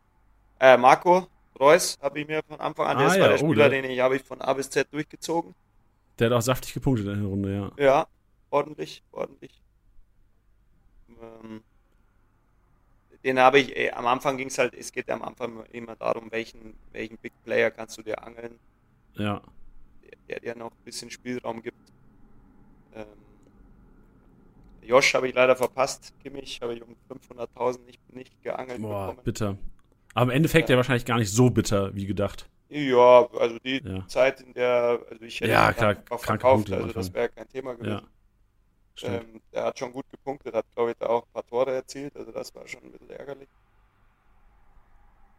Äh, 0.59 0.77
Marco 0.77 1.27
Reus 1.59 1.97
habe 2.01 2.19
ich 2.19 2.27
mir 2.27 2.43
von 2.43 2.59
Anfang 2.59 2.87
an, 2.87 2.97
ah, 2.97 3.03
das 3.03 3.15
ja, 3.15 3.21
war 3.21 3.29
der 3.29 3.43
oh, 3.43 3.47
Spieler, 3.47 3.69
der, 3.69 3.81
den 3.81 3.91
ich 3.91 3.99
habe 3.99 4.15
ich 4.17 4.23
von 4.23 4.41
A 4.41 4.53
bis 4.53 4.69
Z 4.69 4.91
durchgezogen. 4.91 5.55
Der 6.19 6.29
hat 6.29 6.37
auch 6.37 6.41
saftig 6.41 6.73
gepunktet 6.73 7.07
in 7.07 7.19
der 7.19 7.29
Runde, 7.29 7.53
ja. 7.53 7.71
Ja, 7.83 8.07
ordentlich, 8.49 9.03
ordentlich. 9.11 9.61
Ähm, 11.09 11.63
den 13.25 13.39
habe 13.39 13.59
ich, 13.59 13.75
ey, 13.75 13.89
am 13.89 14.05
Anfang 14.05 14.37
ging 14.37 14.49
es 14.49 14.57
halt, 14.59 14.75
es 14.75 14.91
geht 14.91 15.09
am 15.09 15.23
Anfang 15.23 15.65
immer 15.71 15.95
darum, 15.95 16.31
welchen, 16.31 16.75
welchen 16.91 17.17
Big 17.17 17.33
Player 17.43 17.71
kannst 17.71 17.97
du 17.97 18.03
dir 18.03 18.23
angeln. 18.23 18.59
Ja. 19.13 19.41
Der, 20.29 20.39
dir 20.39 20.55
noch 20.55 20.71
ein 20.71 20.83
bisschen 20.85 21.09
Spielraum 21.09 21.63
gibt. 21.63 21.91
Ähm, 22.93 23.05
Josh 24.83 25.15
habe 25.15 25.27
ich 25.27 25.33
leider 25.33 25.55
verpasst. 25.55 26.13
Kimmich 26.21 26.59
habe 26.61 26.75
ich 26.75 26.83
um 26.83 26.95
500.000 27.09 27.85
nicht, 27.85 28.13
nicht 28.13 28.43
geangelt 28.43 28.81
Boah, 28.81 29.07
bekommen. 29.07 29.23
bitter. 29.23 29.57
Aber 30.13 30.31
im 30.31 30.37
Endeffekt 30.37 30.69
ja. 30.69 30.75
ja 30.75 30.77
wahrscheinlich 30.77 31.05
gar 31.05 31.17
nicht 31.17 31.31
so 31.31 31.49
bitter, 31.49 31.95
wie 31.95 32.05
gedacht. 32.05 32.47
Ja, 32.69 33.27
also 33.39 33.57
die 33.59 33.81
ja. 33.83 34.07
Zeit, 34.07 34.41
in 34.41 34.53
der, 34.53 34.99
also 35.09 35.23
ich 35.23 35.41
hätte 35.41 35.51
ja, 35.51 35.73
klar, 35.73 35.95
verkauft, 36.17 36.71
also 36.71 36.93
das 36.93 37.13
wäre 37.13 37.29
kein 37.29 37.47
Thema 37.49 37.73
gewesen. 37.73 37.91
Ja, 37.91 38.03
ähm, 39.03 39.41
der 39.51 39.65
hat 39.65 39.79
schon 39.79 39.91
gut 39.91 40.09
gepunktet, 40.09 40.53
hat 40.53 40.65
glaube 40.73 40.91
ich 40.91 40.97
da 40.97 41.07
auch 41.07 41.23
ein 41.23 41.31
paar 41.33 41.45
Tore 41.45 41.73
erzielt, 41.73 42.15
also 42.15 42.31
das 42.31 42.53
war 42.55 42.67
schon 42.67 42.83
ein 42.83 42.91
bisschen 42.91 43.09
ärgerlich. 43.09 43.49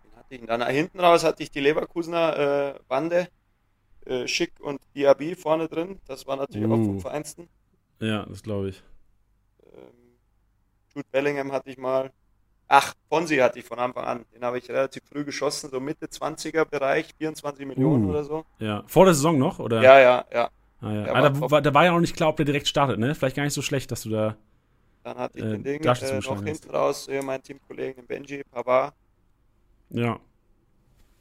Den 0.04 0.16
hatte 0.16 0.34
ich 0.34 0.44
dann 0.44 0.66
hinten 0.68 1.00
raus 1.00 1.24
hatte 1.24 1.42
ich 1.42 1.50
die 1.50 1.60
Leverkusener 1.60 2.74
äh, 2.76 2.80
Bande, 2.88 3.28
äh, 4.06 4.28
Schick 4.28 4.52
und 4.60 4.80
Diaby 4.94 5.34
vorne 5.34 5.68
drin. 5.68 6.00
Das 6.06 6.26
war 6.26 6.36
natürlich 6.36 6.68
uh. 6.68 6.74
auch 6.74 6.84
vom 6.84 7.00
Feinsten. 7.00 7.48
Ja, 7.98 8.24
das 8.26 8.42
glaube 8.42 8.68
ich. 8.68 8.82
Ähm, 9.64 10.18
Jude 10.94 11.08
Bellingham 11.10 11.52
hatte 11.52 11.70
ich 11.70 11.78
mal. 11.78 12.12
Ach, 12.68 12.94
Fonsi 13.08 13.36
hatte 13.36 13.60
ich 13.60 13.64
von 13.64 13.78
Anfang 13.78 14.04
an. 14.04 14.24
Den 14.34 14.44
habe 14.44 14.58
ich 14.58 14.68
relativ 14.68 15.02
früh 15.04 15.24
geschossen, 15.24 15.70
so 15.70 15.78
Mitte 15.78 16.06
20er 16.06 16.64
Bereich, 16.64 17.14
24 17.16 17.66
Millionen 17.66 18.06
uh. 18.06 18.10
oder 18.10 18.24
so. 18.24 18.44
Ja, 18.58 18.84
vor 18.86 19.04
der 19.04 19.14
Saison 19.14 19.38
noch, 19.38 19.58
oder? 19.58 19.82
Ja, 19.82 20.00
ja, 20.00 20.24
ja. 20.32 20.50
Ah, 20.80 20.92
ja. 20.92 21.14
Ah, 21.14 21.28
da, 21.28 21.50
war, 21.50 21.62
da, 21.62 21.74
war, 21.74 21.84
ja 21.84 21.92
noch 21.92 22.00
nicht 22.00 22.16
klar, 22.16 22.28
ob 22.28 22.36
der 22.36 22.44
direkt 22.44 22.68
startet, 22.68 22.98
ne? 22.98 23.14
Vielleicht 23.14 23.36
gar 23.36 23.44
nicht 23.44 23.54
so 23.54 23.62
schlecht, 23.62 23.90
dass 23.90 24.02
du 24.02 24.10
da. 24.10 24.36
Dann 25.04 25.18
hatte 25.18 25.38
ich 25.38 25.44
äh, 25.44 25.50
den 25.50 25.64
Ding 25.64 25.82
äh, 25.82 26.20
noch 26.20 26.42
hinten 26.44 26.70
raus, 26.70 27.08
äh, 27.08 27.22
mein 27.22 27.42
Teamkollegen, 27.42 27.96
den 28.02 28.06
Benji 28.06 28.42
Pavard. 28.44 28.94
Ja. 29.90 30.18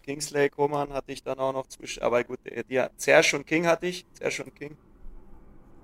Kingsley 0.03 0.49
Koman 0.49 0.93
hatte 0.93 1.11
ich 1.11 1.23
dann 1.23 1.39
auch 1.39 1.53
noch 1.53 1.67
zwischen, 1.67 2.03
aber 2.03 2.23
gut, 2.23 2.39
die, 2.45 2.83
Serge 2.97 3.37
und 3.37 3.47
King 3.47 3.65
hatte 3.65 3.87
ich, 3.87 4.05
Serge 4.13 4.43
und 4.43 4.55
King. 4.55 4.77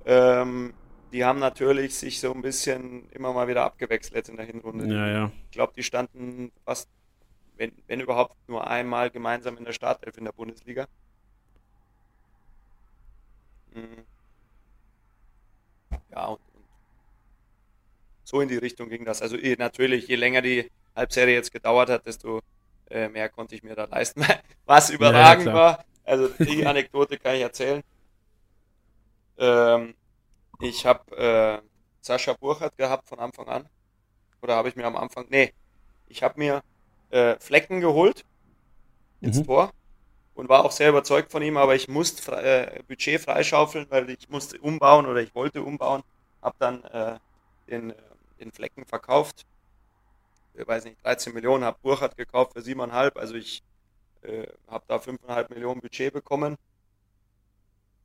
Ähm, 0.05 0.73
die 1.11 1.25
haben 1.25 1.39
natürlich 1.39 1.95
sich 1.95 2.19
so 2.19 2.33
ein 2.33 2.41
bisschen 2.41 3.09
immer 3.11 3.33
mal 3.33 3.47
wieder 3.47 3.63
abgewechselt 3.63 4.29
in 4.29 4.37
der 4.37 4.45
Hinrunde. 4.45 4.93
Ja, 4.93 5.07
ja. 5.07 5.31
Ich 5.45 5.51
glaube, 5.51 5.73
die 5.75 5.83
standen 5.83 6.51
fast, 6.65 6.89
wenn, 7.57 7.71
wenn 7.87 7.99
überhaupt, 7.99 8.35
nur 8.47 8.65
einmal 8.67 9.09
gemeinsam 9.09 9.57
in 9.57 9.65
der 9.65 9.73
Startelf 9.73 10.17
in 10.17 10.25
der 10.25 10.31
Bundesliga. 10.31 10.87
Mhm. 13.71 14.05
Ja, 16.11 16.25
und, 16.27 16.39
und 16.53 16.63
so 18.23 18.41
in 18.41 18.47
die 18.47 18.57
Richtung 18.57 18.89
ging 18.89 19.05
das. 19.05 19.21
Also 19.21 19.37
eh, 19.37 19.55
natürlich, 19.57 20.07
je 20.07 20.15
länger 20.15 20.41
die 20.41 20.69
Halbserie 20.95 21.33
jetzt 21.33 21.51
gedauert 21.51 21.89
hat, 21.89 22.05
desto 22.05 22.41
äh, 22.89 23.07
mehr 23.09 23.29
konnte 23.29 23.55
ich 23.55 23.63
mir 23.63 23.75
da 23.75 23.85
leisten. 23.85 24.25
Was 24.65 24.89
überragend 24.89 25.47
ja, 25.47 25.53
war, 25.53 25.85
also 26.03 26.27
die 26.39 26.65
Anekdote 26.65 27.17
kann 27.17 27.35
ich 27.35 27.41
erzählen. 27.41 27.81
Ähm, 29.37 29.95
ich 30.59 30.85
habe 30.85 31.17
äh, 31.17 31.67
Sascha 32.01 32.33
Burchardt 32.33 32.77
gehabt 32.77 33.07
von 33.07 33.19
Anfang 33.19 33.47
an. 33.47 33.69
Oder 34.41 34.55
habe 34.55 34.69
ich 34.69 34.75
mir 34.75 34.85
am 34.85 34.95
Anfang. 34.95 35.25
Nee, 35.29 35.53
ich 36.07 36.23
habe 36.23 36.39
mir 36.39 36.63
äh, 37.09 37.37
Flecken 37.39 37.79
geholt 37.79 38.25
ins 39.21 39.39
mhm. 39.39 39.45
Tor 39.45 39.71
und 40.35 40.49
war 40.49 40.65
auch 40.65 40.71
sehr 40.71 40.89
überzeugt 40.89 41.31
von 41.31 41.41
ihm, 41.41 41.57
aber 41.57 41.75
ich 41.75 41.87
musste 41.87 42.31
äh, 42.31 42.81
Budget 42.87 43.21
freischaufeln, 43.21 43.85
weil 43.89 44.09
ich 44.09 44.29
musste 44.29 44.57
umbauen 44.59 45.05
oder 45.05 45.21
ich 45.21 45.35
wollte 45.35 45.61
umbauen. 45.61 46.03
Habe 46.41 46.55
dann 46.59 46.83
äh, 46.85 47.19
den, 47.69 47.91
äh, 47.91 47.95
den 48.39 48.51
Flecken 48.51 48.85
verkauft. 48.85 49.45
Ich 50.53 50.67
weiß 50.67 50.85
nicht, 50.85 51.03
13 51.03 51.33
Millionen, 51.33 51.63
habe 51.63 51.77
Burchardt 51.81 52.17
gekauft 52.17 52.53
für 52.53 52.59
7,5. 52.59 53.17
Also 53.17 53.35
ich 53.35 53.63
äh, 54.23 54.47
habe 54.67 54.83
da 54.87 54.97
5,5 54.97 55.53
Millionen 55.53 55.81
Budget 55.81 56.13
bekommen. 56.13 56.57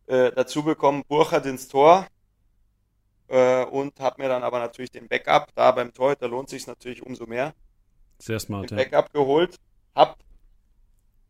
Äh, 0.07 0.33
dazu 0.33 0.63
bekommen 0.63 1.05
Burchardt 1.09 1.47
ins 1.47 1.69
Tor 1.69 2.07
äh, 3.29 3.65
und 3.65 3.99
habe 4.01 4.23
mir 4.23 4.29
dann 4.29 4.43
aber 4.43 4.59
natürlich 4.59 4.91
den 4.91 5.09
Backup, 5.09 5.49
da 5.55 5.73
beim 5.73 5.93
Torhüter 5.93 6.29
lohnt 6.29 6.49
sich 6.49 6.67
natürlich 6.67 7.03
umso 7.03 7.27
mehr. 7.27 7.55
Sehr 8.19 8.39
smart, 8.39 8.71
den 8.71 8.77
Backup 8.77 9.13
geholt, 9.13 9.57
habe 9.95 10.15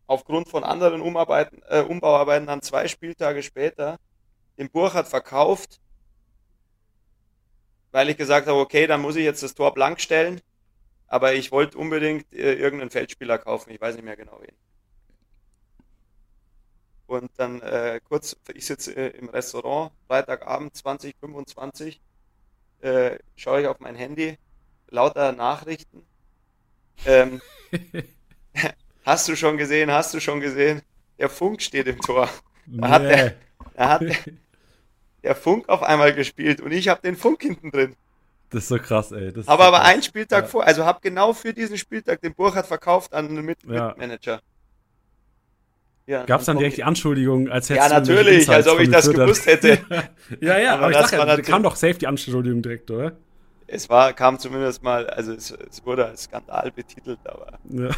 aufgrund 0.06 0.48
von 0.48 0.64
anderen 0.64 1.00
Umarbeiten, 1.00 1.62
äh, 1.68 1.80
Umbauarbeiten 1.82 2.46
dann 2.46 2.62
zwei 2.62 2.88
Spieltage 2.88 3.42
später 3.42 3.98
den 4.58 4.70
Burchardt 4.70 5.08
verkauft, 5.08 5.80
weil 7.92 8.10
ich 8.10 8.16
gesagt 8.16 8.46
habe, 8.46 8.58
okay, 8.58 8.86
dann 8.86 9.00
muss 9.00 9.16
ich 9.16 9.24
jetzt 9.24 9.42
das 9.42 9.54
Tor 9.54 9.74
blank 9.74 10.00
stellen, 10.00 10.40
aber 11.08 11.34
ich 11.34 11.52
wollte 11.52 11.78
unbedingt 11.78 12.32
äh, 12.32 12.54
irgendeinen 12.54 12.90
Feldspieler 12.90 13.38
kaufen, 13.38 13.70
ich 13.70 13.80
weiß 13.80 13.96
nicht 13.96 14.04
mehr 14.04 14.16
genau 14.16 14.40
wen. 14.40 14.54
Und 17.06 17.30
dann 17.36 17.60
äh, 17.62 18.00
kurz, 18.02 18.36
ich 18.52 18.66
sitze 18.66 18.92
äh, 18.96 19.16
im 19.16 19.28
Restaurant, 19.28 19.92
Freitagabend 20.08 20.76
2025, 20.76 22.00
äh, 22.80 23.18
schaue 23.36 23.62
ich 23.62 23.66
auf 23.68 23.80
mein 23.80 23.94
Handy, 23.94 24.38
lauter 24.88 25.32
Nachrichten. 25.32 26.04
Ähm, 27.06 27.40
hast 29.06 29.28
du 29.28 29.36
schon 29.36 29.56
gesehen, 29.56 29.90
hast 29.90 30.12
du 30.12 30.20
schon 30.20 30.40
gesehen? 30.40 30.82
Der 31.18 31.30
Funk 31.30 31.62
steht 31.62 31.86
im 31.86 32.00
Tor. 32.00 32.28
Da 32.66 32.88
hat, 32.90 33.02
der, 33.04 33.34
da 33.74 33.88
hat 33.88 34.02
der, 34.02 34.16
der 35.22 35.34
Funk 35.34 35.68
auf 35.68 35.82
einmal 35.82 36.12
gespielt 36.12 36.60
und 36.60 36.72
ich 36.72 36.88
habe 36.88 37.00
den 37.00 37.16
Funk 37.16 37.40
hinten 37.40 37.70
drin. 37.70 37.94
Das 38.50 38.64
ist 38.64 38.68
so 38.68 38.78
krass, 38.78 39.12
ey. 39.12 39.32
Das 39.32 39.48
aber 39.48 39.64
aber 39.64 39.82
einen 39.82 40.02
Spieltag 40.02 40.44
ja. 40.44 40.48
vor, 40.48 40.66
also 40.66 40.84
habe 40.84 40.98
genau 41.00 41.32
für 41.32 41.54
diesen 41.54 41.78
Spieltag 41.78 42.20
den 42.20 42.34
Burkhardt 42.34 42.66
verkauft 42.66 43.14
an 43.14 43.28
einen 43.28 43.44
Mit 43.44 43.58
ja. 43.64 43.88
Mitmanager. 43.88 44.40
Ja, 46.06 46.24
Gab 46.24 46.40
es 46.40 46.46
dann 46.46 46.58
direkt 46.58 46.76
die 46.76 46.84
Anschuldigung, 46.84 47.48
als 47.48 47.68
hättest 47.68 47.90
Ja, 47.90 47.98
natürlich, 47.98 48.48
als 48.48 48.68
ob 48.68 48.78
ich 48.78 48.88
das 48.88 49.10
gewusst 49.10 49.46
hätte. 49.46 49.80
ja, 50.40 50.58
ja, 50.58 50.74
aber, 50.74 50.84
aber 50.86 51.00
ich 51.00 51.08
sag 51.08 51.26
ja, 51.26 51.36
kam 51.42 51.64
doch 51.64 51.74
safe 51.74 51.94
die 51.94 52.06
Anschuldigung 52.06 52.62
direkt, 52.62 52.90
oder? 52.92 53.16
Es 53.66 53.88
war, 53.88 54.12
kam 54.12 54.38
zumindest 54.38 54.84
mal, 54.84 55.08
also 55.08 55.32
es, 55.32 55.50
es 55.50 55.84
wurde 55.84 56.06
als 56.06 56.24
Skandal 56.24 56.70
betitelt, 56.70 57.18
aber 57.24 57.58
ja. 57.68 57.88
äh, 57.88 57.92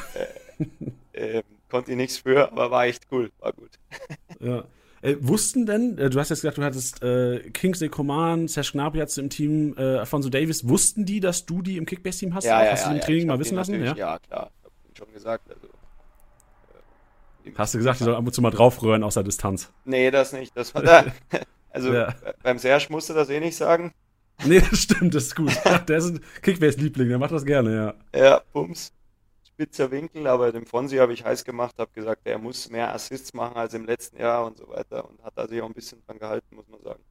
äh, 1.12 1.43
konnte 1.70 1.90
ich 1.90 1.97
nichts 1.97 2.18
für, 2.18 2.51
aber 2.51 2.70
war 2.70 2.86
echt 2.86 3.06
cool, 3.10 3.30
war 3.39 3.52
gut. 3.52 3.70
ja. 4.40 4.64
Äh, 5.01 5.16
wussten 5.20 5.64
denn, 5.64 5.97
äh, 5.97 6.10
du 6.10 6.18
hast 6.18 6.30
jetzt 6.30 6.40
gesagt, 6.40 6.59
du 6.59 6.64
hattest 6.64 7.02
äh, 7.05 7.51
Kingsley 7.51 7.89
Coman, 7.89 8.48
Serge 8.48 8.70
Gnabry 8.72 8.98
jetzt 8.98 9.16
im 9.16 9.30
Team, 9.30 9.74
äh, 9.78 9.98
Alfonso 9.98 10.28
Davis, 10.28 10.68
wussten 10.68 11.05
die, 11.05 11.20
dass 11.20 11.47
du 11.47 11.62
die 11.62 11.76
im 11.76 11.86
Kickbase-Team 11.86 12.35
hast? 12.35 12.44
Ja, 12.44 12.64
ja, 12.64 12.72
hast 12.72 12.82
ja, 12.82 12.89
du 12.89 12.94
im 12.97 13.01
Training 13.01 13.28
mal 13.28 13.39
wissen 13.39 13.55
lassen? 13.55 13.80
Ja? 13.82 13.94
ja, 13.94 14.18
klar, 14.18 14.51
ich 14.93 15.01
hab 15.01 15.06
schon 15.06 15.14
gesagt, 15.14 15.48
also 15.51 15.68
Hast 17.56 17.74
du 17.74 17.78
gesagt, 17.78 18.01
die 18.01 18.05
soll 18.05 18.14
ab 18.14 18.26
und 18.26 18.32
zu 18.32 18.43
mal 18.43 18.51
draufrühren 18.51 19.02
aus 19.02 19.14
der 19.14 19.22
Distanz? 19.22 19.72
Nee, 19.85 20.10
das 20.10 20.32
nicht. 20.32 20.56
Das 20.56 20.74
war 20.74 20.82
da. 20.82 21.05
Also 21.70 21.93
ja. 21.93 22.14
beim 22.43 22.59
Serge 22.59 22.86
musste 22.90 23.14
das 23.14 23.30
eh 23.30 23.40
nicht 23.40 23.56
sagen. 23.56 23.93
Nee, 24.44 24.60
das 24.60 24.80
stimmt, 24.80 25.14
das 25.14 25.24
ist 25.24 25.36
gut. 25.36 25.52
Der 25.89 25.98
ist 25.98 26.10
ein 26.10 26.20
Kickbase-Liebling, 26.43 27.09
der 27.09 27.18
macht 27.18 27.32
das 27.32 27.44
gerne, 27.44 27.94
ja. 28.14 28.20
Ja, 28.20 28.43
Bums. 28.52 28.93
Spitzer 29.59 29.90
Winkel, 29.90 30.28
aber 30.28 30.52
dem 30.52 30.66
Fonsi 30.66 30.98
habe 30.98 31.12
ich 31.12 31.24
heiß 31.24 31.44
gemacht, 31.44 31.74
habe 31.78 31.90
gesagt, 31.93 32.20
er 32.24 32.39
muss 32.39 32.70
mehr 32.70 32.94
Assists 32.94 33.35
machen 33.35 33.56
als 33.56 33.74
im 33.74 33.86
letzten 33.86 34.16
Jahr 34.16 34.47
und 34.47 34.56
so 34.56 34.68
weiter 34.68 35.09
und 35.09 35.20
hat 35.24 35.32
da 35.35 35.48
sich 35.48 35.60
auch 35.60 35.66
ein 35.66 35.74
bisschen 35.74 36.01
dran 36.06 36.16
gehalten, 36.16 36.55
muss 36.55 36.68
man 36.68 36.80
sagen. 36.80 37.02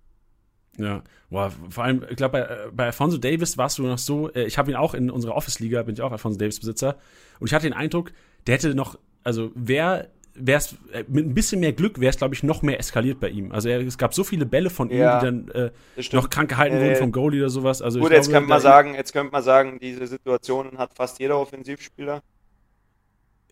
Ja, 0.77 1.03
boah, 1.29 1.51
vor 1.69 1.83
allem, 1.83 2.05
ich 2.09 2.15
glaube, 2.15 2.39
bei, 2.39 2.71
bei 2.71 2.85
Alfonso 2.85 3.17
Davis 3.17 3.57
warst 3.57 3.79
du 3.79 3.83
noch 3.83 3.97
so, 3.97 4.31
äh, 4.31 4.45
ich 4.45 4.57
habe 4.57 4.71
ihn 4.71 4.77
auch 4.77 4.93
in 4.93 5.11
unserer 5.11 5.35
Office-Liga, 5.35 5.83
bin 5.83 5.95
ich 5.95 6.01
auch 6.01 6.13
Alfonso 6.13 6.37
Davis-Besitzer 6.37 6.95
und 7.41 7.47
ich 7.47 7.53
hatte 7.53 7.67
den 7.67 7.73
Eindruck, 7.73 8.13
der 8.45 8.55
hätte 8.55 8.73
noch, 8.75 8.97
also 9.25 9.51
wer 9.53 10.09
wäre 10.33 10.59
es 10.59 10.77
äh, 10.93 11.03
mit 11.09 11.25
ein 11.25 11.33
bisschen 11.33 11.59
mehr 11.59 11.73
Glück 11.73 11.99
wäre 11.99 12.11
es 12.11 12.17
glaube 12.17 12.35
ich 12.35 12.43
noch 12.43 12.61
mehr 12.61 12.79
eskaliert 12.79 13.19
bei 13.19 13.29
ihm. 13.29 13.51
Also 13.51 13.67
er, 13.67 13.81
es 13.81 13.97
gab 13.97 14.13
so 14.13 14.23
viele 14.23 14.45
Bälle 14.45 14.69
von 14.69 14.89
ihm, 14.89 14.99
ja, 14.99 15.19
die 15.19 15.25
dann 15.25 15.49
äh, 15.49 15.71
noch 16.13 16.29
krank 16.29 16.49
gehalten 16.49 16.77
äh, 16.77 16.81
wurden 16.81 16.95
vom 16.95 17.11
Goalie 17.11 17.41
oder 17.41 17.49
sowas. 17.49 17.81
Also 17.81 17.99
gut, 17.99 18.11
jetzt 18.11 18.31
könnte 18.31 18.47
man 18.47 18.61
sagen, 18.61 18.93
jetzt 18.93 19.11
könnte 19.11 19.33
man 19.33 19.43
sagen, 19.43 19.79
diese 19.81 20.07
Situationen 20.07 20.77
hat 20.77 20.93
fast 20.93 21.19
jeder 21.19 21.39
Offensivspieler. 21.39 22.21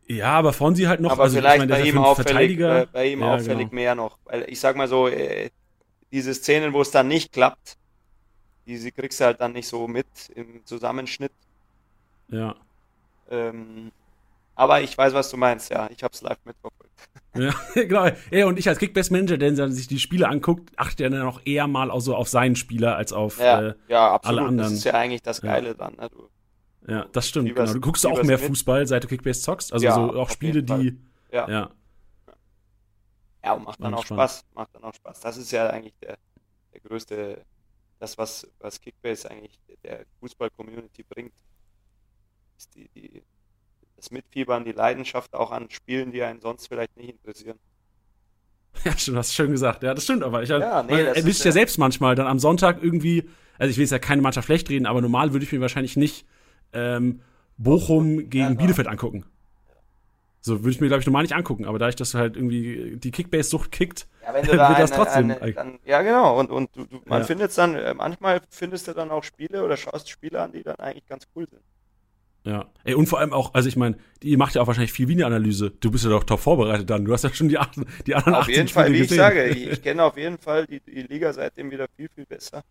Ja, 0.07 0.33
aber 0.33 0.53
Fonsi 0.53 0.83
halt 0.83 0.99
noch. 0.99 1.11
Aber 1.11 1.23
also, 1.23 1.37
vielleicht 1.37 1.55
ich 1.55 1.59
mein, 1.59 1.69
bei, 1.69 1.81
ihm 1.81 1.97
auffällig, 1.97 2.59
äh, 2.59 2.85
bei 2.91 3.07
ihm 3.07 3.21
ja, 3.21 3.33
auffällig 3.33 3.69
genau. 3.69 3.75
mehr 3.75 3.95
noch. 3.95 4.17
Weil 4.25 4.45
ich 4.47 4.59
sag 4.59 4.75
mal 4.75 4.87
so, 4.87 5.07
äh, 5.07 5.49
diese 6.11 6.33
Szenen, 6.33 6.73
wo 6.73 6.81
es 6.81 6.91
dann 6.91 7.07
nicht 7.07 7.33
klappt, 7.33 7.77
diese 8.67 8.91
kriegst 8.91 9.19
du 9.19 9.25
halt 9.25 9.41
dann 9.41 9.53
nicht 9.53 9.67
so 9.67 9.87
mit 9.87 10.05
im 10.35 10.65
Zusammenschnitt. 10.65 11.31
Ja. 12.29 12.55
Ähm, 13.29 13.91
aber 14.55 14.81
ich 14.81 14.97
weiß, 14.97 15.13
was 15.13 15.29
du 15.29 15.37
meinst, 15.37 15.69
ja. 15.69 15.89
Ich 15.91 16.03
habe 16.03 16.13
es 16.13 16.21
live 16.21 16.39
mitverfolgt. 16.45 16.85
Ja, 17.37 17.53
genau. 17.73 18.07
Ja, 18.31 18.45
und 18.45 18.57
ich 18.57 18.69
als 18.69 18.79
Kickbase-Manager, 18.79 19.37
der 19.37 19.69
sich 19.69 19.89
die 19.89 19.99
Spiele 19.99 20.29
anguckt, 20.29 20.71
achtet 20.77 21.01
ja 21.01 21.09
dann 21.09 21.23
auch 21.23 21.41
eher 21.43 21.67
mal 21.67 21.91
auch 21.91 21.99
so 21.99 22.15
auf 22.15 22.29
seinen 22.29 22.55
Spieler 22.55 22.95
als 22.95 23.11
auf 23.11 23.39
ja, 23.39 23.61
äh, 23.61 23.73
ja, 23.89 24.13
absolut. 24.13 24.39
alle 24.39 24.47
anderen. 24.47 24.69
Das 24.69 24.77
ist 24.77 24.85
ja 24.85 24.93
eigentlich 24.93 25.21
das 25.21 25.41
Geile 25.41 25.67
ja. 25.67 25.73
dann. 25.73 25.95
Ne? 25.95 26.09
Du, 26.09 26.29
ja, 26.87 27.05
das 27.11 27.27
stimmt. 27.27 27.55
Genau. 27.55 27.73
Du 27.73 27.79
guckst 27.79 28.05
auch 28.05 28.21
mehr 28.23 28.37
mit. 28.37 28.47
Fußball, 28.47 28.85
seit 28.87 29.03
du 29.03 29.07
Kickbase 29.07 29.41
zockst. 29.41 29.73
Also 29.73 29.85
ja, 29.85 29.95
so 29.95 30.13
auch 30.13 30.29
Spiele, 30.29 30.63
die. 30.63 30.97
Ja. 31.31 31.49
ja. 31.49 31.71
Ja, 33.43 33.53
und 33.53 33.63
macht 33.63 33.79
dann 33.79 33.93
und 33.93 33.99
auch 33.99 34.05
spannend. 34.05 34.29
Spaß. 34.31 34.45
Macht 34.55 34.69
dann 34.73 34.83
auch 34.83 34.93
Spaß. 34.93 35.19
Das 35.19 35.37
ist 35.37 35.51
ja 35.51 35.69
eigentlich 35.69 35.95
der, 36.01 36.17
der 36.73 36.81
größte, 36.81 37.41
das, 37.99 38.17
was, 38.17 38.47
was 38.59 38.81
Kickbase 38.81 39.29
eigentlich 39.29 39.59
der 39.83 40.05
Fußball-Community 40.19 41.03
bringt. 41.03 41.33
Ist 42.57 42.73
die, 42.73 42.89
die 42.95 43.21
das 43.95 44.11
Mitfiebern, 44.11 44.65
die 44.65 44.71
Leidenschaft 44.71 45.33
auch 45.33 45.51
an 45.51 45.69
Spielen, 45.69 46.11
die 46.11 46.21
einen 46.21 46.41
sonst 46.41 46.67
vielleicht 46.67 46.95
nicht 46.97 47.09
interessieren. 47.09 47.57
Ja, 48.83 48.97
stimmt, 48.97 49.17
hast 49.17 49.33
schön 49.33 49.51
gesagt. 49.51 49.83
Ja, 49.83 49.93
das 49.93 50.03
stimmt, 50.03 50.23
aber 50.23 50.43
ich 50.43 50.49
ja, 50.49 50.83
nee, 50.83 51.01
erwischt 51.01 51.39
ja, 51.39 51.45
ja 51.45 51.51
selbst 51.53 51.77
manchmal 51.77 52.15
dann 52.15 52.27
am 52.27 52.39
Sonntag 52.39 52.83
irgendwie, 52.83 53.29
also 53.57 53.71
ich 53.71 53.77
will 53.77 53.83
jetzt 53.83 53.91
ja 53.91 53.99
keine 53.99 54.21
Mannschaft 54.21 54.47
schlecht 54.47 54.69
reden, 54.69 54.85
aber 54.85 55.01
normal 55.01 55.31
würde 55.31 55.45
ich 55.45 55.51
mir 55.51 55.61
wahrscheinlich 55.61 55.95
nicht 55.95 56.25
ähm, 56.75 57.21
Bochum 57.57 58.29
gegen 58.29 58.57
Bielefeld 58.57 58.87
angucken. 58.87 59.25
So 60.41 60.59
würde 60.59 60.71
ich 60.71 60.81
mir, 60.81 60.87
glaube 60.87 61.01
ich, 61.01 61.07
normal 61.07 61.23
nicht 61.23 61.33
angucken, 61.33 61.65
aber 61.65 61.79
da 61.79 61.89
ich 61.89 61.95
das 61.95 62.13
halt 62.13 62.35
irgendwie 62.35 62.97
die 62.97 63.09
Kickbase-Sucht 63.09 63.71
kickt, 63.71 64.07
ja, 64.21 64.41
du 64.41 64.47
da 64.57 64.69
wird 64.69 64.79
das 64.79 64.91
trotzdem. 64.91 65.31
Eine, 65.31 65.53
dann, 65.53 65.79
ja, 65.85 66.03
genau, 66.03 66.39
und, 66.39 66.51
und 66.51 66.69
du, 66.75 66.85
du, 66.85 67.01
man 67.05 67.21
ja. 67.21 67.25
findet 67.25 67.57
dann, 67.57 67.73
äh, 67.73 67.95
manchmal 67.95 68.41
findest 68.49 68.87
du 68.87 68.93
dann 68.93 69.09
auch 69.09 69.23
Spiele 69.23 69.63
oder 69.63 69.75
schaust 69.75 70.07
Spiele 70.09 70.39
an, 70.39 70.51
die 70.51 70.61
dann 70.61 70.75
eigentlich 70.75 71.07
ganz 71.07 71.25
cool 71.35 71.47
sind. 71.49 71.61
Ja. 72.45 72.69
Ey, 72.83 72.93
und 72.93 73.07
vor 73.07 73.19
allem 73.19 73.33
auch, 73.33 73.55
also 73.55 73.67
ich 73.67 73.75
meine, 73.75 73.97
ihr 74.21 74.37
macht 74.37 74.53
ja 74.53 74.61
auch 74.61 74.67
wahrscheinlich 74.67 74.91
viel 74.93 75.07
Videoanalyse. 75.07 75.71
Du 75.79 75.89
bist 75.89 76.03
ja 76.03 76.11
doch 76.11 76.23
top 76.23 76.39
vorbereitet 76.39 76.87
dann. 76.89 77.03
Du 77.05 77.11
hast 77.11 77.23
ja 77.23 77.33
schon 77.33 77.49
die, 77.49 77.57
acht, 77.57 77.75
die 78.05 78.13
anderen 78.13 78.35
Auf 78.35 78.47
jeden 78.47 78.67
Fall, 78.67 78.93
wie 78.93 78.99
gesehen. 78.99 79.15
ich 79.15 79.19
sage, 79.19 79.45
ich, 79.45 79.67
ich 79.67 79.81
kenne 79.83 80.03
auf 80.03 80.15
jeden 80.15 80.37
Fall 80.37 80.67
die, 80.67 80.79
die, 80.79 81.01
Liga 81.01 81.33
seitdem 81.33 81.71
wieder 81.71 81.87
viel, 81.95 82.07
viel 82.13 82.27
besser. 82.27 82.63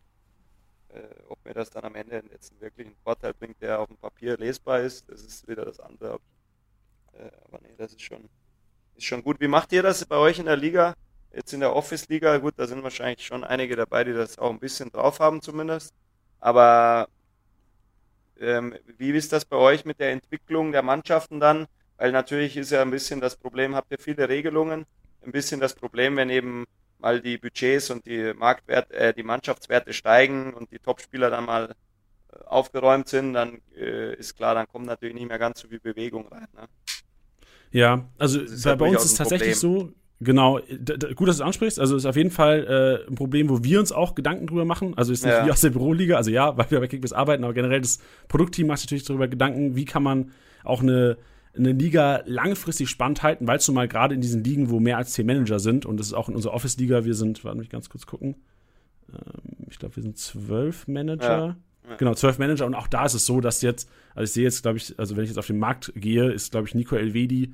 Äh, 0.94 1.22
ob 1.28 1.44
mir 1.44 1.54
das 1.54 1.70
dann 1.70 1.84
am 1.84 1.96
Ende 1.96 2.22
jetzt 2.30 2.52
einen 2.52 2.60
wirklichen 2.60 2.94
Vorteil 3.02 3.34
bringt, 3.34 3.60
der 3.60 3.80
auf 3.80 3.88
dem 3.88 3.96
Papier 3.96 4.36
lesbar 4.36 4.80
ist, 4.80 5.08
das 5.08 5.22
ist 5.22 5.48
wieder 5.48 5.64
das 5.64 5.80
andere. 5.80 6.20
Äh, 7.12 7.30
aber 7.44 7.60
nee, 7.62 7.74
das 7.76 7.92
ist 7.92 8.02
schon, 8.02 8.28
ist 8.94 9.04
schon 9.04 9.24
gut. 9.24 9.40
Wie 9.40 9.48
macht 9.48 9.72
ihr 9.72 9.82
das 9.82 10.04
bei 10.04 10.16
euch 10.16 10.38
in 10.38 10.46
der 10.46 10.56
Liga? 10.56 10.94
Jetzt 11.32 11.52
in 11.52 11.60
der 11.60 11.74
Office-Liga, 11.74 12.38
gut, 12.38 12.54
da 12.56 12.68
sind 12.68 12.84
wahrscheinlich 12.84 13.26
schon 13.26 13.42
einige 13.42 13.74
dabei, 13.74 14.04
die 14.04 14.12
das 14.12 14.38
auch 14.38 14.50
ein 14.50 14.60
bisschen 14.60 14.92
drauf 14.92 15.18
haben 15.18 15.42
zumindest. 15.42 15.92
Aber 16.38 17.08
ähm, 18.38 18.76
wie 18.96 19.10
ist 19.10 19.32
das 19.32 19.44
bei 19.44 19.56
euch 19.56 19.84
mit 19.84 19.98
der 19.98 20.12
Entwicklung 20.12 20.70
der 20.70 20.82
Mannschaften 20.82 21.40
dann? 21.40 21.66
Weil 21.96 22.12
natürlich 22.12 22.56
ist 22.56 22.70
ja 22.70 22.82
ein 22.82 22.90
bisschen 22.92 23.20
das 23.20 23.36
Problem, 23.36 23.74
habt 23.74 23.90
ihr 23.90 23.98
viele 23.98 24.28
Regelungen, 24.28 24.86
ein 25.22 25.32
bisschen 25.32 25.58
das 25.58 25.74
Problem, 25.74 26.16
wenn 26.16 26.30
eben 26.30 26.66
weil 27.04 27.20
die 27.20 27.36
Budgets 27.36 27.90
und 27.90 28.06
die 28.06 28.32
Marktwerte, 28.32 28.94
äh, 28.94 29.12
die 29.12 29.22
Mannschaftswerte 29.22 29.92
steigen 29.92 30.54
und 30.54 30.70
die 30.72 30.78
Topspieler 30.78 31.28
dann 31.28 31.44
mal 31.44 31.74
äh, 32.32 32.44
aufgeräumt 32.46 33.08
sind, 33.08 33.34
dann 33.34 33.60
äh, 33.76 34.14
ist 34.14 34.36
klar, 34.36 34.54
dann 34.54 34.66
kommt 34.66 34.86
natürlich 34.86 35.14
nicht 35.14 35.28
mehr 35.28 35.38
ganz 35.38 35.60
so 35.60 35.68
viel 35.68 35.80
Bewegung 35.80 36.28
rein. 36.28 36.46
Ne? 36.54 36.66
Ja, 37.72 38.08
also 38.16 38.40
bei, 38.64 38.76
bei 38.76 38.88
uns 38.88 39.04
ist 39.04 39.12
es 39.12 39.18
tatsächlich 39.18 39.60
Problem. 39.60 39.88
so, 39.88 39.92
Genau, 40.20 40.60
gut, 41.16 41.28
dass 41.28 41.36
du 41.36 41.42
es 41.42 41.46
ansprichst. 41.46 41.78
Also 41.78 41.96
ist 41.96 42.06
auf 42.06 42.16
jeden 42.16 42.30
Fall 42.30 43.04
äh, 43.04 43.10
ein 43.10 43.16
Problem, 43.16 43.50
wo 43.50 43.62
wir 43.62 43.80
uns 43.80 43.92
auch 43.92 44.14
Gedanken 44.14 44.46
drüber 44.46 44.64
machen. 44.64 44.96
Also 44.96 45.12
ist 45.12 45.24
nicht 45.24 45.34
ja. 45.34 45.44
wie 45.44 45.50
aus 45.50 45.60
der 45.60 45.70
Büroliga, 45.70 46.16
also 46.16 46.30
ja, 46.30 46.56
weil 46.56 46.70
wir 46.70 46.80
bei 46.80 46.86
Kickbiss 46.86 47.12
arbeiten, 47.12 47.44
aber 47.44 47.52
generell 47.52 47.82
das 47.82 47.98
Produktteam 48.28 48.68
macht 48.68 48.78
sich 48.78 48.86
natürlich 48.86 49.04
darüber 49.04 49.28
Gedanken, 49.28 49.76
wie 49.76 49.84
kann 49.84 50.02
man 50.02 50.30
auch 50.62 50.80
eine, 50.80 51.18
eine 51.56 51.72
Liga 51.72 52.22
langfristig 52.26 52.88
spannend 52.88 53.22
halten, 53.22 53.46
weil 53.46 53.58
es 53.58 53.68
nun 53.68 53.76
mal 53.76 53.88
gerade 53.88 54.14
in 54.14 54.20
diesen 54.20 54.42
Ligen, 54.42 54.70
wo 54.70 54.80
mehr 54.80 54.96
als 54.96 55.12
zehn 55.12 55.26
Manager 55.26 55.58
sind, 55.58 55.86
und 55.86 55.98
das 55.98 56.08
ist 56.08 56.12
auch 56.12 56.28
in 56.28 56.34
unserer 56.34 56.54
Office-Liga, 56.54 57.04
wir 57.04 57.14
sind, 57.14 57.44
warte 57.44 57.58
mich 57.58 57.70
ganz 57.70 57.88
kurz 57.88 58.06
gucken, 58.06 58.36
ähm, 59.12 59.66
ich 59.70 59.78
glaube, 59.78 59.96
wir 59.96 60.02
sind 60.02 60.18
zwölf 60.18 60.88
Manager. 60.88 61.56
Ja. 61.88 61.96
Genau, 61.98 62.14
zwölf 62.14 62.38
Manager 62.38 62.64
und 62.64 62.74
auch 62.74 62.88
da 62.88 63.04
ist 63.04 63.12
es 63.12 63.26
so, 63.26 63.42
dass 63.42 63.60
jetzt, 63.60 63.90
also 64.14 64.24
ich 64.24 64.32
sehe 64.32 64.44
jetzt, 64.44 64.62
glaube 64.62 64.78
ich, 64.78 64.98
also 64.98 65.16
wenn 65.16 65.24
ich 65.24 65.30
jetzt 65.30 65.38
auf 65.38 65.46
den 65.46 65.58
Markt 65.58 65.92
gehe, 65.94 66.32
ist, 66.32 66.50
glaube 66.50 66.66
ich, 66.66 66.74
Nico 66.74 66.96
Elvedi 66.96 67.52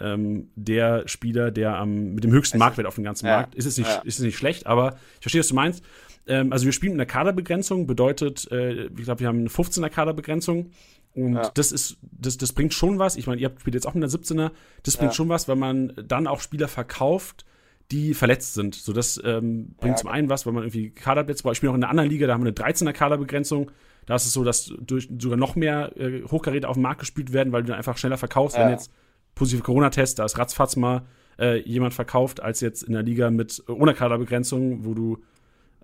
ähm, 0.00 0.48
der 0.54 1.06
Spieler, 1.06 1.50
der 1.50 1.76
am, 1.76 2.14
mit 2.14 2.24
dem 2.24 2.30
höchsten 2.30 2.56
also, 2.56 2.64
Marktwert 2.64 2.86
auf 2.86 2.94
dem 2.94 3.04
ganzen 3.04 3.26
ja, 3.26 3.36
Markt. 3.36 3.54
Ist 3.54 3.66
es, 3.66 3.76
nicht, 3.76 3.88
ja. 3.88 4.00
ist 4.00 4.18
es 4.18 4.24
nicht 4.24 4.36
schlecht, 4.36 4.66
aber 4.66 4.96
ich 5.16 5.20
verstehe, 5.20 5.40
was 5.40 5.48
du 5.48 5.54
meinst. 5.54 5.84
Ähm, 6.28 6.52
also 6.52 6.64
wir 6.64 6.72
spielen 6.72 6.92
mit 6.92 7.00
einer 7.00 7.06
Kaderbegrenzung, 7.06 7.86
bedeutet, 7.86 8.50
äh, 8.50 8.86
ich 8.86 9.04
glaube, 9.04 9.20
wir 9.20 9.28
haben 9.28 9.40
eine 9.40 9.48
15er 9.48 9.88
Kaderbegrenzung. 9.88 10.70
Und 11.14 11.34
ja. 11.34 11.50
das 11.54 11.72
ist, 11.72 11.96
das, 12.02 12.36
das 12.36 12.52
bringt 12.52 12.74
schon 12.74 12.98
was. 12.98 13.16
Ich 13.16 13.26
meine, 13.26 13.40
ihr 13.40 13.50
spielt 13.58 13.74
jetzt 13.74 13.86
auch 13.86 13.94
mit 13.94 14.04
einer 14.04 14.12
17er. 14.12 14.52
Das 14.82 14.96
bringt 14.96 15.14
schon 15.14 15.28
was, 15.28 15.48
weil 15.48 15.56
man 15.56 15.92
dann 16.06 16.26
auch 16.26 16.40
Spieler 16.40 16.68
verkauft, 16.68 17.44
die 17.90 18.14
verletzt 18.14 18.54
sind. 18.54 18.74
So, 18.74 18.92
das 18.92 19.20
ähm, 19.24 19.74
bringt 19.80 19.96
ja, 19.96 20.02
zum 20.02 20.10
einen 20.10 20.28
was, 20.28 20.46
weil 20.46 20.52
man 20.52 20.62
irgendwie 20.64 20.90
Kaderplätze 20.90 21.42
braucht. 21.42 21.54
Ich 21.54 21.56
spiele 21.58 21.72
auch 21.72 21.76
in 21.76 21.82
einer 21.82 21.90
anderen 21.90 22.10
Liga, 22.10 22.26
da 22.26 22.34
haben 22.34 22.44
wir 22.44 22.48
eine 22.48 22.72
13er 22.72 22.92
Kaderbegrenzung. 22.92 23.70
Da 24.06 24.14
ist 24.14 24.26
es 24.26 24.32
so, 24.32 24.44
dass 24.44 24.72
durch 24.80 25.08
sogar 25.18 25.38
noch 25.38 25.56
mehr 25.56 25.96
äh, 25.96 26.22
Hochkaräte 26.22 26.68
auf 26.68 26.76
dem 26.76 26.82
Markt 26.82 27.00
gespielt 27.00 27.32
werden, 27.32 27.52
weil 27.52 27.62
du 27.62 27.68
dann 27.68 27.78
einfach 27.78 27.96
schneller 27.96 28.18
verkaufst, 28.18 28.56
ja. 28.56 28.64
wenn 28.64 28.70
jetzt 28.70 28.90
positive 29.34 29.62
Corona-Test, 29.62 30.18
da 30.18 30.24
ist 30.24 30.38
ratzfatz 30.38 30.76
mal 30.76 31.02
äh, 31.38 31.60
jemand 31.60 31.94
verkauft, 31.94 32.42
als 32.42 32.60
jetzt 32.60 32.82
in 32.82 32.92
der 32.92 33.02
Liga 33.02 33.30
mit 33.30 33.62
ohne 33.68 33.94
Kaderbegrenzung, 33.94 34.84
wo 34.84 34.94
du 34.94 35.18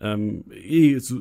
ähm, 0.00 0.44
eh 0.52 0.98
so, 0.98 1.18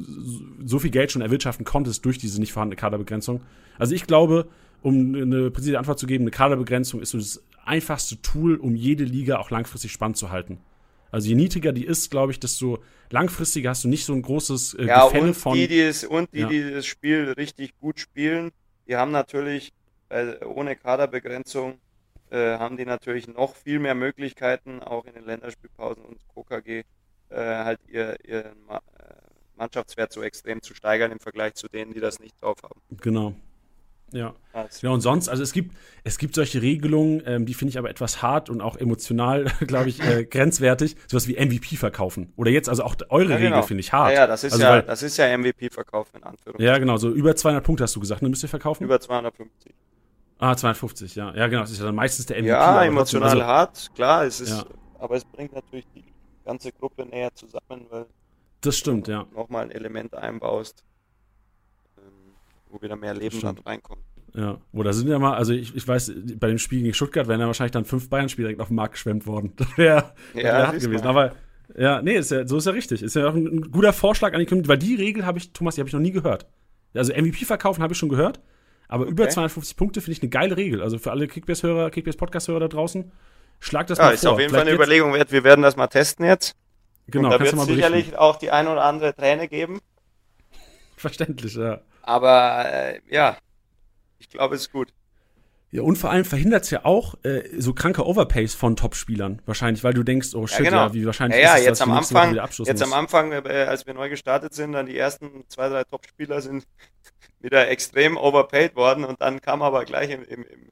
so, 0.66 0.80
viel 0.80 0.90
Geld 0.90 1.12
schon 1.12 1.22
erwirtschaften 1.22 1.66
konntest 1.66 2.04
durch 2.06 2.18
diese 2.18 2.40
nicht 2.40 2.54
vorhandene 2.54 2.80
Kaderbegrenzung. 2.80 3.42
Also 3.78 3.94
ich 3.94 4.08
glaube, 4.08 4.48
um 4.82 5.16
eine 5.16 5.52
präzise 5.52 5.78
Antwort 5.78 6.00
zu 6.00 6.08
geben, 6.08 6.24
eine 6.24 6.32
Kaderbegrenzung 6.32 7.02
ist 7.02 7.12
so 7.12 7.18
das 7.18 7.44
einfachste 7.66 8.22
Tool, 8.22 8.56
um 8.56 8.76
jede 8.76 9.04
Liga 9.04 9.38
auch 9.38 9.52
langfristig 9.52 9.92
spannend 9.92 10.18
zu 10.18 10.32
halten. 10.32 10.60
Also 11.12 11.30
je 11.30 11.36
niedriger 11.36 11.72
die 11.72 11.86
ist, 11.86 12.10
glaube 12.10 12.32
ich, 12.32 12.40
desto 12.40 12.80
langfristiger 13.12 13.70
hast 13.70 13.84
du 13.84 13.88
nicht 13.88 14.04
so 14.04 14.14
ein 14.14 14.24
großes 14.24 14.74
äh, 14.74 14.86
ja, 14.86 15.06
Gefälle 15.06 15.28
und 15.28 15.34
von. 15.36 15.54
Die, 15.54 15.68
die 15.68 15.80
es, 15.80 16.04
und 16.04 16.34
die, 16.34 16.40
ja. 16.40 16.48
die 16.48 16.72
das 16.72 16.88
Spiel 16.88 17.32
richtig 17.38 17.78
gut 17.80 18.00
spielen, 18.00 18.52
die 18.88 18.96
haben 18.96 19.12
natürlich 19.12 19.72
äh, 20.10 20.44
ohne 20.44 20.76
Kaderbegrenzung 20.76 21.76
äh, 22.32 22.58
haben 22.58 22.78
die 22.78 22.86
natürlich 22.86 23.28
noch 23.28 23.56
viel 23.56 23.78
mehr 23.78 23.94
Möglichkeiten, 23.94 24.82
auch 24.82 25.06
in 25.06 25.14
den 25.14 25.26
Länderspielpausen 25.26 26.04
und 26.04 26.18
KKG 26.34 26.84
halt 27.40 27.80
ihr, 27.88 28.18
ihren 28.26 28.70
äh, 28.70 28.80
Mannschaftswert 29.56 30.12
so 30.12 30.22
extrem 30.22 30.62
zu 30.62 30.74
steigern 30.74 31.12
im 31.12 31.20
Vergleich 31.20 31.56
zu 31.56 31.68
denen, 31.68 31.94
die 31.94 32.00
das 32.00 32.20
nicht 32.20 32.42
drauf 32.42 32.58
haben. 32.64 32.82
Genau. 33.02 33.34
Ja. 34.14 34.36
Ja, 34.82 34.92
und 34.92 35.02
sonst, 35.02 35.28
also 35.28 35.42
es 35.42 35.54
gibt, 35.54 35.76
es 36.04 36.20
gibt 36.20 36.36
solche 36.36 36.62
Regelungen, 36.62 37.24
ähm, 37.26 37.48
die 37.48 37.56
finde 37.56 37.72
ich 37.72 37.80
aber 37.80 37.90
etwas 37.90 38.22
hart 38.22 38.50
und 38.52 38.62
auch 38.62 38.78
emotional, 38.78 39.46
glaube 39.68 39.90
ich, 39.90 40.02
äh, 40.02 40.26
grenzwertig. 40.26 40.96
Sowas 41.08 41.28
wie 41.28 41.34
MVP 41.34 41.78
verkaufen. 41.78 42.32
Oder 42.36 42.52
jetzt, 42.52 42.70
also 42.70 42.84
auch 42.84 42.96
eure 43.10 43.32
ja, 43.32 43.38
genau. 43.38 43.56
Regel 43.56 43.68
finde 43.68 43.82
ich 43.82 43.92
hart. 43.92 44.14
Ja, 44.14 44.22
ja, 44.22 44.28
das 44.28 44.44
ist 44.44 44.54
also, 44.54 44.64
ja, 44.64 44.72
weil, 44.72 44.82
das 44.84 45.02
ist 45.02 45.18
ja 45.18 45.36
MVP-Verkauf 45.36 46.10
in 46.14 46.24
Anführungszeichen. 46.24 46.64
Ja, 46.64 46.78
genau, 46.78 46.98
so 46.98 47.10
über 47.10 47.36
200 47.36 47.64
Punkte 47.64 47.84
hast 47.84 47.96
du 47.96 48.00
gesagt, 48.00 48.22
ne, 48.22 48.30
müsst 48.30 48.44
ihr 48.44 48.50
verkaufen? 48.50 48.84
Über 48.84 49.00
250. 49.00 49.74
Ah, 50.38 50.56
250, 50.56 51.16
ja. 51.16 51.34
Ja, 51.36 51.48
genau. 51.48 51.62
Das 51.62 51.72
ist 51.72 51.80
ja 51.80 51.86
dann 51.86 51.96
meistens 51.96 52.28
der 52.28 52.38
MVP. 52.38 52.50
Ja, 52.50 52.84
emotional 52.84 53.30
also, 53.30 53.44
hart, 53.44 53.92
klar. 53.96 54.26
Es 54.26 54.42
ist, 54.42 54.52
ja. 54.52 54.66
Aber 55.00 55.16
es 55.16 55.26
bringt 55.26 55.54
natürlich 55.54 55.88
die 55.96 56.04
ganze 56.44 56.72
Gruppe 56.72 57.06
näher 57.06 57.34
zusammen, 57.34 57.86
weil 57.90 58.06
das 58.62 58.78
stimmt, 58.78 59.08
ja. 59.08 59.26
nochmal 59.34 59.66
ein 59.66 59.72
Element 59.72 60.16
einbaust, 60.16 60.84
ähm, 61.98 62.34
wo 62.70 62.82
wieder 62.82 62.96
mehr 62.96 63.14
Leben 63.14 63.40
dann 63.42 63.58
reinkommt. 63.58 64.02
Ja, 64.36 64.58
oder 64.72 64.94
sind 64.94 65.10
ja 65.10 65.20
mal, 65.20 65.36
also 65.36 65.54
ich, 65.54 65.76
ich 65.76 65.88
weiß, 65.88 66.14
bei 66.40 66.48
dem 66.48 66.58
Spiel 66.58 66.82
gegen 66.82 66.94
Stuttgart 66.94 67.28
wären 67.28 67.40
ja 67.40 67.46
wahrscheinlich 67.46 67.74
dann 67.74 67.86
fünf 67.86 68.10
Bayern-Spieler 68.10 68.48
direkt 68.48 68.62
auf 68.62 68.70
den 68.70 68.76
Markt 68.76 68.94
geschwemmt 68.94 69.28
worden. 69.28 69.54
Das 69.58 69.78
wäre 69.78 70.14
ja, 70.34 70.68
hart 70.68 70.80
gewesen. 70.80 71.04
Mal. 71.04 71.10
Aber 71.10 71.36
ja, 71.78 72.02
nee, 72.02 72.16
ist 72.16 72.32
ja, 72.32 72.48
so 72.48 72.58
ist 72.58 72.66
ja 72.66 72.72
richtig. 72.72 73.04
Ist 73.04 73.16
ja 73.16 73.28
auch 73.28 73.36
ein, 73.36 73.46
ein 73.46 73.72
guter 73.72 73.94
Vorschlag 73.94 74.34
an 74.34 74.40
die 74.40 74.46
Community, 74.46 74.70
weil 74.70 74.78
die 74.78 74.96
Regel 74.96 75.26
habe 75.26 75.38
ich, 75.38 75.52
Thomas, 75.54 75.76
die 75.76 75.82
habe 75.82 75.90
ich 75.90 75.94
noch 75.94 76.00
nie 76.00 76.12
gehört. 76.12 76.48
Also 76.96 77.14
MVP 77.14 77.46
verkaufen 77.46 77.82
habe 77.82 77.94
ich 77.94 78.00
schon 78.00 78.10
gehört, 78.10 78.40
aber 78.88 79.04
okay. 79.04 79.12
über 79.12 79.30
250 79.30 79.76
Punkte 79.78 80.02
finde 80.02 80.14
ich 80.14 80.22
eine 80.22 80.30
geile 80.30 80.58
Regel. 80.58 80.82
Also 80.82 80.98
für 80.98 81.12
alle 81.12 81.28
Kickbase-Hörer, 81.28 81.90
Kickbase-Podcast-Hörer 81.90 82.60
da 82.60 82.68
draußen, 82.68 83.12
schlag 83.60 83.88
das 83.88 83.98
ja, 83.98 84.06
mal 84.06 84.14
ist 84.14 84.22
vor. 84.22 84.30
ist 84.30 84.34
auf 84.34 84.40
jeden 84.40 84.50
Vielleicht 84.52 84.66
Fall 84.66 84.74
eine 84.74 84.76
Überlegung 84.76 85.14
wert. 85.14 85.32
Wir 85.32 85.44
werden 85.44 85.62
das 85.62 85.76
mal 85.76 85.88
testen 85.88 86.26
jetzt. 86.26 86.56
Genau, 87.08 87.28
Und 87.28 87.34
da 87.34 87.40
wird 87.40 87.54
es 87.54 87.66
sicherlich 87.66 88.18
auch 88.18 88.38
die 88.38 88.52
ein 88.52 88.68
oder 88.68 88.84
andere 88.84 89.14
Träne 89.14 89.48
geben. 89.48 89.80
Verständlich, 90.98 91.56
ja. 91.56 91.82
Aber 92.02 92.66
äh, 92.72 93.00
ja, 93.10 93.38
ich 94.20 94.30
glaube, 94.30 94.56
es 94.56 94.62
ist 94.62 94.72
gut. 94.72 94.94
Ja, 95.74 95.82
und 95.82 95.98
vor 95.98 96.12
allem 96.12 96.24
verhindert 96.24 96.66
es 96.66 96.70
ja 96.70 96.86
auch 96.86 97.16
äh, 97.24 97.50
so 97.58 97.74
kranke 97.74 98.06
Overpays 98.06 98.54
von 98.54 98.76
Top-Spielern. 98.76 99.42
Wahrscheinlich, 99.48 99.84
weil 99.84 99.96
du 99.96 100.04
denkst, 100.04 100.36
oh 100.36 100.46
shit, 100.46 100.60
ja, 100.60 100.66
genau. 100.66 100.78
ja 100.84 100.94
wie 100.94 101.06
wahrscheinlich 101.08 101.42
ja, 101.42 101.46
ja, 101.46 101.54
ist 101.56 101.62
es, 101.62 101.66
jetzt 101.66 101.82
am 101.82 101.92
Anfang, 101.92 102.36
Jetzt 102.36 102.84
am 102.84 102.94
Anfang, 102.94 103.32
äh, 103.32 103.66
als 103.68 103.88
wir 103.88 103.96
neu 103.96 104.08
gestartet 104.08 104.54
sind, 104.54 104.74
dann 104.74 104.86
die 104.86 104.96
ersten 104.96 105.46
zwei, 105.48 105.70
drei 105.70 105.84
Top-Spieler 105.84 106.42
sind 106.42 106.66
wieder 107.40 107.70
extrem 107.70 108.18
overpaid 108.18 108.76
worden 108.76 109.04
und 109.04 109.20
dann 109.22 109.42
kam 109.42 109.64
aber 109.64 109.84
gleich 109.86 110.12
im, 110.12 110.24
im, 110.24 110.44
im 110.44 110.72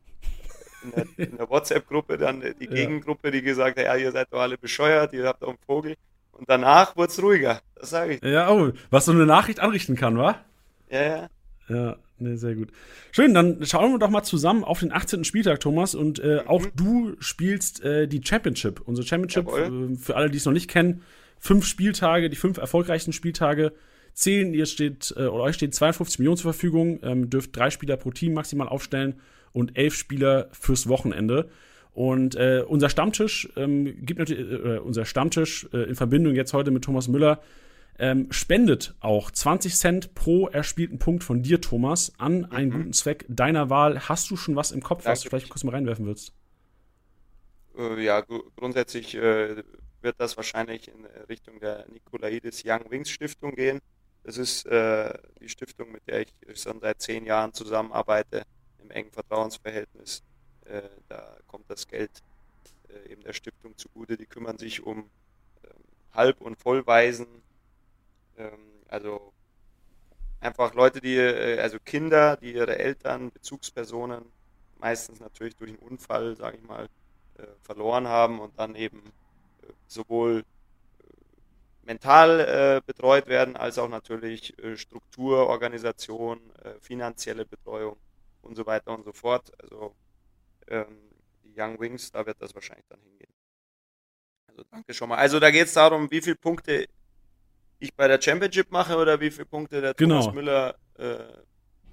in 0.84 1.38
der, 1.38 1.50
WhatsApp-Gruppe 1.50 2.18
dann 2.18 2.44
die 2.60 2.68
Gegengruppe, 2.68 3.32
die 3.32 3.42
gesagt 3.42 3.78
hat, 3.78 3.86
ja, 3.86 3.96
ihr 3.96 4.12
seid 4.12 4.28
doch 4.32 4.40
alle 4.40 4.58
bescheuert, 4.58 5.14
ihr 5.14 5.26
habt 5.26 5.42
doch 5.42 5.50
einen 5.50 5.58
Vogel. 5.66 5.96
Und 6.32 6.50
danach 6.50 6.96
wurde 6.96 7.12
es 7.12 7.22
ruhiger, 7.22 7.62
das 7.76 7.92
sage 7.92 8.16
ich. 8.16 8.24
Ja, 8.24 8.50
oh, 8.50 8.72
was 8.90 9.06
so 9.06 9.12
eine 9.12 9.26
Nachricht 9.26 9.60
anrichten 9.60 9.96
kann, 9.96 10.18
wa? 10.18 10.38
Ja, 10.90 11.04
ja. 11.04 11.30
Ja, 11.70 11.96
ne, 12.18 12.38
sehr 12.38 12.56
gut. 12.56 12.70
Schön, 13.12 13.34
dann 13.34 13.66
schauen 13.66 13.92
wir 13.92 14.00
doch 14.00 14.10
mal 14.10 14.24
zusammen 14.24 14.64
auf 14.64 14.80
den 14.80 14.92
18. 14.92 15.24
Spieltag, 15.24 15.60
Thomas. 15.60 15.96
Und 15.96 16.20
äh, 16.20 16.42
mhm. 16.42 16.48
auch 16.48 16.66
du 16.76 17.16
spielst 17.20 17.84
äh, 17.84 18.08
die 18.08 18.22
Championship. 18.24 18.82
Unsere 18.82 19.08
Championship, 19.08 19.48
äh, 19.48 19.96
für 19.96 20.16
alle, 20.16 20.30
die 20.30 20.38
es 20.38 20.46
noch 20.46 20.54
nicht 20.54 20.70
kennen, 20.70 21.04
fünf 21.40 21.66
Spieltage, 21.66 22.30
die 22.30 22.36
fünf 22.36 22.58
erfolgreichsten 22.58 23.14
Spieltage 23.14 23.72
zählen. 24.14 24.54
Ihr 24.54 24.66
steht, 24.66 25.14
äh, 25.16 25.28
oder 25.28 25.44
euch 25.44 25.56
stehen 25.56 25.72
52 25.72 26.20
Millionen 26.20 26.38
zur 26.38 26.52
Verfügung, 26.52 27.00
ähm, 27.04 27.30
dürft 27.30 27.56
drei 27.56 27.70
Spieler 27.70 27.98
pro 27.98 28.12
Team 28.12 28.34
maximal 28.34 28.68
aufstellen 28.68 29.22
und 29.54 29.78
elf 29.78 29.96
Spieler 29.96 30.50
fürs 30.52 30.88
Wochenende. 30.88 31.50
Und 31.94 32.36
äh, 32.36 32.64
unser 32.66 32.90
Stammtisch 32.90 33.50
ähm, 33.58 34.06
gibt 34.06 34.20
natürlich, 34.20 34.50
äh, 34.50 34.78
unser 34.80 35.06
Stammtisch 35.06 35.68
äh, 35.74 35.84
in 35.84 35.96
Verbindung 35.96 36.36
jetzt 36.36 36.54
heute 36.54 36.72
mit 36.72 36.84
Thomas 36.84 37.08
Müller 37.08 37.42
ähm, 38.00 38.32
spendet 38.32 38.96
auch 39.00 39.30
20 39.30 39.76
Cent 39.76 40.16
pro 40.16 40.48
erspielten 40.48 40.98
Punkt 40.98 41.24
von 41.24 41.44
dir, 41.44 41.62
Thomas, 41.62 42.14
an 42.18 42.46
einen 42.46 42.70
mhm. 42.70 42.78
guten 42.78 42.94
Zweck 42.94 43.26
deiner 43.30 43.70
Wahl. 43.70 44.10
Hast 44.10 44.32
du 44.32 44.36
schon 44.36 44.56
was 44.56 44.72
im 44.72 44.82
Kopf, 44.82 45.04
Danke. 45.04 45.12
was 45.12 45.22
du 45.22 45.30
vielleicht 45.30 45.50
kurz 45.50 45.64
mal 45.64 45.72
reinwerfen 45.72 46.06
willst? 46.08 46.34
Äh, 47.78 48.04
ja, 48.04 48.22
grundsätzlich 48.56 49.16
äh, 49.16 49.64
wird 50.02 50.16
das 50.18 50.36
wahrscheinlich 50.36 50.88
in 50.88 51.06
Richtung 51.30 51.60
der 51.60 51.86
Nikolaidis 51.92 52.64
Young 52.66 52.90
Wings 52.90 53.10
Stiftung 53.10 53.56
gehen. 53.56 53.80
Das 54.24 54.38
ist 54.38 54.66
äh, 54.66 55.14
die 55.40 55.50
Stiftung, 55.50 55.92
mit 55.92 56.08
der 56.08 56.22
ich 56.22 56.34
schon 56.56 56.80
seit 56.80 57.02
zehn 57.02 57.26
Jahren 57.26 57.54
zusammenarbeite, 57.54 58.44
engen 58.92 59.12
Vertrauensverhältnis. 59.12 60.24
Äh, 60.66 60.84
da 61.10 61.38
kommt 61.48 61.70
das 61.70 61.88
Geld 61.88 62.24
äh, 62.90 63.12
eben 63.12 63.24
der 63.24 63.34
Stiftung 63.34 63.78
zugute. 63.78 64.18
Die 64.18 64.26
kümmern 64.26 64.58
sich 64.58 64.84
um 64.84 65.10
ähm, 65.64 65.72
Halb- 66.14 66.42
und 66.42 66.58
Vollwaisen, 66.58 67.28
ähm, 68.38 68.60
also 68.88 69.34
einfach 70.40 70.74
Leute, 70.74 71.02
die, 71.02 71.18
äh, 71.18 71.60
also 71.60 71.78
Kinder, 71.84 72.38
die 72.38 72.54
ihre 72.54 72.78
Eltern, 72.78 73.32
Bezugspersonen, 73.32 74.24
meistens 74.80 75.20
natürlich 75.20 75.56
durch 75.56 75.72
einen 75.72 75.80
Unfall, 75.80 76.36
sage 76.36 76.58
ich 76.58 76.64
mal, 76.64 76.88
verloren 77.64 78.08
haben 78.08 78.40
und 78.40 78.60
dann 78.60 78.76
eben 78.76 79.02
sowohl 79.88 80.44
mental 81.84 82.82
betreut 82.86 83.26
werden, 83.26 83.56
als 83.56 83.80
auch 83.80 83.90
natürlich 83.90 84.56
Struktur, 84.76 85.48
Organisation, 85.48 86.40
finanzielle 86.82 87.46
Betreuung 87.46 87.98
und 88.42 88.56
so 88.56 88.66
weiter 88.66 88.92
und 88.92 89.04
so 89.04 89.14
fort. 89.14 89.52
Also 89.62 89.96
ähm, 90.68 90.98
die 91.44 91.54
Young 91.60 91.80
Wings, 91.80 92.12
da 92.12 92.26
wird 92.26 92.42
das 92.42 92.54
wahrscheinlich 92.56 92.86
dann 92.88 93.00
hingehen. 93.02 93.34
Also 94.48 94.64
danke 94.70 94.94
schon 94.94 95.10
mal. 95.10 95.18
Also 95.18 95.40
da 95.40 95.52
geht 95.52 95.68
es 95.68 95.74
darum, 95.74 96.10
wie 96.12 96.22
viele 96.22 96.36
Punkte 96.36 96.88
ich 97.80 97.94
bei 97.94 98.08
der 98.08 98.22
Championship 98.22 98.72
mache 98.72 98.96
oder 98.98 99.20
wie 99.20 99.32
viele 99.32 99.46
Punkte 99.46 99.82
der 99.82 99.94
genau. 99.94 100.20
Thomas 100.20 100.36
Müller 100.36 100.76
äh, 100.98 101.18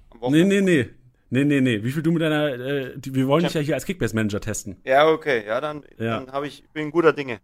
am 0.09 0.21
Wochenende. 0.21 0.61
Nee, 0.61 0.61
nee, 0.61 0.83
nee. 0.83 0.89
Nee, 1.31 1.43
nee, 1.43 1.61
nee. 1.61 1.83
Wie 1.83 1.91
viel 1.91 2.01
du 2.01 2.11
mit 2.11 2.23
deiner, 2.23 2.53
äh, 2.53 2.97
die, 2.97 3.13
wir 3.13 3.27
wollen 3.27 3.43
dich 3.43 3.53
ja 3.53 3.61
hier 3.61 3.75
als 3.75 3.85
Kickbase-Manager 3.85 4.41
testen. 4.41 4.77
Ja, 4.83 5.07
okay. 5.07 5.45
Ja, 5.45 5.61
dann, 5.61 5.83
ja. 5.97 6.19
dann 6.19 6.31
habe 6.31 6.47
ich, 6.47 6.67
bin 6.73 6.89
guter 6.89 7.13
Dinge. 7.13 7.39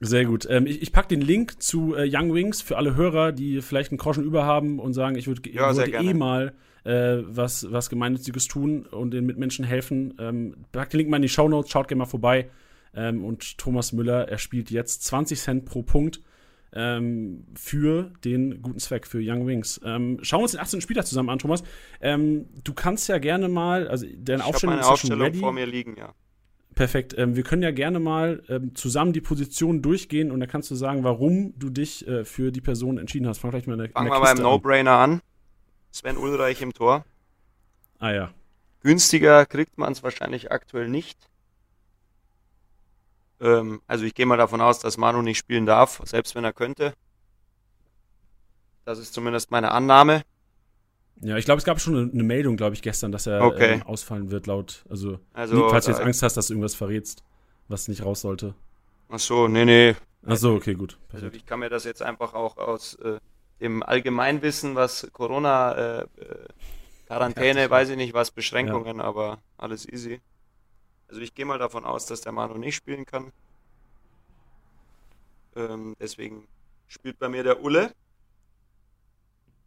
Sehr 0.00 0.26
gut. 0.26 0.46
Ähm, 0.50 0.66
ich, 0.66 0.82
ich 0.82 0.92
packe 0.92 1.08
den 1.08 1.20
Link 1.22 1.62
zu 1.62 1.94
äh, 1.94 2.08
Young 2.10 2.34
Wings 2.34 2.60
für 2.60 2.76
alle 2.76 2.96
Hörer, 2.96 3.32
die 3.32 3.62
vielleicht 3.62 3.90
einen 3.90 3.98
Groschen 3.98 4.24
über 4.24 4.44
haben 4.44 4.78
und 4.78 4.92
sagen, 4.92 5.16
ich 5.16 5.26
würde 5.26 5.48
Ja, 5.50 5.74
würde 5.74 5.90
eh 5.92 6.12
mal 6.12 6.52
äh, 6.84 7.18
was, 7.26 7.70
was 7.72 7.88
Gemeinnütziges 7.88 8.46
tun 8.46 8.84
und 8.86 9.12
den 9.12 9.24
Mitmenschen 9.24 9.64
helfen. 9.64 10.14
Ähm, 10.18 10.56
pack 10.72 10.90
den 10.90 10.98
Link 10.98 11.10
mal 11.10 11.16
in 11.16 11.22
die 11.22 11.28
Show 11.28 11.48
Notes, 11.48 11.70
schaut 11.70 11.88
gerne 11.88 12.00
mal 12.00 12.06
vorbei. 12.06 12.50
Ähm, 12.94 13.24
und 13.24 13.58
Thomas 13.58 13.92
Müller, 13.92 14.28
er 14.28 14.38
spielt 14.38 14.70
jetzt 14.70 15.04
20 15.04 15.38
Cent 15.38 15.64
pro 15.64 15.82
Punkt 15.82 16.20
ähm, 16.74 17.46
für 17.54 18.12
den 18.24 18.60
guten 18.62 18.78
Zweck, 18.78 19.06
für 19.06 19.18
Young 19.22 19.46
Wings. 19.46 19.80
Ähm, 19.84 20.18
schauen 20.22 20.40
wir 20.40 20.44
uns 20.44 20.52
den 20.52 20.60
18. 20.60 20.80
Spieltag 20.82 21.06
zusammen 21.06 21.30
an, 21.30 21.38
Thomas. 21.38 21.62
Ähm, 22.00 22.46
du 22.64 22.74
kannst 22.74 23.08
ja 23.08 23.18
gerne 23.18 23.48
mal, 23.48 23.88
also 23.88 24.06
deine 24.18 24.42
Ich 24.42 24.44
Aufstellung 24.44 24.78
ist 24.78 24.88
ja 24.88 24.96
schon 24.96 25.20
ready. 25.20 25.38
vor 25.38 25.52
mir 25.52 25.66
liegen, 25.66 25.96
ja. 25.96 26.14
Perfekt. 26.76 27.14
Ähm, 27.16 27.36
wir 27.36 27.42
können 27.42 27.62
ja 27.62 27.70
gerne 27.70 27.98
mal 27.98 28.42
ähm, 28.50 28.74
zusammen 28.74 29.14
die 29.14 29.22
Positionen 29.22 29.80
durchgehen 29.80 30.30
und 30.30 30.40
dann 30.40 30.48
kannst 30.48 30.70
du 30.70 30.74
sagen, 30.74 31.04
warum 31.04 31.58
du 31.58 31.70
dich 31.70 32.06
äh, 32.06 32.26
für 32.26 32.52
die 32.52 32.60
Person 32.60 32.98
entschieden 32.98 33.26
hast. 33.26 33.38
Fang 33.38 33.50
vielleicht 33.50 33.66
mal 33.66 33.72
in 33.72 33.78
der, 33.78 33.90
Fangen 33.90 34.10
wir 34.10 34.20
beim. 34.20 34.36
No-Brainer 34.36 34.92
an. 34.92 35.22
Sven 35.90 36.18
Ulreich 36.18 36.60
im 36.60 36.74
Tor. 36.74 37.06
Ah 37.98 38.12
ja. 38.12 38.30
Günstiger 38.82 39.46
kriegt 39.46 39.78
man 39.78 39.90
es 39.90 40.02
wahrscheinlich 40.02 40.52
aktuell 40.52 40.88
nicht. 40.90 41.18
Ähm, 43.40 43.80
also 43.86 44.04
ich 44.04 44.14
gehe 44.14 44.26
mal 44.26 44.36
davon 44.36 44.60
aus, 44.60 44.78
dass 44.78 44.98
Manu 44.98 45.22
nicht 45.22 45.38
spielen 45.38 45.64
darf, 45.64 46.02
selbst 46.04 46.34
wenn 46.34 46.44
er 46.44 46.52
könnte. 46.52 46.92
Das 48.84 48.98
ist 48.98 49.14
zumindest 49.14 49.50
meine 49.50 49.70
Annahme. 49.70 50.24
Ja, 51.22 51.36
ich 51.38 51.44
glaube, 51.46 51.58
es 51.58 51.64
gab 51.64 51.80
schon 51.80 51.96
eine, 51.96 52.12
eine 52.12 52.22
Meldung, 52.22 52.56
glaube 52.56 52.74
ich, 52.74 52.82
gestern, 52.82 53.10
dass 53.12 53.26
er 53.26 53.42
Okay. 53.42 53.74
ähm, 53.74 53.82
ausfallen 53.82 54.30
wird, 54.30 54.46
laut. 54.46 54.84
Also, 54.88 55.18
Also, 55.32 55.56
nicht, 55.56 55.70
falls 55.70 55.86
du 55.86 55.90
jetzt 55.92 55.98
da- 56.00 56.04
Angst 56.04 56.22
hast, 56.22 56.36
dass 56.36 56.48
du 56.48 56.52
irgendwas 56.54 56.74
verrätst, 56.74 57.22
was 57.68 57.88
nicht 57.88 58.04
raus 58.04 58.20
sollte. 58.20 58.54
Ach 59.08 59.18
so, 59.18 59.48
nee, 59.48 59.64
nee. 59.64 59.94
Ach 60.26 60.36
so, 60.36 60.54
okay, 60.54 60.74
gut. 60.74 60.98
Also 61.12 61.28
ich 61.28 61.46
kann 61.46 61.60
mir 61.60 61.70
das 61.70 61.84
jetzt 61.84 62.02
einfach 62.02 62.34
auch 62.34 62.56
aus 62.58 62.94
äh, 62.96 63.18
dem 63.60 63.82
Allgemeinwissen, 63.82 64.74
was 64.74 65.08
Corona, 65.12 65.72
äh, 65.72 66.02
äh, 66.02 66.06
Quarantäne, 67.06 67.60
Ja, 67.62 67.70
weiß 67.70 67.90
ich 67.90 67.96
nicht 67.96 68.14
was, 68.14 68.30
Beschränkungen, 68.32 69.00
aber 69.00 69.38
alles 69.56 69.88
easy. 69.88 70.20
Also 71.08 71.20
ich 71.20 71.34
gehe 71.34 71.46
mal 71.46 71.58
davon 71.58 71.84
aus, 71.84 72.06
dass 72.06 72.20
der 72.20 72.32
Manu 72.32 72.58
nicht 72.58 72.74
spielen 72.74 73.06
kann. 73.06 73.32
Ähm, 75.54 75.96
deswegen 76.00 76.46
spielt 76.88 77.18
bei 77.18 77.28
mir 77.28 77.42
der 77.44 77.62
Ulle. 77.62 77.92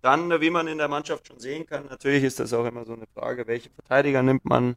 Dann, 0.01 0.31
äh, 0.31 0.41
wie 0.41 0.49
man 0.49 0.67
in 0.67 0.77
der 0.77 0.87
Mannschaft 0.87 1.27
schon 1.27 1.39
sehen 1.39 1.65
kann, 1.65 1.85
natürlich 1.87 2.23
ist 2.23 2.39
das 2.39 2.53
auch 2.53 2.65
immer 2.65 2.85
so 2.85 2.93
eine 2.93 3.07
Frage, 3.07 3.47
welche 3.47 3.69
Verteidiger 3.69 4.23
nimmt 4.23 4.45
man? 4.45 4.75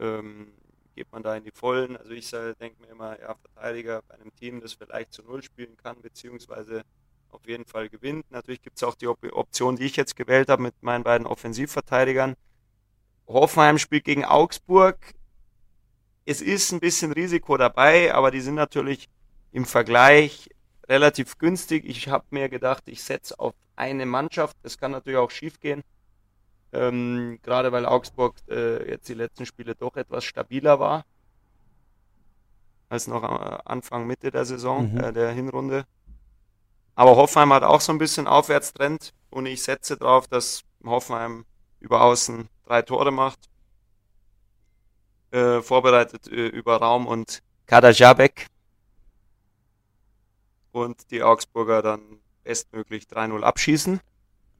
Ähm, 0.00 0.52
geht 0.94 1.10
man 1.12 1.22
da 1.22 1.36
in 1.36 1.44
die 1.44 1.50
Vollen? 1.50 1.96
Also 1.96 2.12
ich 2.12 2.30
denke 2.30 2.80
mir 2.80 2.88
immer, 2.88 3.18
ja, 3.20 3.34
Verteidiger 3.34 4.02
bei 4.08 4.14
einem 4.14 4.34
Team, 4.34 4.60
das 4.60 4.74
vielleicht 4.74 5.12
zu 5.12 5.22
Null 5.22 5.42
spielen 5.42 5.76
kann, 5.76 6.00
beziehungsweise 6.00 6.84
auf 7.30 7.46
jeden 7.46 7.64
Fall 7.64 7.88
gewinnt. 7.88 8.30
Natürlich 8.30 8.62
gibt 8.62 8.76
es 8.76 8.82
auch 8.82 8.94
die 8.94 9.06
Op 9.06 9.18
Option, 9.32 9.76
die 9.76 9.84
ich 9.84 9.96
jetzt 9.96 10.16
gewählt 10.16 10.48
habe 10.48 10.62
mit 10.62 10.82
meinen 10.82 11.04
beiden 11.04 11.26
Offensivverteidigern. 11.26 12.36
Hoffenheim 13.26 13.78
spielt 13.78 14.04
gegen 14.04 14.24
Augsburg. 14.24 14.98
Es 16.24 16.40
ist 16.40 16.72
ein 16.72 16.80
bisschen 16.80 17.12
Risiko 17.12 17.56
dabei, 17.56 18.14
aber 18.14 18.30
die 18.30 18.40
sind 18.40 18.54
natürlich 18.54 19.08
im 19.50 19.64
Vergleich 19.64 20.50
relativ 20.92 21.38
günstig. 21.38 21.84
Ich 21.86 22.08
habe 22.08 22.24
mir 22.30 22.48
gedacht, 22.48 22.84
ich 22.86 23.02
setze 23.02 23.38
auf 23.40 23.54
eine 23.76 24.06
Mannschaft. 24.06 24.56
Das 24.62 24.76
kann 24.78 24.92
natürlich 24.92 25.18
auch 25.18 25.30
schief 25.30 25.58
gehen. 25.58 25.82
Ähm, 26.72 27.38
gerade 27.42 27.72
weil 27.72 27.86
Augsburg 27.86 28.36
äh, 28.48 28.90
jetzt 28.90 29.08
die 29.08 29.14
letzten 29.14 29.46
Spiele 29.46 29.74
doch 29.74 29.96
etwas 29.96 30.24
stabiler 30.24 30.78
war 30.80 31.04
als 32.88 33.06
noch 33.06 33.22
am 33.22 33.38
Anfang, 33.64 34.06
Mitte 34.06 34.30
der 34.30 34.44
Saison, 34.44 34.92
Mhm. 34.92 34.98
äh, 35.00 35.12
der 35.14 35.30
Hinrunde. 35.30 35.84
Aber 36.94 37.16
Hoffenheim 37.16 37.52
hat 37.54 37.62
auch 37.62 37.80
so 37.80 37.90
ein 37.90 37.96
bisschen 37.98 38.26
Aufwärtstrend 38.26 39.14
und 39.30 39.46
ich 39.46 39.62
setze 39.62 39.96
darauf, 39.96 40.28
dass 40.28 40.62
Hoffenheim 40.84 41.46
über 41.80 42.02
Außen 42.02 42.48
drei 42.66 42.82
Tore 42.82 43.10
macht. 43.10 43.38
Äh, 45.30 45.62
vorbereitet 45.62 46.28
äh, 46.28 46.48
über 46.48 46.76
Raum 46.76 47.06
und 47.06 47.42
Kadajabek. 47.66 48.48
Und 50.72 51.10
die 51.10 51.22
Augsburger 51.22 51.82
dann 51.82 52.00
bestmöglich 52.44 53.04
3-0 53.04 53.42
abschießen 53.42 54.00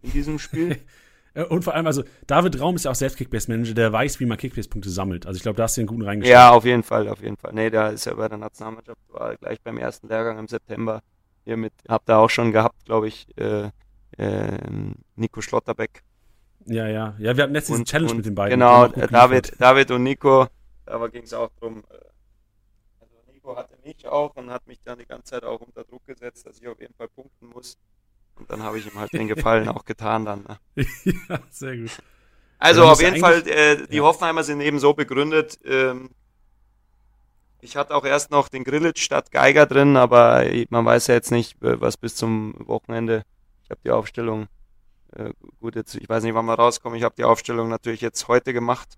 in 0.02 0.12
diesem 0.12 0.39
Spiel. 0.39 0.78
Äh, 1.34 1.44
Und 1.44 1.64
vor 1.64 1.74
allem, 1.74 1.86
also, 1.86 2.05
David 2.26 2.60
Raum 2.60 2.76
ist 2.76 2.84
ja 2.84 2.90
auch 2.90 2.94
selbst 2.94 3.16
Kickbase-Manager, 3.16 3.72
der 3.72 3.90
weiß, 3.90 4.20
wie 4.20 4.26
man 4.26 4.36
Kickbase-Punkte 4.36 4.90
sammelt. 4.90 5.24
Also, 5.24 5.39
ich 5.39 5.43
glaube, 5.43 5.56
da 5.56 5.62
hast 5.62 5.78
du 5.78 5.80
den 5.80 5.86
guten 5.86 6.02
reingeschrieben. 6.02 6.30
Ja, 6.39 6.51
auf 6.51 6.66
jeden 6.66 6.82
Fall, 6.82 7.09
auf 7.09 7.22
jeden 7.22 7.39
Fall. 7.39 7.55
Nee, 7.55 7.70
der 7.70 7.90
ist 7.93 8.05
ja 8.05 8.12
bei 8.12 8.28
der 8.28 8.36
Nationalmannschaft, 8.36 8.98
war 9.09 9.34
gleich 9.36 9.59
beim 9.62 9.78
ersten 9.78 10.09
Lehrgang 10.09 10.39
im 10.39 10.47
September. 10.47 11.01
Hier 11.44 11.56
mit, 11.56 11.72
habt 11.89 12.10
ihr 12.10 12.18
auch 12.18 12.28
schon 12.28 12.52
gehabt, 12.52 12.84
glaube 12.84 13.09
ich, 13.09 13.26
äh, 13.39 13.70
äh, 14.18 14.59
Nico 15.16 15.40
Schlotterbeck. 15.40 16.02
Ja, 16.66 16.86
ja. 16.86 17.14
Ja, 17.18 17.34
wir 17.34 17.44
hatten 17.44 17.55
letztens 17.55 17.78
eine 17.78 17.84
Challenge 17.86 18.14
mit 18.14 18.26
den 18.26 18.34
beiden. 18.34 18.51
Genau, 18.59 18.84
äh, 18.86 19.09
David. 19.09 19.55
David 19.59 19.90
und 19.90 20.02
Nico, 20.02 20.47
da 20.84 21.06
ging 21.09 21.22
es 21.24 21.32
auch 21.32 21.51
drum. 21.59 21.82
Nico 23.43 23.56
hatte 23.56 23.77
mich 23.85 24.06
auch 24.06 24.35
und 24.36 24.51
hat 24.51 24.66
mich 24.66 24.81
dann 24.82 24.98
die 24.98 25.06
ganze 25.06 25.32
Zeit 25.32 25.44
auch 25.44 25.60
unter 25.60 25.85
Druck 25.85 26.06
gesetzt, 26.06 26.47
dass 26.47 26.59
ich 26.59 26.69
auf 26.69 26.81
jeden 26.81 26.94
Fall 26.94 27.09
punkten 27.09 27.48
muss. 27.48 27.77
Und 28.36 28.51
dann 28.51 28.62
habe 28.62 28.78
ich 28.78 28.86
ihm 28.86 28.98
halt 28.98 29.12
den 29.12 29.28
Gefallen 29.28 29.69
auch 29.69 29.85
getan 29.85 30.24
dann. 30.24 30.44
Ne? 30.44 30.86
ja, 31.05 31.40
sehr 31.51 31.77
gut. 31.77 31.98
Also 32.59 32.85
auf 32.85 33.01
jeden 33.01 33.19
Fall, 33.19 33.47
äh, 33.48 33.86
die 33.89 33.97
ja. 33.97 34.02
Hoffenheimer 34.02 34.44
sind 34.44 34.60
eben 34.60 34.78
so 34.78 34.94
begründet. 34.94 35.59
Ähm, 35.64 36.10
ich 37.60 37.77
hatte 37.77 37.94
auch 37.94 38.05
erst 38.05 38.31
noch 38.31 38.48
den 38.48 38.64
Grillitsch 38.64 39.02
statt 39.02 39.31
Geiger 39.32 39.66
drin, 39.66 39.97
aber 39.97 40.44
man 40.70 40.85
weiß 40.85 41.09
ja 41.09 41.14
jetzt 41.14 41.31
nicht, 41.31 41.60
äh, 41.62 41.81
was 41.81 41.97
bis 41.97 42.14
zum 42.14 42.55
Wochenende. 42.66 43.24
Ich 43.64 43.70
habe 43.70 43.81
die 43.85 43.90
Aufstellung, 43.90 44.47
äh, 45.16 45.32
gut, 45.60 45.74
jetzt, 45.74 45.94
ich 45.97 46.09
weiß 46.09 46.23
nicht, 46.23 46.35
wann 46.35 46.47
wir 46.47 46.55
rauskommen. 46.55 46.97
Ich 46.97 47.05
habe 47.05 47.16
die 47.16 47.24
Aufstellung 47.24 47.69
natürlich 47.69 48.01
jetzt 48.01 48.28
heute 48.28 48.52
gemacht. 48.52 48.97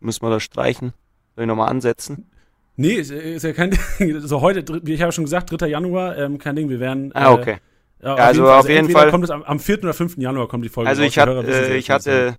Müssen 0.00 0.22
wir 0.22 0.30
das 0.30 0.42
streichen? 0.42 0.92
Soll 1.34 1.44
ich 1.44 1.48
nochmal 1.48 1.70
ansetzen? 1.70 2.30
Nee, 2.76 2.94
ist, 2.94 3.10
ist 3.10 3.42
ja 3.44 3.52
kein 3.52 3.70
Ding. 3.98 4.20
So 4.20 4.40
heute, 4.40 4.64
dr- 4.64 4.86
ich 4.88 5.00
habe 5.02 5.12
schon 5.12 5.24
gesagt, 5.24 5.50
3. 5.60 5.68
Januar, 5.68 6.16
ähm, 6.18 6.38
kein 6.38 6.56
Ding, 6.56 6.68
wir 6.68 6.80
werden. 6.80 7.12
Ah, 7.14 7.32
okay. 7.32 7.58
Äh, 8.00 8.06
ja, 8.06 8.14
also 8.16 8.50
auf 8.50 8.66
jeden 8.68 8.80
entweder 8.80 9.00
Fall- 9.00 9.10
Kommt 9.10 9.24
es 9.24 9.30
am, 9.30 9.42
am 9.44 9.60
4. 9.60 9.78
oder 9.78 9.94
5. 9.94 10.16
Januar 10.18 10.48
kommt 10.48 10.64
die 10.64 10.68
Folge 10.68 10.88
Also 10.90 11.02
raus. 11.02 11.08
ich, 11.10 11.18
hat, 11.18 11.28
äh, 11.28 11.76
ich 11.76 11.90
hatte, 11.90 12.36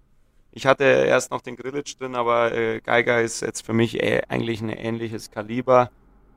ich 0.51 0.65
hatte 0.65 0.83
erst 0.83 1.31
noch 1.31 1.41
den 1.41 1.55
Grillitsch 1.55 1.95
drin, 1.99 2.15
aber 2.15 2.53
äh, 2.53 2.81
Geiger 2.81 3.21
ist 3.21 3.41
jetzt 3.41 3.65
für 3.65 3.73
mich 3.73 4.01
äh, 4.03 4.21
eigentlich 4.27 4.61
ein 4.61 4.69
ähnliches 4.69 5.31
Kaliber. 5.31 5.89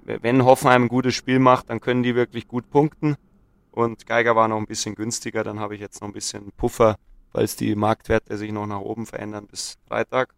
Wenn 0.04 0.44
Hoffenheim 0.44 0.84
ein 0.84 0.88
gutes 0.88 1.14
Spiel 1.14 1.38
macht, 1.38 1.68
dann 1.68 1.80
können 1.80 2.02
die 2.02 2.14
wirklich 2.14 2.48
gut 2.48 2.70
punkten. 2.70 3.16
Und 3.72 4.06
Geiger 4.06 4.34
war 4.34 4.48
noch 4.48 4.56
ein 4.56 4.66
bisschen 4.66 4.94
günstiger, 4.94 5.44
dann 5.44 5.60
habe 5.60 5.74
ich 5.74 5.80
jetzt 5.80 6.00
noch 6.00 6.08
ein 6.08 6.14
bisschen 6.14 6.50
Puffer, 6.56 6.96
falls 7.30 7.54
die 7.56 7.74
Marktwerte 7.74 8.36
sich 8.38 8.50
noch 8.50 8.66
nach 8.66 8.80
oben 8.80 9.04
verändern 9.06 9.46
bis 9.46 9.76
Freitag. 9.86 10.30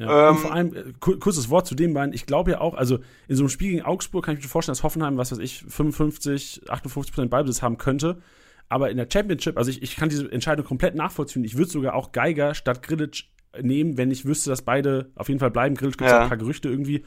Ja. 0.00 0.30
Ähm, 0.30 0.36
und 0.36 0.40
vor 0.40 0.52
allem, 0.52 0.74
äh, 0.74 0.82
ku- 1.00 1.18
kurzes 1.18 1.50
Wort 1.50 1.66
zu 1.66 1.74
den 1.74 1.94
beiden. 1.94 2.12
Ich 2.14 2.26
glaube 2.26 2.52
ja 2.52 2.60
auch, 2.60 2.74
also 2.74 2.98
in 3.28 3.36
so 3.36 3.42
einem 3.42 3.48
Spiel 3.50 3.70
gegen 3.72 3.82
Augsburg 3.82 4.24
kann 4.24 4.36
ich 4.36 4.42
mir 4.42 4.48
vorstellen, 4.48 4.74
dass 4.74 4.82
Hoffenheim, 4.82 5.16
was 5.16 5.32
weiß 5.32 5.38
ich, 5.38 5.64
55, 5.68 6.62
58 6.68 7.12
Prozent 7.14 7.30
Ballbesitz 7.30 7.62
haben 7.62 7.78
könnte. 7.78 8.18
Aber 8.68 8.90
in 8.90 8.96
der 8.96 9.08
Championship, 9.12 9.58
also 9.58 9.70
ich, 9.70 9.82
ich 9.82 9.96
kann 9.96 10.08
diese 10.08 10.30
Entscheidung 10.30 10.64
komplett 10.64 10.94
nachvollziehen. 10.94 11.44
Ich 11.44 11.56
würde 11.56 11.70
sogar 11.70 11.94
auch 11.94 12.12
Geiger 12.12 12.54
statt 12.54 12.82
Grilic 12.82 13.24
nehmen, 13.60 13.96
wenn 13.98 14.10
ich 14.12 14.24
wüsste, 14.24 14.50
dass 14.50 14.62
beide 14.62 15.10
auf 15.16 15.28
jeden 15.28 15.40
Fall 15.40 15.50
bleiben. 15.50 15.74
Grilic 15.74 15.98
gibt 15.98 16.08
es 16.08 16.12
Ja. 16.12 16.22
ein 16.22 16.28
paar 16.28 16.36
Gerüchte 16.36 16.68
irgendwie. 16.68 17.04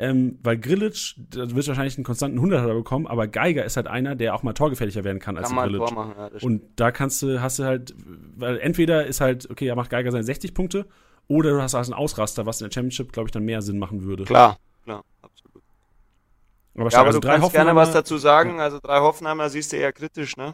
Ähm, 0.00 0.38
weil 0.44 0.58
Grilic, 0.58 1.14
da 1.30 1.50
wird 1.56 1.66
wahrscheinlich 1.66 1.96
einen 1.96 2.04
konstanten 2.04 2.38
100er 2.38 2.72
bekommen, 2.74 3.08
aber 3.08 3.26
Geiger 3.26 3.64
ist 3.64 3.76
halt 3.76 3.88
einer, 3.88 4.14
der 4.14 4.32
auch 4.34 4.44
mal 4.44 4.52
torgefährlicher 4.52 5.02
werden 5.02 5.18
kann 5.18 5.36
als 5.36 5.48
Kann. 5.48 5.72
Tor 5.72 5.92
machen. 5.92 6.12
Ja, 6.16 6.30
Und 6.42 6.62
da 6.76 6.92
kannst 6.92 7.20
du, 7.22 7.40
hast 7.40 7.58
du 7.58 7.64
halt, 7.64 7.94
weil 8.36 8.58
entweder 8.58 9.06
ist 9.06 9.20
halt, 9.20 9.50
okay, 9.50 9.66
er 9.66 9.74
macht 9.74 9.90
Geiger 9.90 10.12
seine 10.12 10.22
60 10.22 10.54
Punkte, 10.54 10.86
oder 11.28 11.50
du 11.50 11.62
hast 11.62 11.74
halt 11.74 11.86
einen 11.86 11.94
Ausraster, 11.94 12.46
was 12.46 12.60
in 12.60 12.68
der 12.68 12.74
Championship, 12.74 13.12
glaube 13.12 13.28
ich, 13.28 13.32
dann 13.32 13.44
mehr 13.44 13.62
Sinn 13.62 13.78
machen 13.78 14.02
würde. 14.02 14.24
klar, 14.24 14.58
klar, 14.84 15.04
absolut. 15.22 15.62
Aber, 16.74 16.90
Ja, 16.90 16.98
aber 16.98 17.06
also 17.08 17.20
du 17.20 17.26
drei 17.26 17.38
kannst 17.38 17.52
gerne 17.52 17.76
was 17.76 17.92
dazu 17.92 18.18
sagen. 18.18 18.60
Also 18.60 18.78
drei 18.82 18.98
Hoffenheimer 19.00 19.48
siehst 19.50 19.72
du 19.72 19.76
eher 19.76 19.92
kritisch, 19.92 20.36
ne? 20.36 20.52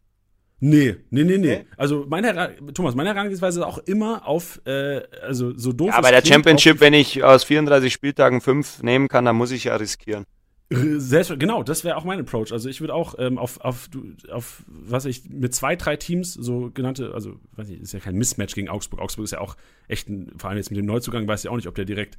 Nee, 0.61 0.97
nee, 1.11 1.25
nee, 1.25 1.37
nee. 1.37 1.67
Also 1.77 2.07
meine 2.09 2.57
Thomas, 2.73 2.95
meine 2.95 3.11
Herangehensweise 3.11 3.61
ist 3.61 3.67
auch 3.67 3.79
immer 3.79 4.27
auf, 4.27 4.61
äh, 4.67 5.03
also 5.23 5.57
so 5.57 5.73
doof 5.73 5.91
Ja, 5.91 6.01
bei 6.01 6.11
der 6.11 6.25
Championship, 6.25 6.81
wenn 6.81 6.95
ich 6.95 7.23
aus 7.23 7.45
34 7.45 7.93
Spieltagen 7.93 8.41
fünf 8.41 8.83
nehmen 8.83 9.09
kann, 9.09 9.25
dann 9.25 9.37
muss 9.37 9.51
ich 9.51 9.65
ja 9.65 9.77
riskieren. 9.77 10.25
Selbst, 10.70 11.39
genau, 11.39 11.62
das 11.62 11.85
wäre 11.85 11.97
auch 11.97 12.05
mein 12.05 12.19
Approach. 12.20 12.51
Also 12.51 12.69
ich 12.69 12.81
würde 12.81 12.95
auch 12.95 13.15
ähm, 13.19 13.39
auf, 13.39 13.61
auf, 13.61 13.91
auf, 14.31 14.65
was 14.66 15.05
ich, 15.05 15.28
mit 15.28 15.55
zwei, 15.55 15.77
drei 15.77 15.97
Teams, 15.97 16.32
so 16.32 16.70
genannte, 16.73 17.12
also, 17.12 17.39
weiß 17.57 17.69
nicht, 17.69 17.82
ist 17.82 17.93
ja 17.93 18.01
kein 18.01 18.16
Mismatch 18.16 18.55
gegen 18.55 18.69
Augsburg. 18.69 19.01
Augsburg 19.01 19.24
ist 19.24 19.32
ja 19.32 19.41
auch 19.41 19.57
echt, 19.89 20.09
ein, 20.09 20.32
vor 20.39 20.49
allem 20.49 20.57
jetzt 20.57 20.70
mit 20.70 20.78
dem 20.78 20.86
Neuzugang, 20.86 21.28
weiß 21.28 21.45
ich 21.45 21.51
auch 21.51 21.57
nicht, 21.57 21.69
ob 21.69 21.74
der 21.74 21.85
direkt 21.85 22.19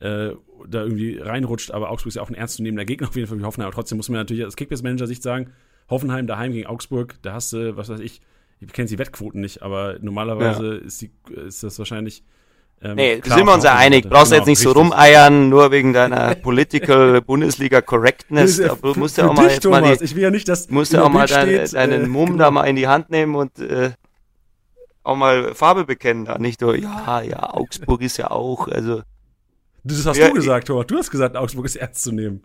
äh, 0.00 0.30
da 0.68 0.82
irgendwie 0.82 1.18
reinrutscht, 1.18 1.70
aber 1.70 1.90
Augsburg 1.90 2.08
ist 2.08 2.14
ja 2.16 2.22
auch 2.22 2.30
ein 2.30 2.34
ernstzunehmender 2.34 2.84
Gegner 2.84 3.08
auf 3.08 3.14
jeden 3.14 3.28
Fall 3.28 3.38
wie 3.38 3.44
Hoffenheim. 3.44 3.66
Aber 3.66 3.74
trotzdem 3.74 3.98
muss 3.98 4.08
man 4.08 4.18
natürlich 4.18 4.44
aus 4.44 4.56
Kickbase-Manager-Sicht 4.56 5.22
sagen, 5.22 5.50
Hoffenheim 5.90 6.26
daheim 6.26 6.52
gegen 6.52 6.66
Augsburg, 6.66 7.16
da 7.22 7.34
hast 7.34 7.52
du, 7.52 7.76
was 7.76 7.88
weiß 7.88 8.00
ich, 8.00 8.22
ich 8.60 8.72
kenne 8.72 8.88
die 8.88 8.98
Wettquoten 8.98 9.40
nicht, 9.40 9.62
aber 9.62 9.98
normalerweise 10.00 10.74
ist, 10.76 11.02
die, 11.02 11.10
ist 11.46 11.62
das 11.62 11.78
wahrscheinlich 11.78 12.24
Ähm, 12.84 12.96
nee, 12.96 13.20
klar, 13.20 13.38
sind 13.38 13.46
wir 13.46 13.54
uns 13.54 13.64
ja 13.64 13.76
einig. 13.76 14.08
Brauchst 14.08 14.32
du 14.32 14.34
genau, 14.34 14.40
jetzt 14.40 14.48
nicht 14.48 14.58
richtig. 14.58 14.72
so 14.72 14.78
rumeiern, 14.78 15.48
nur 15.48 15.70
wegen 15.70 15.92
deiner 15.92 16.34
Political 16.34 17.20
Bundesliga 17.26 17.80
Correctness. 17.80 18.56
Da 18.56 18.76
musst 18.96 19.18
du 19.18 19.22
auch 19.22 19.34
mal 19.34 19.50
jetzt 19.50 19.64
mal 19.64 19.96
die, 19.96 20.04
ich 20.04 20.16
will 20.16 20.22
ja 20.24 20.30
nicht, 20.30 20.48
dass 20.48 20.68
musst 20.68 20.92
ja 20.92 21.04
auch 21.04 21.08
mal 21.08 21.26
dein, 21.26 21.64
deinen 21.70 22.04
äh, 22.04 22.08
Mumm 22.08 22.32
genau. 22.32 22.44
da 22.44 22.50
mal 22.50 22.64
in 22.64 22.74
die 22.74 22.88
Hand 22.88 23.10
nehmen 23.10 23.36
und 23.36 23.58
äh, 23.60 23.92
auch 25.04 25.16
mal 25.16 25.54
Farbe 25.54 25.84
bekennen 25.84 26.24
da. 26.24 26.38
Nicht 26.38 26.60
nur, 26.60 26.76
ja, 26.76 27.22
ja, 27.22 27.54
Augsburg 27.54 28.02
ist 28.02 28.16
ja 28.16 28.30
auch, 28.30 28.66
also. 28.66 29.02
Das 29.84 30.04
hast 30.04 30.16
ja, 30.16 30.28
du 30.28 30.34
gesagt, 30.34 30.66
Thomas. 30.66 30.86
Du 30.86 30.96
hast 30.96 31.10
gesagt, 31.10 31.36
Augsburg 31.36 31.66
ist 31.66 31.76
ernst 31.76 32.02
zu 32.02 32.12
nehmen. 32.12 32.42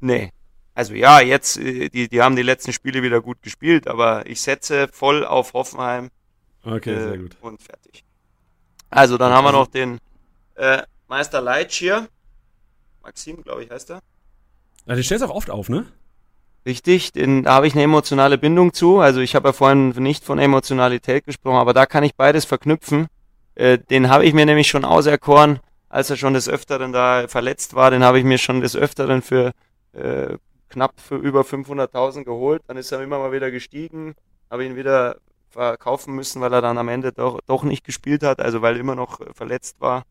Nee. 0.00 0.32
Also 0.74 0.94
ja, 0.94 1.20
jetzt, 1.20 1.58
äh, 1.58 1.90
die, 1.90 2.08
die 2.08 2.22
haben 2.22 2.36
die 2.36 2.42
letzten 2.42 2.72
Spiele 2.72 3.02
wieder 3.02 3.20
gut 3.20 3.42
gespielt, 3.42 3.86
aber 3.86 4.26
ich 4.26 4.40
setze 4.40 4.88
voll 4.90 5.26
auf 5.26 5.52
Hoffenheim. 5.52 6.08
Okay, 6.62 6.94
äh, 6.94 7.00
sehr 7.00 7.18
gut. 7.18 7.36
Und 7.40 7.60
fertig. 7.60 8.04
Also, 8.90 9.18
dann 9.18 9.32
haben 9.32 9.44
wir 9.44 9.52
noch 9.52 9.66
den 9.66 9.98
äh, 10.54 10.82
Meister 11.08 11.40
Leitsch 11.40 11.78
hier. 11.78 12.08
Maxim, 13.02 13.42
glaube 13.42 13.64
ich, 13.64 13.70
heißt 13.70 13.90
er. 13.90 14.00
Ja, 14.86 14.94
den 14.94 15.04
stellst 15.04 15.24
du 15.24 15.28
auch 15.28 15.34
oft 15.34 15.50
auf, 15.50 15.68
ne? 15.68 15.86
Richtig, 16.66 17.12
den, 17.12 17.44
da 17.44 17.54
habe 17.54 17.66
ich 17.66 17.74
eine 17.74 17.82
emotionale 17.84 18.36
Bindung 18.36 18.74
zu. 18.74 18.98
Also 18.98 19.20
ich 19.20 19.34
habe 19.34 19.48
ja 19.48 19.52
vorhin 19.52 19.90
nicht 19.90 20.24
von 20.24 20.38
Emotionalität 20.38 21.24
gesprochen, 21.24 21.56
aber 21.56 21.72
da 21.72 21.86
kann 21.86 22.04
ich 22.04 22.14
beides 22.14 22.44
verknüpfen. 22.44 23.06
Äh, 23.54 23.78
den 23.78 24.10
habe 24.10 24.24
ich 24.24 24.34
mir 24.34 24.44
nämlich 24.44 24.68
schon 24.68 24.84
auserkoren, 24.84 25.60
als 25.88 26.10
er 26.10 26.16
schon 26.16 26.34
des 26.34 26.48
Öfteren 26.48 26.92
da 26.92 27.26
verletzt 27.28 27.74
war. 27.74 27.90
Den 27.90 28.04
habe 28.04 28.18
ich 28.18 28.24
mir 28.24 28.38
schon 28.38 28.60
des 28.60 28.76
Öfteren 28.76 29.22
für 29.22 29.52
äh, 29.92 30.36
knapp 30.68 31.00
für 31.00 31.16
über 31.16 31.42
500.000 31.42 32.24
geholt. 32.24 32.62
Dann 32.66 32.76
ist 32.76 32.92
er 32.92 33.02
immer 33.02 33.18
mal 33.18 33.32
wieder 33.32 33.50
gestiegen, 33.50 34.14
habe 34.50 34.64
ihn 34.64 34.76
wieder 34.76 35.16
verkaufen 35.50 36.14
müssen, 36.14 36.40
weil 36.40 36.52
er 36.52 36.62
dann 36.62 36.78
am 36.78 36.88
Ende 36.88 37.12
doch, 37.12 37.40
doch 37.46 37.62
nicht 37.62 37.84
gespielt 37.84 38.22
hat, 38.22 38.40
also 38.40 38.62
weil 38.62 38.74
er 38.74 38.80
immer 38.80 38.94
noch 38.94 39.20
verletzt 39.34 39.80
war. 39.80 40.04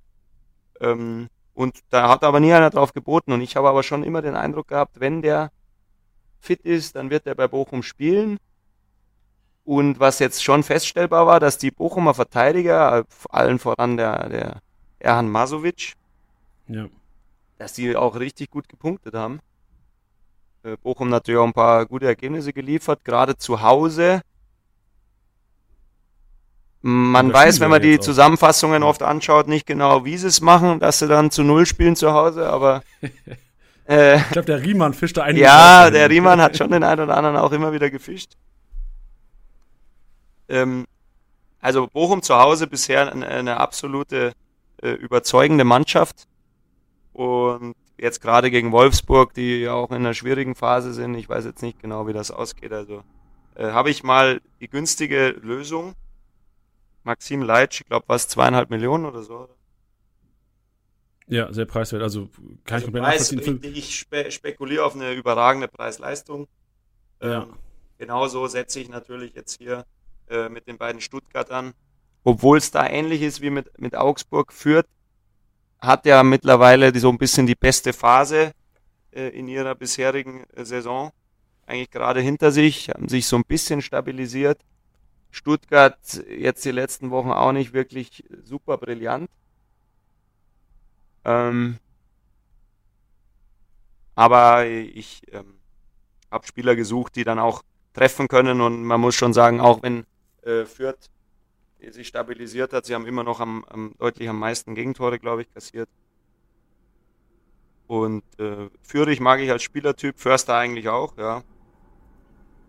Ähm, 0.80 1.28
und 1.54 1.80
da 1.90 2.10
hat 2.10 2.24
aber 2.24 2.40
nie 2.40 2.54
einer 2.54 2.70
drauf 2.70 2.94
geboten. 2.94 3.32
Und 3.32 3.42
ich 3.42 3.56
habe 3.56 3.70
aber 3.70 3.84
schon 3.84 4.04
immer 4.04 4.22
den 4.22 4.36
Eindruck 4.36 4.68
gehabt, 4.68 5.00
wenn 5.00 5.22
der 5.22 5.52
fit 6.40 6.62
ist, 6.62 6.96
dann 6.96 7.10
wird 7.10 7.26
er 7.26 7.36
bei 7.36 7.48
Bochum 7.48 7.84
spielen. 7.84 8.38
Und 9.64 10.00
was 10.00 10.20
jetzt 10.20 10.44
schon 10.44 10.64
feststellbar 10.64 11.28
war, 11.28 11.40
dass 11.40 11.58
die 11.58 11.72
Bochumer 11.72 12.14
Verteidiger, 12.14 13.06
allen 13.30 13.60
voran 13.60 13.98
der, 13.98 14.30
der 14.30 14.62
Erhan 15.00 15.30
Masovic, 15.30 15.94
ja. 16.68 16.88
dass 17.58 17.74
die 17.74 17.96
auch 17.96 18.18
richtig 18.20 18.50
gut 18.50 18.70
gepunktet 18.70 19.14
haben. 19.14 19.40
Äh, 20.64 20.78
Bochum 20.78 21.10
natürlich 21.10 21.40
auch 21.40 21.46
ein 21.46 21.54
paar 21.54 21.86
gute 21.86 22.06
Ergebnisse 22.06 22.54
geliefert, 22.54 23.04
gerade 23.04 23.36
zu 23.36 23.62
Hause 23.62 24.22
man 26.82 27.34
weiß, 27.34 27.60
wenn 27.60 27.70
man 27.70 27.82
die 27.82 28.00
Zusammenfassungen 28.00 28.84
oft 28.84 29.02
anschaut, 29.02 29.48
nicht 29.48 29.66
genau, 29.66 30.06
wie 30.06 30.18
sie 30.18 30.28
es 30.28 30.42
machen, 30.42 30.80
dass 30.80 31.00
sie 31.00 31.08
dann 31.08 31.32
zu 31.32 31.44
Null 31.44 31.66
spielen 31.66 31.96
zu 31.96 32.14
Hause, 32.14 32.48
aber. 32.50 32.84
Äh, 33.90 34.18
ich 34.18 34.32
glaube, 34.32 34.48
der 34.48 34.62
Riemann 34.62 34.94
fischt 34.94 35.16
da 35.16 35.24
einen. 35.24 35.38
Ja, 35.38 35.90
der 35.90 36.10
Riemann 36.10 36.42
hat 36.42 36.58
schon 36.58 36.72
den 36.72 36.84
einen 36.84 37.04
oder 37.04 37.16
anderen 37.16 37.38
auch 37.38 37.54
immer 37.54 37.72
wieder 37.72 37.90
gefischt. 37.90 38.34
Ähm, 40.50 40.86
also 41.62 41.88
Bochum 41.88 42.22
zu 42.22 42.36
Hause 42.36 42.68
bisher 42.68 43.10
eine, 43.10 43.26
eine 43.26 43.62
absolute 43.62 44.34
äh, 44.82 44.90
überzeugende 44.90 45.64
Mannschaft. 45.64 46.28
Und 47.14 47.76
jetzt 47.98 48.22
gerade 48.22 48.52
gegen 48.52 48.74
Wolfsburg, 48.74 49.34
die 49.34 49.62
ja 49.62 49.72
auch 49.72 49.92
in 49.92 49.98
einer 49.98 50.14
schwierigen 50.14 50.56
Phase 50.56 50.94
sind. 50.94 51.16
Ich 51.16 51.30
weiß 51.30 51.46
jetzt 51.46 51.62
nicht 51.62 51.82
genau, 51.82 52.08
wie 52.08 52.14
das 52.14 52.30
ausgeht. 52.30 52.74
Also 52.74 53.04
äh, 53.56 53.72
habe 53.72 53.90
ich 53.90 54.04
mal 54.04 54.42
die 54.60 54.68
günstige 54.68 55.30
Lösung 55.30 55.96
Maxim 57.08 57.42
Leitsch, 57.42 57.82
ich 57.82 57.88
glaube, 57.88 58.06
was 58.08 58.28
zweieinhalb 58.28 58.70
Millionen 58.70 59.06
oder 59.06 59.24
so. 59.24 59.50
Ja, 61.28 61.52
sehr 61.52 61.66
preiswert. 61.66 62.04
Also 62.04 62.30
kann 62.64 62.76
also 62.76 62.78
ich 62.78 62.84
komplett 62.84 63.04
Preis, 63.04 63.32
nachvollziehen. 63.32 63.60
Ich, 63.64 63.78
ich 63.78 64.00
spe 64.00 64.32
spekuliere 64.32 64.86
auf 64.86 64.96
eine 64.96 65.14
überragende 65.14 65.68
Preis-Leistung. 65.68 66.48
Ja. 67.22 67.44
Ähm, 67.44 67.54
genauso 67.98 68.48
setze 68.48 68.80
ich 68.80 68.90
natürlich 68.90 69.34
jetzt 69.36 69.58
hier 69.58 69.86
äh, 70.30 70.50
mit 70.50 70.68
den 70.68 70.78
beiden 70.78 71.02
Stuttgartern. 71.02 71.74
Obwohl 72.24 72.58
es 72.58 72.72
da 72.72 72.88
ähnlich 72.88 73.22
ist 73.22 73.42
wie 73.42 73.50
mit, 73.50 73.80
mit 73.80 73.96
Augsburg, 73.96 74.52
führt, 74.52 74.88
hat 75.80 76.06
ja 76.06 76.24
mittlerweile 76.24 76.92
die, 76.92 77.00
so 77.00 77.10
ein 77.10 77.18
bisschen 77.18 77.48
die 77.48 77.56
beste 77.56 77.94
Phase 77.94 78.52
äh, 79.12 79.30
in 79.30 79.48
ihrer 79.48 79.76
bisherigen 79.76 80.44
äh, 80.56 80.66
Saison. 80.66 81.12
Eigentlich 81.66 81.92
gerade 81.92 82.20
hinter 82.20 82.52
sich, 82.52 82.90
haben 82.90 83.08
sich 83.08 83.28
so 83.28 83.38
ein 83.38 83.46
bisschen 83.46 83.82
stabilisiert. 83.82 84.60
Stuttgart 85.32 85.98
jetzt 86.30 86.66
die 86.66 86.72
letzten 86.72 87.12
Wochen 87.12 87.32
auch 87.32 87.52
nicht 87.52 87.74
wirklich 87.74 88.24
super 88.44 88.78
brillant. 88.78 89.30
Ähm, 91.26 91.78
aber 94.16 94.66
ich 94.66 95.22
ähm, 95.32 95.60
habe 96.32 96.48
Spieler 96.48 96.76
gesucht, 96.76 97.16
die 97.16 97.24
dann 97.24 97.40
auch 97.40 97.64
treffen 97.94 98.28
können 98.28 98.62
und 98.62 98.84
man 98.84 99.02
muss 99.02 99.16
schon 99.16 99.34
sagen, 99.34 99.60
auch 99.60 99.84
wenn 99.84 100.06
äh, 100.44 100.66
Fürth 100.66 101.10
sich 101.90 102.08
stabilisiert 102.08 102.74
hat, 102.74 102.86
sie 102.86 102.96
haben 102.96 103.06
immer 103.06 103.24
noch 103.24 103.40
am, 103.40 103.64
am 103.66 103.94
deutlich 104.00 104.30
am 104.30 104.40
meisten 104.40 104.76
Gegentore, 104.76 105.20
glaube 105.20 105.44
ich, 105.44 105.54
kassiert. 105.54 105.90
Und 107.88 108.24
äh, 108.40 108.70
Fürich 108.82 109.20
mag 109.20 109.40
ich 109.40 109.52
als 109.52 109.64
Spielertyp, 109.64 110.20
Förster 110.20 110.56
eigentlich 110.56 110.90
auch, 110.90 111.18
ja. 111.18 111.44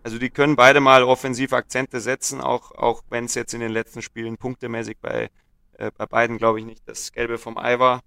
Also 0.03 0.17
die 0.17 0.29
können 0.29 0.55
beide 0.55 0.79
mal 0.79 1.03
offensiv 1.03 1.53
Akzente 1.53 1.99
setzen, 1.99 2.41
auch, 2.41 2.71
auch 2.71 3.03
wenn 3.09 3.25
es 3.25 3.35
jetzt 3.35 3.53
in 3.53 3.59
den 3.59 3.71
letzten 3.71 4.01
Spielen 4.01 4.37
punktemäßig 4.37 4.97
bei, 5.01 5.29
äh, 5.73 5.91
bei 5.97 6.05
beiden, 6.05 6.37
glaube 6.37 6.59
ich, 6.59 6.65
nicht 6.65 6.87
das 6.87 7.11
Gelbe 7.11 7.37
vom 7.37 7.57
Ei 7.57 7.79
war. 7.79 8.01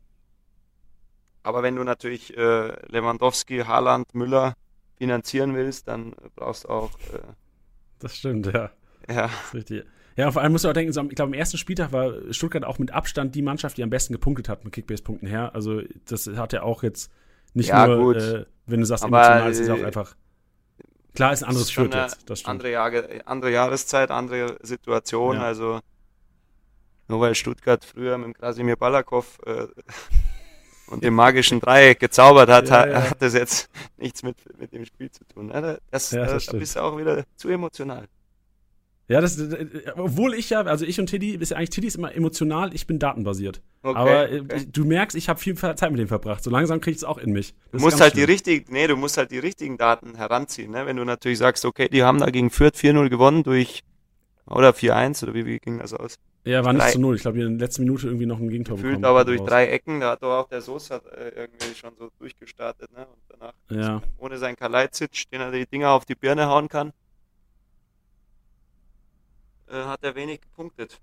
Aber 1.43 1.62
wenn 1.62 1.77
du 1.77 1.85
natürlich 1.85 2.36
äh, 2.36 2.86
Lewandowski, 2.89 3.59
Haaland, 3.59 4.14
Müller 4.14 4.55
finanzieren 4.97 5.55
willst, 5.55 5.89
dann 5.89 6.14
brauchst 6.36 6.64
du 6.64 6.69
auch. 6.69 6.90
Äh, 7.12 7.20
das 7.98 8.16
stimmt, 8.16 8.47
ja. 8.47 8.70
Ja. 9.09 9.31
Richtig. 9.52 9.85
Ja, 10.16 10.31
vor 10.31 10.43
allem 10.43 10.52
musst 10.52 10.64
du 10.64 10.69
auch 10.69 10.74
denken, 10.74 10.90
ich 11.09 11.14
glaube, 11.16 11.31
im 11.31 11.39
ersten 11.39 11.59
Spieltag 11.59 11.93
war 11.93 12.12
Stuttgart 12.32 12.64
auch 12.64 12.78
mit 12.78 12.93
Abstand 12.93 13.35
die 13.35 13.43
Mannschaft, 13.43 13.77
die 13.78 13.82
am 13.82 13.90
besten 13.90 14.12
gepunktet 14.12 14.48
hat 14.48 14.64
mit 14.64 14.73
Kickbase-Punkten 14.73 15.27
her. 15.27 15.55
Also, 15.55 15.81
das 16.06 16.27
hat 16.28 16.52
ja 16.52 16.62
auch 16.62 16.82
jetzt 16.82 17.10
nicht 17.55 17.69
ja, 17.69 17.86
nur, 17.86 18.16
äh, 18.16 18.44
wenn 18.66 18.81
du 18.81 18.86
sagst, 18.86 19.05
emotional, 19.05 19.51
es 19.51 19.59
ist 19.59 19.70
auch 19.70 19.82
einfach 19.82 20.14
Klar 21.14 21.32
ist 21.32 21.43
ein 21.43 21.48
anderes 21.51 21.70
Shirt 21.70 21.94
jetzt, 21.94 22.28
das 22.28 22.40
stimmt. 22.40 22.51
Andere, 22.51 22.70
Jahre, 22.70 23.20
andere 23.26 23.52
Jahreszeit, 23.52 24.10
andere 24.10 24.59
Situation, 24.62 25.36
ja. 25.36 25.43
also 25.43 25.80
nur 27.09 27.20
weil 27.20 27.34
Stuttgart 27.34 27.84
früher 27.84 28.16
mit 28.16 28.39
Krasimir 28.39 28.76
Balakow 28.76 29.39
äh, 29.44 29.66
und 30.86 31.05
dem 31.05 31.14
magischen 31.14 31.60
Dreieck 31.60 32.01
gezaubert 32.01 32.48
hat, 32.48 32.68
ja, 32.68 32.86
ja. 32.86 33.10
hat 33.10 33.20
das 33.20 33.34
jetzt 33.34 33.68
nichts 33.98 34.22
mit, 34.22 34.36
mit 34.59 34.72
dem 34.72 34.86
Spiel 34.86 35.10
zu 35.10 35.24
tun. 35.24 35.48
Das, 35.48 35.80
das, 35.90 36.10
das 36.10 36.47
da 36.47 36.56
bist 36.56 36.76
du 36.76 36.80
auch 36.80 36.97
wieder 36.97 37.24
zu 37.36 37.48
emotional. 37.48 38.09
Ja, 39.12 39.20
das, 39.20 39.39
obwohl 39.94 40.32
ich 40.32 40.48
ja, 40.48 40.62
also 40.62 40.86
ich 40.86 40.98
und 40.98 41.06
Tiddy, 41.06 41.34
ist 41.34 41.51
ja 41.51 41.59
eigentlich 41.59 41.68
Tiddy 41.68 41.86
ist 41.86 41.97
immer 41.97 42.14
emotional, 42.14 42.74
ich 42.74 42.86
bin 42.86 42.98
datenbasiert. 42.98 43.60
Okay, 43.82 43.98
Aber 43.98 44.30
äh, 44.30 44.40
okay. 44.40 44.66
du 44.72 44.86
merkst, 44.86 45.14
ich 45.18 45.28
habe 45.28 45.39
viel 45.39 45.55
Zeit 45.55 45.90
mit 45.90 46.01
dem 46.01 46.09
verbracht. 46.09 46.43
So 46.43 46.51
langsam 46.51 46.80
kriege 46.80 46.93
ich 46.93 46.98
es 46.98 47.05
auch 47.05 47.18
in 47.18 47.32
mich. 47.32 47.55
Das 47.72 47.80
du 47.80 47.84
musst 47.84 48.01
halt 48.01 48.12
schlimm. 48.12 48.26
die 48.26 48.32
richtigen, 48.32 48.72
nee, 48.72 48.86
du 48.86 48.97
musst 48.97 49.18
halt 49.18 49.30
die 49.30 49.39
richtigen 49.39 49.76
Daten 49.76 50.14
heranziehen, 50.16 50.70
ne? 50.70 50.86
Wenn 50.86 50.97
du 50.97 51.05
natürlich 51.05 51.36
sagst, 51.36 51.66
okay, 51.66 51.90
die 51.90 52.02
haben 52.02 52.20
da 52.20 52.30
gegen 52.30 52.48
Fürth 52.48 52.74
4-0 52.74 53.10
gewonnen 53.10 53.43
durch 53.43 53.82
oder 54.47 54.70
4-1 54.70 55.24
oder 55.24 55.34
wie, 55.34 55.44
wie 55.44 55.59
ging 55.59 55.78
das 55.78 55.93
aus? 55.93 56.18
Ja, 56.44 56.64
war 56.64 56.72
nicht 56.72 56.89
zu 56.89 56.98
null. 56.98 57.14
Ich 57.16 57.22
glaube, 57.22 57.39
in 57.40 57.59
der 57.59 57.66
letzten 57.66 57.82
Minute 57.82 58.06
irgendwie 58.06 58.26
noch 58.26 58.40
ein 58.40 58.48
Gegentor 58.48 58.76
Gefühlt 58.76 58.94
bekommen. 58.94 59.05
aber 59.05 59.26
durch 59.26 59.40
raus. 59.40 59.48
drei 59.48 59.66
Ecken, 59.66 60.01
da 60.01 60.12
hat 60.12 60.22
doch 60.22 60.40
auch 60.40 60.48
der 60.48 60.62
Soos 60.62 60.90
hat, 60.90 61.05
äh, 61.06 61.28
irgendwie 61.36 61.74
schon 61.74 61.93
so 61.98 62.09
durchgestartet, 62.18 62.90
ne? 62.93 63.06
Und 63.06 63.22
danach 63.28 63.52
ja. 63.68 64.02
ohne 64.16 64.39
seinen 64.39 64.56
Kalajdzic, 64.56 65.30
den 65.30 65.43
er 65.43 65.52
die 65.52 65.66
Dinger 65.66 65.90
auf 65.90 66.06
die 66.06 66.14
Birne 66.14 66.47
hauen 66.47 66.68
kann 66.68 66.93
äh, 69.73 69.85
hat 69.85 70.05
er 70.05 70.15
wenig 70.15 70.40
gepunktet. 70.40 71.01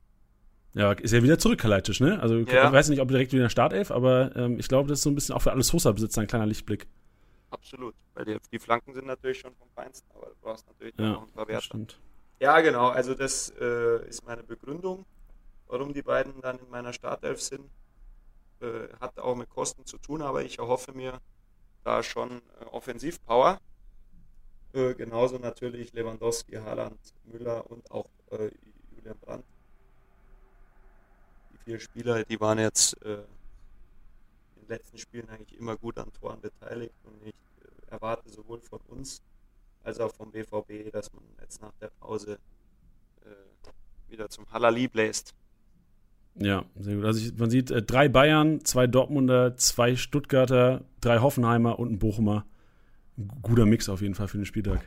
Ja, 0.73 0.91
ist 0.91 1.11
ja 1.11 1.23
wieder 1.23 1.39
zurück, 1.39 1.59
Kalajdzic, 1.59 1.99
ne? 1.99 2.19
Also 2.21 2.37
ja. 2.37 2.67
ich 2.67 2.71
weiß 2.71 2.89
nicht, 2.89 3.01
ob 3.01 3.07
direkt 3.07 3.31
wieder 3.31 3.41
in 3.41 3.45
der 3.45 3.49
Startelf, 3.49 3.89
aber 3.89 4.35
ähm, 4.35 4.59
ich 4.59 4.67
glaube, 4.67 4.87
das 4.87 4.99
ist 4.99 5.03
so 5.03 5.09
ein 5.09 5.15
bisschen 5.15 5.35
auch 5.35 5.41
für 5.41 5.51
alle 5.51 5.63
Sosa-Besitzer 5.63 6.21
ein 6.21 6.27
kleiner 6.27 6.45
Lichtblick. 6.45 6.87
Absolut, 7.49 7.95
weil 8.13 8.25
die, 8.25 8.37
die, 8.51 8.59
Flanken 8.59 8.93
sind 8.93 9.07
natürlich 9.07 9.39
schon 9.39 9.55
vom 9.55 9.67
Feinsten, 9.71 10.07
aber 10.15 10.27
du 10.27 10.35
brauchst 10.41 10.67
natürlich 10.67 10.93
ja, 10.99 11.13
noch 11.13 11.23
ein 11.23 11.31
paar 11.31 11.47
Werte. 11.47 11.87
Ja, 12.39 12.61
genau, 12.61 12.89
also 12.89 13.15
das 13.15 13.51
äh, 13.59 14.07
ist 14.07 14.25
meine 14.25 14.43
Begründung, 14.43 15.05
warum 15.67 15.91
die 15.91 16.03
beiden 16.03 16.39
dann 16.41 16.59
in 16.59 16.69
meiner 16.69 16.93
Startelf 16.93 17.41
sind. 17.41 17.65
Äh, 18.61 18.89
hat 18.99 19.17
auch 19.17 19.35
mit 19.35 19.49
Kosten 19.49 19.85
zu 19.85 19.97
tun, 19.97 20.21
aber 20.21 20.43
ich 20.43 20.59
erhoffe 20.59 20.91
mir 20.91 21.19
da 21.83 22.03
schon 22.03 22.29
äh, 22.61 22.65
Offensivpower. 22.65 23.59
Äh, 24.73 24.93
genauso 24.93 25.37
natürlich 25.37 25.93
Lewandowski, 25.93 26.55
Haaland, 26.55 26.99
Müller 27.25 27.69
und 27.69 27.89
auch 27.91 28.09
äh, 28.31 28.49
Julian 28.95 29.17
Brandt. 29.19 29.45
Die 31.51 31.57
vier 31.63 31.79
Spieler, 31.79 32.23
die 32.23 32.39
waren 32.39 32.59
jetzt 32.59 33.01
äh, 33.03 33.13
in 33.13 34.61
den 34.61 34.69
letzten 34.69 34.97
Spielen 34.97 35.27
eigentlich 35.29 35.57
immer 35.57 35.75
gut 35.75 35.97
an 35.97 36.11
Toren 36.13 36.39
beteiligt 36.41 36.93
und 37.03 37.25
ich 37.25 37.33
äh, 37.33 37.91
erwarte 37.91 38.29
sowohl 38.29 38.61
von 38.61 38.79
uns 38.87 39.21
als 39.83 39.99
auch 39.99 40.13
vom 40.13 40.31
BVB, 40.31 40.91
dass 40.91 41.11
man 41.13 41.23
jetzt 41.41 41.61
nach 41.61 41.73
der 41.81 41.89
Pause 41.99 42.37
äh, 43.25 44.11
wieder 44.11 44.29
zum 44.29 44.45
Halali 44.51 44.87
bläst. 44.87 45.33
Ja, 46.35 46.63
sehr 46.75 46.95
gut. 46.95 47.05
Also 47.05 47.19
ich, 47.19 47.37
man 47.37 47.49
sieht 47.49 47.71
äh, 47.71 47.81
drei 47.81 48.07
Bayern, 48.07 48.63
zwei 48.63 48.87
Dortmunder, 48.87 49.55
zwei 49.57 49.95
Stuttgarter, 49.95 50.85
drei 51.01 51.19
Hoffenheimer 51.19 51.79
und 51.79 51.91
ein 51.91 51.99
Bochumer. 51.99 52.45
Guter 53.41 53.65
Mix 53.65 53.89
auf 53.89 54.01
jeden 54.01 54.15
Fall 54.15 54.27
für 54.27 54.37
den 54.37 54.45
Spieltag. 54.45 54.81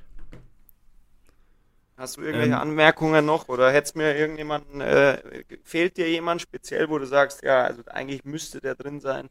Hast 1.96 2.16
du 2.16 2.22
irgendwelche 2.22 2.54
ähm, 2.54 2.58
Anmerkungen 2.58 3.24
noch 3.24 3.48
oder 3.48 3.70
hättest 3.70 3.94
mir 3.96 4.16
irgendjemanden, 4.16 4.80
äh, 4.80 5.44
fehlt 5.62 5.96
dir 5.96 6.10
jemand 6.10 6.40
speziell, 6.40 6.88
wo 6.88 6.98
du 6.98 7.06
sagst, 7.06 7.42
ja, 7.42 7.64
also 7.64 7.82
eigentlich 7.86 8.24
müsste 8.24 8.60
der 8.60 8.74
drin 8.74 9.00
sein 9.00 9.28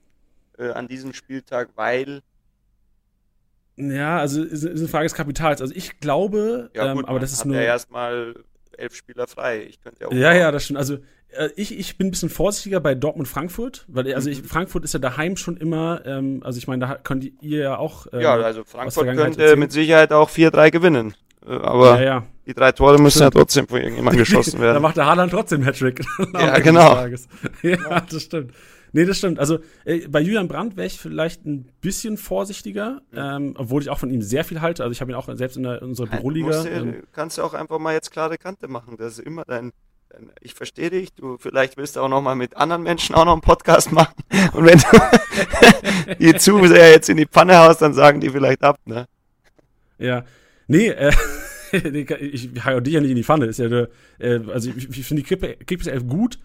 äh, 0.58 0.70
an 0.70 0.88
diesem 0.88 1.14
Spieltag, 1.14 1.70
weil. 1.76 2.22
Ja, 3.76 4.20
also 4.20 4.44
ist, 4.44 4.64
ist 4.64 4.80
eine 4.80 4.88
Frage 4.88 5.06
des 5.06 5.16
Kapitals. 5.16 5.62
Also 5.62 5.74
ich 5.76 6.00
glaube, 6.00 6.70
ja, 6.74 6.94
gut, 6.94 7.04
ähm, 7.04 7.10
aber 7.10 7.20
das 7.20 7.34
ist 7.34 7.46
nur. 7.46 7.56
Ja, 7.56 7.64
erstmal 7.64 8.36
elf 8.78 8.96
Spieler 8.96 9.28
frei. 9.28 9.64
Ich 9.64 9.82
könnte 9.82 10.02
ja 10.02 10.08
auch. 10.08 10.14
Ja, 10.14 10.34
ja, 10.34 10.52
das 10.52 10.66
stimmt. 10.66 10.78
Also 10.78 11.00
ich, 11.56 11.78
ich 11.78 11.98
bin 11.98 12.08
ein 12.08 12.12
bisschen 12.12 12.30
vorsichtiger 12.30 12.80
bei 12.80 12.96
Dortmund-Frankfurt, 12.96 13.86
weil 13.88 14.14
also 14.14 14.30
ich, 14.30 14.44
mhm. 14.44 14.48
Frankfurt 14.48 14.84
ist 14.84 14.94
ja 14.94 15.00
daheim 15.00 15.38
schon 15.38 15.58
immer, 15.58 16.02
ähm, 16.06 16.42
also 16.44 16.58
ich 16.58 16.68
meine, 16.68 16.86
da 16.86 16.96
könnt 16.96 17.26
ihr 17.42 17.60
ja 17.60 17.78
auch. 17.78 18.08
Ähm, 18.12 18.22
ja, 18.22 18.36
also 18.36 18.64
Frankfurt 18.64 19.06
könnte 19.06 19.42
erzählen. 19.42 19.60
mit 19.60 19.72
Sicherheit 19.72 20.12
auch 20.12 20.30
4-3 20.30 20.72
gewinnen. 20.72 21.14
Äh, 21.46 21.52
aber 21.52 22.00
ja, 22.00 22.04
ja. 22.04 22.24
die 22.46 22.54
drei 22.54 22.72
Tore 22.72 23.00
müssen 23.00 23.20
stimmt. 23.20 23.34
ja 23.36 23.40
trotzdem 23.40 23.68
von 23.68 23.80
irgendjemandem 23.80 24.20
geschossen 24.20 24.60
werden. 24.62 24.76
da 24.76 24.80
macht 24.80 24.98
der 24.98 25.06
Haaland 25.06 25.32
trotzdem 25.32 25.64
Hattrick. 25.64 26.04
ja, 26.34 26.60
genau. 26.60 27.06
Ja, 27.62 28.02
das 28.02 28.24
stimmt. 28.24 28.54
Nee, 28.94 29.06
das 29.06 29.18
stimmt. 29.18 29.40
Also 29.40 29.60
äh, 29.86 30.08
bei 30.10 30.20
Julian 30.20 30.50
Brandt 30.50 30.76
wäre 30.76 30.88
ich 30.88 31.00
vielleicht 31.00 31.46
ein 31.46 31.70
bisschen 31.80 32.18
vorsichtiger, 32.18 33.02
ähm, 33.16 33.56
obwohl 33.58 33.82
ich 33.82 33.90
auch 33.90 34.00
von 34.00 34.10
ihm 34.10 34.22
sehr 34.22 34.44
viel 34.44 34.60
halte. 34.60 34.84
Also 34.84 34.92
ich 34.92 35.00
habe 35.00 35.12
ihn 35.12 35.16
auch 35.16 35.30
selbst 35.34 35.56
in, 35.56 35.64
der, 35.64 35.82
in 35.82 35.90
unserer 35.90 36.08
Büroliga. 36.08 36.66
Ähm, 36.66 37.04
kannst 37.14 37.38
du 37.38 37.44
auch 37.44 37.54
einfach 37.54 37.80
mal 37.80 37.94
jetzt 37.94 38.12
klare 38.12 38.38
Kante 38.38 38.68
machen. 38.68 38.98
Das 38.98 39.14
ist 39.14 39.20
immer 39.20 39.46
dein 39.46 39.72
ich 40.42 40.54
verstehe 40.54 40.90
dich. 40.90 41.14
Du 41.14 41.38
vielleicht 41.38 41.78
willst 41.78 41.96
du 41.96 42.02
auch 42.02 42.10
noch 42.10 42.22
mal 42.22 42.36
mit 42.36 42.58
anderen 42.58 42.84
Menschen 42.84 43.16
auch 43.16 43.26
noch 43.26 43.34
einen 43.34 43.42
Podcast 43.42 43.92
machen. 43.92 44.16
Und 44.54 44.66
wenn 44.66 44.80
du 44.80 46.16
die 46.20 46.36
Zuseher 46.36 46.92
jetzt 46.92 47.10
in 47.10 47.18
die 47.18 47.26
Panne 47.26 47.58
haust, 47.58 47.82
dann 47.82 47.94
sagen 47.94 48.20
die 48.20 48.30
vielleicht 48.30 48.64
ab, 48.64 48.78
ne? 48.86 49.08
Ja. 49.98 50.24
Nee, 50.68 50.88
äh, 50.88 51.12
ich 51.72 52.50
hau 52.66 52.80
dich 52.80 52.94
ja 52.94 53.02
nicht 53.02 53.12
in 53.12 53.16
die 53.16 53.24
Pfanne. 53.24 53.46
Ist 53.46 53.60
ja, 53.60 53.68
äh, 53.68 53.88
also 54.52 54.72
ich, 54.76 54.90
ich 54.90 55.06
finde 55.06 55.24
die 55.24 55.36
Kickbase 55.36 55.92
11 55.92 56.08
gut. 56.08 56.40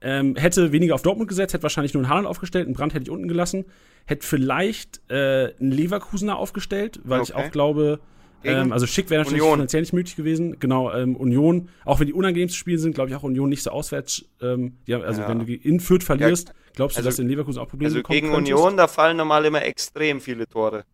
Ähm, 0.00 0.36
hätte 0.36 0.70
weniger 0.70 0.94
auf 0.94 1.02
Dortmund 1.02 1.28
gesetzt, 1.28 1.54
hätte 1.54 1.64
wahrscheinlich 1.64 1.92
nur 1.92 2.02
einen 2.02 2.10
Haaland 2.10 2.28
aufgestellt, 2.28 2.66
einen 2.66 2.74
Brand 2.74 2.94
hätte 2.94 3.02
ich 3.02 3.10
unten 3.10 3.26
gelassen. 3.26 3.64
Hätte 4.06 4.26
vielleicht 4.26 5.00
äh, 5.10 5.52
einen 5.58 5.72
Leverkusener 5.72 6.36
aufgestellt, 6.36 7.00
weil 7.02 7.20
okay. 7.20 7.32
ich 7.32 7.34
auch 7.34 7.50
glaube, 7.50 7.98
ähm, 8.44 8.72
also 8.72 8.86
Schick 8.86 9.10
wäre 9.10 9.22
natürlich 9.22 9.42
Union. 9.42 9.58
finanziell 9.58 9.82
nicht 9.82 9.92
möglich 9.92 10.16
gewesen. 10.16 10.58
Genau, 10.60 10.92
ähm, 10.92 11.16
Union, 11.16 11.68
auch 11.84 12.00
wenn 12.00 12.06
die 12.06 12.12
unangenehmsten 12.12 12.58
Spiele 12.58 12.78
sind, 12.78 12.94
glaube 12.94 13.10
ich 13.10 13.16
auch 13.16 13.22
Union 13.22 13.48
nicht 13.48 13.62
so 13.62 13.70
auswärts. 13.70 14.24
Ähm, 14.40 14.78
ja, 14.86 15.00
also 15.00 15.22
ja. 15.22 15.28
wenn 15.28 15.40
du 15.40 15.52
in 15.52 15.80
Fürth 15.80 16.04
verlierst, 16.04 16.52
glaubst 16.74 16.96
du, 16.96 17.00
also, 17.00 17.08
dass 17.08 17.18
in 17.18 17.28
Leverkusen 17.28 17.60
auch 17.60 17.68
Probleme 17.68 17.94
Also 17.94 18.02
gegen 18.02 18.30
Union, 18.30 18.76
da 18.76 18.86
fallen 18.86 19.16
normal 19.16 19.44
immer 19.44 19.62
extrem 19.62 20.20
viele 20.20 20.46
Tore. 20.46 20.84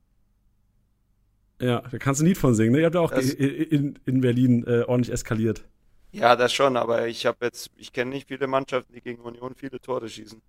Ja, 1.60 1.82
da 1.90 1.98
kannst 1.98 2.20
du 2.20 2.24
ein 2.24 2.28
Lied 2.28 2.38
von 2.38 2.54
singen. 2.54 2.72
Ne? 2.72 2.80
Ihr 2.80 2.86
habt 2.86 2.94
ja 2.94 3.00
auch 3.00 3.12
in, 3.12 3.98
in 4.04 4.20
Berlin 4.20 4.64
äh, 4.66 4.82
ordentlich 4.82 5.12
eskaliert. 5.12 5.64
Ja, 6.12 6.36
das 6.36 6.52
schon, 6.52 6.76
aber 6.76 7.08
ich 7.08 7.26
habe 7.26 7.38
jetzt, 7.42 7.70
ich 7.76 7.92
kenne 7.92 8.10
nicht 8.10 8.28
viele 8.28 8.46
Mannschaften, 8.46 8.92
die 8.92 9.00
gegen 9.00 9.22
Union 9.22 9.54
viele 9.56 9.80
Tore 9.80 10.08
schießen. 10.08 10.40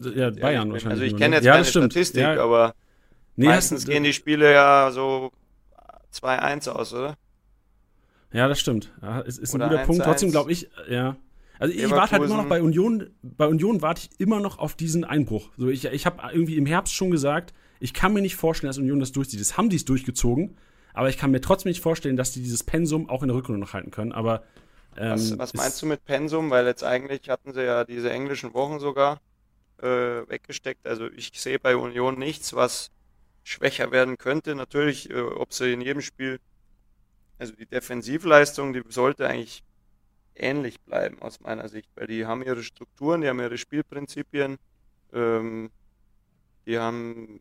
Ja, 0.00 0.30
Bayern 0.30 0.68
ja, 0.68 0.72
wahrscheinlich. 0.72 0.86
Also 0.86 1.02
ich 1.02 1.16
kenne 1.16 1.36
jetzt 1.36 1.44
ja, 1.44 1.54
keine 1.54 1.64
Statistik, 1.64 2.22
ja. 2.22 2.42
aber 2.42 2.74
nee, 3.40 3.46
meistens 3.46 3.86
gehen 3.86 4.04
die 4.04 4.12
Spiele 4.12 4.52
ja 4.52 4.90
so 4.92 5.32
2-1 6.14 6.68
aus, 6.70 6.92
oder? 6.94 7.16
Ja, 8.32 8.48
das 8.48 8.60
stimmt. 8.60 8.92
Ja, 9.02 9.20
es 9.22 9.38
ist 9.38 9.54
ein 9.54 9.60
guter 9.60 9.84
Punkt. 9.84 10.04
Trotzdem 10.04 10.30
glaube 10.30 10.52
ich, 10.52 10.70
ja. 10.88 11.16
Also 11.58 11.74
ich 11.74 11.90
warte 11.90 12.12
halt 12.12 12.22
immer 12.22 12.38
noch 12.38 12.48
bei 12.48 12.62
Union, 12.62 13.10
bei 13.22 13.46
Union 13.46 13.82
warte 13.82 14.02
ich 14.02 14.20
immer 14.20 14.40
noch 14.40 14.58
auf 14.58 14.74
diesen 14.76 15.04
Einbruch. 15.04 15.50
So, 15.58 15.68
ich, 15.68 15.84
ich 15.84 16.06
habe 16.06 16.22
irgendwie 16.32 16.56
im 16.56 16.64
Herbst 16.64 16.94
schon 16.94 17.10
gesagt, 17.10 17.52
ich 17.80 17.92
kann 17.92 18.12
mir 18.12 18.22
nicht 18.22 18.36
vorstellen, 18.36 18.68
dass 18.70 18.78
Union 18.78 18.98
das 18.98 19.12
durchzieht. 19.12 19.40
Das 19.40 19.58
haben 19.58 19.68
die 19.68 19.76
es 19.76 19.84
durchgezogen, 19.84 20.56
aber 20.94 21.10
ich 21.10 21.18
kann 21.18 21.30
mir 21.30 21.40
trotzdem 21.40 21.70
nicht 21.70 21.82
vorstellen, 21.82 22.16
dass 22.16 22.32
die 22.32 22.40
dieses 22.40 22.64
Pensum 22.64 23.10
auch 23.10 23.22
in 23.22 23.28
der 23.28 23.36
Rückrunde 23.36 23.60
noch 23.60 23.74
halten 23.74 23.90
können. 23.90 24.12
Aber 24.12 24.42
ähm, 24.96 25.12
was, 25.12 25.38
was 25.38 25.54
meinst 25.54 25.82
du 25.82 25.86
mit 25.86 26.04
Pensum? 26.04 26.50
Weil 26.50 26.66
jetzt 26.66 26.82
eigentlich 26.82 27.28
hatten 27.28 27.52
sie 27.52 27.62
ja 27.62 27.84
diese 27.84 28.10
englischen 28.10 28.54
Wochen 28.54 28.80
sogar 28.80 29.20
äh, 29.82 29.86
weggesteckt. 29.86 30.86
Also 30.86 31.08
ich 31.08 31.32
sehe 31.34 31.58
bei 31.58 31.76
Union 31.76 32.18
nichts, 32.18 32.54
was 32.54 32.90
schwächer 33.44 33.90
werden 33.90 34.18
könnte. 34.18 34.54
Natürlich, 34.54 35.10
äh, 35.10 35.20
ob 35.20 35.52
sie 35.52 35.72
in 35.72 35.80
jedem 35.80 36.02
Spiel, 36.02 36.40
also 37.38 37.54
die 37.54 37.66
Defensivleistung, 37.66 38.72
die 38.72 38.82
sollte 38.88 39.26
eigentlich 39.26 39.62
ähnlich 40.34 40.80
bleiben 40.80 41.20
aus 41.22 41.40
meiner 41.40 41.68
Sicht, 41.68 41.90
weil 41.94 42.06
die 42.06 42.26
haben 42.26 42.42
ihre 42.42 42.62
Strukturen, 42.62 43.20
die 43.20 43.28
haben 43.28 43.40
ihre 43.40 43.58
Spielprinzipien, 43.58 44.58
ähm, 45.12 45.70
die 46.66 46.78
haben 46.78 47.40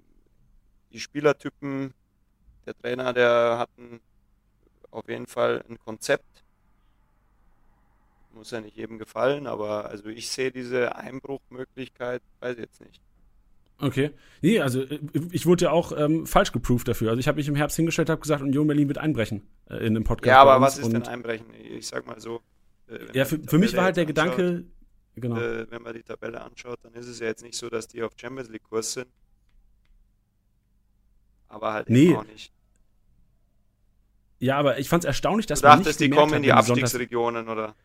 die 0.91 0.99
Spielertypen, 0.99 1.93
der 2.65 2.77
Trainer, 2.77 3.13
der 3.13 3.57
hat 3.59 3.69
ein, 3.77 3.99
auf 4.91 5.07
jeden 5.07 5.27
Fall 5.27 5.63
ein 5.69 5.77
Konzept. 5.79 6.43
Muss 8.33 8.51
ja 8.51 8.61
nicht 8.61 8.77
jedem 8.77 8.99
gefallen, 8.99 9.47
aber 9.47 9.85
also 9.85 10.07
ich 10.09 10.29
sehe 10.29 10.51
diese 10.51 10.95
Einbruchmöglichkeit, 10.95 12.21
weiß 12.39 12.57
jetzt 12.57 12.81
nicht. 12.81 13.01
Okay. 13.79 14.11
Nee, 14.41 14.59
also 14.59 14.81
äh, 14.81 14.99
ich 15.31 15.45
wurde 15.45 15.65
ja 15.65 15.71
auch 15.71 15.91
ähm, 15.97 16.25
falsch 16.25 16.51
geproved 16.51 16.87
dafür. 16.87 17.09
Also 17.09 17.19
ich 17.19 17.27
habe 17.27 17.37
mich 17.37 17.47
im 17.47 17.55
Herbst 17.55 17.75
hingestellt, 17.75 18.09
habe 18.09 18.21
gesagt, 18.21 18.41
Union 18.41 18.67
Berlin 18.67 18.87
wird 18.87 18.97
einbrechen 18.97 19.47
äh, 19.69 19.85
in 19.85 19.93
dem 19.93 20.03
Podcast. 20.03 20.27
Ja, 20.27 20.41
aber 20.41 20.61
was 20.61 20.77
ist 20.77 20.91
denn 20.91 21.03
einbrechen? 21.03 21.47
Ich 21.53 21.87
sag 21.87 22.05
mal 22.05 22.19
so. 22.19 22.41
Äh, 22.87 22.99
ja, 23.13 23.25
für, 23.25 23.39
für 23.39 23.57
mich 23.57 23.75
war 23.75 23.85
halt 23.85 23.97
der 23.97 24.07
anschaut, 24.07 24.35
Gedanke, 24.35 24.65
genau. 25.15 25.37
Äh, 25.37 25.71
wenn 25.71 25.81
man 25.81 25.93
die 25.93 26.03
Tabelle 26.03 26.41
anschaut, 26.41 26.79
dann 26.83 26.93
ist 26.93 27.07
es 27.07 27.19
ja 27.19 27.27
jetzt 27.27 27.43
nicht 27.43 27.55
so, 27.55 27.69
dass 27.69 27.87
die 27.87 28.03
auf 28.03 28.11
Champions 28.17 28.49
League 28.49 28.63
Kurs 28.63 28.93
sind 28.93 29.07
aber 31.49 31.73
halt 31.73 31.89
nee. 31.89 32.15
auch 32.15 32.25
nicht. 32.25 32.53
Ja, 34.39 34.57
aber 34.57 34.79
ich 34.79 34.87
fand 34.87 35.03
es 35.03 35.07
erstaunlich, 35.07 35.47
dass 35.47 35.59
du 35.59 35.67
man 35.67 35.79
dachtest, 35.79 35.99
nicht 35.99 36.13
die 36.13 36.15
kommen 36.15 36.33
in 36.33 36.43
die 36.43 36.53
Abstiegsregionen, 36.53 37.49
oder? 37.49 37.75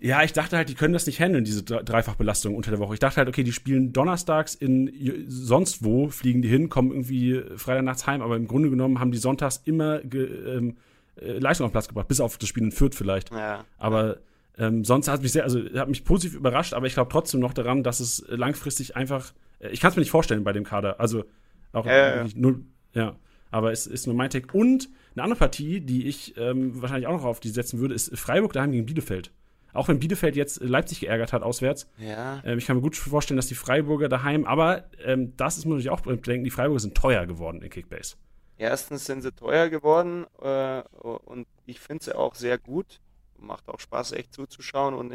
Ja, 0.00 0.22
ich 0.22 0.32
dachte 0.32 0.56
halt, 0.56 0.68
die 0.68 0.74
können 0.74 0.92
das 0.92 1.06
nicht 1.06 1.20
handeln, 1.20 1.44
diese 1.44 1.64
Dreifachbelastung 1.64 2.54
unter 2.54 2.70
der 2.70 2.78
Woche. 2.78 2.94
Ich 2.94 3.00
dachte 3.00 3.16
halt, 3.16 3.28
okay, 3.28 3.42
die 3.42 3.52
spielen 3.52 3.92
donnerstags 3.92 4.54
in 4.54 4.92
sonst 5.26 5.82
wo, 5.82 6.08
fliegen 6.08 6.40
die 6.40 6.48
hin, 6.48 6.68
kommen 6.68 6.90
irgendwie 6.92 7.42
Freitag 7.56 7.84
nachts 7.84 8.06
heim, 8.06 8.22
aber 8.22 8.36
im 8.36 8.46
Grunde 8.46 8.70
genommen 8.70 9.00
haben 9.00 9.10
die 9.10 9.18
sonntags 9.18 9.60
immer 9.64 10.00
ähm, 10.04 10.76
äh, 11.20 11.38
Leistung 11.38 11.64
auf 11.64 11.70
den 11.70 11.74
Platz 11.74 11.88
gebracht, 11.88 12.06
bis 12.06 12.20
auf 12.20 12.38
das 12.38 12.48
Spiel 12.48 12.62
in 12.62 12.70
Fürth 12.70 12.94
vielleicht. 12.94 13.32
Ja. 13.32 13.64
Aber 13.76 14.18
ähm, 14.56 14.84
sonst 14.84 15.08
hat 15.08 15.22
mich 15.22 15.32
sehr, 15.32 15.42
also 15.42 15.60
hat 15.74 15.88
mich 15.88 16.04
positiv 16.04 16.36
überrascht, 16.36 16.74
aber 16.74 16.86
ich 16.86 16.94
glaube 16.94 17.10
trotzdem 17.10 17.40
noch 17.40 17.52
daran, 17.52 17.82
dass 17.82 17.98
es 17.98 18.24
langfristig 18.28 18.94
einfach, 18.94 19.32
äh, 19.58 19.70
ich 19.70 19.80
kann 19.80 19.90
es 19.90 19.96
mir 19.96 20.00
nicht 20.00 20.10
vorstellen 20.10 20.44
bei 20.44 20.52
dem 20.52 20.64
Kader. 20.64 21.00
Also 21.00 21.24
auch 21.72 21.86
ja, 21.86 22.24
ja. 22.24 22.26
Nur, 22.34 22.60
ja, 22.94 23.16
aber 23.50 23.72
es 23.72 23.86
ist 23.86 24.06
nur 24.06 24.14
mein 24.14 24.30
Take. 24.30 24.56
Und 24.56 24.88
eine 25.14 25.24
andere 25.24 25.38
Partie, 25.38 25.80
die 25.80 26.06
ich 26.06 26.36
ähm, 26.36 26.80
wahrscheinlich 26.80 27.06
auch 27.06 27.16
noch 27.16 27.24
auf 27.24 27.40
die 27.40 27.48
setzen 27.48 27.80
würde, 27.80 27.94
ist 27.94 28.16
Freiburg 28.16 28.52
daheim 28.52 28.72
gegen 28.72 28.86
Bielefeld. 28.86 29.32
Auch 29.78 29.88
wenn 29.88 30.00
Bielefeld 30.00 30.34
jetzt 30.34 30.60
Leipzig 30.60 31.00
geärgert 31.00 31.32
hat 31.32 31.42
auswärts. 31.42 31.86
Ja. 31.98 32.42
Ähm, 32.44 32.58
ich 32.58 32.66
kann 32.66 32.76
mir 32.76 32.82
gut 32.82 32.96
vorstellen, 32.96 33.36
dass 33.36 33.46
die 33.46 33.54
Freiburger 33.54 34.08
daheim, 34.08 34.44
aber 34.44 34.84
ähm, 35.04 35.36
das 35.36 35.56
ist 35.56 35.66
muss 35.66 35.80
ich 35.80 35.90
auch 35.90 36.00
bedenken, 36.00 36.42
die 36.42 36.50
Freiburger 36.50 36.80
sind 36.80 36.96
teuer 36.96 37.26
geworden 37.26 37.62
in 37.62 37.70
Kickbase. 37.70 38.16
Erstens 38.56 39.04
sind 39.04 39.22
sie 39.22 39.30
teuer 39.30 39.68
geworden 39.68 40.26
äh, 40.42 40.82
und 41.00 41.46
ich 41.64 41.78
finde 41.78 42.04
sie 42.04 42.16
auch 42.16 42.34
sehr 42.34 42.58
gut. 42.58 43.00
Macht 43.38 43.68
auch 43.68 43.78
Spaß, 43.78 44.12
echt 44.12 44.34
zuzuschauen. 44.34 44.94
Und 44.94 45.14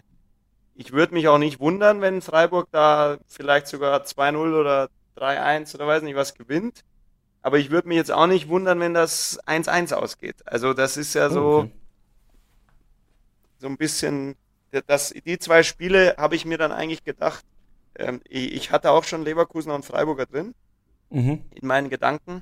ich 0.76 0.94
würde 0.94 1.14
mich 1.14 1.27
auch 1.27 1.38
nicht 1.38 1.60
wundern, 1.60 1.99
wenn 1.99 2.22
Freiburg 2.22 2.69
da 2.72 3.18
vielleicht 3.27 3.68
sogar 3.68 4.03
2-0 4.03 4.60
oder 4.60 4.90
3-1 5.18 5.76
oder 5.76 5.88
weiß 5.88 6.03
nicht 6.03 6.15
was 6.15 6.35
gewinnt. 6.35 6.85
Aber 7.41 7.60
ich 7.60 7.69
würde 7.69 7.90
mich 7.90 7.98
jetzt 7.98 8.14
auch 8.14 8.27
nicht 8.27 8.48
wundern, 8.48 8.80
wenn 8.80 8.94
das 8.94 9.38
1-1 9.45 9.94
ausgeht. 9.94 10.38
Also 10.45 10.73
das 10.73 10.95
ist 10.95 11.14
ja 11.14 11.30
so, 11.30 11.57
okay. 11.57 11.72
so 13.57 13.68
ein 13.68 13.76
bisschen, 13.76 14.35
das, 14.82 15.14
die 15.26 15.40
zwei 15.40 15.64
Spiele 15.64 16.16
habe 16.18 16.36
ich 16.36 16.45
mir 16.45 16.58
dann 16.58 16.72
eigentlich 16.72 17.04
gedacht, 17.04 17.45
ähm, 17.95 18.22
ich 18.28 18.72
hatte 18.72 18.91
auch 18.91 19.04
schon 19.04 19.24
Leverkusen 19.24 19.72
und 19.72 19.86
Freiburger 19.86 20.26
drin 20.26 20.56
mhm. 21.10 21.45
in 21.52 21.68
meinen 21.68 21.90
Gedanken, 21.90 22.41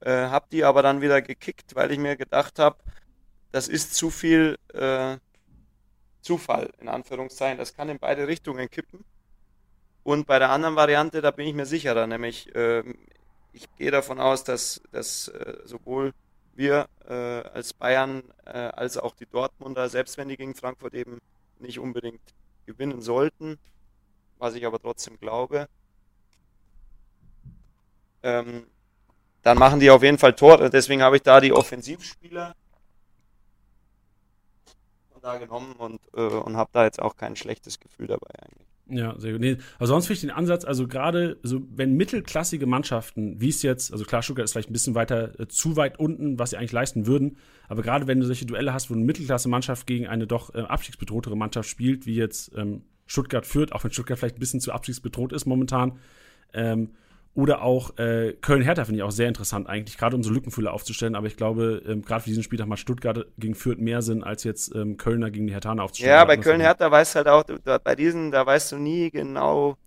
äh, 0.00 0.10
habe 0.10 0.46
die 0.52 0.64
aber 0.64 0.82
dann 0.82 1.00
wieder 1.00 1.22
gekickt, 1.22 1.74
weil 1.74 1.90
ich 1.90 1.98
mir 1.98 2.16
gedacht 2.16 2.58
habe, 2.58 2.76
das 3.50 3.68
ist 3.68 3.94
zu 3.94 4.10
viel 4.10 4.58
äh, 4.74 5.16
Zufall, 6.22 6.70
in 6.80 6.88
Anführungszeichen. 6.88 7.58
Das 7.58 7.74
kann 7.74 7.88
in 7.88 7.98
beide 7.98 8.26
Richtungen 8.28 8.70
kippen. 8.70 9.04
Und 10.04 10.26
bei 10.26 10.38
der 10.38 10.50
anderen 10.50 10.76
Variante, 10.76 11.20
da 11.20 11.30
bin 11.30 11.46
ich 11.46 11.54
mir 11.54 11.66
sicherer, 11.66 12.06
nämlich 12.06 12.52
äh, 12.54 12.82
ich 13.52 13.68
gehe 13.76 13.90
davon 13.90 14.18
aus, 14.18 14.44
dass, 14.44 14.82
dass 14.90 15.28
äh, 15.28 15.58
sowohl 15.64 16.12
wir 16.62 16.88
äh, 17.08 17.48
als 17.48 17.72
Bayern 17.74 18.22
äh, 18.46 18.50
als 18.50 18.96
auch 18.96 19.14
die 19.14 19.26
Dortmunder, 19.26 19.88
selbst 19.88 20.16
wenn 20.16 20.28
die 20.28 20.36
gegen 20.36 20.54
Frankfurt 20.54 20.94
eben 20.94 21.18
nicht 21.58 21.78
unbedingt 21.78 22.22
gewinnen 22.66 23.02
sollten, 23.02 23.58
was 24.38 24.54
ich 24.54 24.64
aber 24.64 24.80
trotzdem 24.80 25.18
glaube, 25.18 25.68
ähm, 28.22 28.66
dann 29.42 29.58
machen 29.58 29.80
die 29.80 29.90
auf 29.90 30.02
jeden 30.02 30.18
Fall 30.18 30.34
Tore. 30.34 30.70
Deswegen 30.70 31.02
habe 31.02 31.16
ich 31.16 31.22
da 31.22 31.40
die 31.40 31.52
Offensivspieler 31.52 32.54
da 35.20 35.38
genommen 35.38 35.74
und, 35.76 36.00
äh, 36.14 36.20
und 36.20 36.56
habe 36.56 36.70
da 36.72 36.84
jetzt 36.84 37.00
auch 37.00 37.16
kein 37.16 37.36
schlechtes 37.36 37.78
Gefühl 37.78 38.08
dabei 38.08 38.30
eigentlich. 38.40 38.71
Ja, 38.94 39.18
sehr 39.18 39.32
gut. 39.32 39.40
Nee, 39.40 39.56
also 39.78 39.94
sonst 39.94 40.06
finde 40.06 40.14
ich 40.14 40.20
den 40.20 40.30
Ansatz, 40.30 40.66
also 40.66 40.86
gerade 40.86 41.38
so, 41.42 41.62
wenn 41.74 41.96
mittelklassige 41.96 42.66
Mannschaften, 42.66 43.40
wie 43.40 43.48
es 43.48 43.62
jetzt, 43.62 43.90
also 43.90 44.04
klar, 44.04 44.20
Stuttgart 44.22 44.44
ist 44.44 44.52
vielleicht 44.52 44.68
ein 44.68 44.74
bisschen 44.74 44.94
weiter, 44.94 45.40
äh, 45.40 45.48
zu 45.48 45.76
weit 45.76 45.98
unten, 45.98 46.38
was 46.38 46.50
sie 46.50 46.58
eigentlich 46.58 46.72
leisten 46.72 47.06
würden, 47.06 47.38
aber 47.68 47.82
gerade 47.82 48.06
wenn 48.06 48.20
du 48.20 48.26
solche 48.26 48.44
Duelle 48.44 48.74
hast, 48.74 48.90
wo 48.90 48.94
eine 48.94 49.04
Mittelklasse-Mannschaft 49.04 49.86
gegen 49.86 50.06
eine 50.08 50.26
doch 50.26 50.54
äh, 50.54 50.60
abstiegsbedrohtere 50.60 51.36
Mannschaft 51.36 51.70
spielt, 51.70 52.04
wie 52.04 52.16
jetzt 52.16 52.52
ähm, 52.54 52.82
Stuttgart 53.06 53.46
führt, 53.46 53.72
auch 53.72 53.82
wenn 53.82 53.92
Stuttgart 53.92 54.18
vielleicht 54.18 54.36
ein 54.36 54.40
bisschen 54.40 54.60
zu 54.60 54.72
abstiegsbedroht 54.72 55.32
ist 55.32 55.46
momentan, 55.46 55.98
ähm, 56.52 56.90
oder 57.34 57.62
auch 57.62 57.96
äh, 57.98 58.34
Köln-Hertha 58.40 58.84
finde 58.84 58.98
ich 58.98 59.02
auch 59.02 59.10
sehr 59.10 59.28
interessant 59.28 59.66
eigentlich, 59.66 59.96
gerade 59.96 60.16
um 60.16 60.22
so 60.22 60.30
Lückenfüller 60.30 60.72
aufzustellen. 60.72 61.14
Aber 61.14 61.26
ich 61.26 61.36
glaube, 61.36 61.82
ähm, 61.86 62.02
gerade 62.02 62.22
für 62.22 62.28
diesen 62.28 62.42
Spieltag 62.42 62.68
macht 62.68 62.80
Stuttgart 62.80 63.26
gegen 63.38 63.54
Fürth 63.54 63.78
mehr 63.78 64.02
Sinn, 64.02 64.22
als 64.22 64.44
jetzt 64.44 64.74
ähm, 64.74 64.98
Kölner 64.98 65.30
gegen 65.30 65.46
die 65.46 65.54
Herthaner 65.54 65.82
aufzustellen. 65.82 66.14
Ja, 66.14 66.24
bei 66.26 66.36
Köln-Hertha 66.36 66.90
weißt 66.90 67.14
du 67.14 67.16
halt 67.18 67.28
auch, 67.28 67.44
da, 67.64 67.78
bei 67.78 67.96
diesen, 67.96 68.30
da 68.30 68.44
weißt 68.44 68.72
du 68.72 68.76
nie 68.76 69.10
genau. 69.10 69.78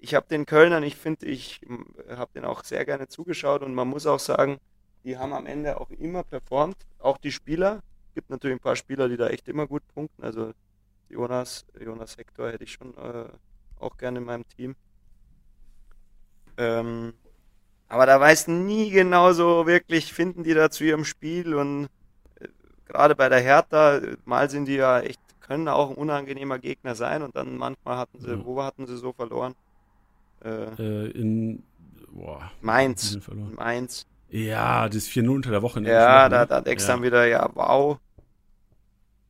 Ich 0.00 0.14
habe 0.14 0.26
den 0.28 0.46
Kölnern, 0.46 0.82
ich 0.82 0.96
finde, 0.96 1.26
ich 1.26 1.60
habe 2.08 2.30
den 2.34 2.44
auch 2.44 2.64
sehr 2.64 2.84
gerne 2.86 3.06
zugeschaut 3.06 3.62
und 3.62 3.74
man 3.74 3.86
muss 3.86 4.06
auch 4.06 4.18
sagen, 4.18 4.58
die 5.04 5.18
haben 5.18 5.32
am 5.32 5.46
Ende 5.46 5.78
auch 5.78 5.90
immer 5.90 6.22
performt, 6.22 6.76
auch 6.98 7.18
die 7.18 7.32
Spieler. 7.32 7.82
Es 8.08 8.14
gibt 8.14 8.30
natürlich 8.30 8.56
ein 8.56 8.60
paar 8.60 8.76
Spieler, 8.76 9.08
die 9.08 9.16
da 9.16 9.28
echt 9.28 9.46
immer 9.48 9.66
gut 9.66 9.82
punkten. 9.94 10.22
Also 10.22 10.52
Jonas, 11.08 11.66
Jonas 11.78 12.16
Hector 12.16 12.50
hätte 12.50 12.64
ich 12.64 12.72
schon 12.72 12.96
äh, 12.96 13.28
auch 13.78 13.96
gerne 13.98 14.18
in 14.18 14.24
meinem 14.24 14.48
Team. 14.48 14.74
Ähm, 16.56 17.14
aber 17.88 18.06
da 18.06 18.18
weißt 18.20 18.48
du 18.48 18.52
nie 18.52 18.90
genau 18.90 19.32
so 19.32 19.66
wirklich, 19.66 20.12
finden 20.12 20.44
die 20.44 20.54
da 20.54 20.70
zu 20.70 20.84
ihrem 20.84 21.04
Spiel 21.04 21.54
und 21.54 21.88
äh, 22.40 22.48
gerade 22.86 23.14
bei 23.14 23.28
der 23.28 23.40
Hertha, 23.40 24.00
mal 24.24 24.48
sind 24.50 24.66
die 24.66 24.76
ja 24.76 25.00
echt, 25.00 25.20
können 25.40 25.68
auch 25.68 25.90
ein 25.90 25.96
unangenehmer 25.96 26.58
Gegner 26.58 26.94
sein 26.94 27.22
und 27.22 27.36
dann 27.36 27.56
manchmal 27.56 27.98
hatten 27.98 28.20
sie, 28.20 28.30
ja. 28.30 28.44
wo 28.44 28.62
hatten 28.62 28.86
sie 28.86 28.96
so 28.96 29.12
verloren? 29.12 29.54
Äh, 30.44 30.48
äh 30.78 31.10
in 31.10 31.62
boah, 32.10 32.50
Mainz. 32.60 33.18
Mainz. 33.56 34.06
Ja, 34.30 34.88
das 34.88 35.08
4-0 35.08 35.28
unter 35.28 35.50
der 35.50 35.62
Woche. 35.62 35.82
Ja, 35.82 36.28
da, 36.28 36.46
da 36.46 36.60
denkst 36.62 36.84
ja. 36.84 36.94
dann 36.94 37.02
wieder, 37.02 37.26
ja, 37.26 37.50
wow. 37.54 37.98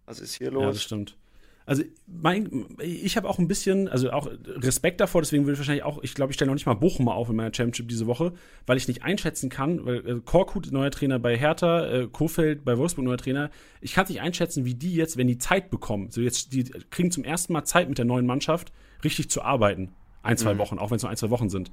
Was 0.06 0.20
ist 0.20 0.34
hier 0.34 0.50
los? 0.50 0.62
Ja, 0.62 0.68
das 0.68 0.82
stimmt 0.82 1.16
also 1.64 1.82
mein, 2.06 2.66
ich 2.80 3.16
habe 3.16 3.28
auch 3.28 3.38
ein 3.38 3.48
bisschen, 3.48 3.88
also 3.88 4.10
auch 4.10 4.28
Respekt 4.46 5.00
davor, 5.00 5.22
deswegen 5.22 5.44
würde 5.44 5.54
ich 5.54 5.58
wahrscheinlich 5.58 5.84
auch, 5.84 6.02
ich 6.02 6.14
glaube, 6.14 6.32
ich 6.32 6.34
stelle 6.34 6.48
noch 6.48 6.54
nicht 6.54 6.66
mal 6.66 6.74
Bochum 6.74 7.08
auf 7.08 7.28
in 7.28 7.36
meiner 7.36 7.54
Championship 7.54 7.88
diese 7.88 8.06
Woche, 8.06 8.32
weil 8.66 8.76
ich 8.76 8.88
nicht 8.88 9.02
einschätzen 9.02 9.48
kann, 9.48 9.84
weil 9.84 10.06
äh, 10.06 10.20
Korkut, 10.24 10.72
neuer 10.72 10.90
Trainer 10.90 11.18
bei 11.18 11.36
Hertha, 11.36 11.86
äh, 11.86 12.08
Kofeld 12.10 12.64
bei 12.64 12.76
Wolfsburg, 12.76 13.04
neuer 13.04 13.18
Trainer, 13.18 13.50
ich 13.80 13.94
kann 13.94 14.06
nicht 14.08 14.20
einschätzen, 14.20 14.64
wie 14.64 14.74
die 14.74 14.94
jetzt, 14.94 15.16
wenn 15.16 15.28
die 15.28 15.38
Zeit 15.38 15.70
bekommen, 15.70 16.10
so 16.10 16.20
jetzt, 16.20 16.52
die 16.52 16.64
kriegen 16.64 17.10
zum 17.10 17.24
ersten 17.24 17.52
Mal 17.52 17.64
Zeit 17.64 17.88
mit 17.88 17.98
der 17.98 18.04
neuen 18.04 18.26
Mannschaft, 18.26 18.72
richtig 19.04 19.30
zu 19.30 19.42
arbeiten. 19.42 19.92
Ein, 20.22 20.36
zwei 20.36 20.54
mhm. 20.54 20.58
Wochen, 20.58 20.78
auch 20.78 20.90
wenn 20.90 20.96
es 20.96 21.02
nur 21.02 21.10
ein, 21.10 21.16
zwei 21.16 21.30
Wochen 21.30 21.48
sind. 21.48 21.72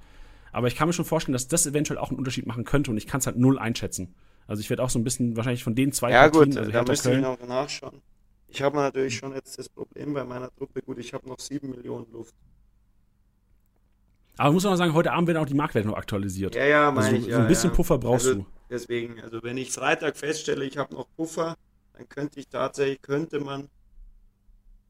Aber 0.51 0.67
ich 0.67 0.75
kann 0.75 0.87
mir 0.87 0.93
schon 0.93 1.05
vorstellen, 1.05 1.33
dass 1.33 1.47
das 1.47 1.67
eventuell 1.67 1.99
auch 1.99 2.09
einen 2.09 2.17
Unterschied 2.17 2.47
machen 2.47 2.63
könnte 2.63 2.89
und 2.89 2.97
ich 2.97 3.05
kann 3.05 3.19
es 3.19 3.27
halt 3.27 3.37
null 3.37 3.59
einschätzen. 3.59 4.15
Also 4.47 4.61
ich 4.61 4.69
werde 4.69 4.83
auch 4.83 4.89
so 4.89 4.97
ein 4.97 5.03
bisschen 5.03 5.37
wahrscheinlich 5.37 5.63
von 5.63 5.75
den 5.75 5.91
zwei 5.91 6.11
ja, 6.11 6.21
Partien, 6.21 6.49
gut, 6.49 6.57
also 6.57 6.71
da 6.71 6.83
müsste 6.83 7.13
ich 7.13 7.21
noch 7.21 7.39
nachschauen. 7.47 8.01
Ich 8.51 8.61
habe 8.61 8.77
natürlich 8.77 9.15
schon 9.15 9.33
jetzt 9.33 9.57
das 9.59 9.69
Problem 9.69 10.13
bei 10.13 10.23
meiner 10.23 10.53
Truppe, 10.55 10.81
gut, 10.81 10.97
ich 10.97 11.13
habe 11.13 11.27
noch 11.27 11.39
7 11.39 11.69
Millionen 11.69 12.11
Luft. 12.11 12.33
Aber 14.37 14.53
muss 14.53 14.63
man 14.63 14.77
sagen, 14.77 14.93
heute 14.93 15.11
Abend 15.11 15.27
werden 15.27 15.37
auch 15.37 15.45
die 15.45 15.53
Marktwerte 15.53 15.87
noch 15.87 15.97
aktualisiert. 15.97 16.55
Ja, 16.55 16.65
ja, 16.65 16.91
meine 16.91 17.07
also, 17.07 17.17
ich. 17.17 17.23
So 17.25 17.37
ein 17.37 17.41
ja, 17.41 17.47
bisschen 17.47 17.69
ja. 17.71 17.75
Puffer 17.75 17.97
brauchst 17.97 18.27
also, 18.27 18.39
du. 18.39 18.45
Deswegen, 18.69 19.19
also 19.21 19.43
wenn 19.43 19.57
ich 19.57 19.71
Freitag 19.71 20.15
feststelle, 20.15 20.63
ich 20.63 20.77
habe 20.77 20.93
noch 20.95 21.07
Puffer, 21.15 21.55
dann 21.93 22.07
könnte 22.07 22.39
ich 22.39 22.47
tatsächlich, 22.47 23.01
könnte 23.01 23.39
man 23.39 23.67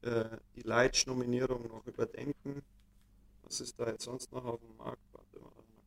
äh, 0.03 0.26
die 0.56 0.61
Leitsch-Nominierung 0.61 1.68
noch 1.68 1.86
überdenken. 1.88 2.61
Was 3.44 3.60
ist 3.60 3.80
da 3.80 3.88
jetzt 3.88 4.03
sonst 4.03 4.31
noch 4.31 4.45
auf 4.45 4.60
dem 4.60 4.77
Markt? 4.77 5.02
Warte 5.14 5.40
mal, 5.40 5.49
mal 5.49 5.84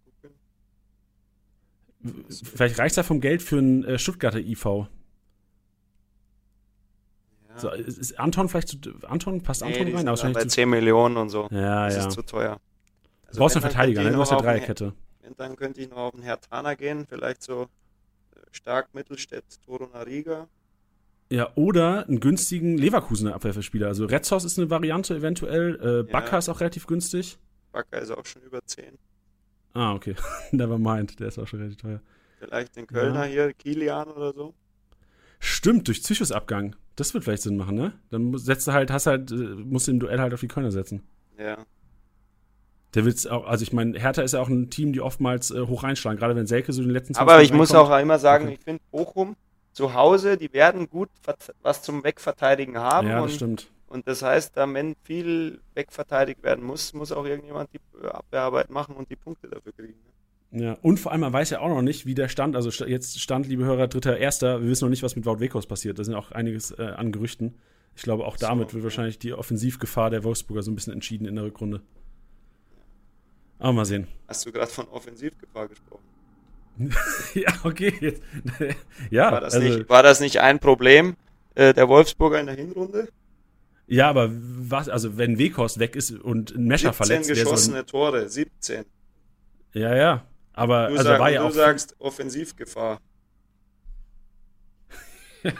gucken. 2.03 2.35
Vielleicht 2.43 2.79
reicht 2.79 2.93
es 2.93 2.97
ja 2.97 3.03
vom 3.05 3.21
Geld 3.21 3.43
für 3.43 3.59
einen 3.59 3.85
äh, 3.85 3.99
Stuttgarter 3.99 4.41
IV. 4.41 4.89
So, 7.57 7.71
ist 7.71 8.19
Anton 8.19 8.49
vielleicht 8.49 8.69
zu, 8.69 8.79
Anton, 9.03 9.43
passt 9.43 9.63
nee, 9.63 9.79
Anton 9.79 9.95
rein? 9.97 10.09
Aber 10.09 10.33
bei 10.33 10.45
10 10.45 10.69
Millionen 10.69 11.17
und 11.17 11.29
so. 11.29 11.49
Ja, 11.51 11.87
das 11.87 11.97
ja. 11.97 12.07
ist 12.09 12.15
zu 12.15 12.23
teuer. 12.23 12.59
Also 13.27 13.39
du 13.39 13.39
brauchst 13.39 13.57
einen 13.57 13.63
Verteidiger, 13.63 14.03
ne? 14.03 14.13
Du 14.13 14.19
hast 14.19 14.31
ja 14.31 14.39
Dreierkette. 14.39 14.93
Wenn, 15.21 15.37
dann 15.37 15.57
könnte 15.57 15.81
ich 15.81 15.89
noch 15.89 15.99
auf 15.99 16.15
einen 16.15 16.23
Herr 16.23 16.41
Tana 16.41 16.75
gehen, 16.75 17.07
vielleicht 17.07 17.43
so 17.43 17.63
äh, 17.63 18.41
stark 18.51 18.95
Mittelstädt, 18.95 19.45
Toro 19.65 19.89
Nariga. 19.93 20.49
Ja, 21.31 21.51
oder 21.55 22.07
einen 22.07 22.21
günstigen 22.21 22.77
Leverkusener 22.77 23.35
Abwehrspieler. 23.35 23.89
Also 23.89 24.05
Retzhaus 24.05 24.45
ist 24.45 24.59
eine 24.59 24.69
Variante 24.69 25.17
eventuell. 25.17 26.05
Äh, 26.07 26.11
Bakker 26.11 26.33
ja. 26.33 26.39
ist 26.39 26.49
auch 26.51 26.61
relativ 26.61 26.87
günstig. 26.87 27.39
Bakker 27.73 28.01
ist 28.01 28.11
auch 28.11 28.27
schon 28.27 28.43
über 28.43 28.61
10. 28.65 28.99
Ah, 29.73 29.95
okay. 29.95 30.15
Never 30.51 30.79
mind, 30.79 31.19
der 31.21 31.29
ist 31.29 31.39
auch 31.39 31.47
schon 31.47 31.61
relativ 31.61 31.81
teuer. 31.81 32.01
Vielleicht 32.39 32.77
den 32.77 32.87
Kölner 32.87 33.25
ja. 33.27 33.33
hier, 33.33 33.53
Kilian 33.55 34.09
oder 34.09 34.35
so. 34.35 34.55
Stimmt, 35.39 35.89
durch 35.89 36.03
Psychos-Abgang. 36.03 36.77
Das 36.97 37.15
wird 37.15 37.25
vielleicht 37.25 37.43
Sinn 37.43 37.57
machen, 37.57 37.75
ne? 37.75 37.93
Dann 38.11 38.37
setzt 38.37 38.67
du 38.67 38.73
halt, 38.73 38.91
hast 38.91 39.07
halt, 39.07 39.31
äh, 39.31 39.35
musst 39.35 39.87
du 39.87 39.93
im 39.93 40.01
Duell 40.01 40.21
halt 40.21 40.35
auf 40.35 40.41
die 40.41 40.49
Kölner 40.49 40.71
setzen. 40.71 41.03
Ja. 41.39 41.59
Der 42.95 43.05
wird's 43.07 43.27
auch, 43.27 43.47
also 43.47 43.63
ich 43.63 43.73
meine, 43.73 43.99
Hertha 43.99 44.23
ist 44.23 44.33
ja 44.33 44.41
auch 44.41 44.49
ein 44.49 44.69
Team, 44.69 44.93
die 44.93 45.01
oftmals 45.01 45.51
äh, 45.51 45.63
hoch 45.63 45.83
reinschlagen, 45.83 46.19
gerade 46.19 46.37
wenn 46.37 46.47
Selke 46.47 46.73
so 46.73 46.83
den 46.83 46.91
letzten 46.91 47.17
Aber 47.17 47.43
ich 47.43 47.53
muss 47.53 47.75
auch 47.75 47.97
immer 47.99 48.19
sagen, 48.19 48.45
okay. 48.45 48.55
ich 48.55 48.65
finde 48.65 48.83
Bochum 48.91 49.37
zu 49.73 49.95
Hause, 49.95 50.37
die 50.37 50.53
werden 50.53 50.91
gut 50.91 51.09
was 51.63 51.83
zum 51.83 52.05
Wegverteidigen 52.05 52.77
haben. 52.77 53.09
Ja, 53.09 53.23
das 53.23 53.25
und, 53.25 53.37
stimmt. 53.37 53.71
Und 53.87 54.07
das 54.07 54.23
heißt, 54.23 54.57
da 54.57 54.73
wenn 54.73 54.95
viel 55.05 55.61
wegverteidigt 55.75 56.43
werden 56.43 56.65
muss, 56.65 56.93
muss 56.93 57.13
auch 57.13 57.25
irgendjemand 57.25 57.71
die 57.73 58.07
Abwehrarbeit 58.07 58.71
machen 58.71 58.97
und 58.97 59.11
die 59.11 59.17
Punkte 59.17 59.49
dafür 59.49 59.73
kriegen. 59.73 59.99
Ne? 60.05 60.12
Ja, 60.53 60.77
und 60.83 61.01
vor 61.01 61.13
allem, 61.13 61.23
man 61.23 61.33
weiß 61.33 61.49
ja 61.51 61.61
auch 61.61 61.69
noch 61.69 61.81
nicht, 61.81 62.05
wie 62.05 62.15
der 62.15 62.29
Stand, 62.29 62.57
also 62.57 62.85
jetzt 62.85 63.19
Stand, 63.21 63.47
liebe 63.49 63.65
Hörer, 63.65 63.89
dritter, 63.89 64.19
erster, 64.19 64.61
wir 64.61 64.69
wissen 64.69 64.85
noch 64.85 64.91
nicht, 64.91 65.03
was 65.03 65.17
mit 65.17 65.25
Wout 65.25 65.41
Wekos 65.41 65.67
passiert. 65.67 65.99
Da 65.99 66.05
sind 66.05 66.15
auch 66.15 66.31
einiges 66.31 66.73
äh, 66.73 66.83
an 66.83 67.11
Gerüchten. 67.11 67.55
Ich 67.97 68.03
glaube, 68.03 68.27
auch 68.27 68.37
damit 68.37 68.69
so, 68.69 68.75
wird 68.75 68.83
ja. 68.83 68.85
wahrscheinlich 68.85 69.19
die 69.19 69.33
Offensivgefahr 69.33 70.11
der 70.11 70.25
Wolfsburger 70.25 70.63
so 70.63 70.71
ein 70.71 70.75
bisschen 70.75 70.93
entschieden 70.93 71.27
in 71.27 71.37
der 71.37 71.45
Rückrunde. 71.45 71.81
Aber 73.59 73.73
mal 73.73 73.85
sehen. 73.87 74.09
Hast 74.29 74.45
du 74.45 74.53
gerade 74.53 74.71
von 74.71 74.89
Offensivgefahr 74.89 75.69
gesprochen? 75.69 76.03
ja, 77.35 77.53
okay. 77.65 78.21
Ja, 79.11 79.33
war 79.33 79.41
das, 79.41 79.55
also, 79.55 79.67
nicht, 79.67 79.89
war 79.89 80.03
das 80.03 80.21
nicht 80.21 80.41
ein 80.41 80.59
Problem 80.59 81.17
äh, 81.55 81.73
der 81.73 81.89
Wolfsburger 81.89 82.41
in 82.41 82.47
der 82.47 82.57
Hinrunde? 82.57 83.09
Ja, 83.87 84.09
aber 84.09 84.31
was, 84.33 84.89
also 84.89 85.17
wenn 85.17 85.39
Wekos 85.39 85.79
weg 85.79 85.97
ist 85.97 86.11
und 86.13 86.55
ein 86.55 86.65
Mescher 86.65 86.93
17 86.93 87.07
verletzt. 87.07 87.27
17 87.27 87.45
geschossene 87.45 87.79
so 87.79 87.85
Tore, 87.85 88.29
17. 88.29 88.85
Ja, 89.75 89.97
ja. 89.97 90.27
Aber 90.53 90.89
du, 90.89 90.93
also 90.93 91.05
sag, 91.05 91.21
war 91.21 91.31
ja 91.31 91.41
du 91.41 91.49
auch 91.49 91.53
sagst 91.53 91.97
Offensivgefahr. 91.99 92.99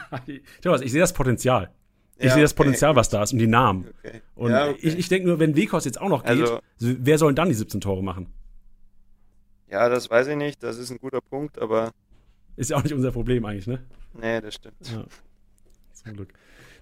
Thomas, 0.61 0.81
ich 0.81 0.91
sehe 0.91 1.01
das 1.01 1.13
Potenzial. 1.13 1.71
Ich 2.17 2.25
ja, 2.25 2.33
sehe 2.33 2.43
das 2.43 2.53
Potenzial, 2.53 2.91
okay, 2.91 2.99
was 2.99 3.09
da 3.09 3.23
ist 3.23 3.33
und 3.33 3.39
die 3.39 3.47
Namen. 3.47 3.89
Okay. 3.99 4.21
Und 4.35 4.51
ja, 4.51 4.69
okay. 4.69 4.79
ich, 4.81 4.97
ich 4.97 5.09
denke 5.09 5.27
nur, 5.27 5.39
wenn 5.39 5.55
Wekos 5.55 5.83
jetzt 5.85 5.99
auch 5.99 6.09
noch 6.09 6.23
geht, 6.23 6.41
also, 6.41 6.59
wer 6.77 7.17
soll 7.17 7.33
dann 7.33 7.49
die 7.49 7.55
17 7.55 7.81
Tore 7.81 8.03
machen? 8.03 8.31
Ja, 9.69 9.89
das 9.89 10.09
weiß 10.09 10.27
ich 10.27 10.35
nicht. 10.35 10.61
Das 10.61 10.77
ist 10.77 10.91
ein 10.91 10.99
guter 10.99 11.21
Punkt, 11.21 11.59
aber. 11.59 11.91
Ist 12.55 12.69
ja 12.69 12.77
auch 12.77 12.83
nicht 12.83 12.93
unser 12.93 13.11
Problem 13.11 13.43
eigentlich, 13.45 13.65
ne? 13.65 13.83
Nee, 14.13 14.39
das 14.39 14.53
stimmt. 14.53 14.75
Ja. 14.89 15.05
Zum 15.93 16.13
Glück. 16.13 16.33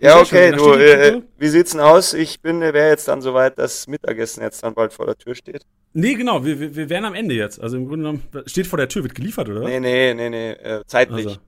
Ja, 0.01 0.19
okay, 0.19 0.51
du, 0.51 0.73
äh, 0.73 1.21
wie 1.37 1.47
sieht's 1.47 1.71
denn 1.71 1.79
aus? 1.79 2.13
Ich 2.13 2.41
bin, 2.41 2.59
wäre 2.59 2.89
jetzt 2.89 3.07
dann 3.07 3.21
soweit, 3.21 3.57
dass 3.57 3.87
Mittagessen 3.87 4.41
jetzt 4.41 4.63
dann 4.63 4.73
bald 4.73 4.91
vor 4.91 5.05
der 5.05 5.15
Tür 5.15 5.35
steht. 5.35 5.65
Nee, 5.93 6.13
genau, 6.13 6.45
wir, 6.45 6.59
wir, 6.59 6.75
wir 6.75 6.89
wären 6.89 7.05
am 7.05 7.13
Ende 7.13 7.35
jetzt. 7.35 7.59
Also 7.61 7.77
im 7.77 7.87
Grunde 7.87 8.05
genommen, 8.05 8.23
steht 8.45 8.67
vor 8.67 8.77
der 8.77 8.87
Tür, 8.87 9.03
wird 9.03 9.15
geliefert, 9.15 9.49
oder? 9.49 9.61
Nee, 9.61 9.79
nee, 9.79 10.13
nee, 10.13 10.29
nee, 10.29 10.51
äh, 10.51 10.83
zeitlich. 10.85 11.27
Also, 11.27 11.39